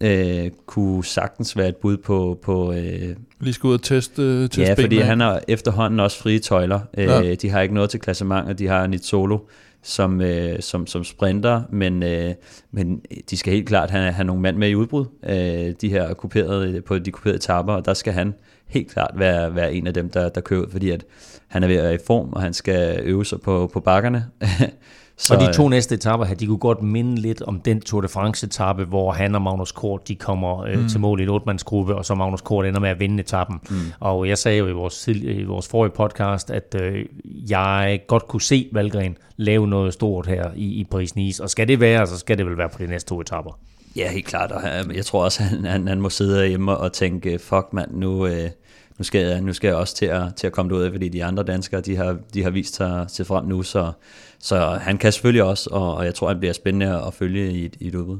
øh, 0.00 0.50
kunne 0.66 1.04
sagtens 1.04 1.56
være 1.56 1.68
et 1.68 1.76
bud 1.76 1.96
på... 1.96 2.38
på 2.42 2.72
øh, 2.72 3.16
Lige 3.40 3.54
skal 3.54 3.68
ud 3.68 3.74
og 3.74 3.82
teste, 3.82 4.48
teste 4.48 4.62
Ja, 4.62 4.74
fordi 4.74 4.98
han 4.98 5.20
har 5.20 5.40
efterhånden 5.48 6.00
også 6.00 6.18
frie 6.18 6.38
tøjler. 6.38 6.80
Øh, 6.98 7.04
ja. 7.04 7.34
De 7.34 7.50
har 7.50 7.60
ikke 7.60 7.74
noget 7.74 7.90
til 7.90 8.00
klassement, 8.00 8.48
og 8.48 8.58
de 8.58 8.66
har 8.66 8.86
Nit 8.86 9.04
Solo 9.04 9.38
som, 9.86 10.20
øh, 10.20 10.60
som, 10.60 10.86
som 10.86 11.04
sprinter, 11.04 11.62
men, 11.70 12.02
øh, 12.02 12.34
men 12.70 13.02
de 13.30 13.36
skal 13.36 13.52
helt 13.52 13.68
klart 13.68 13.90
have, 13.90 14.12
have 14.12 14.24
nogle 14.24 14.42
mand 14.42 14.56
med 14.56 14.68
i 14.68 14.74
udbrud, 14.74 15.04
øh, 15.22 15.74
de 15.80 15.88
her 15.88 16.14
kuperede, 16.14 16.80
på 16.80 16.98
de 16.98 17.10
kuperede 17.10 17.36
etaper, 17.36 17.72
og 17.72 17.84
der 17.84 17.94
skal 17.94 18.12
han 18.12 18.34
helt 18.66 18.90
klart 18.90 19.10
være, 19.14 19.54
være 19.54 19.74
en 19.74 19.86
af 19.86 19.94
dem, 19.94 20.10
der, 20.10 20.28
der 20.28 20.40
kører 20.40 20.60
ud, 20.60 20.70
fordi 20.70 20.90
at 20.90 21.04
han 21.48 21.62
er 21.62 21.68
ved 21.68 21.76
at 21.76 21.84
være 21.84 21.94
i 21.94 21.98
form, 22.06 22.32
og 22.32 22.42
han 22.42 22.54
skal 22.54 23.00
øve 23.02 23.24
sig 23.24 23.40
på, 23.40 23.70
på 23.72 23.80
bakkerne. 23.80 24.26
Så, 25.18 25.34
og 25.34 25.40
de 25.40 25.52
to 25.52 25.68
næste 25.68 25.94
etapper 25.94 26.26
her, 26.26 26.34
de 26.34 26.46
kunne 26.46 26.58
godt 26.58 26.82
minde 26.82 27.20
lidt 27.20 27.42
om 27.42 27.60
den 27.60 27.80
Tour 27.80 28.00
de 28.00 28.08
France 28.08 28.46
etape, 28.46 28.84
hvor 28.84 29.12
han 29.12 29.34
og 29.34 29.42
Magnus 29.42 29.72
Kort, 29.72 30.08
de 30.08 30.14
kommer 30.14 30.64
øh, 30.64 30.78
mm. 30.78 30.88
til 30.88 31.00
mål 31.00 31.20
i 31.20 31.22
en 31.22 31.28
otte 31.28 31.94
og 31.94 32.04
så 32.04 32.14
Magnus 32.14 32.40
Kort 32.40 32.66
ender 32.66 32.80
med 32.80 32.90
at 32.90 33.00
vinde 33.00 33.20
etappen. 33.20 33.60
Mm. 33.70 33.76
Og 34.00 34.28
jeg 34.28 34.38
sagde 34.38 34.58
jo 34.58 34.66
i 34.68 34.72
vores, 34.72 35.08
i 35.08 35.42
vores 35.42 35.68
forrige 35.68 35.92
podcast, 35.92 36.50
at 36.50 36.74
øh, 36.80 37.04
jeg 37.50 38.00
godt 38.06 38.28
kunne 38.28 38.42
se 38.42 38.68
Valgren 38.72 39.16
lave 39.36 39.66
noget 39.68 39.92
stort 39.92 40.26
her 40.26 40.50
i, 40.56 40.64
i 40.64 40.86
Paris-Nice, 40.94 41.42
og 41.42 41.50
skal 41.50 41.68
det 41.68 41.80
være, 41.80 42.06
så 42.06 42.18
skal 42.18 42.38
det 42.38 42.46
vel 42.46 42.58
være 42.58 42.68
på 42.68 42.78
de 42.78 42.86
næste 42.86 43.08
to 43.08 43.20
etapper. 43.20 43.58
Ja, 43.96 44.10
helt 44.10 44.26
klart, 44.26 44.52
og 44.52 44.62
jeg 44.94 45.04
tror 45.04 45.24
også, 45.24 45.42
at 45.42 45.48
han, 45.50 45.64
han, 45.64 45.88
han 45.88 46.00
må 46.00 46.10
sidde 46.10 46.48
hjemme 46.48 46.76
og 46.76 46.92
tænke, 46.92 47.38
fuck 47.38 47.66
mand, 47.72 47.90
nu... 47.94 48.26
Øh 48.26 48.50
nu 48.98 49.04
skal 49.04 49.26
jeg, 49.26 49.40
nu 49.40 49.52
skal 49.52 49.68
jeg 49.68 49.76
også 49.76 49.94
til 49.94 50.06
at, 50.06 50.22
til 50.36 50.46
at 50.46 50.52
komme 50.52 50.70
derud, 50.70 50.90
fordi 50.90 51.08
de 51.08 51.24
andre 51.24 51.42
danskere, 51.42 51.80
de 51.80 51.96
har, 51.96 52.16
de 52.34 52.42
har 52.42 52.50
vist 52.50 52.76
sig 52.76 53.06
til 53.12 53.24
frem 53.24 53.44
nu, 53.44 53.62
så, 53.62 53.92
så 54.38 54.78
han 54.80 54.98
kan 54.98 55.12
selvfølgelig 55.12 55.42
også, 55.42 55.70
og, 55.72 55.94
og 55.94 56.04
jeg 56.04 56.14
tror, 56.14 56.28
han 56.28 56.38
bliver 56.38 56.52
spændende 56.52 57.02
at 57.06 57.14
følge 57.14 57.52
i 57.52 57.64
et, 57.64 57.76
i 57.80 57.88
et 57.88 57.94
udbud. 57.94 58.18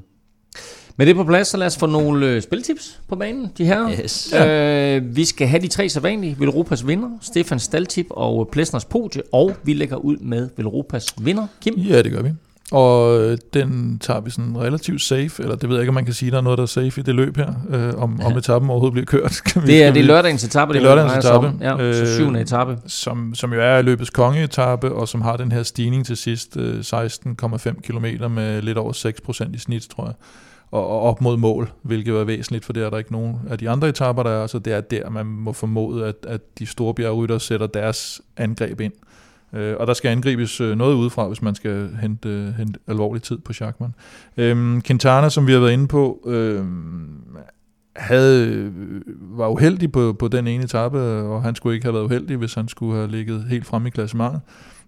Med 0.98 1.06
det 1.06 1.16
på 1.16 1.24
plads, 1.24 1.48
så 1.48 1.56
lad 1.56 1.66
os 1.66 1.76
få 1.76 1.86
nogle 1.86 2.26
øh, 2.26 2.42
spiltips 2.42 3.00
på 3.08 3.16
banen, 3.16 3.52
de 3.58 3.64
her. 3.64 3.90
Yes. 3.90 4.32
Øh, 4.32 5.16
vi 5.16 5.24
skal 5.24 5.48
have 5.48 5.62
de 5.62 5.68
tre 5.68 5.88
sædvanlige. 5.88 6.36
Velropas 6.38 6.86
vinder, 6.86 7.08
Stefan 7.20 7.58
Staltip 7.58 8.06
og 8.10 8.48
Plesners 8.52 8.84
podie, 8.84 9.22
og 9.32 9.52
vi 9.62 9.72
lægger 9.72 9.96
ud 9.96 10.16
med 10.16 10.48
Velropas 10.56 11.14
vinder. 11.20 11.46
Kim? 11.60 11.74
Ja, 11.74 12.02
det 12.02 12.12
gør 12.12 12.22
vi. 12.22 12.30
Og 12.72 13.20
øh, 13.20 13.38
den 13.54 13.98
tager 13.98 14.20
vi 14.20 14.30
sådan 14.30 14.58
relativt 14.58 15.02
safe, 15.02 15.42
eller 15.42 15.56
det 15.56 15.68
ved 15.68 15.76
jeg 15.76 15.82
ikke, 15.82 15.90
om 15.90 15.94
man 15.94 16.04
kan 16.04 16.14
sige, 16.14 16.30
der 16.30 16.36
er 16.36 16.40
noget, 16.40 16.56
der 16.56 16.62
er 16.62 16.66
safe 16.66 17.00
i 17.00 17.04
det 17.04 17.14
løb 17.14 17.36
her, 17.36 17.54
øh, 17.70 17.94
om, 18.02 18.20
om 18.24 18.36
etappen 18.36 18.70
overhovedet 18.70 18.92
bliver 18.92 19.06
kørt. 19.06 19.40
Kan 19.46 19.62
vi, 19.62 19.66
det 19.66 19.82
er, 19.82 19.92
det 19.92 20.00
er 20.00 20.04
lørdagens 20.04 20.44
etape, 20.44 20.72
det, 20.72 20.82
det 20.82 20.88
er 20.88 20.94
lørdagens 20.94 21.24
etape. 21.24 21.52
Ja, 21.60 21.82
øh, 21.82 21.94
så 21.94 22.14
syvende 22.14 22.40
etape. 22.40 22.78
Som, 22.86 23.34
som 23.34 23.52
jo 23.52 23.60
er 23.60 23.82
løbets 23.82 24.10
kongeetappe, 24.10 24.92
og 24.92 25.08
som 25.08 25.20
har 25.20 25.36
den 25.36 25.52
her 25.52 25.62
stigning 25.62 26.06
til 26.06 26.16
sidst, 26.16 26.56
øh, 26.56 26.78
16,5 26.80 27.80
km 27.82 28.30
med 28.30 28.62
lidt 28.62 28.78
over 28.78 28.92
6% 28.92 29.54
i 29.54 29.58
snit, 29.58 29.88
tror 29.96 30.04
jeg. 30.04 30.14
Og, 30.70 30.88
og 30.88 31.00
op 31.00 31.20
mod 31.20 31.36
mål, 31.36 31.70
hvilket 31.82 32.14
er 32.14 32.24
væsentligt, 32.24 32.64
for 32.64 32.72
det 32.72 32.82
er 32.82 32.90
der 32.90 32.98
ikke 32.98 33.12
nogen 33.12 33.36
af 33.50 33.58
de 33.58 33.70
andre 33.70 33.88
etaper, 33.88 34.22
der 34.22 34.30
er, 34.30 34.46
så 34.46 34.58
det 34.58 34.72
er 34.72 34.80
der, 34.80 35.10
man 35.10 35.26
må 35.26 35.52
formode, 35.52 36.06
at, 36.06 36.14
at 36.28 36.40
de 36.58 36.66
store 36.66 36.94
bjergrytter 36.94 37.38
sætter 37.38 37.66
deres 37.66 38.20
angreb 38.36 38.80
ind. 38.80 38.92
Øh, 39.52 39.76
og 39.80 39.86
der 39.86 39.94
skal 39.94 40.08
angribes 40.08 40.60
øh, 40.60 40.78
noget 40.78 40.94
udefra, 40.94 41.26
hvis 41.26 41.42
man 41.42 41.54
skal 41.54 41.88
hente, 42.00 42.28
øh, 42.28 42.54
hente 42.54 42.80
alvorlig 42.86 43.22
tid 43.22 43.38
på 43.38 43.52
Schachmann. 43.52 43.94
Øh, 44.36 44.82
Quintana, 44.82 45.28
som 45.28 45.46
vi 45.46 45.52
har 45.52 45.60
været 45.60 45.72
inde 45.72 45.88
på, 45.88 46.20
øhm, 46.26 47.04
øh, 47.36 47.42
havde, 47.96 48.72
var 49.20 49.48
uheldig 49.48 49.92
på, 49.92 50.12
på 50.12 50.28
den 50.28 50.46
ene 50.46 50.64
etape, 50.64 50.98
og 51.02 51.42
han 51.42 51.54
skulle 51.54 51.74
ikke 51.74 51.86
have 51.86 51.94
været 51.94 52.04
uheldig, 52.04 52.36
hvis 52.36 52.54
han 52.54 52.68
skulle 52.68 52.96
have 52.96 53.10
ligget 53.10 53.44
helt 53.44 53.66
frem 53.66 53.86
i 53.86 53.90
klassementet. 53.90 54.40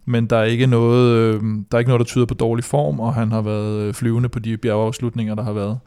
Men 0.04 0.26
der 0.26 0.36
er 0.36 0.44
ikke 0.44 0.66
noget, 0.66 1.16
øh, 1.16 1.42
der 1.42 1.76
er 1.76 1.78
ikke 1.78 1.88
noget, 1.88 2.00
der 2.00 2.04
tyder 2.04 2.26
på 2.26 2.34
dårlig 2.34 2.64
form, 2.64 3.00
og 3.00 3.14
han 3.14 3.32
har 3.32 3.42
været 3.42 3.82
øh, 3.82 3.94
flyvende 3.94 4.28
på 4.28 4.38
de 4.38 4.56
bjergeafslutninger, 4.56 5.34
der 5.34 5.42
har 5.42 5.52
været 5.52 5.78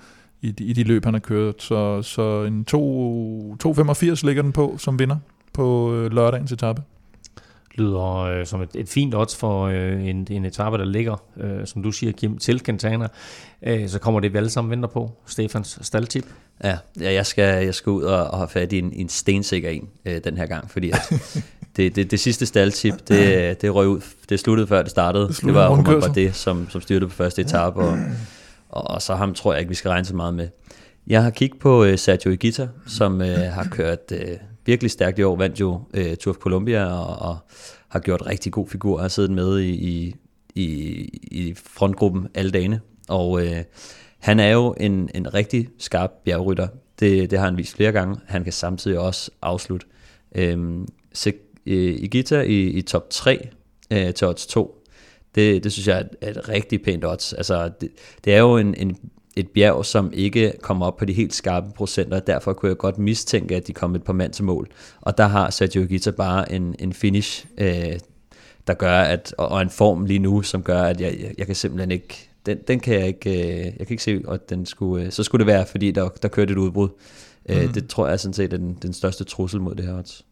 i 0.41 0.51
de, 0.51 0.63
i 0.63 0.73
de 0.73 0.83
løb, 0.83 1.05
han 1.05 1.13
har 1.13 1.19
kørt. 1.19 1.61
Så, 1.61 2.01
så 2.01 2.43
en 2.43 2.65
2,85 2.71 4.25
ligger 4.25 4.41
den 4.41 4.51
på 4.51 4.75
som 4.77 4.99
vinder 4.99 5.17
på 5.53 5.93
lørdagens 6.11 6.51
etape 6.51 6.81
lyder 7.77 8.17
øh, 8.17 8.45
som 8.45 8.61
et, 8.61 8.69
et 8.75 8.89
fint 8.89 9.15
odds 9.15 9.35
for 9.35 9.65
øh, 9.65 10.07
en, 10.07 10.27
en 10.29 10.45
etape, 10.45 10.77
der 10.77 10.85
ligger, 10.85 11.23
øh, 11.37 11.67
som 11.67 11.83
du 11.83 11.91
siger, 11.91 12.11
Kim, 12.11 12.37
til 12.37 12.63
Quintana. 12.63 13.07
Øh, 13.63 13.89
så 13.89 13.99
kommer 13.99 14.19
det, 14.19 14.33
vi 14.33 14.37
alle 14.37 14.49
sammen 14.49 14.71
venter 14.71 14.89
på. 14.89 15.11
Stefans 15.25 15.79
staldtip. 15.81 16.25
Ja, 16.63 16.77
ja 16.99 17.13
jeg, 17.13 17.25
skal, 17.25 17.65
jeg 17.65 17.75
skal 17.75 17.89
ud 17.89 18.03
og, 18.03 18.27
og 18.27 18.37
have 18.37 18.47
fat 18.47 18.73
i 18.73 18.79
en, 18.79 18.93
en 18.93 19.09
stensikker 19.09 19.69
en 19.69 19.89
øh, 20.05 20.21
den 20.23 20.37
her 20.37 20.45
gang, 20.45 20.71
fordi 20.71 20.91
at 20.91 21.13
det, 21.77 21.95
det, 21.95 22.11
det 22.11 22.19
sidste 22.19 22.45
staldtip, 22.45 22.93
det, 23.07 23.61
det 23.61 23.75
røg 23.75 23.87
ud. 23.87 24.01
Det 24.29 24.39
sluttede 24.39 24.67
før 24.67 24.81
det 24.81 24.91
startede. 24.91 25.27
Det, 25.27 25.41
det 25.41 25.53
var 25.53 25.69
Roman 25.69 26.15
det, 26.15 26.35
som, 26.35 26.69
som 26.69 26.81
styrte 26.81 27.07
på 27.07 27.13
første 27.13 27.41
etape, 27.41 27.79
og, 27.79 27.97
og, 28.69 28.83
og 28.83 29.01
så 29.01 29.15
ham 29.15 29.33
tror 29.33 29.53
jeg 29.53 29.59
ikke, 29.59 29.69
vi 29.69 29.75
skal 29.75 29.89
regne 29.89 30.05
så 30.05 30.15
meget 30.15 30.33
med. 30.33 30.47
Jeg 31.07 31.23
har 31.23 31.29
kigget 31.29 31.59
på 31.59 31.83
øh, 31.83 31.97
Sergio 31.97 32.31
Igita, 32.31 32.67
som 32.87 33.21
øh, 33.21 33.37
har 33.37 33.67
kørt... 33.71 34.11
Øh, 34.11 34.37
virkelig 34.65 34.91
stærkt 34.91 35.19
i 35.19 35.23
år, 35.23 35.35
vandt 35.35 35.59
jo 35.59 35.81
øh, 35.93 36.15
Tour 36.15 36.35
of 36.35 36.39
Colombia 36.39 36.85
og, 36.85 37.29
og 37.29 37.37
har 37.87 37.99
gjort 37.99 38.25
rigtig 38.25 38.51
god 38.51 38.67
figur, 38.67 39.01
har 39.01 39.07
siddet 39.07 39.31
med 39.31 39.59
i, 39.59 39.71
i, 39.71 40.15
i, 40.55 40.65
i 41.31 41.53
frontgruppen 41.53 42.27
alle 42.33 42.51
dagene. 42.51 42.81
Og 43.07 43.45
øh, 43.45 43.63
han 44.19 44.39
er 44.39 44.49
jo 44.49 44.75
en, 44.79 45.09
en 45.15 45.33
rigtig 45.33 45.69
skarp 45.77 46.11
bjergrytter. 46.25 46.67
Det, 46.99 47.31
det 47.31 47.39
har 47.39 47.45
han 47.45 47.57
vist 47.57 47.75
flere 47.75 47.91
gange. 47.91 48.17
Han 48.25 48.43
kan 48.43 48.53
samtidig 48.53 48.99
også 48.99 49.31
afslutte. 49.41 49.85
Øhm, 50.35 50.87
Sig, 51.13 51.33
øh, 51.65 51.95
Igita 51.99 52.41
i, 52.41 52.61
i 52.61 52.81
top 52.81 53.09
3 53.09 53.49
øh, 53.91 54.13
til 54.13 54.27
odds 54.27 54.47
2. 54.47 54.83
Det, 55.35 55.63
det 55.63 55.71
synes 55.71 55.87
jeg 55.87 55.97
er 55.97 56.27
et, 56.29 56.37
et 56.37 56.49
rigtig 56.49 56.81
pænt 56.81 57.05
odds. 57.05 57.33
Altså, 57.33 57.71
det, 57.81 57.89
det 58.25 58.33
er 58.33 58.39
jo 58.39 58.57
en, 58.57 58.75
en 58.75 58.97
et 59.35 59.47
bjerg, 59.49 59.85
som 59.85 60.11
ikke 60.13 60.53
kommer 60.61 60.85
op 60.85 60.97
på 60.97 61.05
de 61.05 61.13
helt 61.13 61.33
skarpe 61.33 61.71
procenter, 61.75 62.19
derfor 62.19 62.53
kunne 62.53 62.69
jeg 62.69 62.77
godt 62.77 62.97
mistænke, 62.97 63.55
at 63.55 63.67
de 63.67 63.73
kom 63.73 63.95
et 63.95 64.03
par 64.03 64.13
mand 64.13 64.33
til 64.33 64.43
mål. 64.43 64.67
Og 65.01 65.17
der 65.17 65.27
har 65.27 65.49
Sergio 65.49 65.81
Higuita 65.81 66.11
bare 66.11 66.51
en, 66.51 66.75
en 66.79 66.93
finish, 66.93 67.45
øh, 67.57 67.99
der 68.67 68.73
gør, 68.73 69.01
at, 69.01 69.35
og 69.37 69.61
en 69.61 69.69
form 69.69 70.05
lige 70.05 70.19
nu, 70.19 70.41
som 70.41 70.63
gør, 70.63 70.81
at 70.81 71.01
jeg, 71.01 71.17
jeg, 71.19 71.33
jeg 71.37 71.45
kan 71.45 71.55
simpelthen 71.55 71.91
ikke, 71.91 72.29
den, 72.45 72.57
den 72.67 72.79
kan 72.79 72.93
jeg 72.93 73.07
ikke, 73.07 73.29
øh, 73.29 73.65
jeg 73.65 73.87
kan 73.87 73.89
ikke 73.89 74.03
se, 74.03 74.21
at 74.29 74.49
den 74.49 74.65
skulle, 74.65 75.05
øh, 75.05 75.11
så 75.11 75.23
skulle 75.23 75.39
det 75.39 75.53
være, 75.53 75.65
fordi 75.65 75.91
der, 75.91 76.09
der 76.09 76.27
kørte 76.27 76.51
et 76.51 76.57
udbrud. 76.57 76.89
Mm. 77.49 77.55
Øh, 77.55 77.63
mhm. 77.63 77.73
det 77.73 77.87
tror 77.87 78.05
jeg 78.05 78.13
er 78.13 78.17
sådan 78.17 78.33
set 78.33 78.51
den, 78.51 78.77
den 78.81 78.93
største 78.93 79.23
trussel 79.23 79.61
mod 79.61 79.75
det 79.75 79.85
her 79.85 79.97
odds. 79.97 80.25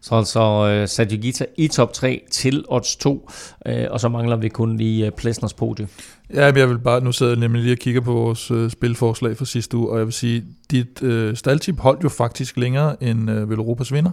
Så 0.00 0.14
altså 0.14 0.80
uh, 0.82 0.88
Sergio 0.88 1.18
Gita 1.20 1.46
i 1.56 1.68
top 1.68 1.92
3 1.92 2.22
til 2.30 2.64
odds 2.68 2.96
2, 2.96 3.30
uh, 3.68 3.72
og 3.90 4.00
så 4.00 4.08
mangler 4.08 4.36
vi 4.36 4.48
kun 4.48 4.76
lige 4.76 5.06
uh, 5.06 5.12
Plesners 5.12 5.54
podie. 5.54 5.88
Ja, 6.34 6.52
men 6.52 6.56
jeg 6.56 6.68
vil 6.68 6.78
bare, 6.78 7.00
nu 7.00 7.12
sidder 7.12 7.32
jeg 7.32 7.40
nemlig 7.40 7.62
lige 7.62 7.74
og 7.74 7.78
kigger 7.78 8.00
på 8.00 8.12
vores 8.12 8.50
uh, 8.50 8.70
spilforslag 8.70 9.36
fra 9.36 9.44
sidste 9.44 9.76
uge, 9.76 9.90
og 9.90 9.98
jeg 9.98 10.06
vil 10.06 10.12
sige, 10.12 10.44
dit 10.70 11.02
uh, 11.02 11.34
staldtip 11.34 11.78
holdt 11.78 12.04
jo 12.04 12.08
faktisk 12.08 12.56
længere 12.56 13.02
end 13.02 13.30
uh, 13.30 13.50
Velropas 13.50 13.92
vinder 13.92 14.10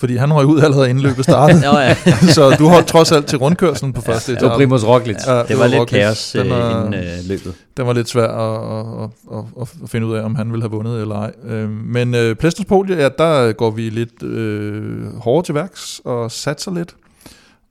fordi 0.00 0.16
han 0.16 0.32
røg 0.32 0.46
ud 0.46 0.60
allerede 0.60 0.90
inden 0.90 1.04
løbet 1.04 1.24
startede. 1.24 1.60
Nå, 1.72 1.78
ja. 1.78 1.96
så 2.36 2.56
du 2.58 2.68
holdt 2.68 2.86
trods 2.86 3.12
alt 3.12 3.26
til 3.26 3.38
rundkørselen 3.38 3.92
på 3.92 4.00
første 4.00 4.32
etape. 4.32 4.44
Det 4.44 4.50
var 4.50 4.56
Primus 4.56 4.84
Roglic. 4.84 5.16
Ja, 5.26 5.38
det, 5.38 5.48
det 5.48 5.56
var, 5.56 5.62
var 5.62 5.68
lidt 5.68 5.80
Roglic. 5.80 6.00
kaos 6.00 6.32
den 6.32 6.50
var, 6.50 6.84
inden 6.84 6.94
øh, 6.94 7.28
løbet. 7.28 7.54
Den 7.76 7.86
var 7.86 7.92
lidt 7.92 8.08
svær 8.08 8.28
at, 8.28 9.02
at, 9.02 9.38
at, 9.38 9.68
at, 9.82 9.90
finde 9.90 10.06
ud 10.06 10.14
af, 10.14 10.22
om 10.22 10.34
han 10.34 10.50
ville 10.50 10.62
have 10.62 10.70
vundet 10.70 11.00
eller 11.00 11.14
ej. 11.14 11.32
Øh, 11.46 11.70
men 11.70 12.14
øh, 12.14 12.36
Plesters 12.36 12.66
Pole, 12.66 12.94
ja, 12.94 13.08
der 13.18 13.52
går 13.52 13.70
vi 13.70 13.90
lidt 13.90 14.22
øh, 14.22 15.16
hårdere 15.16 15.44
til 15.44 15.54
værks 15.54 16.00
og 16.04 16.30
satser 16.30 16.74
lidt. 16.74 16.94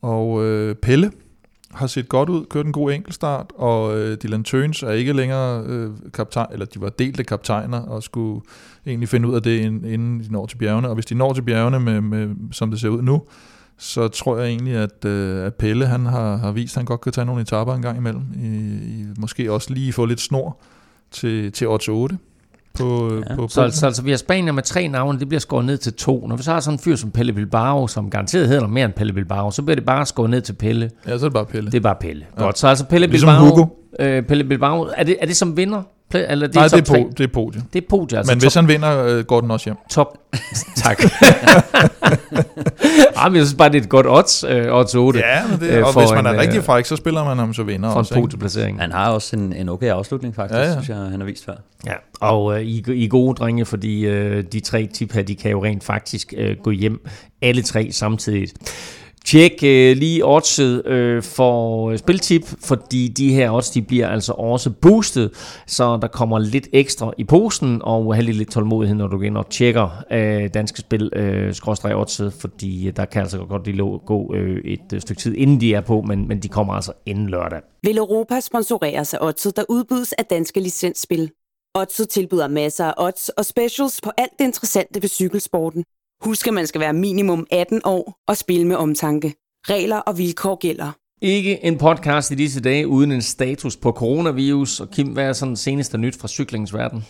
Og 0.02 0.46
øh, 0.46 0.76
Pelle, 0.76 1.12
set 1.88 2.10
godt 2.10 2.30
ud, 2.30 2.46
kørt 2.46 2.66
en 2.66 2.72
god 2.72 2.92
enkeltstart, 2.92 3.52
og 3.56 3.98
øh, 3.98 4.18
Dylan 4.24 4.44
Tøns 4.44 4.84
er 4.84 4.92
ikke 4.92 5.14
længere 5.14 5.64
øh, 5.66 5.92
kaptajn, 6.14 6.48
eller 6.52 6.66
de 6.66 6.82
var 6.82 6.90
delte 6.90 7.24
kaptajner, 7.24 7.80
og 7.80 8.04
skulle 8.04 8.42
egentlig 8.86 9.10
finde 9.10 9.28
ud 9.28 9.36
af 9.36 9.44
det, 9.44 9.60
inden 9.60 10.20
de 10.20 10.32
når 10.32 10.46
til 10.46 10.58
bjergene. 10.58 10.88
Og 10.88 10.94
hvis 10.94 11.06
de 11.06 11.16
når 11.16 11.34
til 11.34 11.42
bjergene, 11.42 11.80
med, 11.80 12.02
med, 12.02 12.30
som 12.52 12.72
det 12.72 12.80
ser 12.80 12.90
ud 12.90 13.02
nu, 13.02 13.22
så 13.78 14.08
tror 14.08 14.38
jeg 14.38 14.48
egentlig, 14.48 14.76
at, 14.76 15.06
øh, 15.06 15.46
at 15.46 15.56
Pelle 15.56 15.86
han 15.86 16.06
har, 16.06 16.38
har 16.38 16.52
vist, 16.52 16.74
at 16.74 16.80
han 16.80 16.86
godt 16.86 17.02
kan 17.02 17.12
tage 17.12 17.26
nogle 17.26 17.42
etaper 17.42 17.74
en 17.74 17.82
gang 17.82 17.98
imellem. 17.98 18.24
I, 18.36 18.48
i, 18.48 19.06
måske 19.18 19.52
også 19.52 19.74
lige 19.74 19.94
få 19.94 20.06
lidt 20.06 20.22
snor 20.22 20.62
til, 21.12 21.52
til 21.52 21.68
odds 21.68 21.88
8 21.88 22.18
på, 22.78 23.22
ja. 23.30 23.36
på 23.36 23.48
så, 23.48 23.62
altså, 23.62 23.86
altså 23.86 24.02
vi 24.02 24.10
har 24.10 24.18
Spanien 24.18 24.56
med 24.56 24.64
tre 24.64 24.88
navne, 24.88 25.20
det 25.20 25.28
bliver 25.30 25.40
skåret 25.40 25.66
ned 25.66 25.78
til 25.78 25.94
to. 25.94 26.28
Når 26.28 26.36
vi 26.36 26.44
så 26.44 26.52
har 26.52 26.60
sådan 26.60 26.76
en 26.76 26.80
fyr 26.80 26.96
som 26.96 27.12
Pelle 27.12 27.34
Bilbao, 27.34 27.88
som 27.88 28.10
garanteret 28.10 28.48
hedder 28.48 28.68
mere 28.68 28.86
end 28.86 28.94
Pelle 28.94 29.14
Bilbao, 29.14 29.52
så 29.52 29.62
bliver 29.62 29.76
det 29.76 29.86
bare 29.86 30.06
skåret 30.06 30.30
ned 30.30 30.42
til 30.42 30.54
Pelle. 30.54 30.92
Ja, 31.08 31.18
så 31.18 31.26
er 31.26 31.30
det 31.30 31.34
bare 31.34 31.46
Pelle. 31.46 31.72
Det 31.72 31.78
er 31.78 31.82
bare 31.82 31.96
Pelle. 31.96 32.26
Ja. 32.38 32.44
Godt, 32.44 32.58
så 32.58 32.68
altså 32.68 32.86
Pelle 32.86 33.08
ligesom 33.08 33.30
Bilbao. 33.30 33.56
Hugo. 33.56 33.66
Øh, 34.00 34.24
Pelle 34.24 34.44
Bilbao, 34.44 34.90
er 34.98 35.04
det, 35.04 35.18
er 35.22 35.26
det 35.26 35.38
som 35.38 35.58
vinder? 35.58 35.84
Eller 36.14 36.48
det 36.48 36.56
Nej, 36.56 36.68
det 36.68 36.90
er, 36.90 36.96
po- 36.96 37.14
det 37.18 37.24
er 37.24 37.28
podium. 37.28 37.64
Det 37.74 37.84
er 37.84 37.88
podium. 37.90 38.18
Altså 38.18 38.34
Men 38.34 38.40
hvis 38.40 38.54
top, 38.54 38.62
han 38.62 38.68
vinder, 38.68 39.06
øh, 39.06 39.24
går 39.24 39.42
den 39.42 39.52
også 39.52 39.66
hjem. 39.66 39.76
Top. 39.90 40.18
tak. 40.84 41.02
Ej, 43.16 43.30
men 43.30 43.36
jeg 43.36 43.46
synes 43.46 43.54
bare, 43.58 43.70
det 43.70 43.78
er 43.78 43.82
et 43.82 43.90
godt 43.90 44.06
odds, 44.10 44.44
øh, 44.44 44.66
odds 44.76 44.96
8. 44.96 45.20
Ja, 45.20 45.48
men 45.48 45.60
det, 45.60 45.70
øh, 45.70 45.86
og 45.86 46.00
hvis 46.00 46.12
man 46.12 46.26
er 46.26 46.32
en, 46.32 46.40
rigtig 46.40 46.64
fræk, 46.64 46.86
så 46.86 46.96
spiller 46.96 47.24
man 47.24 47.38
ham 47.38 47.54
så 47.54 47.64
vinder 47.64 47.92
for 47.92 48.00
også. 48.00 48.14
For 48.14 48.20
en 48.20 48.28
podieplacering. 48.28 48.82
Han 48.82 48.92
har 48.92 49.12
også 49.12 49.36
en, 49.36 49.54
en 49.54 49.70
okay 49.70 49.88
afslutning, 49.88 50.36
faktisk, 50.36 50.58
ja, 50.58 50.64
ja. 50.64 50.72
synes 50.72 50.90
jeg, 50.90 50.98
han 50.98 51.20
har 51.20 51.26
vist 51.26 51.46
før. 51.46 51.54
Ja, 51.86 51.94
og 52.20 52.56
øh, 52.56 52.62
I, 52.62 52.84
I 52.94 53.08
gode 53.08 53.36
drenge, 53.36 53.66
fordi 53.66 54.06
øh, 54.06 54.44
de 54.52 54.60
tre 54.60 54.90
tip 54.94 55.14
her, 55.14 55.22
de 55.24 55.36
kan 55.36 55.52
jo 55.52 55.64
rent 55.64 55.84
faktisk 55.84 56.34
øh, 56.38 56.56
gå 56.64 56.72
hjem 56.72 57.08
alle 57.42 57.62
tre 57.62 57.90
samtidig. 57.92 58.48
Tjek 59.26 59.64
øh, 59.64 59.98
lige 59.98 60.26
oddset 60.26 60.86
øh, 60.86 61.24
for 61.24 61.90
øh, 61.90 61.98
spiltip, 61.98 62.42
fordi 62.66 63.08
de 63.08 63.34
her 63.34 63.52
odds 63.52 63.70
de 63.70 63.82
bliver 63.82 64.08
altså 64.08 64.34
også 64.34 64.70
boostet, 64.70 65.32
så 65.68 65.98
der 66.02 66.08
kommer 66.08 66.40
lidt 66.40 66.68
ekstra 66.74 67.14
i 67.18 67.24
posen, 67.24 67.82
og 67.84 68.16
have 68.16 68.26
lidt 68.26 68.52
tålmodighed, 68.52 68.96
når 68.96 69.08
du 69.08 69.18
går 69.18 69.24
ind 69.24 69.38
og 69.38 69.50
tjekker 69.50 70.04
øh, 70.12 70.50
danske 70.54 70.80
spil 70.80 71.10
øh, 71.16 71.54
skråstrej 71.54 71.94
oddset, 71.94 72.34
fordi 72.34 72.88
øh, 72.88 72.96
der 72.96 73.06
kan 73.06 73.22
altså 73.22 73.38
godt 73.38 73.66
lige 73.66 74.00
gå 74.06 74.36
øh, 74.36 74.62
et 74.66 74.94
øh, 74.94 75.02
stykke 75.02 75.22
tid, 75.22 75.36
inden 75.36 75.62
de 75.62 75.74
er 75.74 75.82
på, 75.82 76.02
men, 76.02 76.28
men 76.28 76.40
de 76.40 76.48
kommer 76.48 76.74
altså 76.74 76.94
inden 77.06 77.30
lørdag. 77.30 77.62
Vil 77.84 77.98
Europa 77.98 78.40
sponsorere 78.40 79.06
sig 79.06 79.22
oddset, 79.22 79.56
der 79.56 79.64
udbydes 79.70 80.14
af 80.14 80.26
danske 80.26 80.60
licensspil? 80.60 81.32
Oddset 81.76 82.10
tilbyder 82.10 82.48
masser 82.48 82.86
af 82.86 82.94
odds 82.98 83.30
og 83.30 83.46
specials 83.46 84.00
på 84.04 84.12
alt 84.18 84.32
det 84.40 84.46
interessante 84.46 85.02
ved 85.02 85.10
cykelsporten. 85.10 85.84
Husk, 86.22 86.48
at 86.48 86.54
man 86.54 86.68
skal 86.68 86.82
være 86.82 86.94
minimum 86.94 87.48
18 87.52 87.82
år 87.84 88.20
og 88.28 88.38
spille 88.38 88.68
med 88.68 88.76
omtanke. 88.76 89.34
Regler 89.70 89.98
og 89.98 90.18
vilkår 90.18 90.56
gælder. 90.56 90.92
Ikke 91.22 91.66
en 91.66 91.78
podcast 91.78 92.32
i 92.32 92.36
disse 92.36 92.62
dage 92.62 92.88
uden 92.88 93.12
en 93.12 93.22
status 93.22 93.78
på 93.78 93.92
coronavirus. 93.92 94.80
Og 94.80 94.90
Kim, 94.92 95.08
hvad 95.08 95.26
er 95.26 95.34
sådan 95.34 95.56
seneste 95.56 95.98
nyt 95.98 96.20
fra 96.20 96.28
cyklingens 96.28 96.74
verden? 96.74 97.06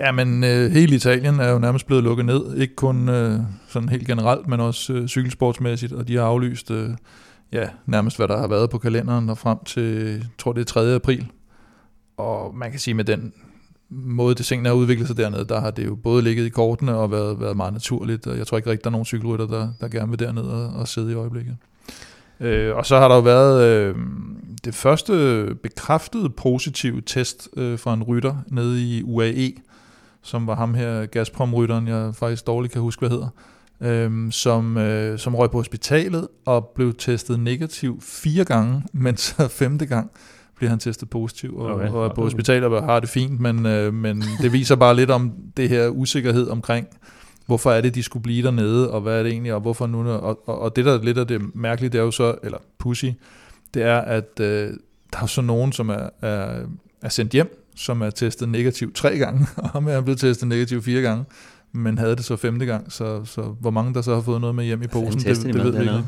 Ja, 0.00 0.12
men 0.12 0.44
øh, 0.44 0.70
hele 0.70 0.96
Italien 0.96 1.40
er 1.40 1.50
jo 1.50 1.58
nærmest 1.58 1.86
blevet 1.86 2.04
lukket 2.04 2.26
ned. 2.26 2.56
Ikke 2.56 2.74
kun 2.74 3.08
øh, 3.08 3.40
sådan 3.68 3.88
helt 3.88 4.06
generelt, 4.06 4.48
men 4.48 4.60
også 4.60 4.92
øh, 4.92 5.08
cykelsportsmæssigt. 5.08 5.92
Og 5.92 6.08
de 6.08 6.16
har 6.16 6.24
aflyst 6.24 6.70
øh, 6.70 6.90
ja, 7.52 7.68
nærmest, 7.86 8.16
hvad 8.16 8.28
der 8.28 8.38
har 8.38 8.48
været 8.48 8.70
på 8.70 8.78
kalenderen 8.78 9.30
og 9.30 9.38
frem 9.38 9.58
til, 9.66 10.24
tror 10.38 10.52
det 10.52 10.60
er 10.60 10.64
3. 10.64 10.94
april. 10.94 11.26
Og 12.16 12.54
man 12.54 12.70
kan 12.70 12.80
sige, 12.80 12.94
med 12.94 13.04
den 13.04 13.32
måde, 13.90 14.34
det 14.34 14.46
tingene 14.46 14.68
har 14.68 14.76
udviklet 14.76 15.06
sig 15.08 15.16
dernede, 15.16 15.44
der 15.44 15.60
har 15.60 15.70
det 15.70 15.86
jo 15.86 15.94
både 15.94 16.22
ligget 16.22 16.46
i 16.46 16.48
kortene 16.48 16.96
og 16.96 17.10
været, 17.10 17.40
været 17.40 17.56
meget 17.56 17.72
naturligt, 17.72 18.26
og 18.26 18.38
jeg 18.38 18.46
tror 18.46 18.56
ikke 18.56 18.70
rigtig, 18.70 18.84
der 18.84 18.90
er 18.90 18.92
nogen 18.92 19.04
cykelrytter, 19.04 19.46
der, 19.46 19.68
der 19.80 19.88
gerne 19.88 20.10
vil 20.10 20.18
derned 20.18 20.42
og, 20.42 20.68
og 20.68 20.88
sidde 20.88 21.12
i 21.12 21.14
øjeblikket. 21.14 21.56
Øh, 22.40 22.76
og 22.76 22.86
så 22.86 22.98
har 22.98 23.08
der 23.08 23.14
jo 23.14 23.20
været 23.20 23.64
øh, 23.64 23.94
det 24.64 24.74
første 24.74 25.46
bekræftede 25.62 26.30
positive 26.30 27.00
test 27.00 27.48
øh, 27.56 27.78
fra 27.78 27.94
en 27.94 28.02
rytter 28.02 28.36
nede 28.46 28.82
i 28.82 29.02
UAE, 29.02 29.52
som 30.22 30.46
var 30.46 30.54
ham 30.54 30.74
her, 30.74 31.06
Gazprom-rytteren, 31.06 31.88
jeg 31.88 32.14
faktisk 32.14 32.46
dårligt 32.46 32.72
kan 32.72 32.82
huske, 32.82 33.00
hvad 33.00 33.10
hedder, 33.10 33.28
øh, 33.80 34.32
som, 34.32 34.76
øh, 34.76 35.18
som 35.18 35.34
røg 35.34 35.50
på 35.50 35.58
hospitalet 35.58 36.28
og 36.44 36.72
blev 36.74 36.94
testet 36.94 37.40
negativ 37.40 38.00
fire 38.02 38.44
gange, 38.44 38.82
men 38.92 39.16
så 39.16 39.48
femte 39.48 39.86
gang 39.86 40.10
bliver 40.58 40.70
han 40.70 40.78
testet 40.78 41.10
positiv, 41.10 41.56
og, 41.56 41.74
okay. 41.74 41.88
og 41.88 42.04
er 42.04 42.14
på 42.14 42.22
hospitalet 42.22 42.64
og 42.64 42.84
har 42.84 43.00
det 43.00 43.08
fint, 43.08 43.40
men, 43.40 43.66
øh, 43.66 43.94
men 43.94 44.24
det 44.42 44.52
viser 44.52 44.76
bare 44.76 44.96
lidt 44.96 45.10
om 45.10 45.32
det 45.56 45.68
her 45.68 45.88
usikkerhed 45.88 46.48
omkring, 46.48 46.86
hvorfor 47.46 47.72
er 47.72 47.80
det, 47.80 47.94
de 47.94 48.02
skulle 48.02 48.22
blive 48.22 48.42
dernede, 48.42 48.90
og 48.90 49.00
hvad 49.00 49.18
er 49.18 49.22
det 49.22 49.32
egentlig, 49.32 49.54
og 49.54 49.60
hvorfor 49.60 49.86
nu, 49.86 50.10
og, 50.10 50.48
og, 50.48 50.60
og 50.60 50.76
det 50.76 50.84
der 50.84 51.02
lidt 51.02 51.18
af 51.18 51.26
det 51.26 51.54
mærkelige, 51.54 51.90
det 51.90 51.98
er 51.98 52.02
jo 52.02 52.10
så, 52.10 52.34
eller 52.42 52.58
pussy, 52.78 53.06
det 53.74 53.82
er, 53.82 53.98
at 53.98 54.40
øh, 54.40 54.72
der 55.12 55.22
er 55.22 55.26
så 55.26 55.40
nogen, 55.40 55.72
som 55.72 55.88
er, 55.88 56.08
er, 56.22 56.60
er 57.02 57.08
sendt 57.08 57.32
hjem, 57.32 57.72
som 57.76 58.02
er 58.02 58.10
testet 58.10 58.48
negativ 58.48 58.92
tre 58.92 59.18
gange, 59.18 59.46
og 59.56 59.68
ham 59.68 59.88
er 59.88 60.00
blevet 60.00 60.20
testet 60.20 60.48
negativ 60.48 60.82
fire 60.82 61.02
gange, 61.02 61.24
men 61.72 61.98
havde 61.98 62.16
det 62.16 62.24
så 62.24 62.36
femte 62.36 62.66
gang, 62.66 62.92
så, 62.92 63.24
så 63.24 63.42
hvor 63.42 63.70
mange 63.70 63.94
der 63.94 64.02
så 64.02 64.14
har 64.14 64.22
fået 64.22 64.40
noget 64.40 64.56
med 64.56 64.64
hjem 64.64 64.82
i 64.82 64.86
posen, 64.86 65.20
det, 65.20 65.42
det 65.42 65.54
ved 65.54 65.72
vi 65.72 65.82
ikke. 65.82 66.04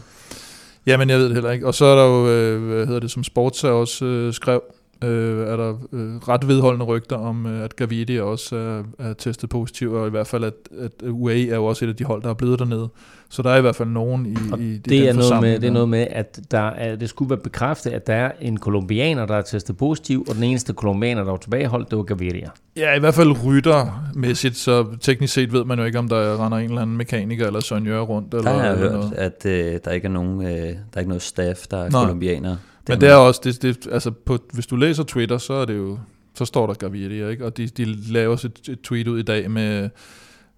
Jamen, 0.86 1.10
jeg 1.10 1.18
ved 1.18 1.24
det 1.24 1.34
heller 1.34 1.50
ikke. 1.50 1.66
Og 1.66 1.74
så 1.74 1.84
er 1.84 1.96
der 1.96 2.04
jo, 2.04 2.28
øh, 2.28 2.62
hvad 2.62 2.86
hedder 2.86 3.00
det, 3.00 3.10
som 3.10 3.24
Sports 3.24 3.64
også 3.64 4.04
øh, 4.04 4.32
skrev, 4.32 4.62
øh, 5.04 5.46
er 5.46 5.56
der 5.56 5.74
øh, 5.92 6.16
ret 6.16 6.48
vedholdende 6.48 6.86
rygter 6.86 7.16
om, 7.16 7.46
øh, 7.46 7.64
at 7.64 7.76
Gavidi 7.76 8.20
også 8.20 8.56
er, 8.56 8.82
er 9.08 9.12
testet 9.12 9.50
positiv, 9.50 9.92
og 9.92 10.06
i 10.06 10.10
hvert 10.10 10.26
fald, 10.26 10.44
at, 10.44 10.54
at 10.80 10.92
UAE 11.10 11.48
er 11.48 11.56
jo 11.56 11.64
også 11.64 11.84
et 11.84 11.88
af 11.88 11.96
de 11.96 12.04
hold, 12.04 12.22
der 12.22 12.30
er 12.30 12.34
blevet 12.34 12.58
dernede. 12.58 12.88
Så 13.32 13.42
der 13.42 13.50
er 13.50 13.56
i 13.56 13.60
hvert 13.60 13.76
fald 13.76 13.88
nogen 13.88 14.26
i, 14.26 14.36
og 14.52 14.60
i 14.60 14.78
det 14.78 15.08
er 15.08 15.12
noget 15.12 15.40
med, 15.40 15.60
Det 15.60 15.68
er 15.68 15.72
noget 15.72 15.88
med, 15.88 16.06
at 16.10 16.40
der 16.50 16.68
er, 16.68 16.96
det 16.96 17.08
skulle 17.08 17.30
være 17.30 17.38
bekræftet, 17.38 17.90
at 17.90 18.06
der 18.06 18.14
er 18.14 18.32
en 18.40 18.56
kolumbianer, 18.56 19.26
der 19.26 19.34
er 19.34 19.42
testet 19.42 19.76
positiv, 19.76 20.24
og 20.28 20.34
den 20.34 20.44
eneste 20.44 20.72
kolumbianer, 20.72 21.24
der 21.24 21.30
var 21.30 21.38
tilbageholdt, 21.38 21.90
det 21.90 21.98
var 21.98 22.04
Gaviria. 22.04 22.48
Ja, 22.76 22.96
i 22.96 23.00
hvert 23.00 23.14
fald 23.14 23.44
ryttermæssigt, 23.44 24.56
så 24.56 24.86
teknisk 25.00 25.34
set 25.34 25.52
ved 25.52 25.64
man 25.64 25.78
jo 25.78 25.84
ikke, 25.84 25.98
om 25.98 26.08
der 26.08 26.44
render 26.44 26.58
en 26.58 26.64
eller 26.64 26.82
anden 26.82 26.96
mekaniker 26.96 27.46
eller 27.46 27.60
sonjør 27.60 28.00
rundt. 28.00 28.34
Eller, 28.34 28.52
der 28.52 28.58
har 28.58 28.66
jeg 28.66 28.76
hørt, 28.76 28.92
noget. 28.92 29.12
at 29.12 29.46
øh, 29.46 29.80
der 29.84 29.90
ikke 29.90 30.06
er 30.06 30.12
nogen, 30.12 30.42
øh, 30.42 30.48
der 30.50 30.74
er 30.94 30.98
ikke 30.98 31.08
noget 31.08 31.22
staff, 31.22 31.66
der 31.70 31.84
er 31.84 31.90
kolumbianer. 31.90 32.56
Men 32.88 33.00
det 33.00 33.08
er 33.08 33.14
også, 33.14 33.40
det, 33.44 33.62
det, 33.62 33.88
altså 33.92 34.10
på, 34.10 34.38
hvis 34.52 34.66
du 34.66 34.76
læser 34.76 35.02
Twitter, 35.02 35.38
så 35.38 35.52
er 35.52 35.64
det 35.64 35.76
jo, 35.76 35.98
så 36.34 36.44
står 36.44 36.66
der 36.66 36.74
Gaviria, 36.74 37.28
ikke? 37.28 37.46
Og 37.46 37.56
de, 37.56 37.66
de 37.66 37.84
laver 37.84 38.32
også 38.32 38.46
et, 38.46 38.68
et 38.68 38.80
tweet 38.80 39.08
ud 39.08 39.18
i 39.18 39.22
dag 39.22 39.50
med, 39.50 39.90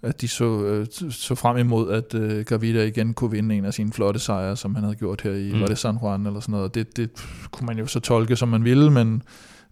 at 0.02 0.20
de 0.20 0.28
så, 0.28 0.64
øh, 0.64 0.86
så 1.10 1.34
frem 1.34 1.56
imod, 1.56 1.92
at 1.92 2.14
øh, 2.14 2.44
Gavida 2.44 2.84
igen 2.84 3.14
kunne 3.14 3.30
vinde 3.30 3.54
en 3.54 3.64
af 3.64 3.74
sine 3.74 3.92
flotte 3.92 4.20
sejre, 4.20 4.56
som 4.56 4.74
han 4.74 4.84
havde 4.84 4.96
gjort 4.96 5.20
her 5.20 5.32
i, 5.32 5.52
mm. 5.52 5.60
var 5.60 5.66
det 5.66 5.78
San 5.78 5.98
Juan 6.02 6.26
eller 6.26 6.40
sådan 6.40 6.52
noget. 6.52 6.74
Det, 6.74 6.96
det 6.96 7.10
kunne 7.50 7.66
man 7.66 7.78
jo 7.78 7.86
så 7.86 8.00
tolke, 8.00 8.36
som 8.36 8.48
man 8.48 8.64
ville, 8.64 8.90
men 8.90 9.22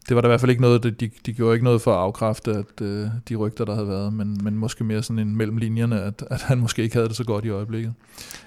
det 0.09 0.14
var 0.14 0.20
da 0.20 0.28
i 0.28 0.30
hvert 0.30 0.40
fald 0.40 0.51
ikke 0.51 0.62
noget, 0.62 0.82
de, 0.84 1.11
de 1.26 1.32
gjorde 1.32 1.55
ikke 1.55 1.64
noget 1.64 1.82
for 1.82 1.92
at 1.92 1.98
afkræfte, 1.98 2.51
at 2.51 2.80
øh, 2.82 3.07
de 3.28 3.36
rygter, 3.36 3.64
der 3.64 3.74
havde 3.74 3.88
været, 3.88 4.12
men, 4.12 4.40
men 4.42 4.57
måske 4.57 4.84
mere 4.84 5.03
sådan 5.03 5.18
en 5.18 5.36
mellem 5.36 5.57
linjerne, 5.57 6.01
at, 6.03 6.24
at 6.30 6.42
han 6.42 6.59
måske 6.59 6.82
ikke 6.82 6.94
havde 6.94 7.09
det 7.09 7.16
så 7.16 7.24
godt 7.24 7.44
i 7.44 7.48
øjeblikket. 7.48 7.92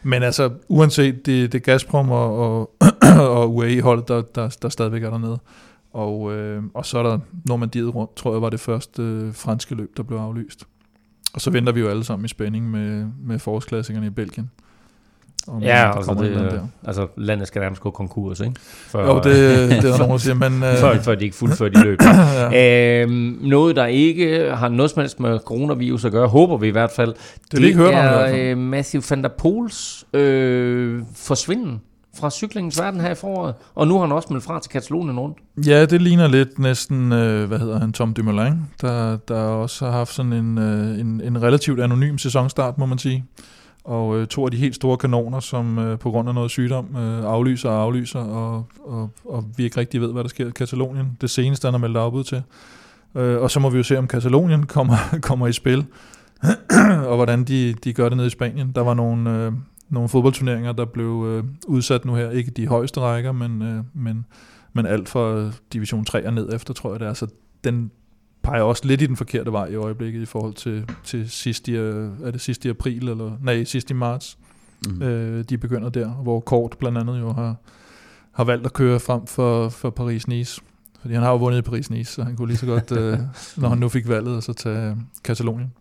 Men 0.03 0.23
altså, 0.23 0.51
uanset 0.67 1.25
det, 1.25 1.51
det 1.51 1.63
Gazprom 1.63 2.11
og, 2.11 2.37
og, 2.37 2.75
og 3.39 3.55
UAE-hold, 3.55 4.05
der, 4.07 4.21
der, 4.21 4.57
der 4.61 4.69
stadigvæk 4.69 5.03
er 5.03 5.09
dernede, 5.09 5.39
og, 5.93 6.33
øh, 6.33 6.63
og 6.73 6.85
så 6.85 6.99
er 6.99 7.03
der 7.03 7.19
Normandiet 7.45 7.95
rundt, 7.95 8.15
tror 8.15 8.33
jeg 8.33 8.41
var 8.41 8.49
det 8.49 8.59
første 8.59 9.01
øh, 9.01 9.33
franske 9.33 9.75
løb, 9.75 9.97
der 9.97 10.03
blev 10.03 10.17
aflyst. 10.17 10.67
Og 11.33 11.41
så 11.41 11.49
venter 11.49 11.73
vi 11.73 11.79
jo 11.79 11.87
alle 11.87 12.03
sammen 12.03 12.25
i 12.25 12.27
spænding 12.27 12.71
med, 12.71 13.05
med 13.23 13.39
forårsklassikerne 13.39 14.07
i 14.07 14.09
Belgien. 14.09 14.51
Om 15.47 15.63
ja, 15.63 15.97
altså, 15.97 16.13
det, 16.13 16.35
der. 16.35 16.67
altså 16.83 17.07
landet 17.17 17.47
skal 17.47 17.59
nærmest 17.59 17.81
gå 17.81 17.89
konkurs, 17.91 18.39
ikke? 18.39 18.53
For, 18.87 19.01
jo, 19.01 19.15
det, 19.15 19.23
det 19.23 19.77
er 19.77 19.81
der 19.81 19.97
nogen, 19.97 20.11
der 20.11 20.17
siger, 20.17 20.35
men... 20.35 20.53
Uh... 20.53 20.69
før, 20.83 21.01
før 21.01 21.15
de 21.15 21.23
ikke 21.23 21.35
fuldfører 21.35 21.69
de 21.69 21.83
løb. 21.83 21.99
ja. 22.51 23.01
øhm, 23.01 23.37
noget, 23.41 23.75
der 23.75 23.85
ikke 23.85 24.51
har 24.55 24.69
noget 24.69 24.91
som 24.91 24.99
helst 24.99 25.19
med 25.19 25.39
coronavirus 25.39 26.05
at 26.05 26.11
gøre, 26.11 26.27
håber 26.27 26.57
vi 26.57 26.67
i 26.67 26.71
hvert 26.71 26.91
fald, 26.91 27.13
det, 27.13 27.51
det, 27.51 27.63
ikke 27.63 27.83
er 27.83 28.53
om, 28.53 28.59
uh, 28.59 28.63
Matthew 28.63 29.01
van 29.09 29.23
der 29.23 29.29
Poels 29.29 30.05
øh, 30.13 31.01
forsvinden 31.15 31.81
fra 32.15 32.29
cyklingens 32.29 32.79
verden 32.79 33.01
her 33.01 33.11
i 33.11 33.15
foråret, 33.15 33.53
og 33.75 33.87
nu 33.87 33.93
har 33.93 34.01
han 34.01 34.11
også 34.11 34.27
meldt 34.31 34.45
fra 34.45 34.59
til 34.59 34.71
Katalonien 34.71 35.19
rundt. 35.19 35.37
Ja, 35.67 35.85
det 35.85 36.01
ligner 36.01 36.27
lidt 36.27 36.59
næsten, 36.59 37.11
øh, 37.11 37.47
hvad 37.47 37.59
hedder 37.59 37.79
han, 37.79 37.93
Tom 37.93 38.13
Dumoulin, 38.13 38.53
der, 38.81 39.17
der 39.17 39.41
også 39.41 39.85
har 39.85 39.91
haft 39.91 40.13
sådan 40.13 40.33
en, 40.33 40.57
øh, 40.57 40.99
en, 40.99 41.21
en 41.21 41.41
relativt 41.43 41.81
anonym 41.81 42.17
sæsonstart, 42.17 42.77
må 42.77 42.85
man 42.85 42.97
sige. 42.97 43.25
Og 43.83 44.19
øh, 44.19 44.27
to 44.27 44.45
af 44.45 44.51
de 44.51 44.57
helt 44.57 44.75
store 44.75 44.97
kanoner, 44.97 45.39
som 45.39 45.79
øh, 45.79 45.99
på 45.99 46.11
grund 46.11 46.29
af 46.29 46.35
noget 46.35 46.51
sygdom 46.51 46.95
øh, 46.95 47.25
aflyser 47.25 47.69
og 47.69 47.81
aflyser, 47.81 48.19
og, 48.19 48.65
og, 48.85 49.09
og 49.25 49.45
vi 49.57 49.63
ikke 49.63 49.79
rigtig 49.79 50.01
ved, 50.01 50.11
hvad 50.11 50.23
der 50.23 50.29
sker 50.29 50.47
i 50.47 50.51
Katalonien. 50.51 51.17
Det 51.21 51.29
seneste, 51.29 51.65
han 51.67 51.73
har 51.73 51.79
meldt 51.79 51.97
afbud 51.97 52.23
til. 52.23 52.43
Øh, 53.15 53.41
og 53.41 53.51
så 53.51 53.59
må 53.59 53.69
vi 53.69 53.77
jo 53.77 53.83
se, 53.83 53.97
om 53.97 54.07
Katalonien 54.07 54.65
kommer, 54.75 54.95
kommer 55.21 55.47
i 55.47 55.53
spil, 55.53 55.85
og 57.09 57.15
hvordan 57.15 57.43
de, 57.43 57.73
de 57.73 57.93
gør 57.93 58.09
det 58.09 58.17
nede 58.17 58.27
i 58.27 58.29
Spanien. 58.29 58.71
Der 58.75 58.81
var 58.81 58.93
nogle, 58.93 59.29
øh, 59.29 59.51
nogle 59.89 60.09
fodboldturneringer, 60.09 60.71
der 60.71 60.85
blev 60.85 61.25
øh, 61.27 61.43
udsat 61.67 62.05
nu 62.05 62.15
her. 62.15 62.29
Ikke 62.29 62.51
de 62.51 62.67
højeste 62.67 62.99
rækker, 62.99 63.31
men, 63.31 63.61
øh, 63.61 63.83
men, 63.93 64.25
men 64.73 64.85
alt 64.85 65.09
fra 65.09 65.35
øh, 65.35 65.53
division 65.73 66.05
3 66.05 66.27
og 66.27 66.33
ned 66.33 66.53
efter, 66.53 66.73
tror 66.73 66.91
jeg 66.91 66.99
det 66.99 67.07
er. 67.07 67.13
Så 67.13 67.27
den 67.63 67.91
peger 68.43 68.61
også 68.61 68.87
lidt 68.87 69.01
i 69.01 69.05
den 69.05 69.15
forkerte 69.15 69.51
vej 69.51 69.65
i 69.65 69.75
øjeblikket 69.75 70.21
i 70.21 70.25
forhold 70.25 70.53
til, 70.53 70.89
til 71.03 71.29
sidst 71.29 71.67
i, 71.67 71.75
er 71.75 72.31
det 72.31 72.41
sidst 72.41 72.65
i 72.65 72.69
april, 72.69 73.09
eller 73.09 73.31
nej, 73.41 73.63
sidst 73.63 73.91
i 73.91 73.93
marts. 73.93 74.37
Mm. 74.87 75.01
Øh, 75.01 75.43
de 75.43 75.57
begynder 75.57 75.89
der, 75.89 76.09
hvor 76.09 76.39
Kort 76.39 76.75
blandt 76.79 76.97
andet 76.97 77.19
jo 77.19 77.31
har, 77.31 77.55
har 78.31 78.43
valgt 78.43 78.65
at 78.65 78.73
køre 78.73 78.99
frem 78.99 79.27
for, 79.27 79.69
for 79.69 79.89
Paris-Nice. 79.89 80.59
Fordi 81.01 81.13
han 81.13 81.23
har 81.23 81.31
jo 81.31 81.37
vundet 81.37 81.67
i 81.67 81.69
Paris-Nice, 81.69 82.03
så 82.03 82.23
han 82.23 82.35
kunne 82.35 82.47
lige 82.47 82.57
så 82.57 82.65
godt, 82.65 82.91
øh, 82.99 83.19
når 83.57 83.69
han 83.69 83.77
nu 83.77 83.89
fik 83.89 84.07
valget, 84.07 84.43
så 84.43 84.53
tage 84.53 84.97
Katalonien. 85.23 85.73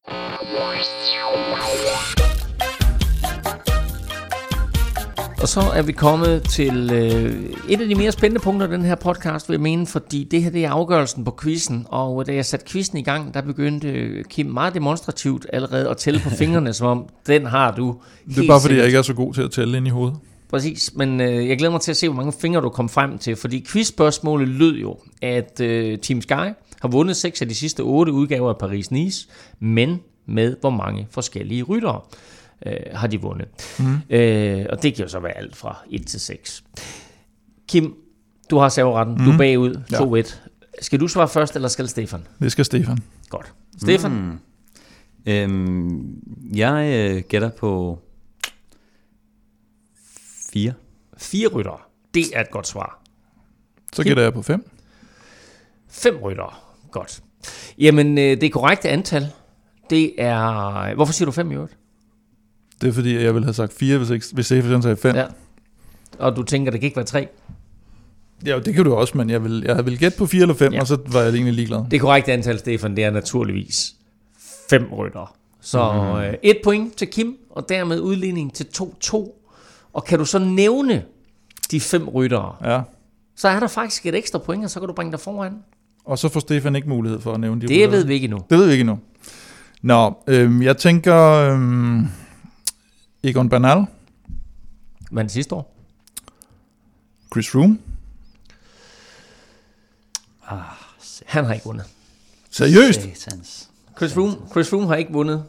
Og 5.43 5.48
så 5.48 5.60
er 5.60 5.82
vi 5.82 5.93
kommet 5.93 6.43
til 6.51 6.90
øh, 6.93 7.35
et 7.69 7.81
af 7.81 7.89
de 7.89 7.94
mere 7.94 8.12
spændende 8.12 8.40
punkter 8.40 8.66
af 8.66 8.70
den 8.70 8.85
her 8.85 8.94
podcast, 8.94 9.48
vil 9.48 9.55
jeg 9.55 9.60
mene, 9.60 9.86
fordi 9.86 10.24
det 10.24 10.43
her 10.43 10.51
det 10.51 10.64
er 10.64 10.70
afgørelsen 10.70 11.24
på 11.24 11.39
quizzen, 11.43 11.86
og 11.89 12.27
da 12.27 12.35
jeg 12.35 12.44
satte 12.44 12.66
quizzen 12.66 12.98
i 12.98 13.02
gang, 13.02 13.35
der 13.35 13.40
begyndte 13.40 14.23
Kim 14.28 14.47
meget 14.47 14.74
demonstrativt 14.74 15.47
allerede 15.52 15.89
at 15.89 15.97
tælle 15.97 16.20
på 16.20 16.31
fingrene, 16.40 16.73
som 16.73 16.86
om 16.86 17.06
den 17.27 17.47
har 17.47 17.74
du. 17.74 17.97
Det 18.28 18.39
er 18.39 18.47
bare 18.48 18.60
fordi, 18.60 18.77
jeg 18.77 18.86
ikke 18.86 18.98
er 18.98 19.02
så 19.02 19.14
god 19.14 19.35
til 19.35 19.43
at 19.43 19.51
tælle 19.51 19.77
ind 19.77 19.86
i 19.86 19.90
hovedet. 19.90 20.16
Præcis, 20.51 20.94
men 20.94 21.20
øh, 21.20 21.48
jeg 21.48 21.59
glæder 21.59 21.73
mig 21.73 21.81
til 21.81 21.90
at 21.90 21.97
se, 21.97 22.09
hvor 22.09 22.16
mange 22.16 22.32
fingre 22.40 22.60
du 22.60 22.69
kom 22.69 22.89
frem 22.89 23.19
til, 23.19 23.36
fordi 23.36 23.64
quizspørgsmålet 23.69 24.48
lød 24.48 24.74
jo, 24.74 24.97
at 25.23 25.60
øh, 25.60 25.98
Team 25.98 26.23
Sky 26.23 26.52
har 26.81 26.89
vundet 26.89 27.16
seks 27.16 27.43
af 27.43 27.48
de 27.48 27.55
sidste 27.55 27.81
otte 27.81 28.12
udgaver 28.12 28.48
af 28.51 28.56
Paris-Nice, 28.62 29.28
men 29.60 30.01
med 30.27 30.56
hvor 30.60 30.70
mange 30.70 31.06
forskellige 31.10 31.62
ryttere 31.62 32.01
øh, 32.66 32.72
har 32.93 33.06
de 33.06 33.20
vundet. 33.20 33.48
Mm. 33.78 34.16
Øh, 34.16 34.66
og 34.70 34.82
det 34.82 34.94
kan 34.94 35.05
jo 35.05 35.09
så 35.09 35.20
være 35.20 35.36
alt 35.36 35.56
fra 35.56 35.76
1 35.90 36.06
til 36.06 36.20
6. 36.20 36.64
Kim, 37.68 37.94
du 38.51 38.59
har 38.59 38.68
serveretten. 38.68 39.14
Mm. 39.18 39.24
Du 39.24 39.30
er 39.30 39.39
bagud 39.39 39.80
Ja. 39.90 39.97
2-1. 40.22 40.36
Skal 40.80 41.01
du 41.01 41.09
svare 41.09 41.28
først, 41.28 41.55
eller 41.56 41.68
skal 41.68 41.89
Stefan? 41.89 42.26
Det 42.40 42.52
skal 42.52 42.64
Stefan. 42.64 42.98
Godt. 43.28 43.55
Stefan? 43.82 44.12
Mm. 44.12 44.39
Øhm, 45.26 46.16
jeg 46.55 47.10
øh, 47.10 47.22
gætter 47.28 47.51
på 47.51 47.98
fire. 50.52 50.72
Fire 51.16 51.48
ryttere. 51.48 51.78
Det 52.14 52.36
er 52.36 52.40
et 52.40 52.51
godt 52.51 52.66
svar. 52.66 53.02
Så 53.93 54.02
gætter 54.05 54.22
jeg 54.22 54.32
på 54.32 54.43
5. 54.43 54.70
Fem 55.90 56.16
ryttere. 56.16 56.51
Godt. 56.90 57.22
Jamen, 57.78 58.18
øh, 58.18 58.40
det 58.40 58.52
korrekte 58.52 58.89
antal, 58.89 59.26
det 59.90 60.14
er... 60.18 60.94
Hvorfor 60.94 61.12
siger 61.12 61.26
du 61.26 61.32
fem 61.32 61.51
i 61.51 61.55
øvrigt? 61.55 61.76
Det 62.83 62.89
er 62.89 62.93
fordi, 62.93 63.23
jeg 63.25 63.35
ville 63.35 63.47
have 63.47 63.55
sagt 63.55 63.73
4, 63.73 63.99
hvis, 63.99 64.11
ikke, 64.11 64.27
hvis 64.33 64.47
Stefan 64.47 64.83
sagde 64.83 64.97
5. 64.97 65.15
Ja. 65.17 65.25
Og 66.19 66.37
du 66.37 66.43
tænker, 66.43 66.71
det 66.71 66.81
kan 66.81 66.87
ikke 66.87 66.97
være 66.97 67.07
tre? 67.07 67.29
ja, 68.47 68.59
det 68.59 68.75
kan 68.75 68.85
du 68.85 68.95
også, 68.95 69.17
men 69.19 69.31
jeg 69.31 69.45
vil, 69.45 69.63
jeg 69.67 69.87
vil 69.87 69.99
gætte 69.99 70.19
på 70.19 70.27
4 70.27 70.43
eller 70.43 70.55
5, 70.55 70.73
Ja. 70.73 70.81
og 70.81 70.87
så 70.87 70.99
var 71.07 71.21
jeg 71.21 71.33
egentlig 71.35 71.55
ligeglad. 71.55 71.85
Det 71.91 72.01
korrekte 72.01 72.33
antal, 72.33 72.59
Stefan, 72.59 72.97
det 72.97 73.05
er 73.05 73.11
naturligvis 73.11 73.95
fem 74.71 74.85
ryttere. 74.93 75.27
Så 75.61 75.93
mm. 75.93 76.19
øh, 76.21 76.35
et 76.43 76.57
point 76.65 76.97
til 76.97 77.09
Kim, 77.09 77.37
og 77.51 77.69
dermed 77.69 78.01
udligning 78.01 78.55
til 78.55 78.67
2-2. 78.83 79.39
Og 79.93 80.05
kan 80.05 80.19
du 80.19 80.25
så 80.25 80.39
nævne 80.39 81.03
de 81.71 81.81
fem 81.81 82.09
ryttere, 82.09 82.55
Ja. 82.65 82.81
så 83.37 83.49
er 83.49 83.61
der 83.61 83.67
faktisk 83.69 84.07
et 84.07 84.15
ekstra 84.15 84.39
point, 84.39 84.65
og 84.65 84.71
så 84.71 84.81
kan 84.81 84.87
du 84.89 84.95
bringe 84.95 85.13
dig 85.13 85.21
foran. 85.21 85.53
Og 86.05 86.19
så 86.19 86.29
får 86.29 86.41
Stefan 86.41 86.77
ikke 86.77 86.89
mulighed 86.89 87.21
for 87.21 87.33
at 87.35 87.41
nævne 87.41 87.61
de 87.61 87.67
Det 87.69 87.77
ryttere. 87.77 87.91
ved 87.93 88.05
vi 88.07 88.15
ikke 88.15 88.25
endnu. 88.25 88.41
Det 88.51 88.59
ved 88.59 88.67
vi 88.67 88.73
ikke 88.73 88.81
endnu. 88.81 88.99
Nå, 89.83 90.15
øhm, 90.27 90.63
jeg 90.63 90.77
tænker... 90.77 91.17
Øhm, 91.19 92.07
Egon 93.24 93.49
Bernal, 93.49 93.86
Men 95.11 95.28
sidste 95.28 95.55
år? 95.55 95.74
Chris 97.32 97.49
Froome. 97.51 97.78
Han 101.27 101.44
har 101.44 101.55
ikke 101.55 101.65
vundet. 101.66 101.86
Seriøst? 102.51 103.01
Satans. 103.15 103.69
Chris 103.97 104.15
Froome, 104.15 104.36
Chris 104.51 104.70
Froome 104.70 104.86
har 104.86 104.94
ikke 104.94 105.12
vundet 105.12 105.44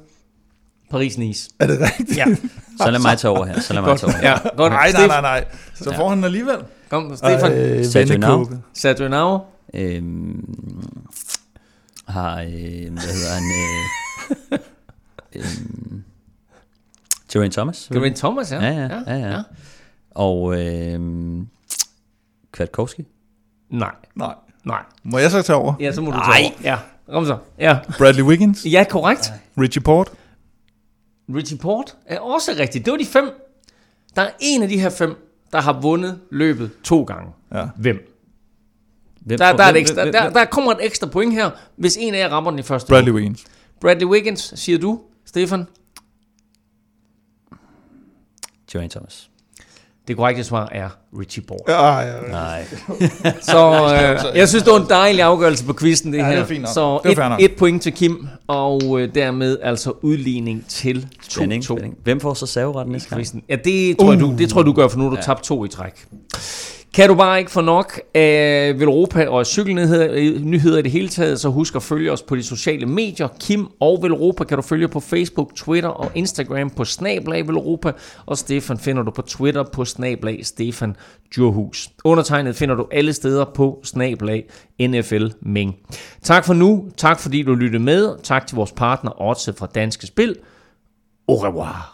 Paris-Nice. 0.94 1.50
Er 1.60 1.68
det 1.68 1.80
rigtigt? 1.82 2.18
Ja, 2.18 2.26
Så 2.82 2.92
lad 2.92 3.00
mig 3.00 3.18
tage 3.18 3.32
over 3.32 3.46
her. 3.46 3.60
Så 3.62 3.74
lad 3.74 3.82
mig 3.82 4.00
tage 4.00 4.08
over 4.14 4.18
her. 4.22 4.30
Ja, 4.30 4.56
godt. 4.58 4.74
Nej, 4.74 4.92
nej, 4.92 5.08
nej, 5.08 5.22
nej. 5.22 5.46
Så 5.76 5.94
får 5.96 6.10
han 6.10 6.24
alligevel. 6.24 6.58
Kom, 6.90 7.16
Stefan. 7.18 7.52
Ej, 7.52 7.84
Sergio 7.84 8.14
vennekåbe. 8.14 8.62
Sergio 8.74 9.08
Nau. 9.08 9.42
Øhm, 9.74 10.46
har, 12.08 12.42
øh, 12.42 12.48
hvad 12.92 13.14
hedder 13.14 13.34
han? 13.34 13.44
Øh, 14.52 14.60
øhm, 15.36 16.04
Geraint 17.34 17.54
Thomas. 17.54 17.90
Geraint 17.94 18.18
Thomas, 18.18 18.52
ja. 18.52 18.62
Ja, 18.64 18.72
ja, 18.74 19.02
ja, 19.08 19.16
ja. 19.32 19.42
Og 20.12 20.62
øh, 20.62 21.00
Kwiatkowski. 22.52 23.06
Nej, 23.70 23.92
Nej. 24.16 24.36
nej. 24.66 24.82
Må 25.04 25.18
jeg 25.18 25.32
så 25.32 25.42
tage 25.42 25.58
over? 25.58 25.74
Ja, 25.80 25.92
så 25.92 26.02
må 26.02 26.12
du 26.12 26.18
Nej. 26.18 26.32
tage 26.36 26.46
over. 26.46 26.54
Ja, 26.64 26.78
kom 27.14 27.26
så. 27.26 27.38
Ja, 27.60 27.78
Bradley 27.98 28.24
Wiggins, 28.24 28.66
ja 28.66 28.86
korrekt. 28.90 29.32
Richie 29.58 29.82
Port, 29.82 30.12
Richie 31.36 31.58
Port 31.58 31.98
er 32.06 32.20
også 32.20 32.52
rigtigt. 32.60 32.86
Det 32.86 32.92
var 32.92 32.98
de 32.98 33.06
fem. 33.06 33.30
Der 34.16 34.22
er 34.22 34.30
en 34.40 34.64
af 34.64 34.70
de 34.70 34.80
her 34.80 34.90
fem, 34.90 35.30
der 35.52 35.62
har 35.62 35.82
vundet 35.82 36.20
løbet 36.32 36.72
to 36.84 37.04
gange. 37.04 37.32
Ja. 37.54 37.66
Hvem? 37.78 38.10
Hvem, 39.22 39.38
Der, 39.38 39.54
der, 39.58 39.64
er 39.64 39.70
et 39.70 39.78
ekstra, 39.78 40.02
hvem- 40.04 40.14
der, 40.14 40.30
der 40.30 40.46
kommer 40.46 40.72
et 40.72 40.78
ekstra 40.86 41.08
point 41.08 41.34
her, 41.34 41.50
hvis 41.76 41.98
en 41.98 42.14
af 42.14 42.20
jer 42.20 42.30
rammer 42.30 42.52
den 42.52 42.60
i 42.60 42.64
første 42.64 42.88
Bradley. 42.90 43.12
Wiggins. 43.12 43.44
Bradley 43.82 44.06
Wiggins, 44.08 44.54
siger 44.56 44.78
du, 44.80 45.02
Stefan? 45.26 45.66
Geraint 48.74 48.92
Thomas. 48.92 49.30
Det 50.08 50.16
korrekte 50.16 50.44
svar 50.44 50.70
er 50.72 50.90
Richie 51.20 51.44
Port. 51.48 51.60
Ja, 51.68 51.98
ja, 52.00 52.08
ja. 52.08 52.32
Nej. 52.32 52.66
Så 53.52 53.68
øh, 53.84 54.36
jeg 54.40 54.50
synes, 54.50 54.64
det 54.64 54.74
var 54.74 54.80
en 54.80 54.90
dejlig 54.90 55.22
afgørelse 55.22 55.66
på 55.66 55.74
quizzen, 55.80 56.14
det 56.14 56.20
Ja, 56.20 56.24
her. 56.26 56.32
det 56.32 56.40
er 56.42 56.46
fint 56.46 56.62
nok. 56.62 56.74
Så 56.74 57.00
Det 57.04 57.18
er 57.18 57.30
et, 57.30 57.46
et 57.46 57.56
point 57.58 57.82
til 57.84 57.94
Kim, 57.94 58.28
og 58.48 59.02
øh, 59.02 59.16
dermed 59.16 59.58
altså 59.64 59.92
udligning 60.02 60.66
til 60.68 61.08
2-2. 61.24 61.30
Spænding, 61.30 61.64
spænding. 61.64 61.98
Hvem 62.04 62.20
får 62.20 62.34
så 62.34 62.46
serveretten 62.46 62.92
næste 62.92 63.10
gang? 63.10 63.44
Ja, 63.50 63.56
det 63.56 63.98
tror, 63.98 64.08
uh. 64.08 64.14
jeg, 64.14 64.22
du, 64.22 64.36
det 64.38 64.50
tror 64.50 64.62
jeg, 64.62 64.66
du 64.66 64.74
gør, 64.74 64.88
for 64.88 64.98
nu 64.98 65.04
har 65.04 65.10
du 65.10 65.16
ja. 65.16 65.22
tabt 65.22 65.44
to 65.44 65.66
i 65.66 65.68
træk. 65.68 66.06
Kan 66.94 67.10
du 67.10 67.16
bare 67.16 67.40
ikke 67.40 67.52
få 67.52 67.62
nok 67.62 68.02
af 68.14 68.80
Velropa 68.80 69.28
og 69.28 69.46
cykelnyheder 69.46 70.08
øh, 70.12 70.42
nyheder 70.42 70.78
i 70.78 70.82
det 70.82 70.92
hele 70.92 71.08
taget, 71.08 71.40
så 71.40 71.50
husk 71.50 71.76
at 71.76 71.84
følge 71.84 72.12
os 72.12 72.22
på 72.22 72.36
de 72.36 72.44
sociale 72.44 72.86
medier. 72.86 73.28
Kim 73.40 73.68
og 73.80 74.00
Velropa 74.02 74.44
kan 74.44 74.58
du 74.58 74.62
følge 74.62 74.88
på 74.88 75.00
Facebook, 75.00 75.56
Twitter 75.56 75.90
og 75.90 76.12
Instagram 76.16 76.70
på 76.70 76.86
Snablag 76.86 77.48
Velropa, 77.48 77.92
og 78.26 78.38
Stefan 78.38 78.78
finder 78.78 79.04
du 79.04 79.12
på 79.12 79.22
Twitter 79.22 79.64
på 79.64 79.86
Snablag 79.86 80.46
Stefan 80.46 80.96
Djurhus. 81.36 81.90
Undertegnet 82.04 82.56
finder 82.56 82.76
du 82.76 82.88
alle 82.92 83.14
steder 83.14 83.46
på 83.56 83.80
Snablag 83.84 84.44
NFL 84.82 85.26
Ming. 85.42 85.76
Tak 86.24 86.46
for 86.46 86.54
nu, 86.54 86.90
tak 86.98 87.20
fordi 87.20 87.44
du 87.44 87.56
lyttede 87.56 87.84
med, 87.84 88.10
tak 88.24 88.48
til 88.48 88.56
vores 88.56 88.72
partner 88.72 89.22
Otse 89.22 89.54
fra 89.54 89.68
Danske 89.76 90.08
Spil. 90.08 90.36
Au 91.28 91.36
revoir. 91.36 91.94